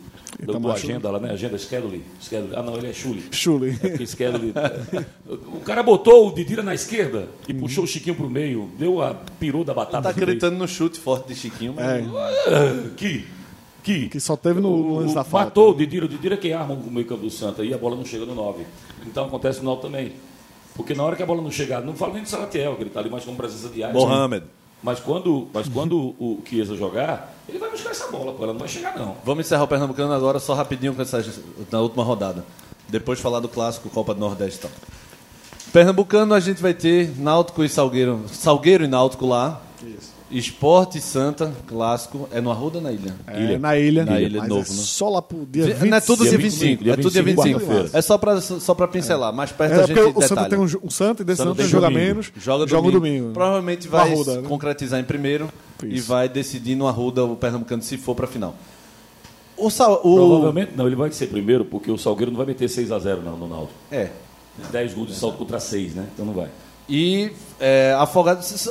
do, 0.53 0.59
do 0.61 0.71
agenda 0.71 1.11
lá, 1.11 1.19
né? 1.19 1.31
Agenda 1.33 1.57
Schedule. 1.59 2.05
Schedule. 2.21 2.53
Ah, 2.55 2.63
não, 2.63 2.77
ele 2.77 2.89
é 2.89 2.93
Schule. 2.93 3.25
Chule. 3.33 3.79
É 3.83 4.05
Schedule. 4.07 4.53
o 5.27 5.61
cara 5.61 5.83
botou 5.83 6.29
o 6.29 6.35
Didira 6.35 6.63
na 6.63 6.75
esquerda 6.75 7.29
e 7.49 7.55
puxou 7.55 7.85
o 7.85 7.87
Chiquinho 7.87 8.15
pro 8.15 8.29
meio, 8.29 8.71
deu 8.79 9.01
a 9.03 9.15
perua 9.15 9.65
da 9.65 9.73
batata. 9.75 10.03
Tá 10.03 10.11
no 10.11 10.15
meio. 10.17 10.27
gritando 10.27 10.57
no 10.59 10.69
chute 10.69 10.99
forte 11.01 11.29
de 11.29 11.35
Chiquinho, 11.35 11.75
mas 11.75 11.87
É, 11.87 12.91
Que. 12.97 13.25
Que. 13.83 14.09
que 14.11 14.21
só 14.21 14.37
teve 14.37 14.61
no 14.61 14.69
O- 14.69 14.99
lance 14.99 15.13
o- 15.13 15.15
da 15.15 15.25
falta. 15.25 15.47
Matou 15.47 15.71
o 15.71 15.75
Didira. 15.75 16.05
O 16.05 16.09
Didira 16.09 16.35
é 16.35 16.39
quem 16.39 16.53
arma 16.53 16.75
o 16.75 16.91
meio 16.91 17.07
campo 17.07 17.23
do 17.23 17.31
Santa 17.31 17.65
e 17.65 17.73
a 17.73 17.79
bola 17.79 17.97
não 17.97 18.05
chega 18.05 18.27
no 18.27 18.35
9. 18.35 18.65
Então 19.07 19.25
acontece 19.25 19.61
no 19.61 19.65
9 19.67 19.81
também. 19.83 20.13
Porque 20.77 20.95
na 20.95 21.03
hora 21.03 21.17
que 21.17 21.23
a 21.23 21.27
bola 21.27 21.41
não 21.43 21.51
chegar, 21.51 21.81
não 21.81 21.95
falo 21.95 22.13
nem 22.15 22.23
de 22.23 22.29
Salatiel, 22.29 22.75
que 22.77 22.83
ele 22.83 22.91
está 22.91 23.01
ali 23.01 23.09
mais 23.11 23.25
como 23.25 23.37
presença 23.37 23.69
de. 23.69 23.81
Mohamed. 23.93 24.45
Mas 24.83 25.01
quando, 25.01 25.49
mas 25.53 25.69
quando 25.69 26.15
o 26.19 26.41
Chiesa 26.45 26.77
jogar, 26.77 27.35
ele 27.49 27.59
vai 27.59 27.71
buscar 27.71 27.91
essa 27.91 28.07
bola, 28.09 28.33
pô, 28.33 28.45
ela 28.45 28.53
não 28.53 28.61
vai 28.61 28.69
chegar 28.69 28.97
não. 28.97 29.17
Vamos 29.25 29.45
encerrar 29.45 29.65
o 29.65 29.69
Pernambucano 29.69 30.13
agora, 30.13 30.39
só 30.39 30.55
rapidinho 30.55 30.95
com 30.95 31.03
essa, 31.03 31.25
na 31.71 31.81
última 31.81 32.05
rodada. 32.05 32.45
Depois 32.89 33.19
de 33.19 33.23
falar 33.23 33.41
do 33.41 33.49
clássico 33.49 33.91
Copa 33.91 34.15
do 34.15 34.21
Nordeste. 34.21 34.59
Então. 34.59 34.71
Pernambucano 35.73 36.33
a 36.33 36.41
gente 36.41 36.63
vai 36.63 36.73
ter 36.73 37.13
Náutico 37.19 37.65
e 37.65 37.69
Salgueiro. 37.69 38.25
Salgueiro 38.29 38.85
e 38.85 38.87
Náutico 38.87 39.27
lá. 39.27 39.61
Esporte 40.31 40.99
e 40.99 41.01
Santa, 41.01 41.53
clássico. 41.67 42.29
É 42.31 42.41
no 42.41 42.51
Arruda 42.51 42.79
ou 42.79 42.83
na 42.85 42.93
ilha? 42.93 43.15
É, 43.27 43.57
na 43.59 43.79
ilha. 43.79 44.05
Na 44.05 44.21
ilha 44.21 44.41
mas 44.41 44.49
novo, 44.49 44.61
é 44.67 44.71
né? 44.71 44.77
Só 44.83 45.09
lá 45.09 45.23
pro 45.23 45.47
dia 45.51 45.65
Vi- 45.65 45.73
20. 45.73 45.91
não 45.91 45.97
é 45.97 46.01
tudo 46.01 46.21
dia, 46.23 46.31
dia 46.31 46.39
25, 46.39 46.85
25, 46.85 46.91
é 46.91 46.97
tudo 47.03 47.13
dia 47.13 47.23
25. 47.23 47.61
quarta-feira. 47.61 47.91
É 47.95 48.03
só 48.03 48.19
pra, 48.19 48.41
só 48.41 48.75
pra 48.75 48.89
pincelar, 48.89 49.33
mais 49.33 49.53
perto 49.53 49.73
É, 49.73 49.77
a 49.77 49.79
porque 49.87 50.05
gente 50.05 50.17
o 50.19 50.23
Santa 50.23 50.49
tem 50.49 50.59
um, 50.59 50.65
um 50.65 50.91
Santa 50.91 51.23
e 51.23 51.25
desse 51.25 51.39
Santa 51.39 51.51
Santa 51.51 51.63
tem 51.63 51.71
joga 51.71 51.87
domingo. 51.89 52.05
menos. 52.07 52.33
Joga 52.37 52.67
joga 52.69 52.83
domingo. 52.83 52.89
o 52.89 53.01
domingo. 53.01 53.33
Provavelmente 53.33 53.87
No 53.87 53.91
vai 53.93 54.13
Arruda, 54.13 54.41
né? 54.43 54.49
concretizar 54.49 55.01
em 55.01 55.05
primeiro 55.05 55.49
e 55.83 55.97
Isso. 55.97 56.09
vai 56.09 56.29
decidir 56.29 56.75
no 56.77 56.87
Arruda 56.87 57.25
o 57.25 57.35
Pernambucano 57.35 57.83
se 57.83 57.97
for 57.97 58.15
pra 58.15 58.27
final. 58.27 58.55
O, 59.57 59.71
Sal, 59.71 60.01
o... 60.05 60.15
Provavelmente 60.15 60.73
não, 60.77 60.87
ele 60.87 60.95
vai 60.95 61.11
ser 61.11 61.27
primeiro, 61.29 61.65
porque 61.65 61.91
o 61.91 61.97
Salgueiro 61.99 62.31
não 62.31 62.37
vai 62.39 62.47
meter 62.47 62.69
6 62.69 62.93
a 62.93 62.99
0 62.99 63.23
não, 63.23 63.37
no 63.37 63.49
Náutico. 63.49 63.73
É. 63.91 64.11
10 64.71 64.93
gols 64.95 65.09
de 65.09 65.15
salto 65.15 65.39
contra 65.39 65.59
6, 65.59 65.95
né? 65.95 66.07
Então 66.15 66.27
não 66.27 66.33
vai. 66.35 66.49
E 66.89 67.31
é, 67.61 67.95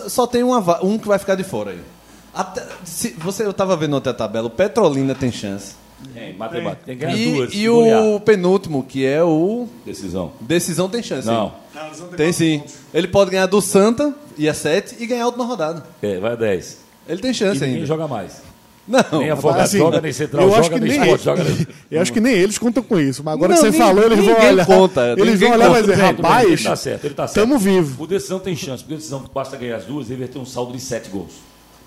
só 0.09 0.25
tem 0.25 0.43
uma, 0.43 0.83
um 0.83 0.97
que 0.97 1.07
vai 1.07 1.19
ficar 1.19 1.35
de 1.35 1.43
fora 1.43 1.71
aí. 1.71 1.79
Até, 2.33 2.65
se, 2.83 3.09
você, 3.17 3.43
eu 3.45 3.53
tava 3.53 3.75
vendo 3.75 3.95
ontem 3.97 4.09
a 4.09 4.13
tabela, 4.13 4.47
o 4.47 4.49
Petrolina 4.49 5.13
tem 5.15 5.31
chance. 5.31 5.75
Tem, 6.13 6.35
matemática. 6.37 6.83
Tem 6.85 6.95
que 6.97 7.03
ganhar 7.05 7.17
E, 7.17 7.31
duas. 7.33 7.53
e 7.53 7.69
o 7.69 8.19
penúltimo, 8.19 8.83
que 8.83 9.03
é 9.05 9.23
o 9.23 9.67
Decisão. 9.85 10.31
Decisão, 10.39 10.87
tem 10.87 11.01
chance. 11.01 11.27
Não. 11.27 11.45
hein? 11.75 11.91
Tem 12.15 12.31
sim. 12.31 12.63
Ele 12.93 13.07
pode 13.07 13.31
ganhar 13.31 13.47
do 13.47 13.59
Santa, 13.61 14.13
e 14.37 14.47
a 14.47 14.53
7, 14.53 14.97
e 14.99 15.07
ganhar 15.07 15.23
a 15.23 15.27
última 15.27 15.45
rodada. 15.45 15.83
É, 16.01 16.19
vai 16.19 16.33
a 16.33 16.35
10. 16.35 16.77
Ele 17.09 17.21
tem 17.21 17.31
E 17.31 17.33
chance 17.33 17.59
ninguém 17.59 17.75
ainda. 17.75 17.87
joga 17.87 18.07
mais. 18.07 18.43
Não, 18.87 19.19
Nem 19.19 19.29
Afogado 19.31 19.61
Assim, 19.63 19.77
joga, 19.79 19.99
nem 20.01 20.13
Central 20.13 20.43
eu 20.43 20.55
acho 20.55 20.63
joga, 20.69 20.79
que 20.79 20.85
nem 20.87 21.01
Sport 21.01 21.21
joga. 21.23 21.43
Nem... 21.43 21.67
Eu 21.91 22.01
acho 22.01 22.13
que 22.13 22.19
nem 22.21 22.33
eles 22.33 22.57
contam 22.57 22.81
com 22.83 22.99
isso. 22.99 23.21
Mas 23.23 23.33
agora 23.33 23.49
Não, 23.53 23.61
que 23.61 23.65
você 23.65 23.77
nem- 23.77 23.79
falou, 23.87 24.03
eles 24.05 24.25
vão 24.25 24.39
olhar. 24.47 24.65
conta, 24.65 25.15
eles 25.17 25.39
vão 25.39 25.51
olhar 25.51 25.65
e 25.65 25.69
vai 25.69 25.81
conta. 25.81 25.93
dizer, 25.93 26.01
rapaz, 26.03 26.47
ele 26.51 26.63
tá 26.63 26.75
certo, 26.75 27.05
ele 27.05 27.13
tá 27.13 27.27
certo. 27.27 27.45
tamo 27.47 27.59
vivo. 27.59 28.01
O 28.03 28.07
Decisão 28.07 28.39
tem 28.39 28.55
chance, 28.55 28.83
porque 28.83 28.93
o 28.93 28.97
Decisão 28.97 29.23
basta 29.33 29.57
ganhar 29.57 29.75
as 29.77 29.83
duas 29.85 30.09
e 30.09 30.13
ele 30.13 30.19
vai 30.21 30.27
ter 30.29 30.39
um 30.39 30.45
saldo 30.45 30.71
de 30.73 30.79
7 30.79 31.09
gols. 31.09 31.33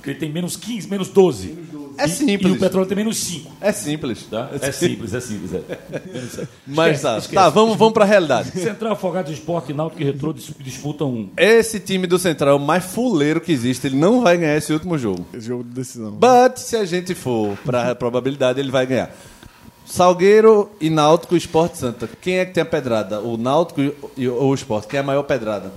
Porque 0.01 0.11
ele 0.13 0.19
tem 0.19 0.33
menos 0.33 0.57
15, 0.57 0.89
menos 0.89 1.09
12. 1.09 1.59
É 1.99 2.07
E- 2.07 2.09
simples. 2.09 2.55
E 2.55 2.57
o 2.57 2.59
Petróleo 2.59 2.89
tem 2.89 2.97
menos 2.97 3.19
5. 3.19 3.53
É 3.61 3.71
simples. 3.71 4.23
Tá? 4.31 4.49
É 4.63 4.73
simples, 4.73 5.13
é 5.13 5.21
simples. 5.21 5.53
É. 5.53 5.61
Sete. 6.27 6.49
Mas 6.67 6.97
Esquece, 6.97 7.03
tá, 7.03 7.19
esquece. 7.19 7.35
tá 7.35 7.49
vamos, 7.51 7.77
vamos 7.77 7.93
pra 7.93 8.07
realidade. 8.07 8.51
Central, 8.53 8.93
Afogados, 8.95 9.31
Esporte, 9.31 9.75
Náutico 9.75 10.01
e 10.01 10.05
Retrô 10.07 10.33
dis- 10.33 10.51
disputam 10.59 11.11
um. 11.11 11.29
Esse 11.37 11.79
time 11.79 12.07
do 12.07 12.19
Central 12.19 12.55
é 12.55 12.57
o 12.57 12.65
mais 12.65 12.83
fuleiro 12.85 13.41
que 13.43 13.53
existe. 13.53 13.87
Ele 13.87 13.97
não 13.97 14.23
vai 14.23 14.39
ganhar 14.39 14.57
esse 14.57 14.73
último 14.73 14.97
jogo. 14.97 15.27
Esse 15.35 15.49
jogo 15.49 15.63
de 15.63 15.71
decisão. 15.71 16.13
But 16.13 16.57
se 16.57 16.77
a 16.77 16.87
gente 16.87 17.15
for 17.15 17.55
pra 17.67 17.95
probabilidade, 17.95 18.59
ele 18.59 18.71
vai 18.71 18.87
ganhar. 18.87 19.15
Salgueiro 19.85 20.71
e 20.81 20.89
Náutico 20.89 21.35
e 21.35 21.39
Esporte 21.39 21.77
Santa. 21.79 22.09
Quem 22.21 22.39
é 22.39 22.47
que 22.47 22.55
tem 22.55 22.63
a 22.63 22.67
pedrada? 22.67 23.21
O 23.21 23.37
Náutico 23.37 23.81
e- 23.81 23.95
e- 24.17 24.29
ou 24.29 24.51
o 24.51 24.55
Esporte? 24.55 24.87
Quem 24.87 24.99
é 24.99 25.01
a 25.01 25.05
maior 25.07 25.25
pedrada? 25.25 25.73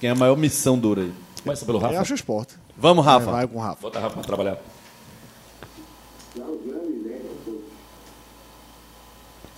Quem 0.00 0.08
é 0.08 0.12
a 0.12 0.16
maior 0.16 0.36
missão 0.36 0.78
dura 0.78 1.02
aí? 1.02 1.12
Começa 1.42 1.64
pelo 1.66 1.78
Eu 1.78 1.82
Rafa. 1.82 2.00
acho 2.00 2.12
o 2.12 2.16
esporte. 2.16 2.54
Vamos, 2.76 3.06
É, 3.06 3.08
Rafa. 3.10 3.30
vai 3.30 3.46
com 3.46 3.56
o 3.58 3.60
Rafa. 3.60 3.80
Bota 3.80 3.98
Rafa 4.00 4.14
pra 4.14 4.22
trabalhar. 4.24 4.58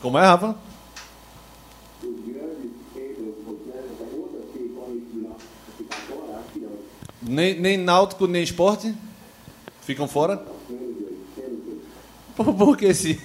Como 0.00 0.16
é, 0.18 0.24
Rafa? 0.24 0.54
Nem, 7.20 7.58
nem 7.60 7.76
Náutico, 7.76 8.26
nem 8.26 8.42
Esporte 8.42 8.94
ficam 9.82 10.06
fora? 10.06 10.40
Por, 12.36 12.54
por 12.54 12.76
que 12.76 12.94
sim? 12.94 13.18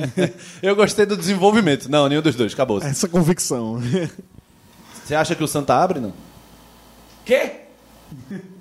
Eu 0.62 0.76
gostei 0.76 1.06
do 1.06 1.16
desenvolvimento. 1.16 1.88
Não, 1.90 2.08
nenhum 2.08 2.20
dos 2.20 2.34
dois. 2.36 2.52
Acabou. 2.52 2.82
Essa 2.82 3.08
convicção. 3.08 3.80
Você 5.04 5.14
acha 5.14 5.34
que 5.34 5.42
o 5.42 5.48
Santa 5.48 5.74
abre, 5.74 5.98
não? 6.00 6.12
Quê? 7.24 7.60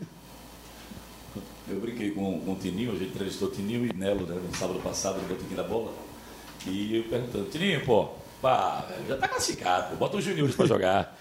Eu 2.00 2.06
brinquei 2.06 2.12
com, 2.12 2.40
com 2.40 2.52
o 2.54 2.56
Tininho, 2.56 2.92
a 2.92 2.96
gente 2.96 3.10
entrevistou 3.10 3.50
o 3.50 3.52
Tininho 3.52 3.86
e 3.86 3.94
Nelo 3.94 4.26
né, 4.26 4.36
no 4.36 4.58
sábado 4.58 4.80
passado, 4.80 5.22
no 5.22 5.28
Botequim 5.28 5.56
da 5.56 5.64
Bola. 5.64 5.92
E 6.66 6.98
eu 6.98 7.04
perguntando, 7.04 7.46
Tininho, 7.46 7.86
pô, 7.86 8.08
pá, 8.42 8.86
já 9.08 9.18
tá 9.18 9.28
classificado, 9.28 9.96
bota 9.98 10.18
os 10.18 10.24
juniores 10.24 10.56
pra 10.56 10.66
jogar. 10.66 11.18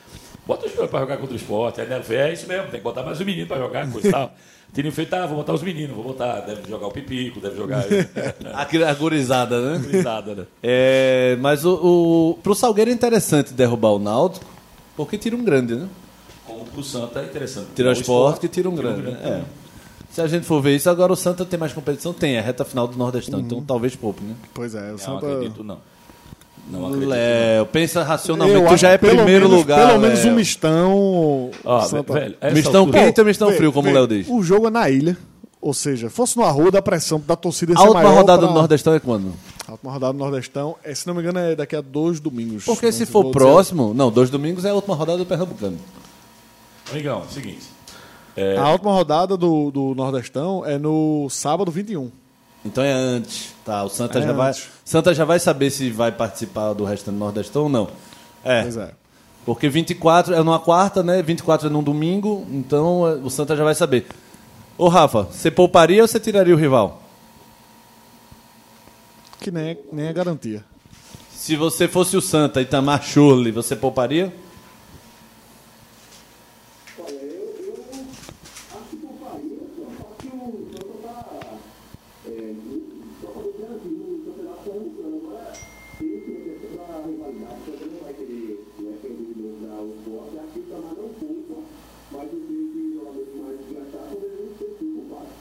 Bota 0.47 0.65
os 0.67 0.71
juniores 0.71 0.91
pra 0.91 1.01
jogar 1.01 1.17
contra 1.19 1.35
o 1.35 1.37
esporte. 1.37 1.81
Aí 1.81 1.89
Nelo 1.89 2.05
fez, 2.05 2.21
é 2.21 2.33
isso 2.33 2.47
mesmo, 2.47 2.71
tem 2.71 2.81
que 2.81 2.85
botar 2.85 3.03
mais 3.03 3.21
um 3.21 3.25
menino 3.25 3.47
pra 3.47 3.59
jogar, 3.59 3.91
coisa 3.91 4.09
e 4.09 4.11
tal. 4.13 4.33
Tininho 4.73 4.93
fez, 4.93 5.09
tá, 5.09 5.27
vou 5.27 5.37
botar 5.37 5.55
os 5.55 5.63
meninos, 5.63 5.97
vou 5.97 6.05
botar, 6.05 6.41
deve 6.41 6.69
jogar 6.69 6.87
o 6.87 6.93
Pipico, 6.93 7.41
deve 7.41 7.57
jogar 7.57 7.85
A, 8.53 8.63
a 8.91 8.95
gurizada, 8.95 9.61
né? 9.61 9.87
risada, 9.91 10.35
né? 10.35 10.47
É, 10.63 11.37
mas 11.41 11.65
o, 11.65 11.75
o, 11.75 12.39
pro 12.43 12.55
Salgueiro 12.55 12.91
é 12.91 12.95
interessante 12.95 13.53
derrubar 13.53 13.91
o 13.91 13.99
Náutico, 13.99 14.47
porque 14.97 15.17
tira 15.17 15.35
um 15.35 15.45
grande, 15.45 15.75
né? 15.75 15.89
Como 16.47 16.65
pro 16.65 16.83
Santa 16.83 17.21
é 17.21 17.25
interessante. 17.25 17.69
Tira 17.75 17.89
o 17.89 17.93
O 17.93 17.95
esporte 17.95 18.41
que 18.41 18.49
tira 18.49 18.69
um 18.69 18.75
tira 18.75 18.93
grande. 18.93 19.11
né? 19.11 19.45
É. 19.55 19.58
Se 20.19 20.23
a 20.23 20.27
gente 20.27 20.45
for 20.45 20.61
ver 20.61 20.75
isso, 20.75 20.91
agora 20.91 21.13
o 21.13 21.17
Santa 21.17 21.45
tem 21.45 21.57
mais 21.57 21.73
competição? 21.73 22.13
Tem, 22.13 22.35
é 22.35 22.41
a 22.41 22.43
reta 22.43 22.65
final 22.65 22.89
do 22.89 22.99
Nordestão, 22.99 23.39
então 23.39 23.63
talvez 23.63 23.95
poupe, 23.95 24.21
né? 24.25 24.35
pois 24.53 24.75
é, 24.75 24.89
o 24.89 24.91
Não 24.91 24.99
Santa. 24.99 25.27
acredito, 25.33 25.63
não. 25.63 25.79
Não 26.69 26.87
acredito. 26.87 27.09
Léo, 27.09 27.67
pensa 27.67 28.03
racionalmente, 28.03 28.61
Eu 28.63 28.67
tu 28.69 28.77
já 28.77 28.89
é 28.91 28.99
primeiro 28.99 29.49
menos- 29.49 29.51
lugar. 29.53 29.87
Pelo 29.87 30.01
menos 30.01 30.19
Léo. 30.25 30.33
um 30.33 30.35
mistão. 30.35 31.51
Ó, 31.65 31.81
Santa- 31.83 32.13
velho, 32.15 32.37
Mistão 32.53 32.81
altura- 32.81 32.99
quente 33.05 33.21
ou 33.21 33.27
mistão 33.27 33.49
Vê, 33.51 33.57
frio, 33.59 33.73
como 33.73 33.85
vê, 33.87 33.91
o 33.93 33.95
Léo 33.95 34.09
diz? 34.09 34.27
O 34.29 34.43
jogo 34.43 34.67
é 34.67 34.71
na 34.71 34.91
ilha. 34.91 35.17
Ou 35.61 35.73
seja, 35.73 36.11
fosse 36.11 36.37
no 36.37 36.43
Arruda, 36.45 36.81
a 36.81 36.83
pressão 36.83 37.23
da 37.25 37.37
torcida 37.37 37.71
ia 37.73 37.79
A 37.79 37.81
ser 37.83 37.87
última 37.87 38.03
maior 38.03 38.17
rodada 38.19 38.41
pra- 38.41 38.49
do 38.49 38.55
Nordestão 38.55 38.95
é 38.95 38.99
quando? 39.01 39.33
A 39.69 39.73
última 39.73 39.93
rodada 39.93 40.13
do 40.15 40.19
Nordestão, 40.19 40.75
é, 40.83 40.93
se 40.97 41.07
não 41.07 41.15
me 41.15 41.21
engano, 41.21 41.39
é 41.39 41.55
daqui 41.55 41.77
a 41.77 41.81
dois 41.81 42.19
domingos. 42.19 42.65
Porque 42.65 42.87
Não 42.87 42.93
se 42.93 43.07
for 43.07 43.23
vou 43.23 43.33
dizer- 43.33 43.39
próximo, 43.45 43.95
não, 43.95 44.11
dois 44.11 44.31
domingos 44.31 44.65
é 44.65 44.71
a 44.71 44.75
última 44.75 44.97
rodada 44.97 45.19
do 45.19 45.25
Pernambucano. 45.27 45.79
Amigão, 46.91 47.23
seguinte. 47.33 47.78
A 48.59 48.71
última 48.73 48.93
rodada 48.93 49.37
do, 49.37 49.71
do 49.71 49.95
Nordestão 49.95 50.65
é 50.65 50.79
no 50.79 51.29
sábado 51.31 51.71
21. 51.71 52.11
Então 52.65 52.83
é 52.85 52.93
antes. 52.93 53.55
Tá, 53.65 53.85
o 53.85 53.89
Santa 53.89 54.19
É 54.19 54.23
já 54.23 54.33
vai. 54.33 54.51
antes. 54.51 54.69
Santa 54.85 55.15
já 55.15 55.25
vai 55.25 55.39
saber 55.39 55.71
se 55.71 55.91
vai 55.91 56.13
participar 56.13 56.73
do 56.73 56.85
restante 56.85 57.15
do 57.15 57.19
Nordestão 57.21 57.65
ou 57.65 57.69
não. 57.69 57.89
É. 58.45 58.63
Pois 58.63 58.77
é. 58.77 58.91
Porque 59.45 59.69
24 59.69 60.35
é 60.35 60.39
numa 60.43 60.59
quarta, 60.59 61.03
né? 61.03 61.23
24 61.23 61.69
é 61.69 61.71
num 61.71 61.83
domingo, 61.83 62.47
então 62.51 63.07
é, 63.09 63.13
o 63.15 63.31
Santa 63.31 63.57
já 63.57 63.65
vai 63.65 63.75
saber. 63.75 64.07
Ô 64.77 64.89
Rafa, 64.89 65.23
você 65.23 65.51
pouparia 65.51 66.03
ou 66.03 66.09
você 66.09 66.21
tiraria 66.21 66.55
o 66.55 66.59
rival? 66.59 67.03
Que 69.41 69.51
nem 69.51 69.71
é, 69.71 69.79
nem 69.93 70.07
é 70.07 70.13
garantia. 70.13 70.65
Se 71.33 71.57
você 71.57 71.89
fosse 71.89 72.17
o 72.17 72.21
Santa 72.21 72.61
Itamar 72.61 73.03
Schurli, 73.03 73.51
você 73.51 73.75
pouparia? 73.75 74.33
Olha, 76.99 77.15
eu, 77.15 77.55
eu 77.55 77.75
acho 78.75 78.91
que 78.91 78.97
pouparia, 78.97 79.59
só 79.77 80.05
que 80.19 80.27
o 80.29 80.69
Santa 80.73 80.99
tá. 81.03 81.15
É, 82.27 82.55
só 83.23 83.29
para 83.29 83.41
o 83.41 83.53
Brasil, 83.53 83.97
no 83.99 84.19
campeonato 84.25 84.61
pernambucano. 84.65 85.17
Agora, 85.17 85.53
tem 85.99 86.09
que 86.21 86.33
a 86.51 86.59
questão 86.59 86.87
da 86.89 87.07
rivalidade, 87.07 87.55
o 87.61 87.71
Santa 87.71 87.87
não 87.87 88.01
vai 88.03 88.13
querer 88.15 88.67
né, 88.79 88.93
perder 89.01 89.25
de 89.25 89.41
novo 89.41 89.59
na 89.63 89.75
esporte. 89.95 90.35
Acho 90.39 90.53
que 90.53 90.59
o 90.59 90.63
Tamar 90.63 90.95
não 90.99 91.09
poupa, 91.15 91.57
mas 92.13 92.27
eu 92.33 92.41
vejo 92.49 92.67
que 92.73 92.81
jogadores 92.99 93.31
mais 93.39 93.57
desgastados 93.63 94.11
poderiam 94.19 94.51
ser 94.59 94.71
sim 94.79 94.89
poupados. 94.99 95.33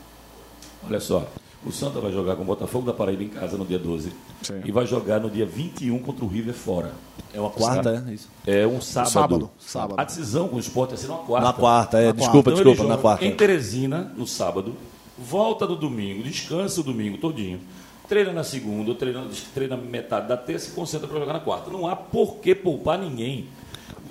Olha 0.97 0.99
só. 0.99 1.27
O 1.65 1.71
Santa 1.71 1.99
vai 1.99 2.11
jogar 2.11 2.35
com 2.35 2.41
o 2.43 2.45
Botafogo 2.45 2.85
da 2.85 2.93
Paraíba 2.93 3.23
em 3.23 3.29
casa 3.29 3.57
no 3.57 3.65
dia 3.65 3.77
12. 3.77 4.11
Sim. 4.41 4.61
E 4.65 4.71
vai 4.71 4.85
jogar 4.85 5.19
no 5.19 5.29
dia 5.29 5.45
21 5.45 5.99
contra 5.99 6.23
o 6.23 6.27
River 6.27 6.53
fora. 6.53 6.93
É 7.33 7.39
uma 7.39 7.49
quarta, 7.49 8.03
é 8.07 8.13
isso. 8.13 8.29
É 8.45 8.65
um 8.65 8.79
sábado. 8.79 9.11
Sábado, 9.11 9.49
sábado. 9.59 9.99
A 9.99 10.03
decisão 10.03 10.47
com 10.47 10.55
o 10.55 10.59
esporte 10.59 10.91
vai 10.91 10.97
ser 10.97 11.07
na 11.07 11.15
quarta. 11.15 11.47
Na 11.47 11.53
quarta, 11.53 11.99
é. 11.99 12.05
Na 12.07 12.11
desculpa, 12.13 12.51
Então 12.51 12.61
ele 12.61 12.69
desculpa, 12.69 12.83
na 12.83 12.95
joga 12.95 13.01
quarta. 13.01 13.25
Em 13.25 13.35
Teresina, 13.35 14.11
no 14.15 14.25
sábado, 14.25 14.75
volta 15.17 15.67
no 15.67 15.75
domingo, 15.75 16.23
descansa 16.23 16.79
o 16.81 16.83
domingo 16.83 17.17
todinho, 17.17 17.59
treina 18.07 18.31
na 18.31 18.43
segunda, 18.43 18.95
treina, 18.95 19.27
treina 19.53 19.75
metade 19.77 20.27
da 20.27 20.37
terça 20.37 20.69
e 20.69 20.71
concentra 20.71 21.07
para 21.07 21.19
jogar 21.19 21.33
na 21.33 21.39
quarta. 21.39 21.69
Não 21.69 21.87
há 21.87 21.95
por 21.95 22.35
que 22.37 22.55
poupar 22.55 22.97
ninguém. 22.97 23.47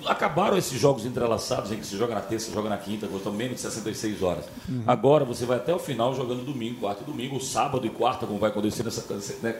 Acabaram 0.05 0.57
esses 0.57 0.79
jogos 0.79 1.05
entrelaçados 1.05 1.71
em 1.71 1.77
que 1.77 1.85
se 1.85 1.97
joga 1.97 2.15
na 2.15 2.21
terça, 2.21 2.51
joga 2.51 2.69
na 2.69 2.77
quinta, 2.77 3.07
custam 3.07 3.31
menos 3.31 3.55
de 3.55 3.61
66 3.61 4.21
horas. 4.21 4.45
Uhum. 4.67 4.83
Agora 4.85 5.25
você 5.25 5.45
vai 5.45 5.57
até 5.57 5.73
o 5.73 5.79
final 5.79 6.15
jogando 6.15 6.43
domingo, 6.43 6.79
quarto 6.79 7.03
e 7.03 7.05
domingo, 7.05 7.39
sábado 7.39 7.85
e 7.85 7.89
quarta, 7.89 8.25
como 8.25 8.39
vai 8.39 8.49
acontecer 8.49 8.83
nessa, 8.83 9.03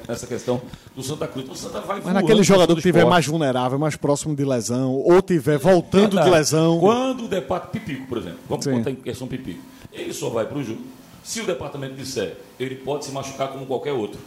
nessa 0.07 0.27
questão 0.27 0.61
do 0.95 1.03
Santa 1.03 1.27
Cruz. 1.27 1.45
Então 1.45 1.55
o 1.55 1.57
Santa 1.57 1.81
vai 1.81 2.01
Mas 2.03 2.13
naquele 2.13 2.43
jogador 2.43 2.73
do 2.73 2.81
que 2.81 2.87
estiver 2.87 3.05
mais 3.05 3.25
vulnerável, 3.25 3.77
mais 3.79 3.95
próximo 3.95 4.35
de 4.35 4.45
lesão, 4.45 4.93
ou 4.93 5.21
tiver 5.21 5.57
voltando 5.57 6.09
de 6.09 6.15
Verdade. 6.15 6.29
lesão. 6.29 6.79
Quando 6.79 7.25
o 7.25 7.27
departamento 7.27 7.67
Pipico, 7.79 8.07
por 8.07 8.17
exemplo, 8.17 8.39
vamos 8.47 8.63
Sim. 8.63 8.77
botar 8.77 8.91
em 8.91 8.95
questão 8.95 9.27
Pipico, 9.27 9.61
ele 9.91 10.13
só 10.13 10.29
vai 10.29 10.45
para 10.45 10.57
o 10.57 10.63
jogo. 10.63 10.81
Se 11.23 11.41
o 11.41 11.45
departamento 11.45 11.95
disser, 11.95 12.37
ele 12.59 12.75
pode 12.75 13.05
se 13.05 13.11
machucar 13.11 13.49
como 13.49 13.65
qualquer 13.65 13.91
outro. 13.91 14.19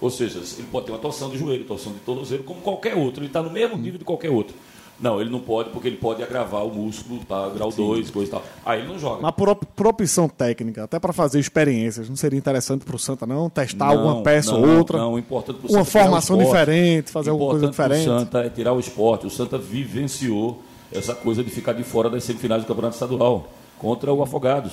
Ou 0.00 0.10
seja, 0.10 0.40
ele 0.58 0.66
pode 0.72 0.86
ter 0.86 0.92
uma 0.92 0.98
torção 0.98 1.30
de 1.30 1.38
joelho, 1.38 1.64
torção 1.64 1.92
de 1.92 2.00
tornozelo, 2.00 2.42
como 2.42 2.60
qualquer 2.60 2.96
outro. 2.96 3.20
Ele 3.20 3.28
está 3.28 3.40
no 3.40 3.50
mesmo 3.50 3.76
nível 3.76 3.98
de 4.00 4.04
qualquer 4.04 4.30
outro. 4.30 4.56
Não, 5.02 5.20
ele 5.20 5.28
não 5.28 5.40
pode, 5.40 5.70
porque 5.70 5.88
ele 5.88 5.96
pode 5.96 6.22
agravar 6.22 6.64
o 6.64 6.72
músculo, 6.72 7.20
tá, 7.28 7.48
grau 7.48 7.72
2, 7.72 8.08
coisa 8.10 8.28
e 8.28 8.30
tal. 8.30 8.42
Aí 8.64 8.78
ele 8.80 8.88
não 8.88 8.98
joga. 8.98 9.20
Mas 9.20 9.32
por, 9.32 9.48
op- 9.48 9.66
por 9.74 9.86
opção 9.88 10.28
técnica, 10.28 10.84
até 10.84 11.00
para 11.00 11.12
fazer 11.12 11.40
experiências, 11.40 12.08
não 12.08 12.14
seria 12.14 12.38
interessante 12.38 12.84
para 12.84 12.94
o 12.94 12.98
Santa 13.00 13.26
não 13.26 13.50
testar 13.50 13.86
Não, 13.86 13.92
alguma 13.98 14.22
peça 14.22 14.52
não, 14.52 14.62
ou 14.62 14.78
outra? 14.78 14.98
Não, 14.98 15.14
o 15.14 15.18
importante 15.18 15.58
Uma 15.58 15.68
Santa 15.68 15.78
é 15.78 15.82
o 15.82 15.84
formação 15.84 16.36
esporte. 16.40 16.58
diferente, 16.60 17.10
fazer 17.10 17.30
alguma 17.30 17.50
coisa 17.50 17.66
diferente. 17.66 18.04
Santa 18.04 18.38
é 18.44 18.48
tirar 18.48 18.72
o 18.72 18.78
esporte. 18.78 19.26
O 19.26 19.30
Santa 19.30 19.58
vivenciou 19.58 20.62
essa 20.92 21.14
coisa 21.14 21.42
de 21.42 21.50
ficar 21.50 21.72
de 21.72 21.82
fora 21.82 22.08
das 22.08 22.22
semifinais 22.24 22.62
do 22.62 22.66
Campeonato 22.68 22.94
Estadual 22.94 23.48
contra 23.78 24.12
o 24.12 24.22
Afogados. 24.22 24.72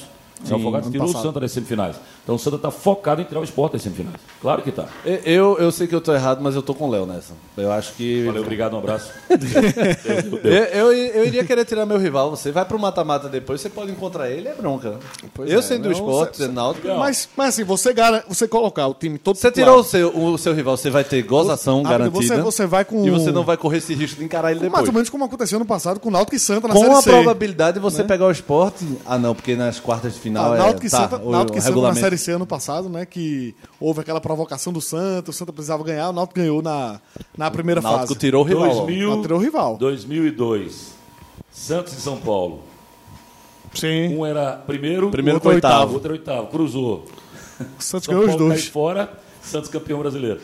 O 0.50 0.56
Afogados 0.56 0.90
tirou 0.92 1.08
passado. 1.08 1.22
o 1.22 1.28
Santa 1.28 1.40
das 1.40 1.52
semifinais. 1.52 1.96
Então 2.24 2.36
o 2.36 2.40
Santa 2.40 2.56
está 2.58 2.72
focado 2.72 3.22
em 3.22 3.26
tirar 3.26 3.40
o 3.42 3.44
esporte 3.44 3.74
das 3.74 3.82
semifinais. 3.82 4.16
Claro 4.42 4.62
que 4.62 4.70
está. 4.70 4.86
Eu, 5.26 5.58
eu 5.60 5.72
sei 5.72 5.88
que 5.88 5.96
eu 5.96 6.02
tô 6.02 6.14
errado, 6.14 6.40
mas 6.42 6.56
eu 6.56 6.62
tô 6.62 6.74
com 6.74 6.88
o 6.88 6.92
Léo 6.92 7.06
nessa. 7.06 7.34
Eu 7.58 7.72
acho 7.72 7.94
que. 7.94 8.24
Valeu, 8.26 8.42
obrigado, 8.44 8.76
um 8.76 8.80
abraço. 8.80 9.12
Eu, 10.44 10.52
eu, 10.52 10.94
eu 10.94 11.26
iria 11.26 11.44
querer 11.44 11.66
tirar 11.66 11.86
meu 11.86 11.98
rival. 11.98 12.30
Você 12.32 12.52
vai 12.52 12.66
pro 12.66 12.78
mata-mata 12.80 13.28
depois, 13.30 13.62
você 13.62 13.70
pode 13.70 13.92
encontrar 13.92 14.30
ele, 14.30 14.48
é 14.48 14.54
bronca. 14.54 15.00
Pois 15.34 15.50
eu 15.52 15.60
é, 15.60 15.62
sendo 15.62 15.84
não, 15.84 15.90
o 15.90 15.92
esporte, 15.94 16.38
cê- 16.38 16.44
sendo 16.44 16.54
náutico. 16.54 16.88
Mas, 16.98 17.30
mas 17.36 17.50
assim, 17.50 17.64
você, 17.64 17.94
gara- 17.94 18.24
você 18.28 18.48
colocar 18.48 18.88
o 18.88 18.94
time 18.94 19.18
todo 19.18 19.36
Você 19.38 19.52
tirou 19.52 19.80
o 19.80 19.84
seu, 19.84 20.16
o 20.16 20.38
seu 20.38 20.54
rival, 20.54 20.78
você 20.78 20.90
vai 20.90 21.04
ter 21.04 21.22
gozação 21.24 21.82
Ah, 21.86 21.90
garantida. 21.90 22.22
você- 22.36 22.42
você 22.42 22.66
vai 22.66 22.86
com- 22.86 23.06
E 23.06 23.10
você 23.10 23.32
não 23.32 23.44
vai 23.44 23.58
correr 23.58 23.78
esse 23.78 23.94
risco 23.94 24.20
de 24.20 24.26
encarar 24.26 24.52
ele 24.52 24.60
mais 24.62 24.72
depois. 24.72 24.88
ou 24.88 24.94
menos 24.94 25.10
como 25.10 25.26
aconteceu 25.26 25.60
no 25.60 25.66
passado 25.66 26.00
com 26.00 26.10
o 26.10 26.12
Náutico 26.12 26.36
e 26.36 26.40
Santa 26.40 26.68
na 26.68 26.74
Com 26.74 26.82
Série 26.82 26.94
a 26.94 27.02
C. 27.02 27.10
probabilidade 27.12 27.74
de 27.76 27.80
você 27.80 28.04
pegar 28.04 28.26
o 28.28 28.32
esporte. 28.32 28.86
Ah, 29.06 29.18
não, 29.18 29.34
porque 29.36 29.56
nas 29.56 29.80
quartas 29.80 30.14
de 30.14 30.20
final 30.30 30.54
Ah, 30.54 30.56
é. 30.56 30.60
Náutico 30.60 30.86
e 30.86 30.90
tá, 30.90 30.98
Santa, 31.10 31.24
o, 31.24 31.32
Náutico 31.32 31.56
o 31.56 31.60
e 31.60 31.62
Santa 31.62 31.82
na. 31.82 31.96
Série 31.96 32.18
C 32.18 32.32
ano 32.32 32.46
passado, 32.46 32.90
né? 32.90 33.06
Que 33.06 33.54
houve 33.80 34.02
aquela 34.02 34.22
provocação 34.22 34.72
do 34.72 34.80
Santa, 34.82 35.32
o 35.32 35.34
Santa 35.34 35.52
precisava 35.52 35.84
ganhar, 35.84 36.10
o 36.10 36.14
Náutico 36.14 36.40
ganhou 36.40 36.62
na, 36.62 37.00
na 37.38 37.52
primeira 37.52 37.82
Náutico 37.82 38.08
fase. 38.08 38.20
tirou 38.20 38.44
o 38.44 38.48
rival. 38.48 38.64
ó. 38.70 38.74
2000, 38.86 39.08
Náutico 39.08 39.22
tirou 39.24 39.40
o 39.40 39.42
rival. 39.42 39.78
2002. 39.78 40.94
Santos 41.52 41.94
e 41.94 42.02
São 42.02 42.18
Paulo. 42.18 42.62
Sim. 43.74 44.16
Um 44.18 44.26
era 44.26 44.54
primeiro, 44.54 45.12
Primeiro 45.12 45.36
outro 45.38 45.50
com 45.50 45.56
oitavo. 45.56 45.94
Outro 45.94 46.08
era 46.14 46.20
oitavo. 46.20 46.48
Cruzou. 46.48 47.06
O 47.78 47.84
Santos 47.84 48.06
São 48.06 48.14
ganhou 48.16 48.22
os 48.24 48.30
Paulo 48.32 48.48
dois. 48.48 48.62
cai 48.64 48.72
fora, 48.72 49.14
Santos 49.44 49.70
campeão 49.70 50.00
brasileiro. 50.00 50.40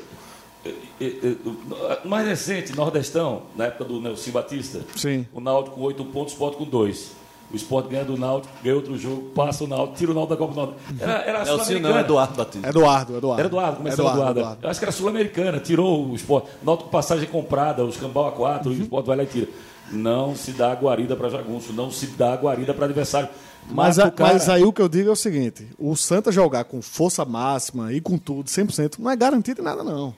O 2.04 2.08
mais 2.08 2.28
recente, 2.28 2.76
Nordestão, 2.76 3.44
na 3.56 3.66
época 3.66 3.86
do 3.86 4.00
Nelson 4.02 4.32
Batista, 4.32 4.82
Sim. 4.96 5.26
o 5.34 5.40
Náutico 5.40 5.76
com 5.76 5.82
8 5.84 6.06
pontos, 6.06 6.34
o 6.34 6.36
Sport 6.36 6.56
com 6.58 6.64
2. 6.66 7.12
O 7.56 7.58
Sport 7.58 7.88
ganha 7.88 8.04
do 8.04 8.18
Náutico, 8.18 8.54
ganha 8.62 8.76
outro 8.76 8.98
jogo, 8.98 9.32
passa 9.34 9.64
o 9.64 9.68
Náutico, 9.68 9.98
tira 9.98 10.12
o 10.12 10.14
Náutico 10.14 10.34
da 10.36 10.38
Copa 10.38 10.54
do 10.54 10.60
Nordeste. 10.60 10.84
Era, 11.02 11.14
era 11.22 11.42
a 11.42 11.46
Nelson 11.46 11.52
não, 11.58 11.64
Sul-Americana. 11.66 12.00
Eduardo 12.02 12.34
Batista. 12.36 12.68
Eduardo, 12.70 13.18
Eduardo. 13.18 13.40
Era 13.40 13.48
Eduardo, 13.48 13.78
começou 13.78 14.10
Eduardo. 14.12 14.40
Eu 14.62 14.70
acho 14.70 14.80
que 14.80 14.86
era 14.86 14.92
Sul-Americana, 14.92 15.60
tirou 15.60 16.08
o 16.10 16.16
esporte. 16.16 16.50
Náutico 16.62 16.90
passagem 16.90 17.28
comprada, 17.30 17.84
os 17.86 17.96
cambau 17.98 18.28
a 18.28 18.32
4, 18.34 18.70
Uhum. 18.72 18.78
o 18.78 18.82
esporte 18.82 19.06
vai 19.08 19.18
lá 19.18 19.24
e 19.24 19.28
tira. 19.28 19.48
Não 19.92 20.36
se 20.36 20.52
dá 20.52 20.74
guarida 20.74 21.16
para 21.16 21.30
jagunço, 21.30 21.72
não 21.72 21.90
se 21.92 22.08
dá 22.08 22.36
guarida 22.36 22.74
para 22.74 22.86
adversário. 22.86 23.30
Mas, 23.72 23.98
a- 24.00 24.12
cara. 24.12 24.34
mas 24.34 24.50
aí 24.50 24.64
o 24.64 24.74
que 24.74 24.82
eu 24.82 24.90
digo 24.90 25.10
é 25.10 25.12
o 25.12 25.16
seguinte: 25.16 25.68
o 25.80 25.96
Santa 25.96 26.32
jogar 26.32 26.66
com 26.66 26.82
força 26.82 27.24
máxima 27.24 27.94
e 27.94 28.02
com 28.02 28.18
tudo, 28.18 28.50
100%, 28.50 29.00
não 29.00 29.10
é 29.10 29.16
garantido 29.16 29.62
em 29.62 29.64
nada, 29.64 29.84
não. 29.84 30.14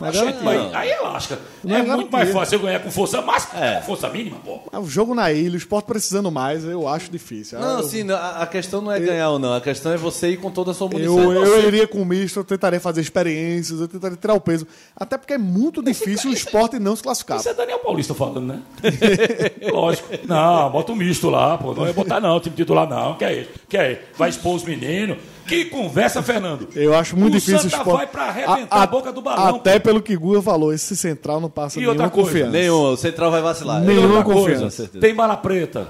É 0.00 0.12
Gente, 0.12 0.42
mas 0.42 0.74
aí 0.74 0.90
é 0.90 1.00
lasca. 1.00 1.38
Não 1.64 1.74
é 1.76 1.80
é 1.80 1.82
muito 1.82 2.10
mais 2.12 2.30
fácil 2.30 2.56
eu 2.56 2.62
ganhar 2.62 2.80
com 2.80 2.90
força 2.90 3.22
máxima 3.22 3.64
É. 3.64 3.76
com 3.76 3.86
força 3.86 4.08
mínima, 4.10 4.36
pô. 4.44 4.60
Mas 4.70 4.84
O 4.84 4.86
jogo 4.88 5.14
na 5.14 5.32
ilha, 5.32 5.54
o 5.54 5.56
esporte 5.56 5.86
precisando 5.86 6.30
mais, 6.30 6.64
eu 6.64 6.86
acho 6.86 7.10
difícil. 7.10 7.58
Não, 7.58 7.74
eu, 7.74 7.78
assim, 7.78 8.02
não, 8.02 8.14
a 8.14 8.42
a 8.42 8.46
questão 8.46 8.80
não 8.80 8.92
é 8.92 9.00
ganhar 9.00 9.30
ou 9.30 9.38
não, 9.38 9.54
a 9.54 9.60
questão 9.60 9.92
é 9.92 9.96
você 9.96 10.30
ir 10.30 10.36
com 10.36 10.50
toda 10.50 10.70
a 10.72 10.74
sua 10.74 10.88
munição. 10.88 11.32
eu, 11.32 11.44
eu 11.44 11.68
iria 11.68 11.86
com 11.88 12.04
misto, 12.04 12.38
eu 12.40 12.44
tentaria 12.44 12.78
fazer 12.80 13.00
experiências, 13.00 13.80
eu 13.80 13.88
tentaria 13.88 14.16
tirar 14.16 14.34
o 14.34 14.40
peso. 14.40 14.66
Até 14.94 15.16
porque 15.16 15.32
é 15.32 15.38
muito 15.38 15.82
difícil 15.82 16.30
o 16.30 16.32
esporte 16.34 16.78
não 16.78 16.94
se 16.94 17.02
classificar. 17.02 17.38
Isso 17.38 17.48
é 17.48 17.54
Daniel 17.54 17.78
Paulista 17.78 18.14
falando, 18.14 18.40
né? 18.42 18.60
Lógico. 19.72 20.08
Não, 20.26 20.70
bota 20.70 20.92
um 20.92 20.96
misto 20.96 21.28
lá, 21.30 21.56
pô. 21.58 21.74
Não 21.74 21.86
é 21.86 21.92
botar 21.92 22.20
não, 22.20 22.38
time 22.40 22.54
titular 22.54 22.88
não. 22.88 23.14
Que 23.14 23.24
é 23.24 23.40
isso? 23.40 23.50
Que 23.68 23.76
é 23.76 23.92
isso? 23.92 24.00
Vai 24.16 24.28
expor 24.30 24.54
os 24.54 24.64
meninos. 24.64 25.18
Que 25.46 25.66
conversa, 25.66 26.22
Fernando. 26.22 26.68
Eu 26.74 26.94
acho 26.94 27.16
muito 27.16 27.34
o 27.34 27.38
difícil 27.38 27.60
Santa 27.60 27.76
o 27.76 27.78
esporte. 27.78 27.96
vai 27.98 28.06
pra 28.06 28.24
arrebentar 28.24 28.82
a, 28.82 28.86
boca 28.86 29.12
do 29.12 29.22
balão. 29.22 29.56
Até 29.56 29.78
pelo 29.78 30.02
que 30.02 30.16
Guga 30.16 30.42
falou, 30.42 30.72
esse 30.72 30.96
central 30.96 31.40
não 31.40 31.48
passa 31.48 31.78
E 31.78 31.80
nenhuma 31.80 31.92
outra 31.94 32.10
coisa, 32.10 32.28
confiança. 32.30 32.50
Nenhum, 32.52 32.92
o 32.92 32.96
Central 32.96 33.30
vai 33.30 33.42
vacilar. 33.42 33.80
Nenhuma 33.80 34.24
confiança. 34.24 34.70
Certeza. 34.70 35.00
Tem 35.00 35.14
bala 35.14 35.36
preta. 35.36 35.88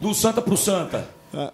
Do 0.00 0.14
Santa 0.14 0.40
pro 0.40 0.56
Santa. 0.56 1.04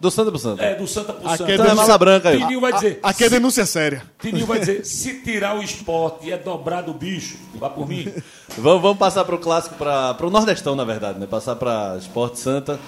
Do 0.01 0.09
Santa 0.11 0.31
pro 0.31 0.39
Santa. 0.39 0.63
É, 0.63 0.75
do 0.77 0.87
Santa 0.87 1.13
pro 1.13 1.27
Aqui 1.27 1.39
Santa. 1.39 1.51
é 1.51 1.55
Então 1.55 1.67
é 1.67 1.75
mala 1.75 1.99
branca 1.99 2.29
aí. 2.29 2.39
Tininho 2.39 2.61
vai 2.61 2.73
dizer. 2.73 3.01
Aqui 3.03 3.25
é 3.25 3.29
denúncia 3.29 3.67
séria. 3.67 4.03
Tininho 4.21 4.47
vai 4.47 4.61
dizer, 4.61 4.85
se 4.87 5.15
tirar 5.15 5.57
o 5.57 5.63
esporte 5.63 6.29
e 6.29 6.33
é 6.33 6.39
dobrado 6.39 6.93
o 6.93 6.95
bicho, 6.95 7.37
vá 7.57 7.69
por 7.69 7.89
mim. 7.89 8.09
Vamos, 8.57 8.83
vamos 8.83 8.99
passar 8.99 9.25
pro 9.25 9.39
clássico, 9.39 9.75
para 9.75 10.17
o 10.21 10.31
Nordestão, 10.31 10.77
na 10.77 10.85
verdade, 10.85 11.19
né? 11.19 11.27
Passar 11.27 11.57
para 11.57 11.97
Esporte 11.99 12.39
Santa. 12.39 12.79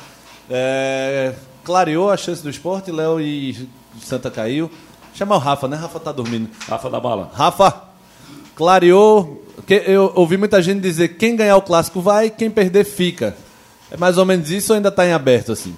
É, 0.49 1.35
clareou 1.65 2.09
a 2.09 2.17
chance 2.17 2.41
do 2.41 2.49
esporte, 2.49 2.93
Léo 2.93 3.21
e 3.21 3.69
Santa 4.03 4.31
caiu. 4.31 4.71
Chamar 5.15 5.37
o 5.37 5.39
Rafa, 5.39 5.67
né? 5.69 5.77
Rafa 5.77 5.99
tá 6.01 6.13
dormindo. 6.13 6.49
Rafa 6.69 6.91
da 6.91 7.01
bala. 7.01 7.31
Rafa, 7.35 7.83
clareou. 8.55 9.43
Que- 9.67 9.83
Eu 9.87 10.13
ouvi 10.15 10.37
muita 10.37 10.61
gente 10.63 10.81
dizer 10.81 11.17
quem 11.17 11.35
ganhar 11.37 11.57
o 11.57 11.63
clássico 11.63 12.01
vai, 12.01 12.31
quem 12.31 12.51
perder 12.51 12.85
fica. 12.85 13.37
É 13.91 13.97
mais 13.97 14.19
ou 14.19 14.25
menos 14.25 14.51
isso 14.51 14.73
ou 14.73 14.77
ainda 14.77 14.91
tá 14.91 15.07
em 15.07 15.13
aberto 15.13 15.53
assim? 15.53 15.75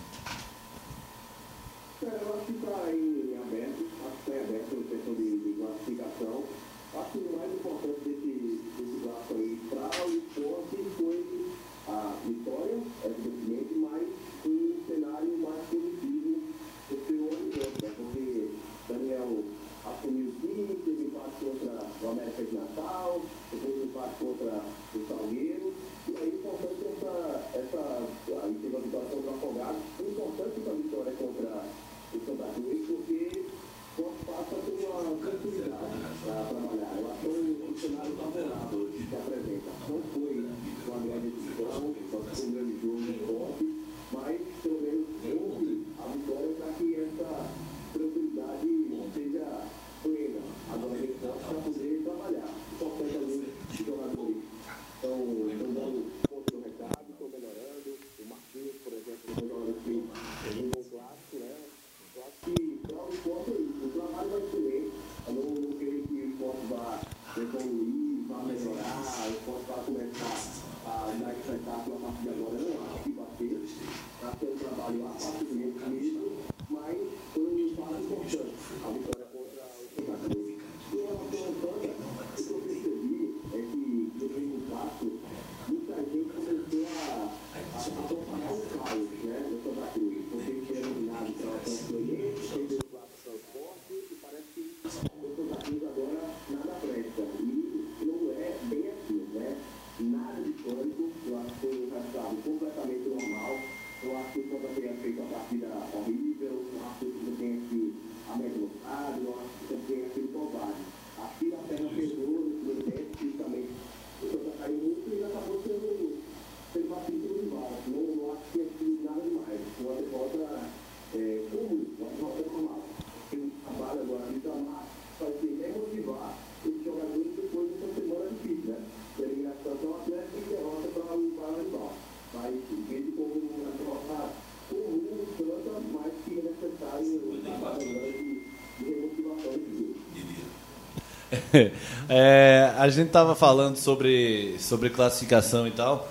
É, 142.11 142.73
a 142.79 142.89
gente 142.89 143.11
tava 143.11 143.35
falando 143.35 143.77
sobre, 143.77 144.57
sobre 144.59 144.89
classificação 144.89 145.67
e 145.67 145.71
tal. 145.71 146.09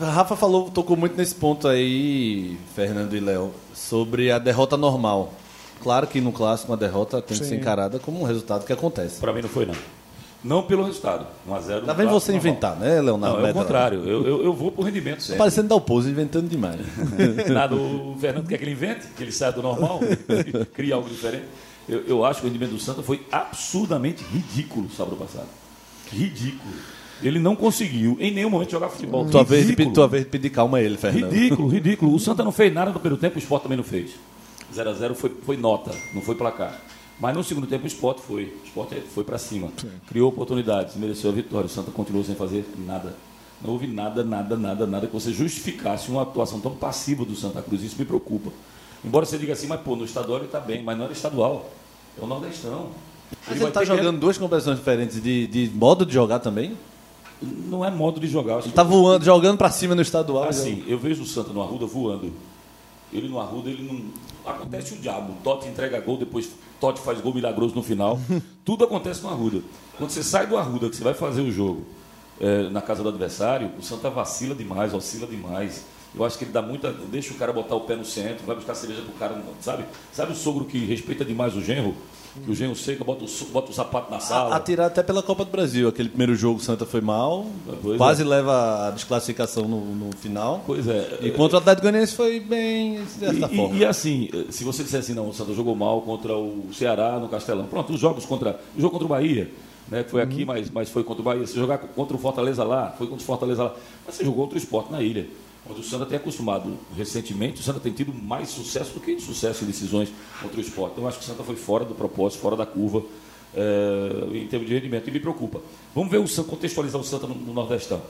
Rafa 0.00 0.34
falou, 0.34 0.70
tocou 0.70 0.96
muito 0.96 1.16
nesse 1.16 1.34
ponto 1.34 1.68
aí, 1.68 2.58
Fernando 2.74 3.14
e 3.14 3.20
Léo, 3.20 3.52
sobre 3.74 4.32
a 4.32 4.38
derrota 4.38 4.76
normal. 4.76 5.32
Claro 5.82 6.06
que 6.06 6.20
no 6.20 6.32
clássico 6.32 6.72
uma 6.72 6.76
derrota 6.76 7.22
tem 7.22 7.38
que 7.38 7.44
ser 7.44 7.50
Sim. 7.50 7.60
encarada 7.60 7.98
como 7.98 8.20
um 8.20 8.24
resultado 8.24 8.64
que 8.64 8.72
acontece. 8.72 9.20
Pra 9.20 9.32
mim 9.32 9.42
não 9.42 9.48
foi, 9.48 9.66
não. 9.66 9.74
Não 10.42 10.62
pelo 10.62 10.84
resultado. 10.84 11.26
1x0. 11.48 11.84
Tá 11.84 11.92
vendo 11.92 12.10
você 12.10 12.32
inventar, 12.32 12.74
né, 12.76 13.00
Leonardo? 13.00 13.40
Não, 13.40 13.46
é 13.46 13.50
o 13.50 13.54
contrário. 13.54 14.02
Eu, 14.08 14.26
eu, 14.26 14.44
eu 14.44 14.52
vou 14.54 14.72
pro 14.72 14.82
rendimento 14.82 15.18
Tá 15.18 15.22
sempre. 15.22 15.38
parecendo 15.38 15.68
dar 15.68 15.74
o 15.74 15.80
pose 15.80 16.10
inventando 16.10 16.48
demais. 16.48 16.80
Nada, 17.48 17.76
o 17.76 18.16
Fernando 18.18 18.48
quer 18.48 18.56
que 18.56 18.64
ele 18.64 18.72
invente, 18.72 19.06
que 19.16 19.22
ele 19.22 19.32
saia 19.32 19.52
do 19.52 19.62
normal, 19.62 20.00
cria 20.72 20.94
algo 20.94 21.08
diferente. 21.08 21.44
Eu, 21.90 22.04
eu 22.06 22.24
acho 22.24 22.40
que 22.40 22.46
o 22.46 22.48
rendimento 22.48 22.70
do 22.70 22.78
Santa 22.78 23.02
foi 23.02 23.26
absurdamente 23.32 24.22
ridículo 24.22 24.88
sábado 24.90 25.16
passado. 25.16 25.48
Ridículo. 26.12 26.72
Ele 27.22 27.38
não 27.38 27.56
conseguiu 27.56 28.16
em 28.20 28.32
nenhum 28.32 28.48
momento 28.48 28.70
jogar 28.70 28.88
futebol. 28.88 29.26
tua, 29.28 29.44
vez 29.44 29.66
de, 29.66 29.92
tua 29.92 30.06
vez 30.06 30.24
de 30.24 30.30
pedir 30.30 30.50
calma 30.50 30.78
a 30.78 30.82
ele, 30.82 30.96
Fernando. 30.96 31.32
Ridículo, 31.32 31.68
ridículo. 31.68 32.14
O 32.14 32.18
Santa 32.18 32.44
não 32.44 32.52
fez 32.52 32.72
nada 32.72 32.92
no 32.92 32.98
primeiro 33.00 33.20
tempo, 33.20 33.36
o 33.36 33.38
Sport 33.38 33.64
também 33.64 33.76
não 33.76 33.84
fez. 33.84 34.12
0x0 34.74 35.14
foi, 35.14 35.30
foi 35.44 35.56
nota, 35.56 35.90
não 36.14 36.22
foi 36.22 36.34
placar. 36.36 36.80
Mas 37.18 37.36
no 37.36 37.44
segundo 37.44 37.66
tempo 37.66 37.84
o 37.84 37.86
Sport 37.88 38.20
foi. 38.20 38.44
O 38.62 38.66
Sport 38.66 38.92
foi 39.12 39.24
para 39.24 39.36
cima. 39.36 39.68
Criou 40.06 40.28
oportunidades, 40.28 40.96
mereceu 40.96 41.30
a 41.30 41.34
vitória. 41.34 41.66
O 41.66 41.68
Santa 41.68 41.90
continuou 41.90 42.24
sem 42.24 42.34
fazer 42.34 42.64
nada. 42.78 43.14
Não 43.62 43.72
houve 43.72 43.86
nada, 43.86 44.24
nada, 44.24 44.56
nada, 44.56 44.86
nada 44.86 45.06
que 45.06 45.12
você 45.12 45.32
justificasse 45.32 46.10
uma 46.10 46.22
atuação 46.22 46.60
tão 46.60 46.74
passiva 46.74 47.24
do 47.26 47.34
Santa 47.34 47.60
Cruz. 47.60 47.82
Isso 47.82 47.96
me 47.98 48.06
preocupa. 48.06 48.50
Embora 49.04 49.26
você 49.26 49.36
diga 49.36 49.52
assim, 49.52 49.66
mas 49.66 49.80
pô, 49.80 49.96
no 49.96 50.04
estadual 50.04 50.38
ele 50.38 50.46
está 50.46 50.60
bem, 50.60 50.82
mas 50.82 50.96
não 50.96 51.04
era 51.04 51.12
estadual. 51.12 51.70
É 52.20 52.24
o 52.24 52.26
Nordestão. 52.26 52.88
Mas 53.46 53.60
ele 53.60 53.70
tá 53.70 53.80
ter 53.80 53.86
que- 53.86 53.96
jogando 53.96 54.18
duas 54.20 54.36
competições 54.36 54.78
diferentes 54.78 55.22
de, 55.22 55.46
de 55.46 55.70
modo 55.74 56.04
de 56.04 56.12
jogar 56.12 56.40
também? 56.40 56.76
Não 57.42 57.84
é 57.84 57.90
modo 57.90 58.20
de 58.20 58.26
jogar. 58.26 58.54
Ele 58.54 58.62
que- 58.64 58.72
tá 58.72 58.82
voando, 58.82 59.24
jogando 59.24 59.56
pra 59.56 59.70
cima 59.70 59.94
no 59.94 60.02
estadual. 60.02 60.44
Assim, 60.48 60.84
eu 60.86 60.98
vejo 60.98 61.22
o 61.22 61.26
Santa 61.26 61.52
no 61.52 61.62
Arruda 61.62 61.86
voando. 61.86 62.32
Ele 63.12 63.28
no 63.28 63.40
Arruda, 63.40 63.70
ele 63.70 63.82
não. 63.82 64.50
Acontece 64.52 64.94
o 64.94 64.96
diabo. 64.98 65.34
Totti 65.42 65.68
entrega 65.68 66.00
gol, 66.00 66.16
depois 66.16 66.48
Totti 66.80 67.00
faz 67.00 67.20
gol 67.20 67.34
milagroso 67.34 67.74
no 67.74 67.82
final. 67.82 68.18
Tudo 68.64 68.84
acontece 68.84 69.22
no 69.22 69.28
Arruda. 69.30 69.62
Quando 69.96 70.10
você 70.10 70.22
sai 70.22 70.46
do 70.46 70.56
Arruda, 70.56 70.88
que 70.88 70.96
você 70.96 71.04
vai 71.04 71.14
fazer 71.14 71.40
o 71.42 71.50
jogo 71.50 71.84
eh, 72.40 72.68
na 72.70 72.80
casa 72.80 73.02
do 73.02 73.08
adversário, 73.08 73.70
o 73.78 73.82
Santa 73.82 74.08
vacila 74.10 74.54
demais, 74.54 74.92
oscila 74.94 75.26
demais. 75.26 75.84
Eu 76.14 76.24
acho 76.24 76.36
que 76.38 76.44
ele 76.44 76.52
dá 76.52 76.60
muita. 76.62 76.92
Deixa 76.92 77.32
o 77.32 77.36
cara 77.36 77.52
botar 77.52 77.74
o 77.76 77.80
pé 77.82 77.94
no 77.96 78.04
centro, 78.04 78.44
vai 78.46 78.56
buscar 78.56 78.74
cerveja 78.74 79.02
pro 79.02 79.12
cara, 79.12 79.40
sabe? 79.60 79.84
Sabe 80.12 80.32
o 80.32 80.34
sogro 80.36 80.64
que 80.64 80.78
respeita 80.84 81.24
demais 81.24 81.54
o 81.56 81.60
genro? 81.60 81.94
Que 82.44 82.50
o 82.50 82.54
genro 82.54 82.76
seca, 82.76 83.02
bota 83.02 83.24
o, 83.24 83.28
bota 83.52 83.70
o 83.72 83.74
sapato 83.74 84.08
na 84.10 84.20
sala. 84.20 84.54
Atirar 84.54 84.86
até 84.86 85.02
pela 85.02 85.20
Copa 85.20 85.44
do 85.44 85.50
Brasil. 85.50 85.88
Aquele 85.88 86.08
primeiro 86.08 86.34
jogo 86.36 86.60
o 86.60 86.62
Santa 86.62 86.86
foi 86.86 87.00
mal, 87.00 87.44
Pois 87.82 87.96
quase 87.96 88.22
é. 88.22 88.24
leva 88.24 88.86
a 88.86 88.90
desclassificação 88.92 89.66
no, 89.66 89.80
no 89.94 90.16
final. 90.16 90.62
Pois 90.64 90.86
é. 90.86 91.18
Enquanto 91.22 91.54
o 91.54 91.56
Atlético 91.56 91.82
Goianiense 91.88 92.14
foi 92.14 92.38
bem 92.38 93.00
dessa 93.18 93.46
E, 93.52 93.56
forma. 93.56 93.74
e, 93.74 93.78
e 93.78 93.84
assim, 93.84 94.28
se 94.48 94.62
você 94.62 94.84
disser 94.84 95.00
assim, 95.00 95.12
não, 95.12 95.28
o 95.28 95.34
Santa 95.34 95.52
jogou 95.54 95.74
mal 95.74 96.02
contra 96.02 96.36
o 96.36 96.68
Ceará 96.72 97.18
no 97.18 97.28
Castelão. 97.28 97.66
Pronto, 97.66 97.92
os 97.92 98.00
jogos 98.00 98.24
contra. 98.24 98.60
O 98.76 98.80
jogo 98.80 98.92
contra 98.92 99.06
o 99.06 99.08
Bahia, 99.08 99.50
né? 99.88 100.04
Foi 100.04 100.22
aqui, 100.22 100.44
mas, 100.44 100.70
mas 100.70 100.88
foi 100.88 101.02
contra 101.02 101.22
o 101.22 101.24
Bahia. 101.24 101.44
Se 101.48 101.56
jogar 101.56 101.78
contra 101.78 102.16
o 102.16 102.18
Fortaleza 102.20 102.62
lá, 102.62 102.94
foi 102.96 103.08
contra 103.08 103.22
o 103.24 103.26
Fortaleza 103.26 103.64
lá. 103.64 103.74
Mas 104.06 104.14
você 104.14 104.24
jogou 104.24 104.44
contra 104.44 104.54
o 104.56 104.58
esporte 104.62 104.92
na 104.92 105.02
ilha. 105.02 105.26
Onde 105.68 105.80
o 105.80 105.84
Santa 105.84 106.06
tem 106.06 106.16
acostumado 106.16 106.76
recentemente, 106.96 107.60
o 107.60 107.62
Santa 107.62 107.78
tem 107.80 107.92
tido 107.92 108.12
mais 108.14 108.48
sucesso 108.48 108.94
do 108.94 109.00
que 109.00 109.12
insucesso 109.12 109.62
em 109.64 109.66
decisões 109.66 110.08
contra 110.40 110.56
o 110.58 110.60
esporte. 110.60 110.92
Então 110.92 111.04
eu 111.04 111.08
acho 111.08 111.18
que 111.18 111.24
o 111.24 111.26
Santa 111.26 111.42
foi 111.44 111.56
fora 111.56 111.84
do 111.84 111.94
propósito, 111.94 112.40
fora 112.40 112.56
da 112.56 112.64
curva, 112.66 113.02
eh, 113.54 114.26
em 114.36 114.46
termos 114.46 114.66
de 114.68 114.74
rendimento. 114.74 115.06
E 115.08 115.10
me 115.12 115.20
preocupa. 115.20 115.60
Vamos 115.94 116.10
ver 116.10 116.18
o 116.18 116.26
Santa, 116.26 116.48
contextualizar 116.48 117.00
o 117.00 117.04
Santa 117.04 117.26
no, 117.26 117.34
no 117.34 117.52
Nordestão. 117.52 118.00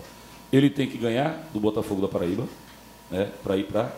Ele 0.53 0.71
tem 0.71 0.89
que 0.89 0.97
ganhar 0.97 1.49
do 1.53 1.61
Botafogo 1.61 2.01
da 2.01 2.09
Paraíba, 2.09 2.45
né? 3.11 3.31
Para 3.43 3.57
ir 3.57 3.65
para 3.65 3.93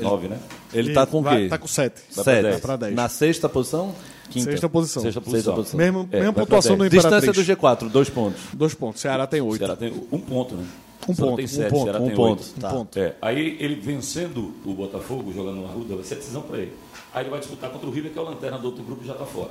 nove, 0.00 0.28
né? 0.28 0.40
Ele 0.74 0.92
tá 0.92 1.06
com 1.06 1.20
o 1.20 1.24
quê? 1.24 1.46
Tá 1.48 1.58
com 1.58 1.68
7. 1.68 1.94
Vai 1.94 2.14
pra 2.14 2.24
Sete. 2.24 2.42
dez. 2.42 2.54
Vai 2.54 2.60
pra 2.60 2.76
dez. 2.76 2.94
Na 2.94 3.08
sexta 3.08 3.48
posição? 3.48 3.94
Quinta. 4.28 4.50
Sexta 4.50 4.68
posição. 4.68 5.02
Sexta 5.02 5.20
Sexta 5.20 5.30
posição. 5.30 5.54
posição. 5.54 5.78
Mesmo, 5.78 6.08
É, 6.12 6.18
mesma 6.18 6.32
pontuação 6.32 6.76
do 6.76 6.80
10. 6.80 6.90
Distância 6.92 7.16
Imperatriz. 7.30 7.46
do 7.46 7.56
G4, 7.56 7.88
dois 7.90 8.10
pontos. 8.10 8.40
Dois 8.52 8.74
pontos. 8.74 9.00
Ceará 9.00 9.26
tem 9.26 9.40
oito. 9.40 9.58
Ceará 9.58 9.76
tem 9.76 9.92
um 10.12 10.18
ponto, 10.18 10.54
né? 10.54 10.64
Um 11.06 11.12
O 11.12 11.16
ponto, 11.16 11.36
tem 11.36 11.44
um 11.44 11.48
sete, 11.48 11.70
ponto, 11.70 11.80
o 11.80 11.84
Ceará 11.84 11.98
um 12.00 12.06
tem 12.06 12.16
ponto. 12.16 12.42
oito. 12.42 12.66
Um 12.66 12.70
ponto. 12.70 12.98
É, 12.98 13.14
aí 13.22 13.56
ele 13.60 13.74
vencendo 13.76 14.52
o 14.64 14.74
Botafogo, 14.74 15.32
jogando 15.32 15.56
no 15.56 15.66
Arruda, 15.66 15.94
vai 15.94 16.04
ser 16.04 16.16
decisão 16.16 16.42
para 16.42 16.58
ele. 16.58 16.72
Aí 17.14 17.22
ele 17.22 17.30
vai 17.30 17.38
disputar 17.40 17.70
contra 17.70 17.88
o 17.88 17.92
River, 17.92 18.12
que 18.12 18.18
é 18.18 18.22
o 18.22 18.24
lanterna 18.24 18.58
do 18.58 18.66
outro 18.66 18.82
grupo 18.82 19.02
e 19.04 19.06
já 19.06 19.12
está 19.12 19.24
fora. 19.24 19.50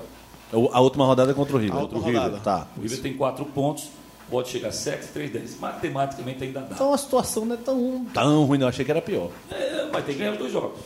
O- 0.54 0.70
A 0.72 0.80
última 0.80 1.06
rodada 1.06 1.32
é 1.32 1.34
contra 1.34 1.56
o 1.56 1.60
River. 1.60 1.78
A 1.80 1.84
o 1.84 1.88
River. 1.88 2.22
rodada. 2.22 2.38
Tá. 2.40 2.68
O 2.78 2.82
River 2.82 3.02
tem 3.02 3.14
quatro 3.14 3.46
pontos, 3.46 3.86
pode 4.30 4.50
chegar 4.50 4.70
a 4.70 4.72
7, 4.72 5.08
3, 5.08 5.32
10. 5.32 5.60
Matematicamente 5.60 6.44
ainda 6.44 6.62
dá. 6.62 6.76
Então 6.76 6.94
a 6.94 6.98
situação 6.98 7.46
não 7.46 7.56
é 7.56 7.58
tão, 7.58 8.06
tão 8.14 8.44
ruim, 8.46 8.58
não. 8.60 8.68
Achei 8.68 8.84
que 8.86 8.92
era 8.92 9.02
pior. 9.02 9.30
É, 9.50 9.88
mas 9.92 10.06
tem 10.06 10.14
que 10.16 10.20
ganhar 10.20 10.34
os 10.34 10.38
dois 10.40 10.52
jogos. 10.52 10.80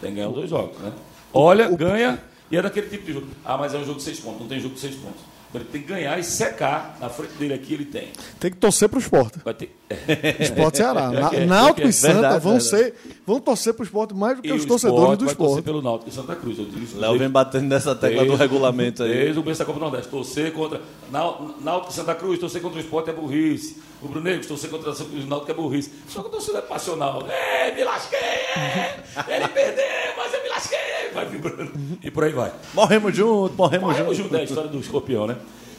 Tem 0.00 0.10
que 0.10 0.16
ganhar 0.16 0.28
os 0.30 0.34
dois 0.34 0.50
jogos, 0.50 0.78
né? 0.78 0.92
Olha, 1.32 1.68
ganha, 1.70 2.20
e 2.50 2.56
é 2.56 2.62
daquele 2.62 2.88
tipo 2.88 3.04
de 3.06 3.12
jogo. 3.12 3.26
Ah, 3.44 3.56
mas 3.58 3.74
é 3.74 3.78
um 3.78 3.84
jogo 3.84 3.98
de 3.98 4.04
seis 4.04 4.18
pontos, 4.20 4.40
não 4.40 4.48
tem 4.48 4.58
jogo 4.58 4.74
de 4.74 4.80
seis 4.80 4.94
pontos. 4.96 5.20
Ele 5.54 5.64
tem 5.64 5.80
que 5.80 5.88
ganhar 5.88 6.18
e 6.18 6.22
secar. 6.24 6.98
Na 7.00 7.08
frente 7.08 7.32
dele 7.34 7.54
aqui 7.54 7.72
ele 7.74 7.86
tem. 7.86 8.08
Tem 8.38 8.50
que 8.50 8.56
torcer 8.58 8.88
pro 8.88 8.98
esporte. 8.98 9.38
Vai 9.44 9.54
ter. 9.54 9.74
É. 9.90 10.42
Esporte 10.44 10.76
Ceará. 10.76 11.10
Que 11.30 11.36
é, 11.36 11.46
Náutico 11.46 11.86
é. 11.86 11.90
e 11.90 11.92
Santa 11.92 12.12
Verdade, 12.14 12.44
vão, 12.44 12.52
verdade. 12.58 12.68
ser, 12.84 12.94
vão 13.26 13.40
torcer 13.40 13.72
pro 13.74 13.84
esporte 13.84 14.14
mais 14.14 14.36
do 14.36 14.42
que 14.42 14.48
E 14.48 14.52
os 14.52 14.64
o 14.64 14.68
torcedores 14.68 15.00
esporte 15.00 15.18
do 15.20 15.24
vai 15.26 15.34
torcer 15.34 15.48
esporte. 15.58 15.64
pelo 15.64 15.82
Náutico 15.82 16.10
e 16.10 16.12
Santa 16.12 16.36
Cruz. 16.36 16.58
Léo 16.94 17.18
vem 17.18 17.30
batendo 17.30 17.64
nessa 17.66 17.94
tecla 17.94 18.18
do 18.22 18.26
Desde- 18.26 18.42
regulamento 18.42 19.02
aí. 19.02 19.12
Desde 19.14 19.38
o 19.38 19.42
começo 19.42 19.58
da 19.60 19.64
Copa 19.64 19.78
do 19.78 19.82
Nordeste. 19.84 20.08
Torcer 20.10 20.52
contra 20.52 20.80
Náutico 21.10 21.90
e 21.90 21.94
Santa 21.94 22.14
Cruz, 22.14 22.38
torcer 22.38 22.60
contra 22.60 22.76
o 22.78 22.80
esporte 22.82 23.08
é 23.08 23.12
burrice. 23.14 23.76
O 24.00 24.06
Bruno 24.08 24.24
Negro, 24.24 24.46
torcer 24.46 24.70
contra 24.70 24.92
o 24.92 25.26
Náutico 25.26 25.50
é 25.50 25.54
burrice. 25.54 25.92
Só 26.08 26.22
que 26.22 26.28
a 26.28 26.30
torcida 26.30 26.58
é 26.58 26.62
passional. 26.62 27.26
É, 27.28 27.74
me 27.74 27.82
lasquei, 27.82 28.18
é. 28.18 29.04
Ele 29.28 29.48
perdeu, 29.48 29.84
mas 30.16 30.32
eu 30.34 30.42
me 30.42 30.48
lasquei. 30.48 30.78
Vai 31.12 31.26
vibrando. 31.26 31.72
E 32.02 32.10
por 32.10 32.22
aí 32.24 32.32
vai. 32.32 32.52
Morremos 32.74 33.16
junto, 33.16 33.54
morremos 33.56 33.88
Morremos 33.88 34.16
junto. 34.16 34.28
junto 34.28 34.36
é 34.36 34.40
a 34.40 34.44
história 34.44 34.70
do 34.70 34.78
escorpião, 34.78 35.26
né? 35.26 35.36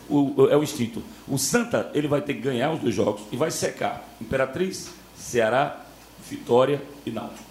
O, 0.10 0.48
é 0.50 0.58
o 0.58 0.64
instinto. 0.64 1.02
O 1.28 1.38
Santa, 1.38 1.92
ele 1.94 2.08
vai 2.08 2.22
ter 2.22 2.34
que 2.34 2.42
ganhar 2.42 2.72
os 2.74 2.80
dois 2.82 2.94
jogos 2.96 3.22
e 3.32 3.38
vai 3.38 3.52
secar 3.52 4.06
Imperatriz, 4.20 4.90
Ceará, 5.16 5.82
Vitória 6.30 6.82
e 7.06 7.12
Náutico. 7.12 7.44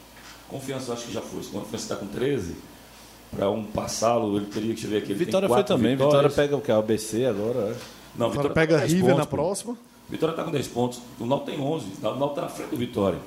Confiança, 0.48 0.90
eu 0.90 0.94
acho 0.94 1.06
que 1.06 1.12
já 1.12 1.20
foi. 1.22 1.42
Se 1.42 1.50
Confiança 1.50 1.76
está 1.76 1.96
com 1.96 2.06
13, 2.06 2.56
para 3.34 3.48
um 3.50 3.62
passá-lo, 3.64 4.36
ele 4.36 4.46
teria 4.46 4.74
que 4.74 4.86
ver 4.86 4.98
aqui. 4.98 5.12
Ele 5.12 5.18
tem 5.18 5.26
Vitória 5.26 5.48
foi 5.48 5.64
também. 5.64 5.92
vitórias. 5.96 6.14
Vitória 6.14 6.30
pega 6.30 6.56
o 6.56 6.60
que? 6.60 6.72
A 6.72 6.76
ABC 6.78 7.24
agora. 7.26 7.58
é. 7.58 7.74
Não, 8.16 8.26
Agora 8.26 8.30
Vitória 8.30 8.50
pega 8.50 8.74
com 8.74 8.80
10 8.80 8.92
River 8.92 9.16
na 9.16 9.26
pontos, 9.26 9.28
pô. 9.30 9.36
próxima. 9.36 9.78
Vitória 10.08 10.32
está 10.32 10.44
com 10.44 10.50
10 10.50 10.68
pontos. 10.68 11.00
O 11.20 11.26
Náutico 11.26 11.50
tem 11.50 11.60
11. 11.60 11.86
O 11.98 12.02
Náutico 12.02 12.26
está 12.28 12.42
na 12.42 12.48
frente 12.48 12.70
do 12.70 12.76
Vitória. 12.76 13.18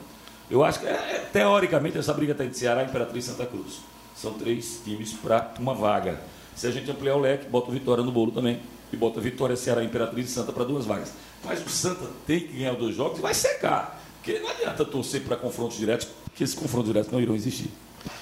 Eu 0.49 0.63
acho 0.63 0.79
que, 0.79 0.88
é, 0.88 0.91
é, 0.91 1.29
teoricamente, 1.32 1.97
essa 1.97 2.13
briga 2.13 2.34
está 2.34 2.43
entre 2.43 2.57
Ceará, 2.57 2.84
Imperatriz 2.84 3.25
e 3.25 3.27
Santa 3.29 3.45
Cruz. 3.45 3.79
São 4.15 4.34
três 4.34 4.82
times 4.84 5.13
para 5.13 5.53
uma 5.59 5.73
vaga. 5.73 6.19
Se 6.55 6.67
a 6.67 6.71
gente 6.71 6.89
ampliar 6.91 7.15
o 7.15 7.19
leque, 7.19 7.47
bota 7.47 7.69
o 7.69 7.71
Vitória 7.71 8.03
no 8.03 8.11
bolo 8.11 8.32
também. 8.32 8.59
E 8.91 8.97
bota 8.97 9.21
Vitória, 9.21 9.55
Ceará, 9.55 9.84
Imperatriz 9.84 10.29
e 10.29 10.34
Santa 10.34 10.51
para 10.51 10.65
duas 10.65 10.86
vagas. 10.86 11.13
Mas 11.45 11.65
o 11.65 11.69
Santa 11.69 12.05
tem 12.27 12.41
que 12.41 12.57
ganhar 12.57 12.73
dois 12.73 12.95
jogos 12.95 13.19
e 13.19 13.21
vai 13.21 13.34
secar. 13.34 14.01
Porque 14.17 14.39
não 14.39 14.49
adianta 14.49 14.84
torcer 14.84 15.21
para 15.21 15.38
confrontos 15.38 15.77
diretos, 15.77 16.07
porque 16.25 16.43
esses 16.43 16.55
confrontos 16.55 16.88
diretos 16.88 17.11
não 17.11 17.21
irão 17.21 17.34
existir. 17.34 17.71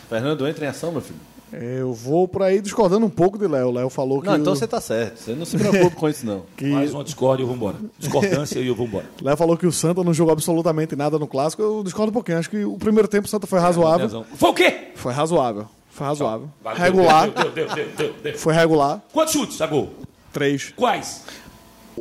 Fernando, 0.08 0.48
entra 0.48 0.66
em 0.66 0.68
ação, 0.68 0.92
meu 0.92 1.02
filho. 1.02 1.20
Eu 1.52 1.94
vou 1.94 2.28
por 2.28 2.44
aí 2.44 2.62
discordando 2.62 3.06
um 3.06 3.10
pouco 3.10 3.38
de 3.38 3.48
Léo. 3.48 3.72
Léo 3.72 3.90
falou 3.90 4.22
que. 4.22 4.28
Não, 4.28 4.36
então 4.38 4.54
o- 4.54 4.56
você 4.56 4.68
tá 4.68 4.80
certo. 4.80 5.18
Você 5.18 5.34
não 5.34 5.46
se 5.46 5.58
preocupe 5.60 5.96
com 5.96 6.08
isso, 6.10 6.26
não. 6.26 6.44
que- 6.56 6.66
Mais 6.66 6.94
uma 6.94 7.04
discórdia 7.04 7.42
e 7.42 7.46
eu 7.46 7.48
vou 7.48 7.56
embora. 7.56 7.78
Discordância 7.98 8.60
e 8.60 8.68
eu 8.68 8.76
vou 8.76 8.86
embora. 8.86 9.06
Léo 9.22 9.36
falou 9.38 9.58
que 9.58 9.66
o 9.66 9.72
Santa 9.72 10.04
não 10.04 10.14
jogou 10.14 10.32
absolutamente 10.32 10.96
nada 10.96 11.18
no 11.18 11.28
clássico. 11.28 11.62
Eu 11.62 11.84
discordo 11.84 12.12
um 12.12 12.14
pouquinho. 12.14 12.38
Acho 12.38 12.50
que 12.50 12.64
o 12.64 12.78
primeiro 12.78 13.08
tempo 13.08 13.26
o 13.26 13.30
Santa 13.30 13.48
foi 13.48 13.60
razoável. 13.60 14.26
Foi 14.36 14.50
o 14.50 14.54
quê? 14.54 14.90
Foi 14.96 15.12
razoável. 15.14 15.68
Foi 15.90 16.06
razoável. 16.08 16.50
Vai, 16.64 16.78
Regular. 16.78 17.30
Deu, 17.30 17.52
deu, 17.52 17.52
deu, 17.52 17.76
deu, 17.76 17.88
deu, 17.98 18.14
deu. 18.24 18.38
Foi 18.38 18.54
regular. 18.54 19.02
Quantos 19.12 19.34
chutes 19.34 19.60
a 19.62 19.68
gol? 19.68 19.90
Três. 20.32 20.72
Quais? 20.76 21.24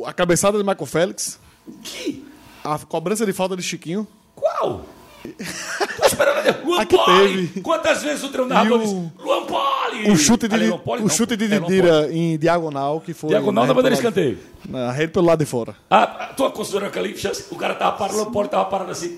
A 0.05 0.13
cabeçada 0.13 0.57
de 0.57 0.63
Michael 0.63 0.85
Félix. 0.85 1.39
Que? 1.83 2.23
A 2.63 2.77
cobrança 2.77 3.25
de 3.25 3.33
falta 3.33 3.57
de 3.57 3.63
Chiquinho. 3.63 4.07
Qual? 4.35 4.85
Tô 5.33 6.05
esperando. 6.05 6.65
Luan 6.65 6.81
Aqui 6.81 6.95
Poli! 6.97 7.47
teve. 7.47 7.61
Quantas 7.61 8.01
vezes 8.03 8.23
o 8.23 8.29
treinador 8.29 8.65
E 8.65 8.71
o- 8.73 8.79
disse 8.79 9.11
Luan 9.23 9.45
Poli! 9.45 10.11
O 10.11 10.15
chute 10.17 10.47
de, 10.47 10.55
Ali, 10.55 10.77
Poli 10.83 11.01
o 11.01 11.07
não, 11.07 11.09
chute 11.09 11.35
de 11.35 11.45
é. 11.45 11.59
Didira 11.59 12.09
em 12.11 12.37
diagonal, 12.37 13.01
que 13.01 13.13
foi. 13.13 13.29
Diagonal 13.29 13.65
na 13.67 13.73
bandeira 13.73 13.95
de 13.95 14.01
pelo 14.01 14.13
lado- 14.15 14.19
escanteio. 14.29 14.49
Na 14.69 14.91
rede 14.91 15.11
pelo 15.11 15.25
lado 15.25 15.39
de 15.39 15.45
fora. 15.45 15.75
Ah, 15.89 16.31
tô 16.35 16.49
considerando 16.51 16.87
aquela 16.89 17.07
chance. 17.15 17.45
O 17.51 17.55
cara 17.55 17.73
tava 17.75 17.93
parado, 17.97 18.17
o 18.19 18.23
Luan 18.23 18.31
Poli 18.31 18.49
tava 18.49 18.65
parado 18.65 18.91
assim. 18.91 19.17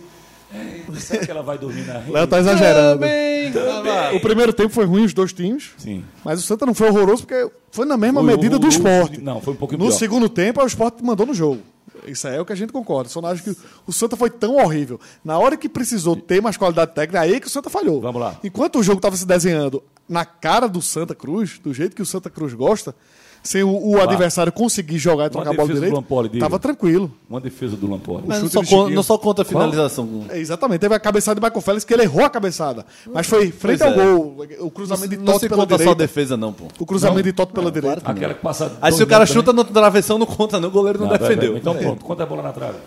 É, 0.54 0.82
será 1.00 1.26
que 1.26 1.32
ela 1.32 1.42
vai 1.42 1.58
dormir 1.58 1.86
na 1.88 1.94
rede? 2.00 2.12
Léo 2.12 2.28
tá 2.28 2.40
exagerando. 2.40 3.00
Também. 3.00 3.52
Também. 3.54 4.18
O 4.18 4.20
primeiro 4.20 4.52
tempo 4.52 4.70
foi 4.70 4.84
ruim, 4.86 5.06
os 5.06 5.14
dois 5.14 5.32
times. 5.32 5.72
Sim. 5.78 6.04
Mas 6.26 6.40
o 6.40 6.42
Santa 6.44 6.66
não 6.66 6.74
foi 6.74 6.90
horroroso 6.90 7.26
porque 7.26 7.50
foi 7.72 7.86
na 7.86 7.96
mesma 7.96 8.20
O- 8.20 8.24
medida 8.24 8.58
o- 8.58 8.60
do 8.60 8.66
o- 8.68 8.70
esporte. 8.70 9.22
não, 9.22 9.40
foi 9.42 9.54
um 9.54 9.56
pouquinho 9.56 9.80
No 9.80 9.88
pior. 9.88 9.98
segundo 9.98 10.28
tempo, 10.28 10.62
o 10.62 10.66
esporte 10.68 11.02
mandou 11.04 11.26
no 11.26 11.34
jogo. 11.34 11.62
Isso 12.06 12.28
aí 12.28 12.36
é 12.36 12.42
o 12.42 12.46
que 12.46 12.54
a 12.54 12.56
gente 12.56 12.72
concorda. 12.72 13.10
Só 13.10 13.22
não 13.22 13.30
acho 13.30 13.44
que 13.44 13.56
o 13.86 13.94
Santa 13.94 14.16
foi 14.16 14.30
tão 14.30 14.56
horrível. 14.56 15.00
Na 15.24 15.38
hora 15.38 15.58
que 15.58 15.70
precisou 15.70 16.16
ter 16.16 16.42
mais 16.42 16.58
qualidade 16.58 16.94
técnica, 16.94 17.22
aí 17.22 17.36
é 17.36 17.40
que 17.40 17.48
o 17.48 17.50
Santa 17.50 17.70
falhou. 17.70 18.02
Vamos 18.02 18.22
lá. 18.22 18.40
Enquanto 18.44 18.80
o 18.80 18.84
jogo 18.84 18.98
estava 18.98 19.16
se 19.16 19.26
desenhando 19.26 19.84
na 20.08 20.26
cara 20.26 20.68
do 20.68 20.82
Santa 20.82 21.16
Cruz, 21.16 21.60
do 21.60 21.74
jeito 21.74 21.96
que 21.96 22.02
o 22.02 22.06
Santa 22.06 22.30
Cruz 22.30 22.54
gosta, 22.54 22.96
sem 23.44 23.64
o, 23.64 23.70
o 23.70 24.02
adversário 24.02 24.52
conseguir 24.52 24.98
jogar 24.98 25.26
e 25.26 25.30
trocar 25.30 25.50
a 25.50 25.54
bola 25.54 25.74
direito, 25.74 25.94
Lampoli, 25.96 26.40
tava 26.40 26.60
tranquilo. 26.60 27.12
Uma 27.30 27.40
defesa 27.42 27.76
do 27.76 27.88
Luan 27.88 28.00
Poli. 28.00 28.24
Mas 28.28 28.42
não 28.42 28.50
só, 28.50 28.62
de 28.62 28.70
con- 28.70 28.90
não 28.90 29.02
só 29.04 29.18
conta 29.18 29.42
a 29.42 29.46
finalização. 29.46 30.26
É, 30.30 30.38
exatamente. 30.40 30.80
Teve 30.82 30.94
a 30.96 31.00
cabeçada 31.00 31.40
de 31.40 31.46
Michael 31.46 31.62
Félix, 31.62 31.84
que 31.84 31.94
ele 31.94 32.04
errou 32.04 32.24
a 32.24 32.30
cabeçada. 32.30 32.86
Mas 33.14 33.26
foi 33.28 33.52
frente 33.52 33.80
Pois 33.80 33.82
ao 33.82 34.00
é. 34.00 34.06
gol. 34.14 34.46
O 34.60 34.70
cruzamento 34.70 35.10
de 35.10 35.18
Não 35.18 35.26
Totti 35.26 35.40
se 35.40 35.50
pela 35.50 35.62
conta 35.62 35.70
só 35.70 35.76
a 35.76 35.78
direita. 35.80 35.96
defesa, 36.04 36.38
não, 36.38 36.54
pô. 36.54 36.66
O 36.80 36.86
cruzamento 36.86 37.24
de 37.24 37.34
Totti 37.34 37.54
pela 37.54 37.72
direita. 37.72 38.02
Aquela 38.10 38.34
que 38.34 38.42
passa. 38.42 38.78
Aí 38.82 38.92
se 38.92 39.02
o 39.02 39.08
cara 39.08 39.22
metros 39.22 39.34
chuta 39.36 39.52
no 39.54 39.64
travessão, 39.64 40.18
não 40.18 40.26
conta, 40.26 40.60
não. 40.60 40.70
O 40.70 40.72
goleiro 40.72 41.00
não. 41.00 41.08
Não, 41.08 41.18
defendeu. 41.18 41.54
vai, 41.54 41.62
vai. 41.62 41.74
Então 41.84 41.96
pronto, 42.04 42.20
é 42.20 42.24
a 42.24 42.28
bola 42.28 42.42
na 42.44 42.52
trave? 42.54 42.78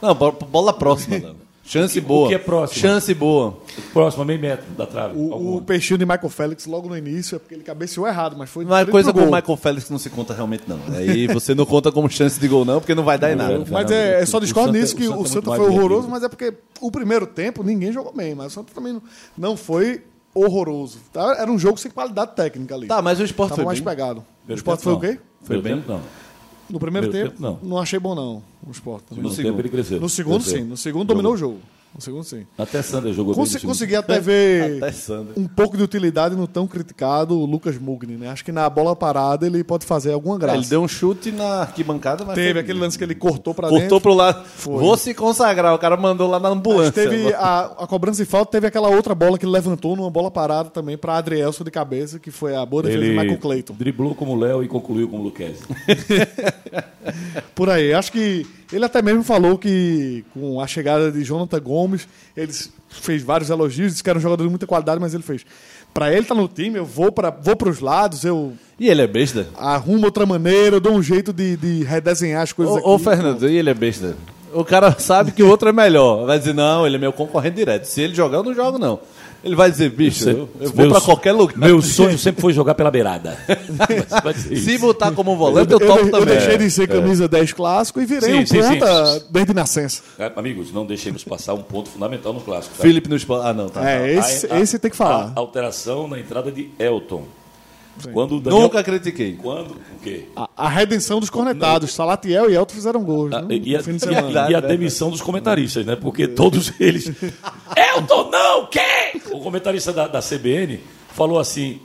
Não, 0.00 0.14
bo- 0.14 0.32
bola 0.32 0.72
próxima, 0.72 1.16
Léo. 1.16 1.36
Chance 1.64 1.98
O 1.98 2.02
que- 2.02 2.08
boa. 2.08 2.26
o 2.26 2.28
que 2.28 2.34
é 2.34 2.38
próximo? 2.38 2.80
Chance 2.80 3.14
boa. 3.14 3.56
Próximo, 3.92 4.24
meio 4.24 4.40
metro 4.40 4.66
da 4.76 4.84
trave. 4.84 5.16
O, 5.16 5.56
o 5.56 5.62
peixinho 5.62 5.96
de 5.96 6.04
Michael 6.04 6.28
Félix 6.28 6.66
logo 6.66 6.88
no 6.88 6.96
início 6.98 7.36
é 7.36 7.38
porque 7.38 7.54
ele 7.54 7.62
cabeceou 7.62 8.06
errado, 8.06 8.36
mas 8.36 8.50
foi 8.50 8.64
Mas 8.64 8.80
frente 8.82 8.90
coisa 8.90 9.12
com 9.12 9.20
o. 9.20 9.32
Michael 9.32 9.56
Félix 9.56 9.88
não 9.88 9.98
se 9.98 10.10
conta 10.10 10.34
realmente, 10.34 10.64
não. 10.66 10.78
Aí 10.96 11.26
você 11.28 11.54
não 11.54 11.64
conta 11.64 11.92
como 11.92 12.10
chance 12.10 12.38
de 12.40 12.48
gol, 12.48 12.64
não, 12.64 12.80
porque 12.80 12.94
não 12.94 13.04
vai 13.04 13.16
dar 13.16 13.32
em 13.32 13.36
nada. 13.36 13.64
Mas 13.70 13.90
é, 13.90 14.20
é 14.20 14.26
só 14.26 14.38
O 14.38 14.40
discordo 14.40 14.68
Santa- 14.70 14.78
nisso 14.80 14.96
que 14.96 15.06
o 15.06 15.20
o 15.20 15.26
Santa 15.26 15.50
é 15.50 15.52
Santa 15.52 15.56
foi 15.56 15.68
horroroso, 15.70 16.08
mas 16.08 16.22
é 16.24 16.28
porque 16.28 16.52
o 16.80 16.90
primeiro 16.90 17.26
tempo 17.28 17.62
ninguém 17.62 17.92
jogou 17.92 18.12
bem, 18.12 18.34
mas 18.34 18.48
o 18.48 18.50
Santa 18.56 18.72
também 18.74 18.92
não, 18.94 19.02
não 19.38 19.56
foi 19.56 20.02
horroroso. 20.34 20.98
Tá? 21.12 21.36
Era 21.38 21.50
um 21.50 21.58
jogo 21.58 21.78
sem 21.78 21.90
qualidade 21.90 22.32
técnica 22.34 22.74
ali. 22.74 22.88
Tá, 22.88 23.00
mas 23.00 23.20
o 23.20 23.24
esporte 23.24 23.50
Tava 23.50 23.62
foi 23.62 23.66
mais 23.66 23.78
bem. 23.80 23.88
pegado. 23.88 24.24
O 24.48 24.52
esporte 24.52 24.82
foi 24.82 24.92
o 24.94 25.00
quê? 25.00 25.08
não. 25.12 25.46
Foi 25.46 25.56
Primeiro 25.60 25.80
bem? 25.82 25.96
não. 25.96 26.02
No 26.72 26.80
primeiro, 26.80 27.10
tempo, 27.10 27.32
tempo, 27.32 27.42
não. 27.42 27.58
não 27.62 27.78
achei 27.78 27.98
bom 27.98 28.14
não, 28.14 28.42
o 28.66 28.70
esporte. 28.70 29.04
No 29.10 29.16
segundo 29.16 29.34
segundo. 29.34 29.50
tempo 29.52 29.60
ele 29.60 29.68
cresceu. 29.68 30.00
No 30.00 30.08
segundo 30.08 30.40
Cresceu. 30.40 30.62
sim, 30.62 30.64
no 30.64 30.76
segundo 30.76 31.08
dominou 31.08 31.34
o 31.34 31.36
jogo. 31.36 31.60
No 31.94 32.00
segundo, 32.00 32.24
sim. 32.24 32.46
Até 32.56 32.80
Sander 32.80 33.12
jogou 33.12 33.34
bem 33.34 33.42
Conse 33.42 33.52
segundo. 33.52 33.68
consegui 33.68 33.94
até 33.94 34.18
ver 34.18 34.82
Até 34.82 34.92
um 35.36 35.46
pouco 35.46 35.76
de 35.76 35.82
utilidade 35.82 36.34
no 36.34 36.46
tão 36.46 36.66
criticado 36.66 37.34
Lucas 37.44 37.76
Mugni, 37.78 38.16
né? 38.16 38.28
Acho 38.28 38.42
que 38.44 38.50
na 38.50 38.68
bola 38.70 38.96
parada 38.96 39.46
ele 39.46 39.62
pode 39.62 39.84
fazer 39.84 40.12
alguma 40.12 40.38
graça. 40.38 40.56
Ele 40.58 40.66
deu 40.66 40.82
um 40.82 40.88
chute 40.88 41.30
na 41.30 41.60
arquibancada, 41.60 42.24
mas 42.24 42.34
Teve 42.34 42.52
foi- 42.52 42.60
aquele 42.62 42.78
lance 42.78 42.96
que 42.96 43.04
ele 43.04 43.14
cortou 43.14 43.52
pra 43.52 43.68
cortou 43.68 43.80
dentro. 43.82 44.00
pro 44.00 44.14
lado. 44.14 44.42
Foi. 44.46 44.78
Vou 44.78 44.96
se 44.96 45.12
consagrar. 45.12 45.74
O 45.74 45.78
cara 45.78 45.96
mandou 45.96 46.28
lá 46.30 46.40
na 46.40 46.48
Mas 46.48 46.58
ambulância. 46.58 46.92
teve 46.92 47.34
a, 47.34 47.60
a 47.80 47.86
cobrança 47.86 48.24
de 48.24 48.28
falta, 48.30 48.50
teve 48.52 48.66
aquela 48.66 48.88
outra 48.88 49.14
bola 49.14 49.36
que 49.36 49.44
ele 49.44 49.52
levantou 49.52 49.94
numa 49.94 50.10
bola 50.10 50.30
parada 50.30 50.70
também 50.70 50.96
pra 50.96 51.16
Adrielson 51.18 51.62
de 51.62 51.70
cabeça, 51.70 52.18
que 52.18 52.30
foi 52.30 52.54
a 52.56 52.64
boa 52.64 52.82
defesa 52.84 53.02
de 53.04 53.10
Michael 53.10 53.38
Clayton. 53.38 53.74
driblou 53.78 54.14
como 54.14 54.34
Léo 54.34 54.64
e 54.64 54.68
concluiu 54.68 55.08
como 55.08 55.22
Luquezzi. 55.24 55.62
Por 57.54 57.68
aí. 57.70 57.92
Acho 57.92 58.12
que 58.12 58.46
ele 58.72 58.84
até 58.84 59.02
mesmo 59.02 59.22
falou 59.22 59.58
que 59.58 60.24
com 60.32 60.60
a 60.60 60.66
chegada 60.66 61.10
de 61.10 61.22
Jonathan 61.22 61.60
Gomes, 61.60 62.08
ele 62.36 62.52
fez 62.88 63.22
vários 63.22 63.50
elogios, 63.50 63.92
disse 63.92 64.02
que 64.02 64.10
era 64.10 64.18
um 64.18 64.22
jogador 64.22 64.44
de 64.44 64.50
muita 64.50 64.66
qualidade, 64.66 65.00
mas 65.00 65.14
ele 65.14 65.22
fez. 65.22 65.44
Pra 65.92 66.10
ele 66.10 66.22
estar 66.22 66.34
no 66.34 66.48
time, 66.48 66.78
eu 66.78 66.86
vou 66.86 67.12
para 67.12 67.30
vou 67.30 67.54
pros 67.54 67.80
lados, 67.80 68.24
eu 68.24 68.54
E 68.80 68.88
ele 68.88 69.02
é 69.02 69.06
besta? 69.06 69.46
arrumo 69.56 70.06
outra 70.06 70.24
maneira, 70.24 70.76
eu 70.76 70.80
dou 70.80 70.92
um 70.92 71.02
jeito 71.02 71.32
de, 71.32 71.56
de 71.56 71.84
redesenhar 71.84 72.42
as 72.42 72.52
coisas 72.52 72.76
aqui. 72.76 72.86
Ô, 72.86 72.94
ô 72.94 72.98
Fernando, 72.98 73.48
e 73.48 73.56
ele 73.56 73.68
é 73.68 73.74
besta? 73.74 74.16
O 74.54 74.64
cara 74.64 74.92
sabe 74.98 75.32
que 75.32 75.42
o 75.42 75.48
outro 75.48 75.68
é 75.68 75.72
melhor. 75.72 76.26
Vai 76.26 76.38
dizer, 76.38 76.54
não, 76.54 76.86
ele 76.86 76.96
é 76.96 76.98
meu 76.98 77.12
concorrente 77.12 77.56
direto. 77.56 77.84
Se 77.84 78.02
ele 78.02 78.14
jogar, 78.14 78.38
eu 78.38 78.42
não 78.42 78.54
jogo, 78.54 78.78
não. 78.78 79.00
Ele 79.44 79.56
vai 79.56 79.70
dizer, 79.70 79.90
bicho, 79.90 80.28
eu, 80.28 80.48
eu 80.60 80.70
vou 80.70 80.94
so- 80.94 81.00
qualquer 81.06 81.32
lugar. 81.32 81.56
Meu 81.58 81.82
sonho 81.82 82.16
sempre 82.18 82.40
foi 82.40 82.52
jogar 82.52 82.74
pela 82.74 82.90
beirada. 82.90 83.36
Se 84.56 84.78
botar 84.78 85.10
como 85.12 85.36
volante, 85.36 85.72
Eu, 85.72 85.78
eu, 85.80 85.86
topo 85.86 86.00
eu, 86.00 86.06
eu 86.06 86.10
também. 86.12 86.26
deixei 86.36 86.58
de 86.58 86.70
ser 86.70 86.86
camisa 86.88 87.26
10 87.28 87.52
clássico 87.52 88.00
e 88.00 88.06
virei 88.06 88.30
Sim, 88.30 88.38
um 88.42 88.46
sim, 88.46 88.62
sim. 88.62 88.78
ponta 88.78 89.24
desde 89.30 89.54
nascença. 89.54 90.02
É, 90.18 90.30
Amigos, 90.36 90.72
não 90.72 90.86
deixemos 90.86 91.24
passar 91.24 91.54
um 91.54 91.62
ponto 91.62 91.88
fundamental 91.90 92.32
no 92.32 92.40
clássico. 92.40 92.74
tá? 92.76 92.82
Felipe 92.82 93.08
no. 93.08 93.16
Ah, 93.42 93.52
não, 93.52 93.68
tá. 93.68 93.88
É, 93.88 94.14
esse, 94.14 94.46
A- 94.46 94.54
a- 94.56 94.60
esse 94.60 94.78
tem 94.78 94.90
que 94.90 94.96
falar. 94.96 95.32
a 95.34 95.40
alteração 95.40 96.06
na 96.08 96.18
entrada 96.18 96.50
de 96.52 96.70
Elton. 96.78 97.24
Quando 98.10 98.40
Daniel, 98.40 98.62
Nunca 98.62 98.82
critiquei. 98.82 99.34
Quando 99.40 99.72
o 99.72 100.00
quê? 100.02 100.24
A, 100.36 100.48
a 100.56 100.68
redenção 100.68 101.20
dos 101.20 101.28
cornetados. 101.30 101.92
Salatiel 101.92 102.50
e 102.50 102.54
Elton 102.54 102.74
fizeram 102.74 103.02
gols. 103.04 103.32
Ah, 103.32 103.42
né, 103.42 103.54
e, 103.56 103.76
a, 103.76 103.80
e 103.80 104.36
a- 104.36 104.50
e 104.50 104.54
a 104.54 104.60
demissão 104.60 105.10
dos 105.10 105.20
comentaristas, 105.20 105.84
né? 105.86 105.96
Porque 105.96 106.26
todos 106.26 106.72
eles. 106.80 107.12
Elton, 107.76 108.30
não! 108.30 108.66
Quem? 108.66 109.20
O 109.30 109.40
comentarista 109.40 109.92
da, 109.92 110.06
da 110.08 110.20
CBN 110.20 110.80
falou 111.12 111.38
assim: 111.38 111.80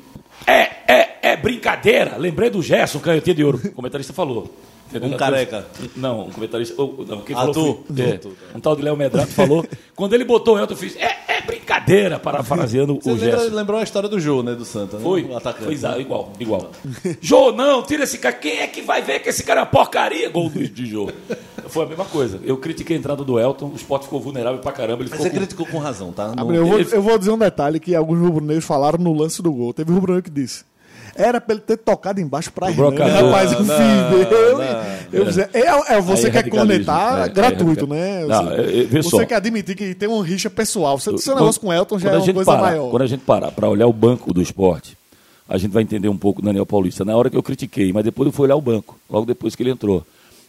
é, 0.45 0.61
é, 0.87 1.17
é 1.21 1.37
brincadeira. 1.37 2.17
Lembrei 2.17 2.49
do 2.49 2.61
Gerson, 2.61 2.99
canhotinha 2.99 3.35
de 3.35 3.43
ouro. 3.43 3.59
O 3.63 3.71
comentarista 3.71 4.13
falou. 4.13 4.53
Um 5.01 5.17
careca. 5.17 5.65
Não, 5.95 6.27
um 6.27 6.29
comentarista. 6.31 6.73
oh, 6.81 7.03
não, 7.07 7.21
quem 7.21 7.35
Ah, 7.35 7.39
falou 7.39 7.53
tu? 7.53 7.83
foi- 7.93 8.01
é, 8.05 8.17
tu, 8.17 8.31
Um 8.55 8.59
tal 8.59 8.75
de 8.75 8.81
Léo 8.81 8.95
Medrado 8.95 9.27
falou. 9.31 9.65
Quando 9.95 10.13
ele 10.13 10.23
botou 10.23 10.55
o 10.55 10.59
Elton, 10.59 10.73
eu 10.73 10.77
fiz: 10.77 10.95
é, 10.95 11.15
é 11.27 11.41
brincadeira, 11.41 12.17
parafraseando 12.19 12.95
Você 13.01 13.09
o 13.09 13.13
lembra- 13.15 13.39
Gerson. 13.39 13.55
lembrou 13.55 13.79
a 13.79 13.83
história 13.83 14.07
do 14.09 14.19
Jô, 14.19 14.41
né? 14.43 14.55
Do 14.55 14.63
Santa, 14.65 14.97
né? 14.97 15.03
Foi, 15.03 15.23
O 15.23 15.35
atacante. 15.35 15.65
foi 15.65 15.73
exa- 15.73 15.97
igual, 15.99 16.31
igual. 16.39 16.71
Jô, 17.21 17.51
não, 17.51 17.83
tira 17.83 18.03
esse 18.03 18.17
cara. 18.17 18.35
Quem 18.35 18.59
é 18.59 18.67
que 18.67 18.81
vai 18.81 19.01
ver 19.01 19.19
que 19.19 19.29
esse 19.29 19.43
cara 19.43 19.59
é 19.61 19.63
uma 19.63 19.69
porcaria? 19.69 20.29
Gol 20.29 20.49
do, 20.49 20.67
de 20.67 20.85
Jô. 20.85 21.09
Foi 21.67 21.85
a 21.85 21.87
mesma 21.89 22.05
coisa. 22.05 22.39
Eu 22.43 22.57
critiquei 22.57 22.95
a 22.95 22.99
entrada 22.99 23.23
do 23.23 23.37
Elton, 23.39 23.67
o 23.67 23.75
Sport 23.75 24.03
ficou 24.03 24.19
vulnerável 24.21 24.59
pra 24.61 24.71
caramba. 24.71 25.03
Ele 25.03 25.09
Mas 25.09 25.19
ficou 25.19 25.23
você 25.25 25.29
com- 25.31 25.37
criticou 25.37 25.65
com 25.65 25.77
razão, 25.79 26.11
tá? 26.13 26.33
Eu, 26.53 26.65
vou, 26.65 26.79
eu 26.79 27.01
vou 27.01 27.17
dizer 27.17 27.31
um 27.31 27.37
detalhe 27.37 27.79
que 27.79 27.93
alguns 27.93 28.19
rubro-negros 28.19 28.65
falaram 28.65 28.97
no 28.99 29.13
lance 29.13 29.41
do 29.41 29.51
gol. 29.51 29.73
Teve 29.73 29.91
um 29.91 29.95
rubro-negro 29.95 30.23
que 30.31 30.39
disse. 30.41 30.63
Era 31.17 31.41
pra 31.41 31.55
ele 31.55 31.63
ter 31.63 31.77
tocado 31.77 32.21
embaixo 32.21 32.51
pra 32.51 32.69
Hernani, 32.69 32.95
brocador. 32.95 33.25
rapaz. 33.25 33.51
Eu 33.51 33.63
Não, 33.63 33.75
fiz. 33.75 34.31
Eu, 34.31 34.57
não. 34.57 34.65
eu 35.11 35.25
dizia, 35.25 35.49
é, 35.53 35.59
é, 35.95 36.01
você 36.01 36.27
Aí 36.27 36.29
é 36.29 36.31
quer 36.31 36.47
É, 36.47 37.25
é 37.25 37.29
gratuito, 37.29 37.87
né? 37.87 38.25
Não, 38.25 38.43
Você- 38.45 38.53
é, 38.53 38.97
é, 38.99 39.01
você 39.01 39.25
quer 39.25 39.35
admitir 39.35 39.75
que 39.75 39.95
tem 39.95 40.07
uma 40.07 40.23
rixa 40.23 40.49
pessoal. 40.49 40.99
Seu, 40.99 41.17
seu 41.17 41.33
negócio 41.35 41.59
com 41.59 41.67
o 41.67 41.73
Elton 41.73 41.97
já 41.97 42.11
é 42.11 42.17
uma 42.17 42.33
coisa 42.33 42.45
parar, 42.51 42.61
maior. 42.61 42.91
Quando 42.91 43.01
a 43.01 43.07
gente 43.07 43.21
parar 43.21 43.51
para 43.51 43.67
olhar 43.67 43.87
o 43.87 43.93
banco 43.93 44.31
do 44.33 44.41
esporte, 44.41 44.95
a 45.49 45.57
gente 45.57 45.71
vai 45.71 45.81
entender 45.83 46.07
um 46.09 46.17
pouco 46.17 46.41
o 46.41 46.45
Daniel 46.45 46.65
Paulista. 46.65 47.03
Na 47.03 47.15
hora 47.17 47.29
que 47.29 47.37
eu 47.37 47.43
critiquei, 47.43 47.91
mas 47.91 48.03
depois 48.03 48.27
eu 48.27 48.31
fui 48.33 48.45
olhar 48.45 48.55
o 48.55 48.61
banco, 48.61 48.97
logo 49.09 49.25
depois 49.25 49.55
que 49.55 49.63
ele 49.63 49.71
entrou. 49.71 50.05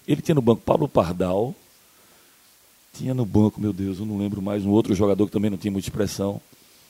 Ele 0.06 0.20
tinha 0.20 0.34
no 0.34 0.42
banco 0.42 0.60
Pablo 0.64 0.88
Pardal, 0.88 1.54
tinha 2.92 3.14
no 3.14 3.24
banco, 3.24 3.60
meu 3.60 3.72
Deus, 3.72 3.98
eu 4.00 4.06
não 4.06 4.18
lembro 4.18 4.42
mais, 4.42 4.64
um 4.64 4.70
outro 4.70 4.94
jogador 4.94 5.26
que 5.26 5.32
também 5.32 5.50
não 5.50 5.56
tinha 5.58 5.70
muita 5.70 5.86
expressão. 5.88 6.40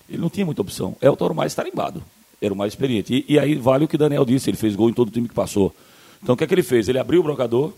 Ele 0.09 0.19
não 0.23 0.31
tinha 0.31 0.47
muita 0.47 0.63
opção. 0.63 0.97
Elton 1.03 1.25
era 1.27 1.33
o 1.35 1.37
mais 1.37 1.55
tarimbado, 1.55 2.03
era 2.41 2.53
o 2.53 2.57
mais 2.57 2.73
experiente. 2.73 3.25
E, 3.29 3.35
e 3.35 3.39
aí 3.39 3.55
vale 3.55 3.85
o 3.85 3.89
que 3.89 3.99
Daniel 3.99 4.25
disse, 4.25 4.51
ele 4.51 4.57
fez 4.57 4.75
gol 4.77 4.89
em 4.89 4.93
todo 4.93 5.09
o 5.09 5.11
time 5.11 5.29
que 5.29 5.35
passou. 5.35 5.75
Então 6.23 6.35
o 6.35 6.39
que 6.39 6.45
é 6.45 6.47
que 6.47 6.55
ele 6.55 6.63
fez? 6.63 6.89
Ele 6.89 6.99
abriu 6.99 7.21
o 7.21 7.23
brocador, 7.23 7.73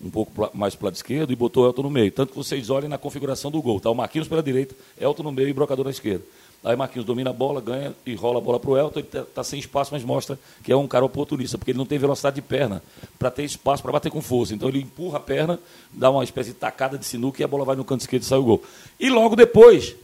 um 0.00 0.10
pouco 0.10 0.50
mais 0.54 0.74
para 0.74 0.84
o 0.84 0.86
lado 0.86 0.94
esquerdo, 0.96 1.32
e 1.32 1.36
botou 1.36 1.66
Elton 1.66 1.82
no 1.82 1.90
meio. 1.90 2.10
Tanto 2.10 2.30
que 2.30 2.36
vocês 2.36 2.70
olhem 2.70 2.88
na 2.88 2.98
configuração 2.98 3.50
do 3.50 3.60
gol. 3.62 3.80
Tá 3.80 3.90
o 3.90 3.94
Marquinhos 3.94 4.28
pela 4.28 4.42
direita, 4.42 4.74
Elton 5.00 5.22
no 5.22 5.32
meio 5.32 5.48
e 5.48 5.52
brocador 5.52 5.84
na 5.84 5.90
esquerda. 5.90 6.24
Aí 6.64 6.74
Marquinhos 6.76 7.04
domina 7.04 7.28
a 7.28 7.32
bola, 7.32 7.60
ganha 7.60 7.94
e 8.06 8.14
rola 8.14 8.38
a 8.38 8.40
bola 8.40 8.58
para 8.58 8.70
o 8.70 8.78
Elton. 8.78 9.00
Ele 9.00 9.08
está 9.18 9.44
sem 9.44 9.58
espaço, 9.58 9.90
mas 9.92 10.02
mostra 10.02 10.38
que 10.62 10.72
é 10.72 10.76
um 10.76 10.88
cara 10.88 11.04
oportunista, 11.04 11.58
porque 11.58 11.72
ele 11.72 11.78
não 11.78 11.84
tem 11.84 11.98
velocidade 11.98 12.36
de 12.36 12.42
perna 12.42 12.82
para 13.18 13.30
ter 13.30 13.44
espaço 13.44 13.82
para 13.82 13.92
bater 13.92 14.10
com 14.10 14.22
força. 14.22 14.54
Então 14.54 14.70
ele 14.70 14.80
empurra 14.80 15.18
a 15.18 15.20
perna, 15.20 15.60
dá 15.92 16.10
uma 16.10 16.24
espécie 16.24 16.50
de 16.50 16.56
tacada 16.56 16.96
de 16.96 17.04
sinuca 17.04 17.42
e 17.42 17.44
a 17.44 17.48
bola 17.48 17.66
vai 17.66 17.76
no 17.76 17.84
canto 17.84 18.00
esquerdo 18.00 18.22
e 18.22 18.26
sai 18.26 18.38
o 18.38 18.44
gol. 18.44 18.62
E 18.98 19.10
logo 19.10 19.36
depois, 19.36 19.94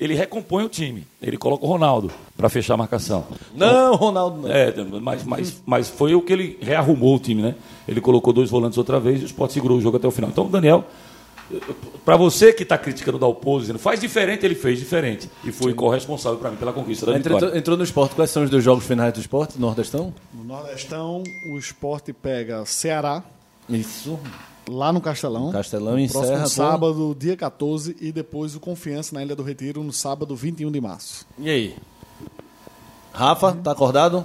ele 0.00 0.14
recompõe 0.14 0.64
o 0.64 0.68
time. 0.68 1.06
Ele 1.20 1.36
coloca 1.36 1.64
o 1.64 1.68
Ronaldo 1.68 2.10
para 2.36 2.48
fechar 2.48 2.74
a 2.74 2.76
marcação. 2.78 3.26
Não, 3.54 3.94
Ronaldo, 3.96 4.42
não. 4.42 4.50
É, 4.50 4.72
mas, 5.00 5.22
mas, 5.24 5.62
mas 5.66 5.88
foi 5.90 6.14
o 6.14 6.22
que 6.22 6.32
ele 6.32 6.58
rearrumou 6.62 7.16
o 7.16 7.18
time, 7.18 7.42
né? 7.42 7.54
Ele 7.86 8.00
colocou 8.00 8.32
dois 8.32 8.48
volantes 8.48 8.78
outra 8.78 8.98
vez 8.98 9.20
e 9.20 9.24
o 9.24 9.26
Sport 9.26 9.50
segurou 9.52 9.76
o 9.76 9.80
jogo 9.80 9.98
até 9.98 10.08
o 10.08 10.10
final. 10.10 10.30
Então, 10.30 10.48
Daniel, 10.48 10.86
para 12.04 12.16
você 12.16 12.52
que 12.52 12.62
está 12.62 12.78
criticando 12.78 13.16
o 13.16 13.20
Dalpozo, 13.20 13.60
dizendo 13.62 13.78
faz 13.78 14.00
diferente, 14.00 14.46
ele 14.46 14.54
fez 14.54 14.78
diferente. 14.78 15.28
E 15.44 15.52
foi 15.52 15.74
corresponsável 15.74 16.38
para 16.38 16.50
mim 16.50 16.56
pela 16.56 16.72
conquista 16.72 17.04
da 17.06 17.18
Entrou, 17.18 17.38
vitória. 17.38 17.58
entrou 17.58 17.76
no 17.76 17.84
esporte. 17.84 18.14
Quais 18.14 18.30
são 18.30 18.42
os 18.44 18.48
dois 18.50 18.64
jogos 18.64 18.86
finais 18.86 19.12
do 19.12 19.20
esporte? 19.20 19.58
Nordestão? 19.60 20.14
No 20.32 20.44
Nordestão, 20.44 21.22
o 21.52 21.58
esporte 21.58 22.12
pega 22.12 22.64
Ceará, 22.64 23.22
Isso. 23.68 24.18
Lá 24.70 24.92
no 24.92 25.00
Castelão. 25.00 25.50
Castelão 25.50 25.94
no 25.94 26.00
encerra 26.00 26.26
Próximo 26.26 26.48
sábado, 26.48 27.16
dia 27.18 27.36
14, 27.36 27.96
e 28.00 28.12
depois 28.12 28.54
o 28.54 28.60
Confiança 28.60 29.14
na 29.14 29.22
Ilha 29.22 29.34
do 29.34 29.42
Retiro, 29.42 29.82
no 29.82 29.92
sábado, 29.92 30.34
21 30.36 30.70
de 30.70 30.80
março. 30.80 31.26
E 31.38 31.50
aí? 31.50 31.76
Rafa, 33.12 33.52
tá 33.52 33.72
acordado? 33.72 34.24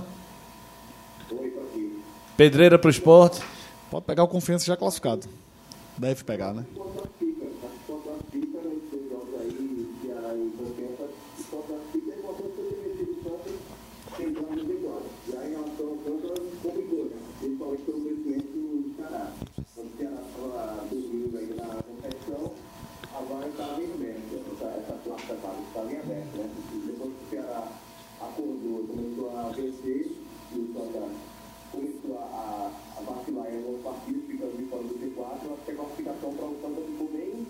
Pedreira 2.37 2.77
pro 2.77 2.89
esporte. 2.89 3.41
Pode 3.89 4.05
pegar 4.05 4.23
o 4.23 4.27
Confiança 4.27 4.65
já 4.65 4.77
classificado. 4.77 5.27
Deve 5.97 6.23
pegar, 6.23 6.53
né? 6.53 6.65
acordou, 28.35 28.87
começou 28.87 29.37
a 29.37 29.49
vencer, 29.49 30.11
e 30.51 30.59
o 30.59 30.73
Santa 30.73 31.07
começou 31.71 32.17
a, 32.17 32.71
a 32.97 33.01
vacilar 33.01 33.53
em 33.53 33.57
alguns 33.57 33.83
partidos, 33.83 34.25
ficando 34.25 34.57
de 34.57 34.65
fora 34.65 34.83
do 34.83 34.95
T4, 34.95 35.53
acho 35.53 35.65
que 35.65 35.71
a 35.71 35.75
classificação 35.75 36.33
para 36.33 36.45
o 36.45 36.61
Santa 36.61 36.81
ficou 36.81 37.07
bem, 37.07 37.47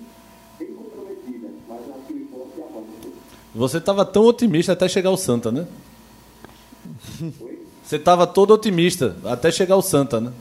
bem 0.60 0.76
comprometida, 0.76 1.50
mas 1.68 1.82
acho 1.90 2.06
que 2.08 2.14
o 2.14 2.24
esporte 2.24 2.62
avança. 2.62 3.45
Você 3.56 3.80
tava 3.80 4.06
tão 4.06 4.24
otimista 4.26 4.74
até 4.74 4.88
chegar 4.88 5.10
o 5.12 5.18
Santa, 5.18 5.52
né? 5.52 5.66
Você 7.84 7.98
tava 7.98 8.28
todo 8.28 8.54
otimista 8.54 9.16
até 9.24 9.52
chegar 9.52 9.76
o 9.78 9.82
Santa, 9.82 10.20
né? 10.20 10.32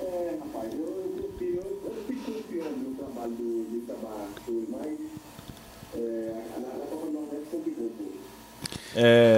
É, 0.00 0.34
rapaz, 0.40 0.72
eu, 0.72 0.80
eu 0.80 1.22
confio, 1.22 1.54
eu, 1.54 1.82
eu 1.84 2.04
fico 2.08 2.32
confiando 2.32 2.76
no 2.78 2.94
trabalho 2.96 3.32
do, 3.32 3.64
do 3.64 3.76
Itamar, 3.76 4.26
mas 4.70 4.98
é, 5.94 6.34
na, 6.60 6.66
na 6.66 6.84
Copa 6.86 7.06
do 7.06 7.12
Nordeste 7.12 7.46
complicou. 7.50 7.90
É, 8.96 9.30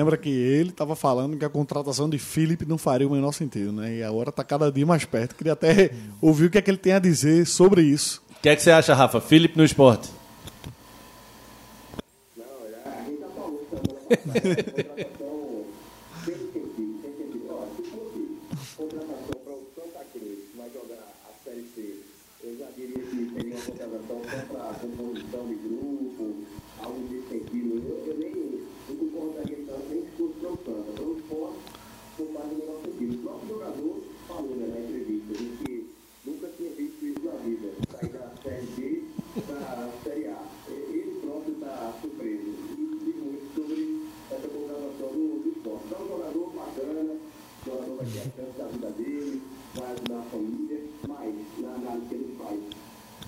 Lembra 0.00 0.16
que 0.16 0.30
ele 0.30 0.70
estava 0.70 0.96
falando 0.96 1.36
que 1.36 1.44
a 1.44 1.48
contratação 1.50 2.08
de 2.08 2.16
Felipe 2.16 2.64
não 2.64 2.78
faria 2.78 3.06
o 3.06 3.10
menor 3.10 3.32
sentido, 3.32 3.70
né? 3.70 3.96
E 3.96 4.02
agora 4.02 4.30
está 4.30 4.42
cada 4.42 4.72
dia 4.72 4.86
mais 4.86 5.04
perto. 5.04 5.34
Queria 5.34 5.52
até 5.52 5.90
ouvir 6.22 6.46
o 6.46 6.50
que 6.50 6.56
é 6.56 6.62
que 6.62 6.70
ele 6.70 6.78
tem 6.78 6.94
a 6.94 6.98
dizer 6.98 7.46
sobre 7.46 7.82
isso. 7.82 8.22
O 8.38 8.40
que 8.40 8.48
é 8.48 8.56
que 8.56 8.62
você 8.62 8.70
acha, 8.70 8.94
Rafa? 8.94 9.20
Felipe 9.20 9.58
no 9.58 9.64
esporte. 9.64 10.08
Não, 12.34 12.44
a 12.44 13.02
gente 13.04 13.20
já 13.20 13.28
falou 14.16 14.32
semana 14.32 14.64
passada, 14.64 15.04
contratação 15.06 15.64
sem 16.24 16.34
sentido, 16.34 17.00
sem 17.00 17.12
sentido. 17.16 17.46
Ó, 17.50 17.66
se 17.76 17.82
fosse 17.90 18.20
contratação 18.76 19.40
para 19.44 19.52
o 19.52 19.66
Santa 19.74 20.04
Cruz, 20.12 20.38
que 20.50 20.56
vai 20.56 20.70
jogar 20.70 21.14
a 21.24 21.44
Série 21.44 21.66
C, 21.74 22.00
eu 22.42 22.58
já 22.58 22.66
diria 22.76 22.98
que 22.98 23.30
seria 23.32 23.54
uma 23.54 23.64
contratação 23.64 24.22
só 24.24 24.52
para 24.52 24.74
composição 24.80 25.46
de 25.46 25.54
grupo, 25.54 26.34
algo 26.78 27.00
desse 27.08 27.28
sentido. 27.28 27.82
Eu, 27.88 28.06
eu 28.06 28.18
nem 28.18 28.34
não 28.88 28.96
concordaria 28.96 29.58
tanto 29.66 29.88
nem 29.90 30.02
se 30.02 30.10
fosse 30.16 30.34
para 30.40 30.50
o 30.50 30.56
Santa. 30.56 30.92
Para 30.92 31.04
o 31.04 31.16
esporte, 31.16 31.58
não 32.18 32.26
faz 32.26 32.52
o 32.52 32.54
menor 32.56 32.80
sentido. 32.84 33.14
O 33.14 33.22
próprio 33.22 33.48
jogador 33.48 34.02
falou 34.26 34.56
né, 34.56 34.66
na 34.66 34.80
entrevista, 34.80 35.32
disse 35.34 35.64
que 35.64 35.90
nunca 36.24 36.48
tinha 36.56 36.70
visto 36.70 37.06
isso 37.06 37.20
na 37.24 37.32
vida. 37.32 37.68
Sair 37.92 38.10
da 38.10 38.32
Série 38.42 38.66
B 38.66 39.04
para 39.46 39.84
a 39.84 39.90
Série 40.02 40.30
vai 48.00 48.10
ter 48.10 48.30
a 48.30 48.34
chance 48.34 48.58
da 48.58 48.64
vida 48.66 48.79
dele, 48.90 49.42
vai 49.74 49.84
ajudar 49.92 50.18
a 50.18 50.22
família, 50.30 50.78
mas 51.08 51.34
na 51.58 51.68
análise 51.68 52.06
que 52.08 52.14
ele 52.14 52.36
faz 52.42 52.58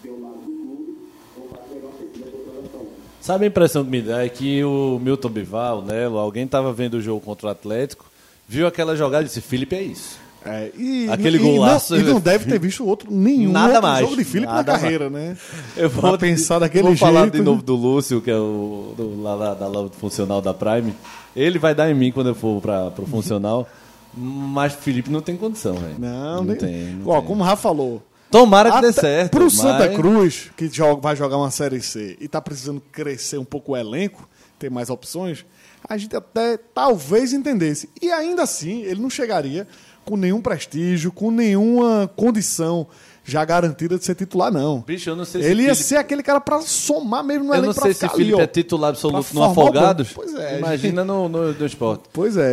pelo 0.02 0.22
lado 0.22 0.34
do 0.34 0.40
clube, 0.42 0.98
vão 1.36 1.48
fazer 1.48 1.74
melhor 1.74 1.92
sentido 1.98 2.24
da 2.24 2.30
contratação. 2.52 2.86
Sabe 3.20 3.44
a 3.44 3.48
impressão 3.48 3.84
que 3.84 3.90
me 3.90 4.02
dá 4.02 4.24
é 4.24 4.28
que 4.28 4.64
o 4.64 4.98
Milton 5.02 5.28
Bival, 5.28 5.78
o 5.78 5.82
Nelo, 5.82 6.18
alguém 6.18 6.44
estava 6.44 6.72
vendo 6.72 6.94
o 6.94 7.00
jogo 7.00 7.20
contra 7.20 7.46
o 7.46 7.50
Atlético, 7.50 8.04
viu 8.48 8.66
aquela 8.66 8.96
jogada 8.96 9.24
e 9.24 9.26
disse: 9.28 9.40
Felipe 9.40 9.76
é 9.76 9.82
isso. 9.82 10.20
É, 10.44 10.72
e, 10.76 11.08
Aquele 11.08 11.36
e 11.36 11.40
golaço- 11.40 11.94
Não, 11.94 12.00
e 12.00 12.04
não 12.04 12.20
deve 12.20 12.50
ter 12.50 12.58
visto 12.58 12.84
outro, 12.84 13.08
nenhum 13.12 13.52
Nada 13.52 13.74
outro 13.74 13.82
mais, 13.82 14.00
jogo 14.04 14.16
de 14.16 14.24
Felipe 14.24 14.48
na 14.48 14.54
nada 14.56 14.72
carreira, 14.72 15.08
né? 15.08 15.36
Eu 15.76 15.88
Pra 15.88 16.18
pensar 16.18 16.58
daquele 16.58 16.82
vou 16.82 16.96
falar 16.96 17.20
jeito. 17.22 17.36
de 17.36 17.42
novo 17.44 17.62
do 17.62 17.76
Lúcio, 17.76 18.20
que 18.20 18.28
é 18.28 18.36
o 18.36 18.92
do, 18.96 19.22
lá, 19.22 19.36
lá, 19.36 19.54
da 19.54 19.68
lâmpada 19.68 19.94
funcional 20.00 20.42
da 20.42 20.52
Prime. 20.52 20.92
Ele 21.36 21.60
vai 21.60 21.76
dar 21.76 21.88
em 21.88 21.94
mim 21.94 22.10
quando 22.10 22.30
eu 22.30 22.34
for 22.34 22.60
para 22.60 22.92
o 22.98 23.06
funcional. 23.06 23.68
Mas 24.14 24.74
Felipe 24.74 25.10
não 25.10 25.20
tem 25.20 25.36
condição, 25.36 25.74
velho. 25.74 25.96
Não, 25.98 26.44
nem... 26.44 26.56
tem. 26.56 26.84
não 26.96 27.08
Ó, 27.08 27.18
tem. 27.18 27.26
como 27.28 27.42
o 27.42 27.46
Rafa 27.46 27.62
falou, 27.62 28.02
Tomara 28.30 28.72
que 28.72 28.80
dê 28.80 28.88
Até 28.88 29.00
certo. 29.00 29.30
Pro 29.32 29.44
mas- 29.44 29.52
Santa 29.54 29.88
Cruz, 29.90 30.50
que 30.56 30.66
joga- 30.68 31.00
vai 31.02 31.14
jogar 31.14 31.36
uma 31.36 31.50
Série 31.50 31.82
C 31.82 32.16
e 32.20 32.26
tá 32.28 32.40
precisando 32.40 32.80
crescer 32.92 33.36
um 33.38 33.44
pouco 33.44 33.72
o 33.72 33.76
elenco, 33.76 34.26
ter 34.58 34.70
mais 34.70 34.88
opções, 34.88 35.44
a 35.86 35.96
gente 35.98 36.16
até 36.16 36.56
talvez 36.56 37.32
entendesse. 37.34 37.90
E 38.00 38.10
ainda 38.10 38.42
assim, 38.42 38.82
ele 38.82 39.00
não 39.02 39.10
chegaria 39.10 39.66
com 40.04 40.16
nenhum 40.16 40.40
prestígio, 40.40 41.12
com 41.12 41.30
nenhuma 41.30 42.10
condição 42.16 42.86
já 43.24 43.44
garantida 43.44 43.96
de 43.98 44.04
ser 44.04 44.14
titular, 44.14 44.52
não. 44.52 44.80
Bicho, 44.80 45.10
eu 45.10 45.16
não 45.16 45.24
sei 45.24 45.42
se 45.42 45.48
Ele 45.48 45.62
ia 45.62 45.68
Felipe- 45.74 45.84
ser 45.84 45.96
aquele 45.96 46.22
cara 46.22 46.40
pra 46.40 46.60
somar 46.62 47.22
mesmo 47.22 47.44
no 47.44 47.50
Eu 47.50 47.54
elenco 47.58 47.66
não 47.68 47.74
pra 47.74 47.82
sei 47.84 47.92
se 47.94 48.00
ficar 48.00 48.12
Felipe 48.14 48.32
ali, 48.34 48.40
ó. 48.42 48.44
é 48.44 48.46
titular 48.46 48.90
absoluto 48.90 49.34
no. 49.34 49.42
Afogados. 49.44 50.10
Pois 50.12 50.34
é, 50.34 50.58
Imagina 50.58 51.04
no, 51.04 51.28
no, 51.28 51.52
no 51.52 51.66
esporte. 51.66 52.04
Pois 52.12 52.36
é, 52.36 52.52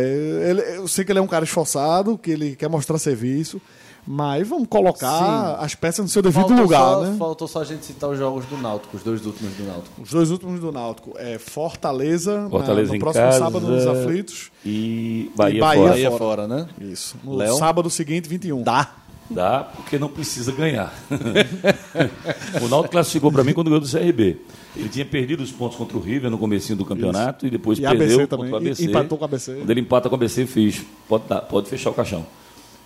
ele- 0.50 0.76
eu 0.76 0.86
sei 0.88 1.04
que 1.04 1.12
ele 1.12 1.18
é 1.18 1.22
um 1.22 1.26
cara 1.26 1.44
esforçado, 1.44 2.16
que 2.16 2.30
ele 2.30 2.54
quer 2.56 2.68
mostrar 2.68 2.98
serviço, 2.98 3.60
mas 4.06 4.46
vamos 4.48 4.66
colocar 4.68 5.56
as 5.60 5.74
peças 5.74 6.02
no 6.04 6.08
seu 6.08 6.22
devido 6.22 6.40
Faltou 6.40 6.56
lugar, 6.62 6.80
só, 6.80 7.00
né? 7.02 7.16
faltou 7.18 7.46
só 7.48 7.60
a 7.60 7.64
gente 7.64 7.84
citar 7.84 8.08
os 8.08 8.18
jogos 8.18 8.46
do 8.46 8.56
Náutico, 8.56 8.96
os 8.96 9.02
dois 9.02 9.24
últimos 9.26 9.52
do 9.54 9.64
Náutico. 9.64 10.00
Os 10.02 10.10
dois 10.10 10.30
últimos 10.30 10.58
do 10.60 10.72
Náutico 10.72 11.12
é 11.18 11.38
Fortaleza, 11.38 12.42
na- 12.42 12.50
Fortaleza 12.50 12.90
no 12.90 12.96
em 12.96 12.98
próximo 12.98 13.24
casa. 13.24 13.38
sábado 13.38 13.66
nos 13.66 13.86
Aflitos. 13.86 14.50
E 14.64 15.30
Bahia, 15.36 15.56
E 15.56 15.60
Bahia 15.60 15.82
fora. 15.82 16.00
É 16.00 16.04
fora. 16.04 16.18
fora, 16.18 16.48
né? 16.48 16.66
Isso. 16.80 17.16
No 17.22 17.34
Léo? 17.36 17.56
sábado 17.56 17.90
seguinte, 17.90 18.28
21. 18.28 18.62
Dá. 18.62 18.90
Dá, 19.30 19.60
porque 19.62 19.96
não 19.98 20.08
precisa 20.08 20.50
ganhar. 20.50 20.92
o 22.60 22.68
Náutico 22.68 22.90
classificou 22.92 23.30
para 23.30 23.44
mim 23.44 23.52
quando 23.52 23.68
ganhou 23.68 23.80
do 23.80 23.88
CRB. 23.88 24.38
Ele 24.76 24.88
tinha 24.88 25.04
perdido 25.04 25.42
os 25.42 25.52
pontos 25.52 25.76
contra 25.76 25.96
o 25.96 26.00
River 26.00 26.30
no 26.30 26.38
comecinho 26.38 26.76
do 26.76 26.84
campeonato 26.84 27.46
e 27.46 27.50
depois 27.50 27.78
E 27.78 27.82
perdeu 27.82 28.26
contra 28.26 28.38
o 28.38 28.56
ABC. 28.56 28.82
E- 28.82 28.86
empatou 28.86 29.16
com 29.18 29.24
o 29.24 29.26
ABC. 29.26 29.54
Quando 29.54 29.70
ele 29.70 29.80
empata 29.80 30.08
com 30.08 30.14
o 30.14 30.18
ABC, 30.18 30.46
fiz. 30.46 30.82
Pode, 31.08 31.24
dar, 31.28 31.42
pode 31.42 31.68
fechar 31.68 31.90
o 31.90 31.94
caixão. 31.94 32.26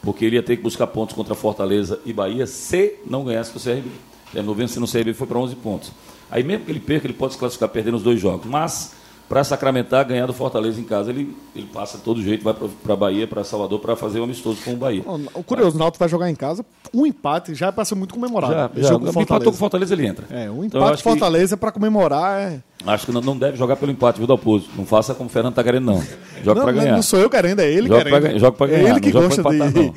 Porque 0.03 0.25
ele 0.27 0.37
ia 0.37 0.43
ter 0.43 0.57
que 0.57 0.63
buscar 0.63 0.87
pontos 0.87 1.15
contra 1.15 1.35
Fortaleza 1.35 1.99
e 2.05 2.13
Bahia 2.13 2.47
se 2.47 2.97
não 3.07 3.25
ganhasse 3.25 3.53
do 3.53 3.59
CRB. 3.59 3.89
Terminou 4.31 4.55
vencendo 4.55 4.85
o 4.85 4.91
CRB 4.91 5.15
foi 5.15 5.27
para 5.27 5.39
11 5.39 5.57
pontos. 5.57 5.93
Aí 6.31 6.43
mesmo 6.43 6.67
que 6.67 6.73
ele 6.73 6.81
perca, 6.81 7.07
ele 7.07 7.15
pode 7.15 7.35
se 7.35 7.39
classificar 7.39 7.69
perdendo 7.71 7.97
os 7.97 8.03
dois 8.03 8.21
jogos. 8.21 8.47
Mas, 8.47 8.93
para 9.35 9.43
sacramentar, 9.43 10.07
ganhar 10.07 10.27
do 10.27 10.33
Fortaleza 10.33 10.81
em 10.81 10.85
casa, 10.85 11.11
ele, 11.11 11.37
ele 11.57 11.67
passa 11.67 11.99
todo 11.99 12.23
jeito, 12.23 12.45
vai 12.45 12.55
para 12.55 12.95
Bahia, 12.95 13.27
para 13.27 13.43
Salvador, 13.43 13.81
para 13.81 13.97
fazer 13.97 14.21
um 14.21 14.25
amistoso 14.25 14.59
com 14.65 14.75
o 14.75 14.77
Bahia. 14.77 15.03
O 15.35 15.43
curioso, 15.43 15.75
o 15.75 15.79
Náutico 15.81 15.99
vai 15.99 16.09
jogar 16.09 16.31
em 16.31 16.37
casa. 16.37 16.65
Um 16.95 17.05
empate 17.05 17.53
já 17.53 17.67
é 17.67 17.73
pra 17.73 17.85
ser 17.85 17.97
muito 17.97 18.15
comemorado. 18.15 18.55
Já, 18.55 18.71
já. 18.77 18.89
jogo 18.91 19.07
com 19.07 19.11
empatou 19.11 19.27
Fortaleza. 19.27 19.51
com 19.51 19.57
o 19.57 19.59
Fortaleza, 19.59 19.95
ele 19.95 20.07
entra. 20.07 20.27
É, 20.31 20.49
um 20.49 20.63
Então, 20.63 20.81
empate 20.81 21.03
com 21.03 21.11
Fortaleza 21.11 21.57
pra 21.57 21.73
comemorar 21.73 22.41
é... 22.43 22.61
Que, 22.85 22.91
acho 22.91 23.07
que 23.07 23.13
não, 23.13 23.21
não 23.21 23.37
deve 23.37 23.57
jogar 23.57 23.77
pelo 23.77 23.91
empate, 23.91 24.19
viu, 24.19 24.27
Dalpozo? 24.27 24.67
Não 24.77 24.85
faça 24.85 25.15
como 25.15 25.29
o 25.29 25.33
Fernando 25.33 25.55
tá 25.55 25.65
querendo, 25.65 25.85
não. 25.87 26.03
Joga 26.43 26.61
não, 26.61 26.63
pra 26.67 26.73
não- 26.73 26.81
ganhar. 26.81 26.95
não 26.97 27.03
sou 27.03 27.19
eu 27.19 27.31
querendo, 27.31 27.61
é 27.61 27.71
ele 27.71 27.89
Joga 27.89 28.05
querendo. 28.05 28.21
pra 28.31 28.39
joga 28.39 28.53
pra 28.53 28.67
É 28.67 28.71
ganhar, 28.71 28.91
ele 28.91 29.01
que 29.01 29.13
não 29.13 29.23
gosta 29.23 29.41
empatar, 29.41 29.73
de, 29.73 29.81
não. 29.81 29.95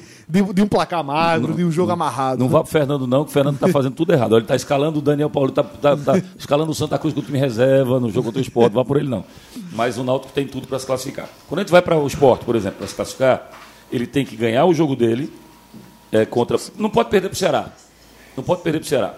de, 0.47 0.53
de 0.53 0.61
um 0.61 0.67
placar 0.67 1.03
magro, 1.03 1.53
de 1.53 1.63
um 1.63 1.71
jogo 1.71 1.91
amarrado. 1.91 2.39
Não 2.39 2.47
vá 2.49 2.61
pro 2.63 2.71
Fernando, 2.71 3.05
não, 3.05 3.23
que 3.23 3.29
o 3.29 3.33
Fernando 3.33 3.59
tá 3.59 3.67
fazendo 3.67 3.93
tudo 3.93 4.13
errado. 4.13 4.35
Ele 4.37 4.45
tá 4.45 4.55
escalando 4.55 4.99
o 4.99 5.01
Daniel 5.01 5.29
Paulo, 5.29 5.51
tá, 5.51 5.63
tá, 5.63 5.95
tá 5.97 6.21
escalando 6.37 6.71
o 6.71 6.75
Santa 6.75 6.97
Cruz 6.97 7.13
com 7.13 7.19
o 7.19 7.23
time 7.23 7.37
reserva 7.37 7.99
no 7.99 8.09
jogo 8.09 8.25
contra 8.27 8.39
o 8.39 8.41
esporte. 8.41 8.73
Vá 8.73 8.85
por 8.85 8.97
ele, 8.97 9.09
não. 9.09 9.23
Mas 9.73 9.97
o 9.97 10.03
Náutico 10.03 10.31
tem 10.33 10.47
tudo 10.47 10.67
para 10.67 10.79
se 10.79 10.85
classificar. 10.85 11.27
Quando 11.47 11.59
a 11.59 11.63
gente 11.63 11.71
vai 11.71 11.81
para 11.81 11.97
o 11.97 12.07
esporte, 12.07 12.45
por 12.45 12.55
exemplo, 12.55 12.77
para 12.79 12.87
se 12.87 12.95
classificar, 12.95 13.49
ele 13.91 14.07
tem 14.07 14.25
que 14.25 14.35
ganhar 14.35 14.65
o 14.65 14.73
jogo 14.73 14.95
dele 14.95 15.31
é, 16.11 16.25
contra. 16.25 16.57
Não 16.77 16.89
pode 16.89 17.09
perder 17.09 17.29
pro 17.29 17.37
Ceará. 17.37 17.69
Não 18.35 18.43
pode 18.43 18.61
perder 18.61 18.79
pro 18.79 18.87
Ceará. 18.87 19.13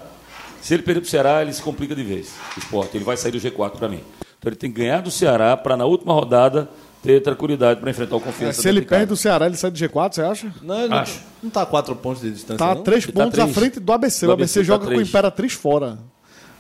Se 0.62 0.74
ele 0.74 0.84
perder 0.84 1.02
pro 1.02 1.10
Ceará, 1.10 1.42
ele 1.42 1.54
se 1.54 1.62
complica 1.62 1.96
de 1.96 2.04
vez. 2.04 2.34
O 2.56 2.60
esporte, 2.60 2.98
ele 2.98 3.04
vai 3.06 3.16
sair 3.18 3.32
do 3.32 3.38
G4 3.40 3.72
para 3.78 3.88
mim. 3.88 4.02
Então 4.38 4.50
ele 4.50 4.56
tem 4.56 4.72
que 4.72 4.80
ganhar 4.80 5.02
do 5.02 5.12
Ceará 5.12 5.56
para 5.58 5.76
na 5.78 5.86
última 5.86 6.14
rodada 6.14 6.70
ter 7.02 7.22
tranquilidade 7.22 7.80
para 7.80 7.90
enfrentar 7.90 8.16
o 8.16 8.20
É, 8.20 8.22
confiança. 8.22 8.62
se 8.62 8.68
ele 8.68 8.82
perde 8.82 9.06
do 9.08 9.16
Ceará, 9.18 9.46
ele 9.46 9.56
sai 9.56 9.72
do 9.72 9.78
G4, 9.78 10.14
você 10.16 10.22
acha? 10.22 10.54
Não, 10.62 10.80
ele 10.80 10.90
não, 10.90 10.98
Acho. 10.98 11.20
não 11.42 11.50
tá 11.50 11.62
a 11.62 11.66
quatro 11.66 11.96
pontos 11.96 12.22
de 12.22 12.30
distância, 12.32 12.58
Tá 12.58 12.76
não? 12.76 12.84
três 12.84 13.04
Ele 13.06 13.14
tá 13.14 13.24
pontos 13.24 13.40
à 13.40 13.44
três. 13.44 13.58
frente 13.58 13.80
do 13.80 13.92
ABC. 13.94 14.26
Do 14.26 14.30
o 14.30 14.34
ABC, 14.34 14.60
ABC 14.60 14.72
tá 14.72 14.76
joga 14.78 14.92
com 14.94 15.00
o. 15.00 15.02
Imperatriz 15.02 15.54
fora 15.54 15.98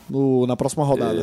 no- 0.10 0.48
na 0.48 0.56
próxima 0.56 0.84
rodada. 0.86 1.22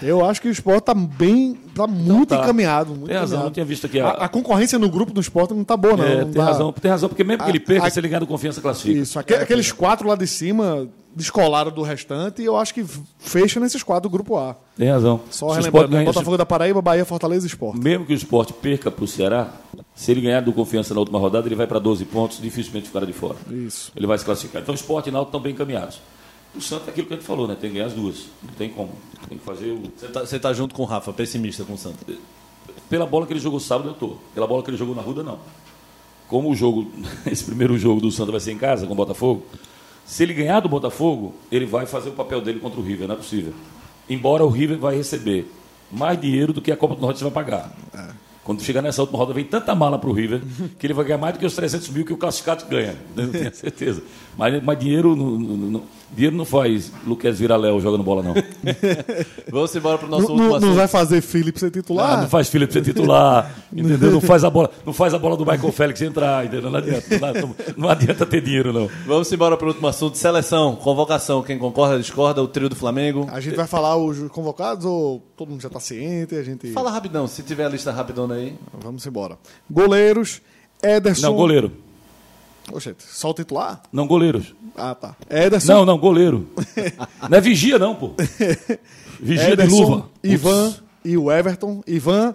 Eu 0.00 0.24
acho 0.24 0.40
que 0.40 0.48
o 0.48 0.50
esporte 0.50 0.84
tá 0.84 0.94
bem. 0.94 1.58
tá 1.74 1.86
muito 1.86 2.30
tá. 2.30 2.42
encaminhado. 2.42 2.90
Muito 2.90 3.06
Tem 3.06 3.14
razão, 3.16 3.26
encaminhado. 3.38 3.44
não 3.44 3.50
tinha 3.52 3.64
visto 3.64 3.86
aqui 3.86 4.00
A, 4.00 4.08
a- 4.08 4.24
a 4.24 4.28
concorrência 4.28 4.78
no 4.78 4.88
grupo 4.90 5.12
do 5.12 5.20
esporte 5.20 5.54
não 5.54 5.62
tá 5.64 5.76
boa, 5.76 5.96
não. 5.96 6.04
É, 6.04 6.16
Não 6.16 6.24
tem 6.24 6.32
tá- 6.34 6.44
razão, 6.44 6.72
tem 6.72 6.90
razão, 6.90 7.08
porque 7.08 7.22
mesmo 7.24 7.44
que 7.44 7.50
ele 7.50 7.58
A- 7.58 7.66
perca, 7.66 7.86
a- 7.86 7.90
se 7.90 7.98
ele 8.00 8.08
ganhar 8.08 8.20
do 8.20 8.26
confiança, 8.26 8.60
classifica. 8.60 8.98
Isso. 9.00 9.18
Aque- 9.18 9.34
Aqueles 9.34 9.70
quatro 9.72 10.08
lá 10.08 10.14
de 10.16 10.26
cima 10.26 10.88
descolaram 11.14 11.70
do 11.70 11.82
restante 11.82 12.40
e 12.42 12.44
eu 12.44 12.56
acho 12.56 12.72
que 12.74 12.84
fecha 13.18 13.58
nesses 13.60 13.82
quatro 13.82 14.08
do 14.08 14.12
grupo 14.12 14.36
A. 14.36 14.56
Tem 14.76 14.88
razão. 14.88 15.20
Só 15.30 15.46
Se 15.48 15.52
o 15.52 15.54
relembrando, 15.56 15.66
Sport 15.84 15.90
ganha- 15.90 16.04
Botafogo 16.04 16.36
da 16.36 16.46
Paraíba, 16.46 16.80
Bahia, 16.82 17.04
Fortaleza 17.04 17.46
e 17.46 17.48
Esporte. 17.48 17.80
Mesmo 17.80 18.04
que 18.06 18.12
o 18.12 18.16
esporte 18.16 18.52
perca 18.52 18.90
para 18.90 19.04
o 19.04 19.08
Ceará, 19.08 19.52
se 19.94 20.10
ele 20.10 20.20
ganhar 20.20 20.40
do 20.40 20.52
confiança 20.52 20.94
na 20.94 21.00
última 21.00 21.18
rodada, 21.18 21.46
ele 21.46 21.54
vai 21.54 21.66
para 21.66 21.78
12 21.78 22.04
pontos, 22.04 22.40
dificilmente 22.40 22.86
ficará 22.86 23.04
de 23.06 23.12
fora. 23.12 23.36
Isso. 23.50 23.92
Ele 23.94 24.06
vai 24.06 24.16
se 24.18 24.24
classificar. 24.24 24.62
Então 24.62 24.72
o 24.72 24.76
esporte 24.76 25.06
e 25.06 25.10
o 25.10 25.12
Náutico 25.12 25.28
estão 25.30 25.40
bem 25.40 25.52
encaminhados. 25.52 26.00
O 26.54 26.60
Santos 26.60 26.88
é 26.88 26.90
aquilo 26.90 27.06
que 27.06 27.14
a 27.14 27.16
gente 27.16 27.26
falou, 27.26 27.48
né? 27.48 27.56
Tem 27.58 27.70
que 27.70 27.76
ganhar 27.76 27.86
as 27.86 27.94
duas. 27.94 28.26
Não 28.42 28.52
tem 28.54 28.68
como. 28.68 28.90
Tem 29.28 29.38
que 29.38 29.44
fazer 29.44 29.70
o. 29.70 29.82
Você 29.96 30.08
tá, 30.08 30.20
você 30.20 30.38
tá 30.38 30.52
junto 30.52 30.74
com 30.74 30.82
o 30.82 30.84
Rafa, 30.84 31.12
pessimista 31.12 31.64
com 31.64 31.72
o 31.74 31.78
Santos. 31.78 32.00
Pela 32.90 33.06
bola 33.06 33.26
que 33.26 33.32
ele 33.32 33.40
jogou 33.40 33.58
sábado, 33.58 33.88
eu 33.88 33.94
tô. 33.94 34.16
Pela 34.34 34.46
bola 34.46 34.62
que 34.62 34.68
ele 34.70 34.76
jogou 34.76 34.94
na 34.94 35.00
Ruda, 35.00 35.22
não. 35.22 35.38
Como 36.28 36.50
o 36.50 36.54
jogo, 36.54 36.90
esse 37.26 37.42
primeiro 37.44 37.76
jogo 37.78 38.00
do 38.02 38.10
Santos 38.10 38.32
vai 38.32 38.40
ser 38.40 38.52
em 38.52 38.58
casa 38.58 38.86
com 38.86 38.92
o 38.92 38.96
Botafogo, 38.96 39.46
se 40.04 40.22
ele 40.22 40.34
ganhar 40.34 40.60
do 40.60 40.68
Botafogo, 40.68 41.34
ele 41.50 41.66
vai 41.66 41.86
fazer 41.86 42.10
o 42.10 42.12
papel 42.12 42.40
dele 42.40 42.60
contra 42.60 42.80
o 42.80 42.82
River, 42.82 43.06
não 43.08 43.14
é 43.14 43.18
possível. 43.18 43.52
Embora 44.08 44.44
o 44.44 44.48
River 44.48 44.78
vai 44.78 44.96
receber 44.96 45.50
mais 45.90 46.20
dinheiro 46.20 46.52
do 46.52 46.60
que 46.60 46.72
a 46.72 46.76
Copa 46.76 46.94
do 46.94 47.00
Nordeste 47.00 47.22
vai 47.24 47.32
pagar. 47.32 47.72
Quando 48.44 48.60
chegar 48.62 48.82
nessa 48.82 49.00
última 49.00 49.18
roda, 49.18 49.32
vem 49.32 49.44
tanta 49.44 49.72
mala 49.74 49.98
para 49.98 50.10
o 50.10 50.12
River 50.12 50.42
que 50.78 50.84
ele 50.86 50.92
vai 50.94 51.04
ganhar 51.04 51.18
mais 51.18 51.34
do 51.34 51.38
que 51.38 51.46
os 51.46 51.54
300 51.54 51.88
mil 51.90 52.04
que 52.04 52.12
o 52.12 52.16
classificado 52.16 52.64
ganha. 52.66 52.96
Tenho 53.14 53.54
certeza. 53.54 54.02
Mas, 54.36 54.62
mas 54.64 54.78
dinheiro, 54.78 55.14
não- 55.14 55.82
dinheiro 56.14 56.36
não 56.36 56.44
faz 56.44 56.92
Luquez 57.06 57.38
Viraléu 57.38 57.80
jogando 57.80 58.02
bola, 58.04 58.22
não. 58.22 58.34
Vamos 59.50 59.74
embora 59.74 59.98
pro 59.98 60.08
nosso 60.08 60.22
Não, 60.24 60.30
último 60.32 60.42
não- 60.44 60.50
não 60.50 60.56
assunto. 60.68 60.74
vai 60.76 60.88
fazer 60.88 61.20
Felipe 61.20 61.58
ser 61.58 61.70
titular? 61.70 62.12
Ah, 62.18 62.22
não 62.22 62.28
faz 62.28 62.48
Felipe 62.48 62.72
ser 62.72 62.82
titular, 62.82 63.50
entendeu? 63.72 64.10
Não 64.10 64.20
faz 64.20 64.44
a 64.44 64.50
bola, 64.50 64.70
não 64.84 64.92
faz 64.92 65.14
a 65.14 65.18
bola 65.18 65.36
do 65.36 65.44
Michael 65.44 65.72
Félix 65.72 66.02
entrar, 66.02 66.44
entendeu? 66.44 66.70
Não 66.70 66.78
adianta, 66.78 67.06
não, 67.40 67.54
não 67.76 67.88
adianta 67.88 68.26
ter 68.26 68.40
dinheiro, 68.40 68.72
não. 68.72 68.88
Vamos 69.06 69.30
embora 69.32 69.56
pro 69.56 69.68
último 69.68 69.86
assunto. 69.88 70.16
Seleção, 70.18 70.76
convocação. 70.76 71.42
Quem 71.42 71.58
concorda, 71.58 71.98
discorda. 71.98 72.42
O 72.42 72.48
trio 72.48 72.68
do 72.68 72.76
Flamengo. 72.76 73.26
A 73.32 73.40
gente 73.40 73.56
vai 73.56 73.66
falar 73.66 73.96
os 73.96 74.18
convocados 74.28 74.84
ou 74.84 75.22
todo 75.36 75.48
mundo 75.50 75.60
já 75.62 75.70
tá 75.70 75.80
ciente? 75.80 76.34
A 76.34 76.42
gente. 76.42 76.72
Fala 76.72 76.90
rapidão, 76.90 77.26
se 77.26 77.42
tiver 77.42 77.64
a 77.64 77.68
lista 77.68 77.90
rapidona 77.92 78.34
aí. 78.34 78.54
Vamos 78.80 79.06
embora. 79.06 79.38
Goleiros, 79.70 80.40
Ederson. 80.82 81.26
Não, 81.28 81.34
goleiro. 81.34 81.72
Oxente, 82.72 83.02
só 83.06 83.30
o 83.30 83.34
titular? 83.34 83.82
Não, 83.92 84.06
goleiros. 84.06 84.54
Ah, 84.76 84.94
tá. 84.94 85.14
Ederson. 85.30 85.72
Não, 85.74 85.84
não, 85.84 85.98
goleiro. 85.98 86.48
Não 87.28 87.38
é 87.38 87.40
vigia, 87.40 87.78
não, 87.78 87.94
pô. 87.94 88.12
Vigia 89.20 89.46
de 89.48 89.52
Ederson, 89.52 89.76
luva. 89.84 90.08
Ivan 90.24 90.70
Putz. 90.70 90.82
e 91.04 91.16
o 91.16 91.30
Everton. 91.30 91.82
Ivan, 91.86 92.34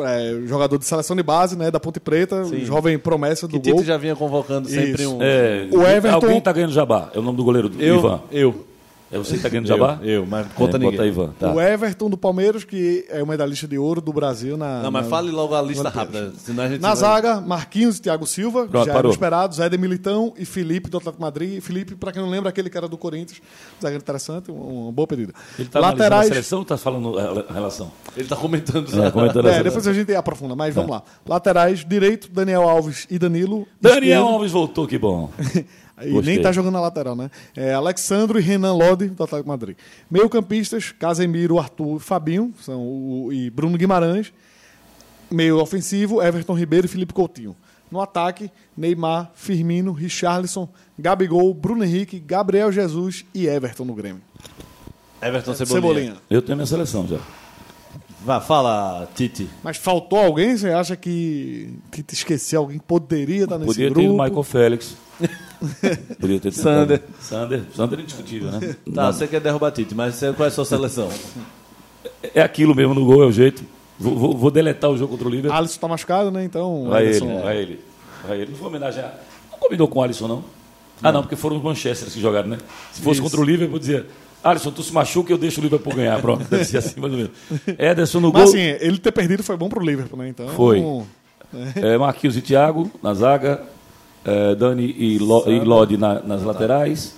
é, 0.00 0.40
jogador 0.46 0.78
de 0.78 0.84
seleção 0.84 1.16
de 1.16 1.22
base, 1.22 1.56
né? 1.56 1.70
Da 1.70 1.80
Ponte 1.80 1.98
Preta, 2.00 2.44
Sim. 2.44 2.64
jovem 2.64 2.98
promessa 2.98 3.46
do 3.48 3.58
Que 3.60 3.70
gol. 3.70 3.78
Tite 3.80 3.86
já 3.88 3.96
vinha 3.96 4.14
convocando 4.16 4.68
sempre 4.68 5.02
Isso. 5.02 5.14
um. 5.14 5.18
É, 5.22 5.68
O 5.72 5.82
Everton- 5.82 6.14
Alguém 6.26 6.40
tá 6.40 6.52
ganhando 6.52 6.72
jabá. 6.72 7.10
É 7.14 7.18
o 7.18 7.22
nome 7.22 7.36
do 7.36 7.44
goleiro 7.44 7.68
do 7.68 7.80
eu, 7.82 7.98
Ivan. 7.98 8.20
eu, 8.30 8.66
É 9.10 9.16
você 9.16 9.36
que 9.36 9.42
tá 9.42 9.48
ganhando 9.48 9.66
jabá? 9.66 9.98
eu, 10.02 10.08
eu, 10.08 10.26
mas 10.26 10.46
conta 10.52 10.76
é, 10.76 10.80
ninguém. 10.80 10.96
Bota 10.98 11.06
Ivan. 11.08 11.30
Tá. 11.38 11.50
O 11.52 11.60
Everton 11.60 12.10
do 12.10 12.16
Palmeiras, 12.18 12.62
que 12.64 13.06
é 13.08 13.22
o 13.22 13.26
medalhista 13.26 13.66
de 13.66 13.78
ouro 13.78 14.00
do 14.02 14.12
Brasil 14.12 14.56
na. 14.56 14.82
Não, 14.82 14.90
mas 14.90 15.04
na- 15.04 15.10
fale 15.10 15.30
logo 15.30 15.54
a 15.54 15.62
lista 15.62 15.88
rápida. 15.88 16.32
Senão 16.36 16.64
a 16.64 16.68
gente 16.68 16.80
Na 16.82 16.88
vai- 16.88 16.96
zaga, 16.96 17.40
Marquinhos 17.40 17.96
e 17.96 18.02
Thiago 18.02 18.26
Silva, 18.26 18.66
Pronto, 18.66 18.84
já 18.84 18.92
parou. 18.92 18.98
eram 18.98 19.10
esperados, 19.10 19.58
Éder 19.60 19.78
Militão 19.80 20.34
e 20.36 20.44
Felipe 20.44 20.90
do 20.90 20.98
Atlético 20.98 21.22
Madrid. 21.22 21.54
E 21.56 21.60
Felipe, 21.62 21.94
para 21.94 22.12
quem 22.12 22.20
não 22.20 22.28
lembra, 22.28 22.50
aquele 22.50 22.68
cara 22.68 22.86
do 22.86 22.98
Corinthians, 22.98 23.40
zagueiro 23.80 24.02
interessante, 24.02 24.50
um- 24.50 24.82
uma 24.84 24.92
boa 24.92 25.06
pedida. 25.06 25.32
Ele 25.58 25.68
tá 25.68 25.78
analisando 25.78 26.02
a 26.02 26.04
Laterais. 26.04 26.28
seleção 26.28 26.58
ou 26.58 26.64
tá 26.66 26.76
falando 26.76 27.18
a 27.18 27.46
a 27.48 27.52
relação? 27.54 27.90
Ele 28.16 28.28
tá 28.28 28.36
comentando. 28.36 28.88
É, 29.02 29.10
comentando 29.10 29.46
a 29.48 29.52
É, 29.52 29.62
depois 29.62 29.86
a 29.86 29.92
gente 29.94 30.14
aprofunda, 30.14 30.54
mas 30.54 30.74
vamos 30.74 30.90
lá. 30.90 31.02
Laterais, 31.26 31.84
direito, 31.84 32.30
Daniel 32.30 32.68
Alves 32.68 33.06
e 33.10 33.18
Danilo. 33.18 33.66
Daniel 33.80 34.02
Esquerdo, 34.02 34.26
Alves 34.34 34.52
voltou, 34.52 34.86
que 34.86 34.98
bom. 34.98 35.30
E 36.02 36.10
Gostei. 36.10 36.34
nem 36.34 36.42
tá 36.42 36.52
jogando 36.52 36.74
na 36.74 36.80
lateral, 36.80 37.16
né? 37.16 37.30
É, 37.56 37.74
Alexandro 37.74 38.38
e 38.38 38.42
Renan 38.42 38.72
Lodi, 38.72 39.08
do 39.08 39.22
Atlético 39.22 39.42
de 39.44 39.48
Madrid. 39.48 39.76
Meio-campistas, 40.10 40.92
Casemiro, 40.92 41.58
Arthur 41.58 41.96
e 41.96 42.00
Fabinho, 42.00 42.52
são 42.60 42.80
o, 42.80 43.32
e 43.32 43.50
Bruno 43.50 43.76
Guimarães. 43.76 44.32
Meio 45.30 45.60
ofensivo, 45.60 46.22
Everton 46.22 46.54
Ribeiro 46.54 46.86
e 46.86 46.88
Felipe 46.88 47.12
Coutinho. 47.12 47.54
No 47.90 48.00
ataque, 48.00 48.50
Neymar, 48.76 49.30
Firmino, 49.34 49.92
Richarlison, 49.92 50.68
Gabigol, 50.98 51.52
Bruno 51.54 51.84
Henrique, 51.84 52.18
Gabriel 52.18 52.70
Jesus 52.70 53.24
e 53.34 53.46
Everton 53.46 53.84
no 53.84 53.94
Grêmio. 53.94 54.22
Everton 55.20 55.54
Cebolinha. 55.54 55.80
Cebolinha. 55.82 56.16
Eu 56.30 56.42
tenho 56.42 56.56
minha 56.56 56.66
seleção 56.66 57.06
já. 57.06 57.18
Vá, 58.24 58.40
fala, 58.40 59.08
Tite. 59.14 59.48
Mas 59.62 59.76
faltou 59.76 60.18
alguém? 60.18 60.56
Você 60.56 60.70
acha 60.70 60.96
que, 60.96 61.72
que 61.90 62.02
te 62.02 62.14
esqueceu 62.14 62.60
alguém? 62.60 62.78
Poderia 62.78 63.44
estar 63.44 63.56
nesse 63.58 63.68
Podia 63.68 63.88
ter 63.88 63.94
grupo? 63.94 64.08
ido 64.14 64.22
Michael 64.22 64.42
Félix. 64.42 64.96
Podia 66.20 66.40
ter. 66.40 66.52
Sander. 66.52 67.02
Sander. 67.20 67.62
Sander 67.74 67.98
é 67.98 68.02
indiscutível, 68.02 68.50
né? 68.52 68.60
Tá, 68.94 69.04
Não, 69.06 69.12
você 69.12 69.26
quer 69.26 69.40
derrubar 69.40 69.70
Tite, 69.72 69.94
mas 69.94 70.14
você- 70.14 70.32
qual 70.32 70.44
é 70.44 70.48
a 70.48 70.52
sua 70.52 70.64
seleção? 70.64 71.08
É 72.34 72.40
aquilo 72.42 72.74
mesmo 72.74 72.94
no 72.94 73.04
gol, 73.04 73.22
é 73.22 73.26
o 73.26 73.32
jeito. 73.32 73.62
Vou, 73.98 74.16
vou- 74.16 74.36
vou 74.36 74.50
deletar 74.50 74.90
o 74.90 74.96
jogo 74.96 75.12
contra 75.12 75.26
o 75.26 75.30
Liverpool. 75.30 75.56
Alisson 75.58 75.80
tá 75.80 75.88
machucado, 75.88 76.30
né? 76.30 76.44
Então. 76.44 76.86
Vai 76.88 77.02
ele, 77.02 77.10
Alisson- 77.10 77.42
vai 77.42 77.56
ele. 77.56 77.80
Vai 78.26 78.40
ele. 78.40 78.50
Não 78.52 78.58
foi 78.58 78.68
homenagear. 78.68 79.14
Não 79.52 79.58
combinou 79.58 79.88
com 79.88 79.98
o 79.98 80.02
Alisson, 80.02 80.28
não? 80.28 80.44
Ah, 81.02 81.12
não, 81.12 81.22
porque 81.22 81.36
foram 81.36 81.56
os 81.56 81.62
Manchester 81.62 82.08
que 82.10 82.20
jogaram, 82.20 82.48
né? 82.48 82.58
Se 82.92 83.00
fosse 83.00 83.20
contra 83.20 83.40
o 83.40 83.44
Liverpool, 83.44 83.78
dizia. 83.78 84.06
Alisson, 84.42 84.70
tu 84.70 84.82
se 84.84 84.92
machuca, 84.92 85.32
eu 85.32 85.38
deixo 85.38 85.60
o 85.60 85.64
Liverpool 85.64 85.94
ganhar. 85.94 86.20
Pronto, 86.20 86.44
deve 86.50 86.64
ser 86.64 86.78
assim 86.78 87.00
mais 87.00 87.12
ou 87.12 87.18
menos. 87.18 87.32
Ederson 87.78 88.20
no 88.20 88.32
Mas 88.32 88.44
gol. 88.44 88.52
assim, 88.54 88.60
ele 88.80 88.98
ter 88.98 89.10
perdido 89.12 89.42
foi 89.42 89.56
bom 89.56 89.68
pro 89.68 89.84
Liverpool, 89.84 90.18
né? 90.18 90.28
Então. 90.28 90.48
Foi. 90.50 90.80
É, 91.76 91.96
Marquinhos 91.96 92.36
e 92.36 92.42
Thiago 92.42 92.90
na 93.02 93.14
zaga, 93.14 93.62
é, 94.24 94.54
Dani 94.54 94.94
e, 94.98 95.18
Lo, 95.18 95.44
e 95.48 95.58
Lodi 95.60 95.96
na- 95.96 96.20
nas 96.20 96.42
laterais, 96.42 97.14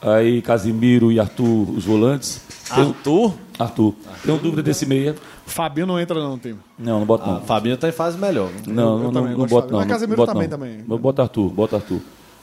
aí 0.00 0.40
Casimiro 0.42 1.10
e 1.12 1.18
Arthur 1.20 1.70
os 1.76 1.84
volantes. 1.84 2.40
Tem- 2.74 2.84
Arthur? 2.84 3.32
Arthur. 3.58 3.94
Tenho 4.24 4.38
dúvida 4.38 4.62
desse 4.62 4.86
meia. 4.86 5.14
Fabinho 5.46 5.86
não 5.86 5.98
entra 5.98 6.18
não 6.20 6.32
no 6.32 6.38
time. 6.38 6.56
Não, 6.78 7.00
não 7.00 7.06
boto 7.06 7.24
Ah, 7.28 7.34
não. 7.34 7.40
Fabinho 7.42 7.76
tá 7.76 7.88
em 7.88 7.92
fase 7.92 8.16
melhor. 8.16 8.48
Não, 8.66 8.72
eu 8.72 8.74
não, 8.74 8.98
não, 9.04 9.12
também 9.12 9.36
não 9.36 9.46
de 9.46 9.52
não. 9.54 9.78
Mas 9.78 9.88
Casemiro 9.88 10.16
boto 10.16 10.32
também, 10.32 10.48
não. 10.48 10.58
também. 10.58 10.84
Eu 10.88 10.98
boto 10.98 11.22
Arthur, 11.22 11.48
bota 11.50 11.76
Arthur. 11.76 12.00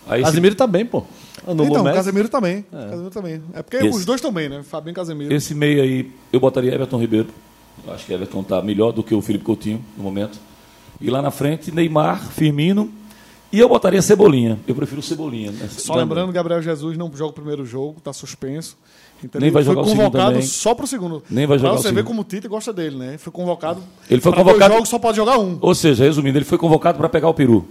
Aí 0.09 0.21
esse, 0.21 0.29
Casimiro 0.29 0.55
tá 0.55 0.67
bem, 0.67 0.85
pô. 0.85 1.03
No 1.47 1.63
então, 1.65 1.83
Messi. 1.83 1.95
Casemiro 1.95 2.29
também. 2.29 2.65
Casemiro 2.71 3.09
também. 3.09 3.41
É 3.53 3.61
porque 3.63 3.77
Esse- 3.77 3.89
os 3.97 4.05
dois 4.05 4.19
também, 4.21 4.49
né? 4.49 4.61
Fabinho 4.63 4.91
e 4.91 4.95
Casemiro. 4.95 5.33
esse 5.33 5.53
meia 5.55 5.83
aí, 5.83 6.11
eu 6.31 6.39
botaria 6.39 6.73
Everton 6.73 6.97
Ribeiro. 6.97 7.27
Eu 7.85 7.93
acho 7.93 8.05
que 8.05 8.13
Everton 8.13 8.43
tá 8.43 8.61
melhor 8.61 8.91
do 8.91 9.03
que 9.03 9.13
o 9.15 9.21
Felipe 9.21 9.43
Coutinho 9.45 9.81
no 9.97 10.03
momento. 10.03 10.37
E 10.99 11.09
lá 11.09 11.21
na 11.21 11.31
frente, 11.31 11.71
Neymar, 11.73 12.21
Firmino. 12.31 12.89
E 13.51 13.59
eu 13.59 13.69
botaria 13.69 14.01
Cebolinha. 14.01 14.59
Eu 14.67 14.75
prefiro 14.75 15.01
Cebolinha. 15.01 15.51
né? 15.51 15.69
Só 15.69 15.95
lembrando, 15.95 16.31
Gabriel 16.33 16.61
Jesus 16.61 16.97
não 16.97 17.09
joga 17.15 17.31
o 17.31 17.33
primeiro 17.33 17.65
jogo, 17.65 17.99
tá 18.01 18.11
suspenso. 18.11 18.77
Então 19.23 19.39
Nem 19.39 19.47
ele 19.47 19.53
vai 19.53 19.63
foi 19.63 19.73
jogar 19.73 19.81
o 19.81 19.89
segundo 19.89 20.03
convocado 20.05 20.31
também. 20.33 20.47
só 20.47 20.75
pro 20.75 20.85
segundo. 20.85 21.23
Nem 21.29 21.47
vai 21.47 21.57
jogar 21.57 21.71
pra 21.71 21.79
o 21.79 21.81
você 21.81 21.87
ver 21.89 21.95
segundo. 21.95 22.07
como 22.07 22.21
o 22.21 22.23
Tite 22.23 22.47
gosta 22.47 22.71
dele, 22.73 22.97
né? 22.97 23.17
Foi 23.17 23.31
convocado. 23.31 23.81
Ele 24.09 24.21
foi 24.21 24.31
convocado- 24.33 24.73
jogos 24.73 24.89
só 24.89 24.99
pode 24.99 25.15
jogar 25.17 25.39
um. 25.39 25.57
Ou 25.61 25.73
seja, 25.73 26.03
resumindo, 26.03 26.37
ele 26.37 26.45
foi 26.45 26.57
convocado 26.57 26.97
para 26.97 27.07
pegar 27.09 27.29
o 27.29 27.33
peru. 27.33 27.65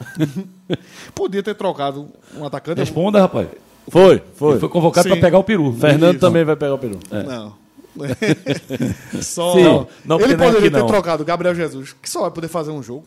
Podia 1.14 1.42
ter 1.42 1.54
trocado 1.54 2.08
um 2.36 2.44
atacante. 2.44 2.78
Responda, 2.78 3.20
rapaz. 3.20 3.48
Foi, 3.88 4.22
foi. 4.34 4.52
Ele 4.52 4.60
foi 4.60 4.68
convocado 4.68 5.08
para 5.08 5.16
pegar 5.20 5.38
o 5.38 5.44
peru. 5.44 5.72
Fernando 5.72 6.12
Isso. 6.16 6.20
também 6.20 6.44
vai 6.44 6.56
pegar 6.56 6.74
o 6.74 6.78
peru. 6.78 6.98
Não. 7.10 7.54
só. 9.22 9.52
Sim. 9.54 9.86
Não, 10.04 10.20
ele 10.20 10.34
é 10.34 10.36
poderia 10.36 10.70
ter 10.70 10.78
não. 10.78 10.86
trocado 10.86 11.24
Gabriel 11.24 11.54
Jesus, 11.54 11.94
que 12.00 12.08
só 12.10 12.22
vai 12.22 12.30
poder 12.30 12.48
fazer 12.48 12.70
um 12.70 12.82
jogo. 12.82 13.04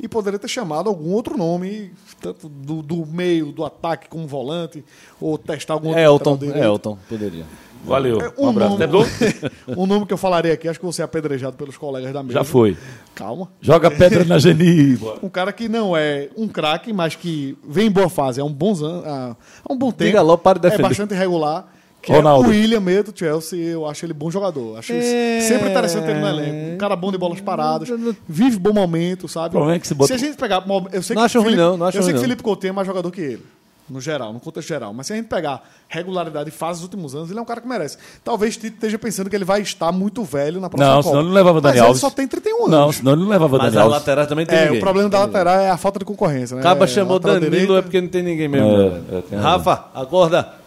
E 0.00 0.08
poderia 0.08 0.38
ter 0.38 0.48
chamado 0.48 0.88
algum 0.88 1.12
outro 1.12 1.36
nome, 1.36 1.92
tanto 2.20 2.48
do, 2.48 2.82
do 2.82 3.06
meio, 3.06 3.52
do 3.52 3.64
ataque, 3.64 4.08
como 4.08 4.26
volante, 4.26 4.84
ou 5.20 5.38
testar 5.38 5.74
algum 5.74 5.88
outro 5.88 6.02
Elton. 6.02 6.38
Elton, 6.54 6.98
poderia. 7.08 7.44
Valeu. 7.84 8.20
É, 8.20 8.32
Um 8.38 8.48
abraço. 8.50 8.78
nome, 8.78 9.06
um 9.76 9.86
nome 9.86 10.06
que 10.06 10.12
eu 10.12 10.16
falaria 10.16 10.52
aqui, 10.52 10.68
acho 10.68 10.78
que 10.78 10.86
você 10.86 11.02
é 11.02 11.04
apedrejado 11.04 11.56
pelos 11.56 11.76
colegas 11.76 12.12
da 12.12 12.22
mesa. 12.22 12.34
Já 12.34 12.44
foi. 12.44 12.76
Calma. 13.14 13.48
Joga 13.60 13.90
pedra 13.90 14.24
na 14.24 14.38
geniva. 14.38 15.18
Um 15.22 15.28
cara 15.28 15.52
que 15.52 15.68
não 15.68 15.96
é 15.96 16.28
um 16.36 16.46
craque, 16.48 16.92
mas 16.92 17.14
que 17.16 17.56
vem 17.66 17.86
em 17.88 17.90
boa 17.90 18.08
fase, 18.08 18.40
é 18.40 18.44
um 18.44 18.52
bom, 18.52 18.72
há 19.04 19.36
um 19.68 19.76
bom 19.76 19.90
tempo. 19.90 20.04
Diga 20.10 20.22
logo, 20.22 20.38
para 20.38 20.58
de 20.60 20.66
É 20.66 20.70
defender. 20.70 20.88
bastante 20.88 21.14
irregular. 21.14 21.66
Que 22.02 22.10
Ronaldo. 22.12 22.44
é 22.44 22.48
o 22.48 22.50
William 22.50 22.80
meio 22.80 23.04
do 23.04 23.16
Chelsea, 23.16 23.58
eu 23.60 23.86
acho 23.86 24.04
ele 24.04 24.12
bom 24.12 24.28
jogador. 24.30 24.76
Acho 24.78 24.92
É. 24.92 25.40
sempre 25.42 25.70
interessante 25.70 26.10
ele 26.10 26.18
no 26.18 26.26
elenco. 26.28 26.74
Um 26.74 26.78
cara 26.78 26.96
bom 26.96 27.12
de 27.12 27.16
bolas 27.18 27.40
paradas, 27.40 27.88
vive 28.28 28.58
bom 28.58 28.72
momento, 28.72 29.28
sabe? 29.28 29.56
O 29.56 29.70
é 29.70 29.78
que 29.78 29.86
se 29.86 29.94
bota- 29.94 30.12
a 30.12 30.16
gente 30.18 30.36
pegar. 30.36 30.64
Eu 30.92 31.00
sei 31.02 31.14
Não 31.14 31.22
que 31.22 31.26
acho 31.26 31.38
ruim, 31.38 31.44
Felipe- 31.50 31.62
não, 31.62 31.76
não 31.76 31.86
acho 31.86 31.98
Eu 31.98 32.02
sei 32.02 32.12
que 32.12 32.16
não. 32.16 32.22
Felipe 32.24 32.42
Coutinho 32.42 32.70
é 32.70 32.72
mais 32.72 32.86
jogador 32.88 33.10
que 33.12 33.20
ele. 33.20 33.42
No 33.90 34.00
geral, 34.00 34.32
no 34.32 34.40
contexto 34.40 34.68
geral. 34.68 34.94
Mas 34.94 35.08
se 35.08 35.12
a 35.12 35.16
gente 35.16 35.26
pegar 35.26 35.62
regularidade 35.88 36.48
e 36.48 36.52
fase 36.52 36.78
dos 36.78 36.84
últimos 36.84 37.14
anos, 37.14 37.30
ele 37.30 37.38
é 37.38 37.42
um 37.42 37.44
cara 37.44 37.60
que 37.60 37.68
merece. 37.68 37.98
Talvez 38.24 38.56
Tite 38.56 38.68
esteja 38.74 38.98
pensando 38.98 39.28
que 39.28 39.36
ele 39.36 39.44
vai 39.44 39.60
estar 39.60 39.92
muito 39.92 40.22
velho 40.24 40.60
na 40.60 40.70
próxima 40.70 40.88
Não, 40.88 40.96
Copa. 41.02 41.08
senão 41.08 41.20
ele 41.20 41.28
não 41.28 41.34
levava 41.34 41.60
Mas 41.60 41.74
Dani 41.74 41.86
ele 41.88 41.98
só 41.98 42.08
tem 42.08 42.26
31 42.26 42.56
anos. 42.66 42.70
Não, 42.70 42.92
senão 42.92 43.12
ele 43.12 43.22
não 43.22 43.28
levava 43.28 43.58
Mas 43.58 43.66
Dani 43.66 43.76
a 43.78 43.82
Alves. 43.82 43.98
lateral 43.98 44.26
também 44.26 44.46
tem 44.46 44.56
É, 44.58 44.64
ninguém. 44.64 44.78
o 44.78 44.80
problema 44.80 45.08
da 45.10 45.18
lateral 45.20 45.58
é 45.60 45.68
a 45.68 45.76
falta 45.76 45.98
de 45.98 46.04
concorrência, 46.04 46.54
né? 46.54 46.60
Acaba 46.62 46.84
É, 46.84 46.88
chamou 46.88 47.18
Danilo 47.18 47.50
direita- 47.50 47.72
é 47.74 47.82
porque 47.82 48.00
não 48.00 48.08
tem 48.08 48.22
ninguém 48.22 48.48
mesmo. 48.48 48.68
É, 48.70 48.88
né? 48.88 49.22
é. 49.32 49.36
Rafa, 49.36 49.84
acorda. 49.94 50.61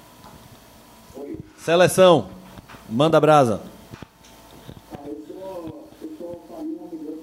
Seleção. 1.66 2.30
Manda 2.88 3.20
brasa. 3.20 3.60
Eu 5.04 5.26
sou, 5.28 5.90
eu 6.00 6.10
sou 6.16 7.15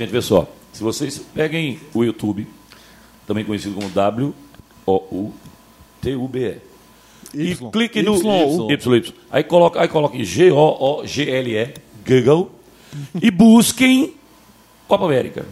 Gente, 0.00 0.10
vê 0.12 0.22
só. 0.22 0.48
Se 0.72 0.82
vocês 0.82 1.18
peguem 1.34 1.78
o 1.92 2.02
YouTube, 2.02 2.46
também 3.26 3.44
conhecido 3.44 3.74
como 3.74 3.90
W-O-U-T-U-B-E. 3.90 4.30
E 7.34 7.50
Y. 7.50 7.70
clique 7.70 8.02
no 8.02 8.16
YU. 8.16 8.70
YY. 8.70 9.14
Aí 9.30 9.44
coloca, 9.44 9.78
aí 9.78 9.88
coloquem 9.88 10.24
G-O-O-G-L-E, 10.24 11.74
Google, 12.06 12.50
e 13.20 13.30
busquem 13.30 14.14
Copa 14.88 15.04
América. 15.04 15.44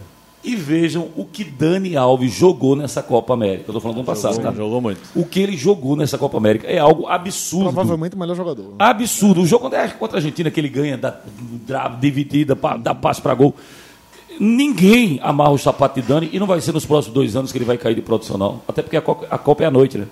E 0.43 0.55
vejam 0.55 1.09
o 1.15 1.25
que 1.25 1.43
Dani 1.43 1.95
Alves 1.95 2.33
jogou 2.33 2.75
nessa 2.75 3.03
Copa 3.03 3.35
América. 3.35 3.65
Eu 3.69 3.73
tô 3.75 3.79
falando 3.79 3.97
do 3.97 3.99
ano 3.99 4.07
passado, 4.07 4.41
tá? 4.41 4.51
Jogou 4.51 4.81
muito. 4.81 4.99
O 5.13 5.25
que 5.25 5.41
ele 5.41 5.55
jogou 5.55 5.95
nessa 5.95 6.17
Copa 6.17 6.39
América 6.39 6.65
é 6.65 6.79
algo 6.79 7.05
absurdo. 7.05 7.65
Provavelmente 7.65 8.15
o 8.15 8.19
melhor 8.19 8.35
jogador. 8.35 8.73
Absurdo. 8.79 9.41
O 9.41 9.45
jogo 9.45 9.69
contra 9.99 10.17
a 10.17 10.19
Argentina, 10.19 10.49
que 10.49 10.59
ele 10.59 10.69
ganha 10.69 10.97
da, 10.97 11.21
da 11.67 11.87
dividida, 11.89 12.57
dá 12.81 12.95
passe 12.95 13.21
para 13.21 13.35
gol. 13.35 13.53
Ninguém 14.39 15.19
amarra 15.21 15.51
o 15.51 15.57
sapato 15.57 15.99
de 16.01 16.07
Dani 16.07 16.29
e 16.31 16.39
não 16.39 16.47
vai 16.47 16.61
ser 16.61 16.71
nos 16.73 16.85
próximos 16.85 17.13
dois 17.13 17.35
anos 17.35 17.51
que 17.51 17.57
ele 17.57 17.65
vai 17.65 17.77
cair 17.77 17.95
de 17.95 18.01
profissional. 18.01 18.63
Até 18.67 18.81
porque 18.81 18.95
a 18.97 19.01
Copa, 19.01 19.27
a 19.29 19.37
Copa 19.37 19.63
é 19.63 19.67
à 19.67 19.71
noite, 19.71 19.97
né? 19.97 20.07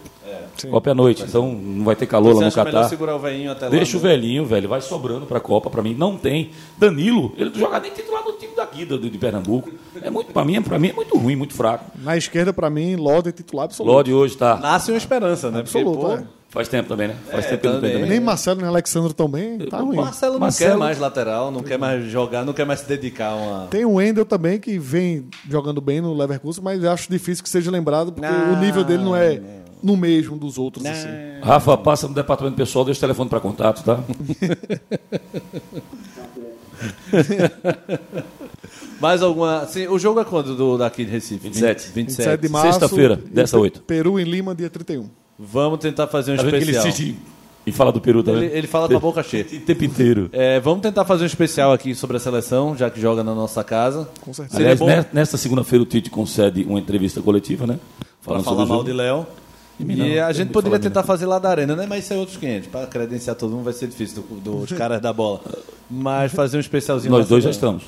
Sim. 0.58 0.72
Copa 0.72 0.90
é 0.90 0.92
à 0.92 0.96
noite, 0.96 1.24
então 1.24 1.54
não 1.54 1.86
vai 1.86 1.96
ter 1.96 2.08
calor 2.08 2.34
Você 2.34 2.42
lá 2.44 2.50
no 2.50 2.52
Catar. 2.52 2.90
segurar 2.90 3.16
o 3.16 3.20
velhinho 3.20 3.52
até 3.52 3.66
lá? 3.66 3.72
Deixa 3.72 3.96
o 3.96 4.02
né? 4.02 4.10
velhinho, 4.10 4.44
velho, 4.44 4.68
vai 4.68 4.82
sobrando 4.82 5.28
pra 5.28 5.40
Copa, 5.40 5.70
pra 5.70 5.84
mim. 5.84 5.94
Não 5.94 6.18
tem. 6.18 6.50
Danilo, 6.80 7.32
ele 7.38 7.52
não 7.52 7.60
joga 7.60 7.80
nem 7.80 7.92
titular 7.92 8.24
do 8.24 8.32
time 8.34 8.54
daqui, 8.56 8.84
do, 8.84 8.98
de 8.98 9.16
Pernambuco. 9.20 9.70
É 10.02 10.10
muito, 10.10 10.34
pra 10.34 10.44
mim, 10.44 10.56
é- 10.56 10.62
pra 10.62 10.80
mim 10.80 10.88
é 10.90 10.94
muito 10.94 11.16
ruim, 11.16 11.36
muito 11.36 11.54
fraco. 11.54 11.86
Na 12.02 12.18
esquerda, 12.18 12.52
pra 12.52 12.72
mim, 12.72 12.96
Lodi 12.96 13.30
é 13.30 13.32
titular 13.32 13.66
absoluto. 13.66 13.94
Lodi 13.94 14.12
hoje 14.14 14.36
tá. 14.36 14.58
Nasce 14.58 14.92
uma 14.92 14.98
esperança, 14.98 15.52
né? 15.52 15.62
Porque, 15.62 15.78
Absoluto, 15.78 16.00
pô, 16.08 16.12
é. 16.14 16.24
Faz 16.58 16.68
tempo 16.70 16.90
também, 16.90 17.10
né? 17.10 17.16
Faz 17.30 17.46
É, 17.46 17.50
tempo 17.50 17.62
que 17.62 17.68
ele 17.68 17.74
não 17.76 17.82
tem 17.82 17.90
também. 17.92 18.04
também. 18.04 18.18
Nem 18.18 18.26
Marcelo 18.26 18.60
nem 18.62 18.68
Alexandre 18.68 19.14
também, 19.14 19.60
tá 19.60 19.78
ruim. 19.80 19.96
Marcelo 19.98 20.34
não 20.34 20.40
Marcelo- 20.40 20.72
quer 20.72 20.78
mais 20.78 20.98
lateral, 20.98 21.52
não 21.52 21.62
quer 21.62 21.78
mais 21.78 22.04
jogar, 22.10 22.44
não 22.44 22.52
quer 22.54 22.66
mais 22.66 22.80
se 22.80 22.88
dedicar 22.88 23.28
a 23.30 23.36
uma... 23.36 23.68
Tem 23.68 23.86
o 23.86 23.94
Wendel 23.94 24.26
também, 24.26 24.60
que 24.60 24.80
vem 24.80 25.28
jogando 25.48 25.80
bem 25.80 26.02
no 26.02 26.16
Leverkusen, 26.18 26.64
mas 26.64 26.84
acho 26.84 27.12
difícil 27.12 27.44
que 27.44 27.50
seja 27.50 27.70
lembrado, 27.70 28.12
porque 28.12 28.28
Não, 28.28 28.54
o 28.54 28.56
nível 28.60 28.84
dele 28.84 29.04
não 29.04 29.16
é 29.16 29.40
no 29.84 29.96
mesmo 29.96 30.36
dos 30.36 30.58
outros. 30.58 30.84
Assim. 30.84 31.08
Rafa, 31.44 31.78
passa 31.78 32.08
no 32.08 32.16
departamento 32.16 32.58
pessoal, 32.58 32.84
deixa 32.84 32.98
o 32.98 33.02
telefone 33.02 33.30
para 33.30 33.40
contato, 33.40 33.84
tá? 33.84 34.00
Mais 39.00 39.22
alguma. 39.22 39.66
Sim, 39.68 39.88
o 39.88 40.00
jogo 40.00 40.20
é 40.20 40.26
quando 40.26 40.56
do, 40.56 40.78
daqui 40.78 41.06
de 41.06 41.12
Recife? 41.12 41.44
27. 41.50 41.92
27 41.94 42.42
de 42.42 42.50
março. 42.50 42.80
Sexta-feira, 42.80 43.16
dessa 43.16 43.58
Pe- 43.58 43.62
oito. 43.62 43.82
Peru 43.82 44.20
em 44.20 44.24
Lima, 44.24 44.56
dia 44.56 44.70
31. 44.70 45.08
Vamos 45.40 45.80
tentar 45.80 46.08
fazer 46.08 46.34
um 46.34 46.38
Tá 46.38 46.44
vendo 46.44 46.52
que 46.52 46.58
ele 46.58 46.72
especial. 46.72 46.88
insiste 46.88 47.16
em 47.66 47.72
falar 47.72 47.92
do 47.92 48.00
Peru, 48.00 48.24
tá 48.24 48.32
vendo? 48.32 48.44
Ele, 48.44 48.58
ele 48.60 48.68
fala 48.68 48.88
com 48.88 48.96
a 48.96 49.00
boca 49.00 49.22
cheia. 49.22 49.46
O 49.54 49.60
tempo 49.60 49.84
inteiro. 49.84 50.30
É, 50.32 50.60
vamos 50.60 50.82
tentar 50.82 51.04
fazer 51.06 51.24
um 51.24 51.28
especial 51.28 51.72
aqui 51.74 51.94
sobre 51.94 52.18
a 52.18 52.20
seleção, 52.20 52.76
já 52.78 52.90
que 52.90 53.00
joga 53.00 53.24
na 53.24 53.36
nossa 53.36 53.64
casa. 53.64 54.08
Com 54.22 54.34
certeza. 54.34 54.56
Seria 54.58 54.72
Aliás, 54.74 54.80
bom 54.80 54.88
ne- 54.88 55.06
nesta 55.14 55.38
segunda-feira 55.38 55.84
o 55.84 55.86
Tite 55.86 56.10
concede 56.10 56.64
uma 56.64 56.80
entrevista 56.80 57.22
coletiva, 57.22 57.68
né? 57.68 57.78
para 58.00 58.08
Falando 58.42 58.44
falar 58.46 58.58
sobre 58.58 58.72
o 58.72 58.76
mal 58.76 58.84
de 58.84 58.94
Léo. 58.94 59.28
E 59.80 59.84
não, 59.84 60.26
a 60.26 60.34
gente 60.34 60.50
poderia 60.50 60.72
fala 60.72 60.80
de 60.80 60.88
tentar 60.88 61.02
mim. 61.02 61.08
fazer 61.08 61.26
lá 61.28 61.38
da 61.40 61.50
arena, 61.50 61.76
né? 61.76 61.86
Mas 61.88 62.04
isso 62.06 62.14
é 62.14 62.18
outros 62.18 62.36
500. 62.38 62.68
Para 62.70 62.88
credenciar 62.88 63.36
todo 63.36 63.52
mundo 63.52 63.64
vai 63.66 63.74
ser 63.74 63.88
difícil 63.88 64.24
do- 64.44 64.64
dos 64.68 64.72
caras 64.78 65.00
da 65.02 65.14
bola. 65.14 65.40
Mas 65.90 66.32
fazer 66.32 66.58
um 66.58 66.60
especialzinho. 66.62 67.12
Nós 67.12 67.28
dois 67.28 67.44
já 67.44 67.52
estamos. 67.52 67.84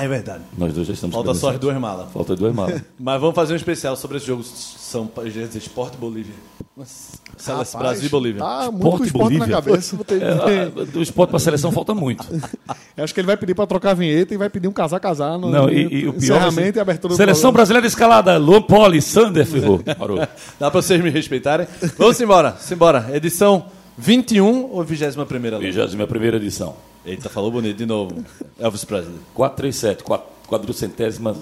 Ah, 0.00 0.04
é 0.04 0.08
verdade. 0.08 0.44
Nós 0.56 0.72
dois 0.72 0.86
já 0.86 0.94
estamos. 0.94 1.12
Falta 1.12 1.34
só 1.34 1.50
as 1.50 1.58
duas 1.58 1.76
malas. 1.76 2.06
Falta 2.12 2.36
duas 2.36 2.54
malas. 2.54 2.80
Mas 3.00 3.20
vamos 3.20 3.34
fazer 3.34 3.52
um 3.52 3.56
especial 3.56 3.96
sobre 3.96 4.18
esse 4.18 4.26
jogo 4.26 4.44
São 4.44 5.10
Esporte 5.56 5.96
Bolívia. 5.96 6.34
Nossa, 6.76 7.18
Rapaz, 7.48 7.74
Brasil 7.74 8.06
e 8.06 8.08
Bolívia. 8.08 8.40
Tá 8.40 8.70
muito 8.70 8.84
Esporte 9.04 9.06
esporte 9.06 9.38
na 9.38 9.38
Bolívia. 9.46 9.56
cabeça. 9.56 9.96
Vou 9.96 10.04
ter- 10.04 10.22
É, 10.22 10.66
do 10.86 11.02
esporte 11.02 11.30
para 11.30 11.38
a 11.38 11.40
seleção 11.40 11.72
falta 11.72 11.94
muito. 11.96 12.24
Eu 12.96 13.02
acho 13.02 13.12
que 13.12 13.18
ele 13.20 13.26
vai 13.26 13.36
pedir 13.36 13.54
para 13.54 13.66
trocar 13.66 13.90
a 13.90 13.94
vinheta 13.94 14.32
e 14.32 14.36
vai 14.36 14.48
pedir 14.48 14.68
um 14.68 14.72
casar-casar 14.72 15.36
no 15.36 15.50
Não, 15.50 15.68
e, 15.68 15.80
e 15.82 16.08
o 16.08 16.12
pior. 16.12 16.16
encerramento 16.16 16.68
assim, 16.68 16.78
e 16.78 16.80
abertura 16.80 17.14
do 17.14 17.16
Seleção 17.16 17.40
programa. 17.40 17.52
brasileira 17.54 17.86
escalada. 17.88 18.38
Luan 18.38 18.62
Poli, 18.62 19.02
Sander 19.02 19.44
Ferrou. 19.46 19.80
Parou. 19.98 20.18
Dá 20.60 20.70
pra 20.70 20.80
vocês 20.80 21.02
me 21.02 21.10
respeitarem? 21.10 21.66
Vamos 21.98 22.20
embora, 22.20 22.56
simbora. 22.60 23.10
Edição 23.12 23.66
21 23.98 24.70
ou 24.70 24.84
21 24.84 25.24
primeira? 25.26 25.58
21 25.58 26.34
edição. 26.36 26.76
Eita, 27.04 27.28
falou 27.28 27.50
bonito 27.50 27.76
de 27.76 27.86
novo. 27.86 28.24
Elvis 28.58 28.84
Presley. 28.84 29.16
437, 29.34 30.04
quad- 30.04 30.22
quadrocentésima, 30.46 31.36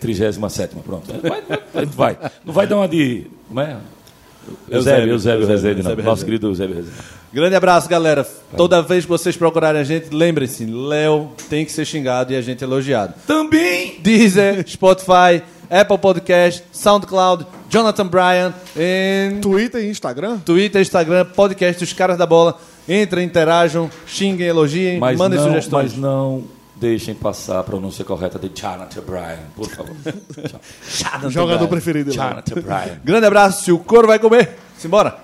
trigésima 0.00 0.48
sétima, 0.48 0.82
pronto. 0.82 1.06
Vai, 1.22 1.42
vai, 1.72 1.86
vai. 1.86 2.18
Não 2.44 2.52
vai 2.52 2.66
dar 2.66 2.76
uma 2.76 2.88
de. 2.88 3.26
Como 3.46 3.60
é? 3.60 3.76
Eusébio, 4.70 5.10
Eusébio 5.12 5.46
Rezende, 5.46 5.82
não. 5.82 5.94
Nosso 5.96 6.24
querido 6.24 6.46
Eusébio 6.48 6.76
Rezende. 6.76 6.96
Grande 7.32 7.54
abraço, 7.54 7.86
galera. 7.88 8.26
Toda 8.56 8.80
vez 8.80 9.04
que 9.04 9.08
vocês 9.10 9.36
procurarem 9.36 9.80
a 9.80 9.84
gente, 9.84 10.08
lembrem-se, 10.14 10.64
Léo 10.64 11.30
tem 11.50 11.66
que 11.66 11.70
ser 11.72 11.84
xingado 11.84 12.32
e 12.32 12.36
a 12.36 12.40
gente 12.40 12.64
elogiado. 12.64 13.12
Também! 13.26 13.96
Deezer, 14.00 14.66
Spotify, 14.66 15.42
Apple 15.70 15.98
Podcast, 15.98 16.64
SoundCloud, 16.72 17.44
Jonathan 17.68 18.06
Bryan, 18.06 18.54
em 18.76 19.40
Twitter 19.40 19.82
e 19.84 19.90
Instagram. 19.90 20.38
Twitter, 20.38 20.80
Instagram, 20.80 21.26
podcast 21.26 21.84
Os 21.84 21.92
Caras 21.92 22.16
da 22.16 22.26
Bola. 22.26 22.58
Entrem, 22.88 23.24
interajam, 23.26 23.90
xinguem, 24.06 24.46
elogiem, 24.46 24.98
Mas 24.98 25.18
mandem 25.18 25.38
não, 25.38 25.46
sugestões. 25.48 25.92
mas 25.92 26.00
não 26.00 26.44
deixem 26.76 27.14
passar 27.14 27.58
a 27.58 27.62
pronúncia 27.62 28.04
correta 28.04 28.38
de 28.38 28.48
Jonathan 28.58 29.02
Bryan, 29.02 29.38
por 29.54 29.68
favor. 29.68 29.94
Jonathan 30.96 31.30
Jogador 31.30 31.56
Bryan. 31.58 31.68
preferido. 31.68 32.12
Jonathan 32.12 32.60
Bryan. 32.62 33.00
Grande 33.04 33.26
abraço, 33.26 33.64
se 33.64 33.72
o 33.72 33.78
couro 33.78 34.06
vai 34.08 34.18
comer. 34.18 34.56
Simbora. 34.78 35.18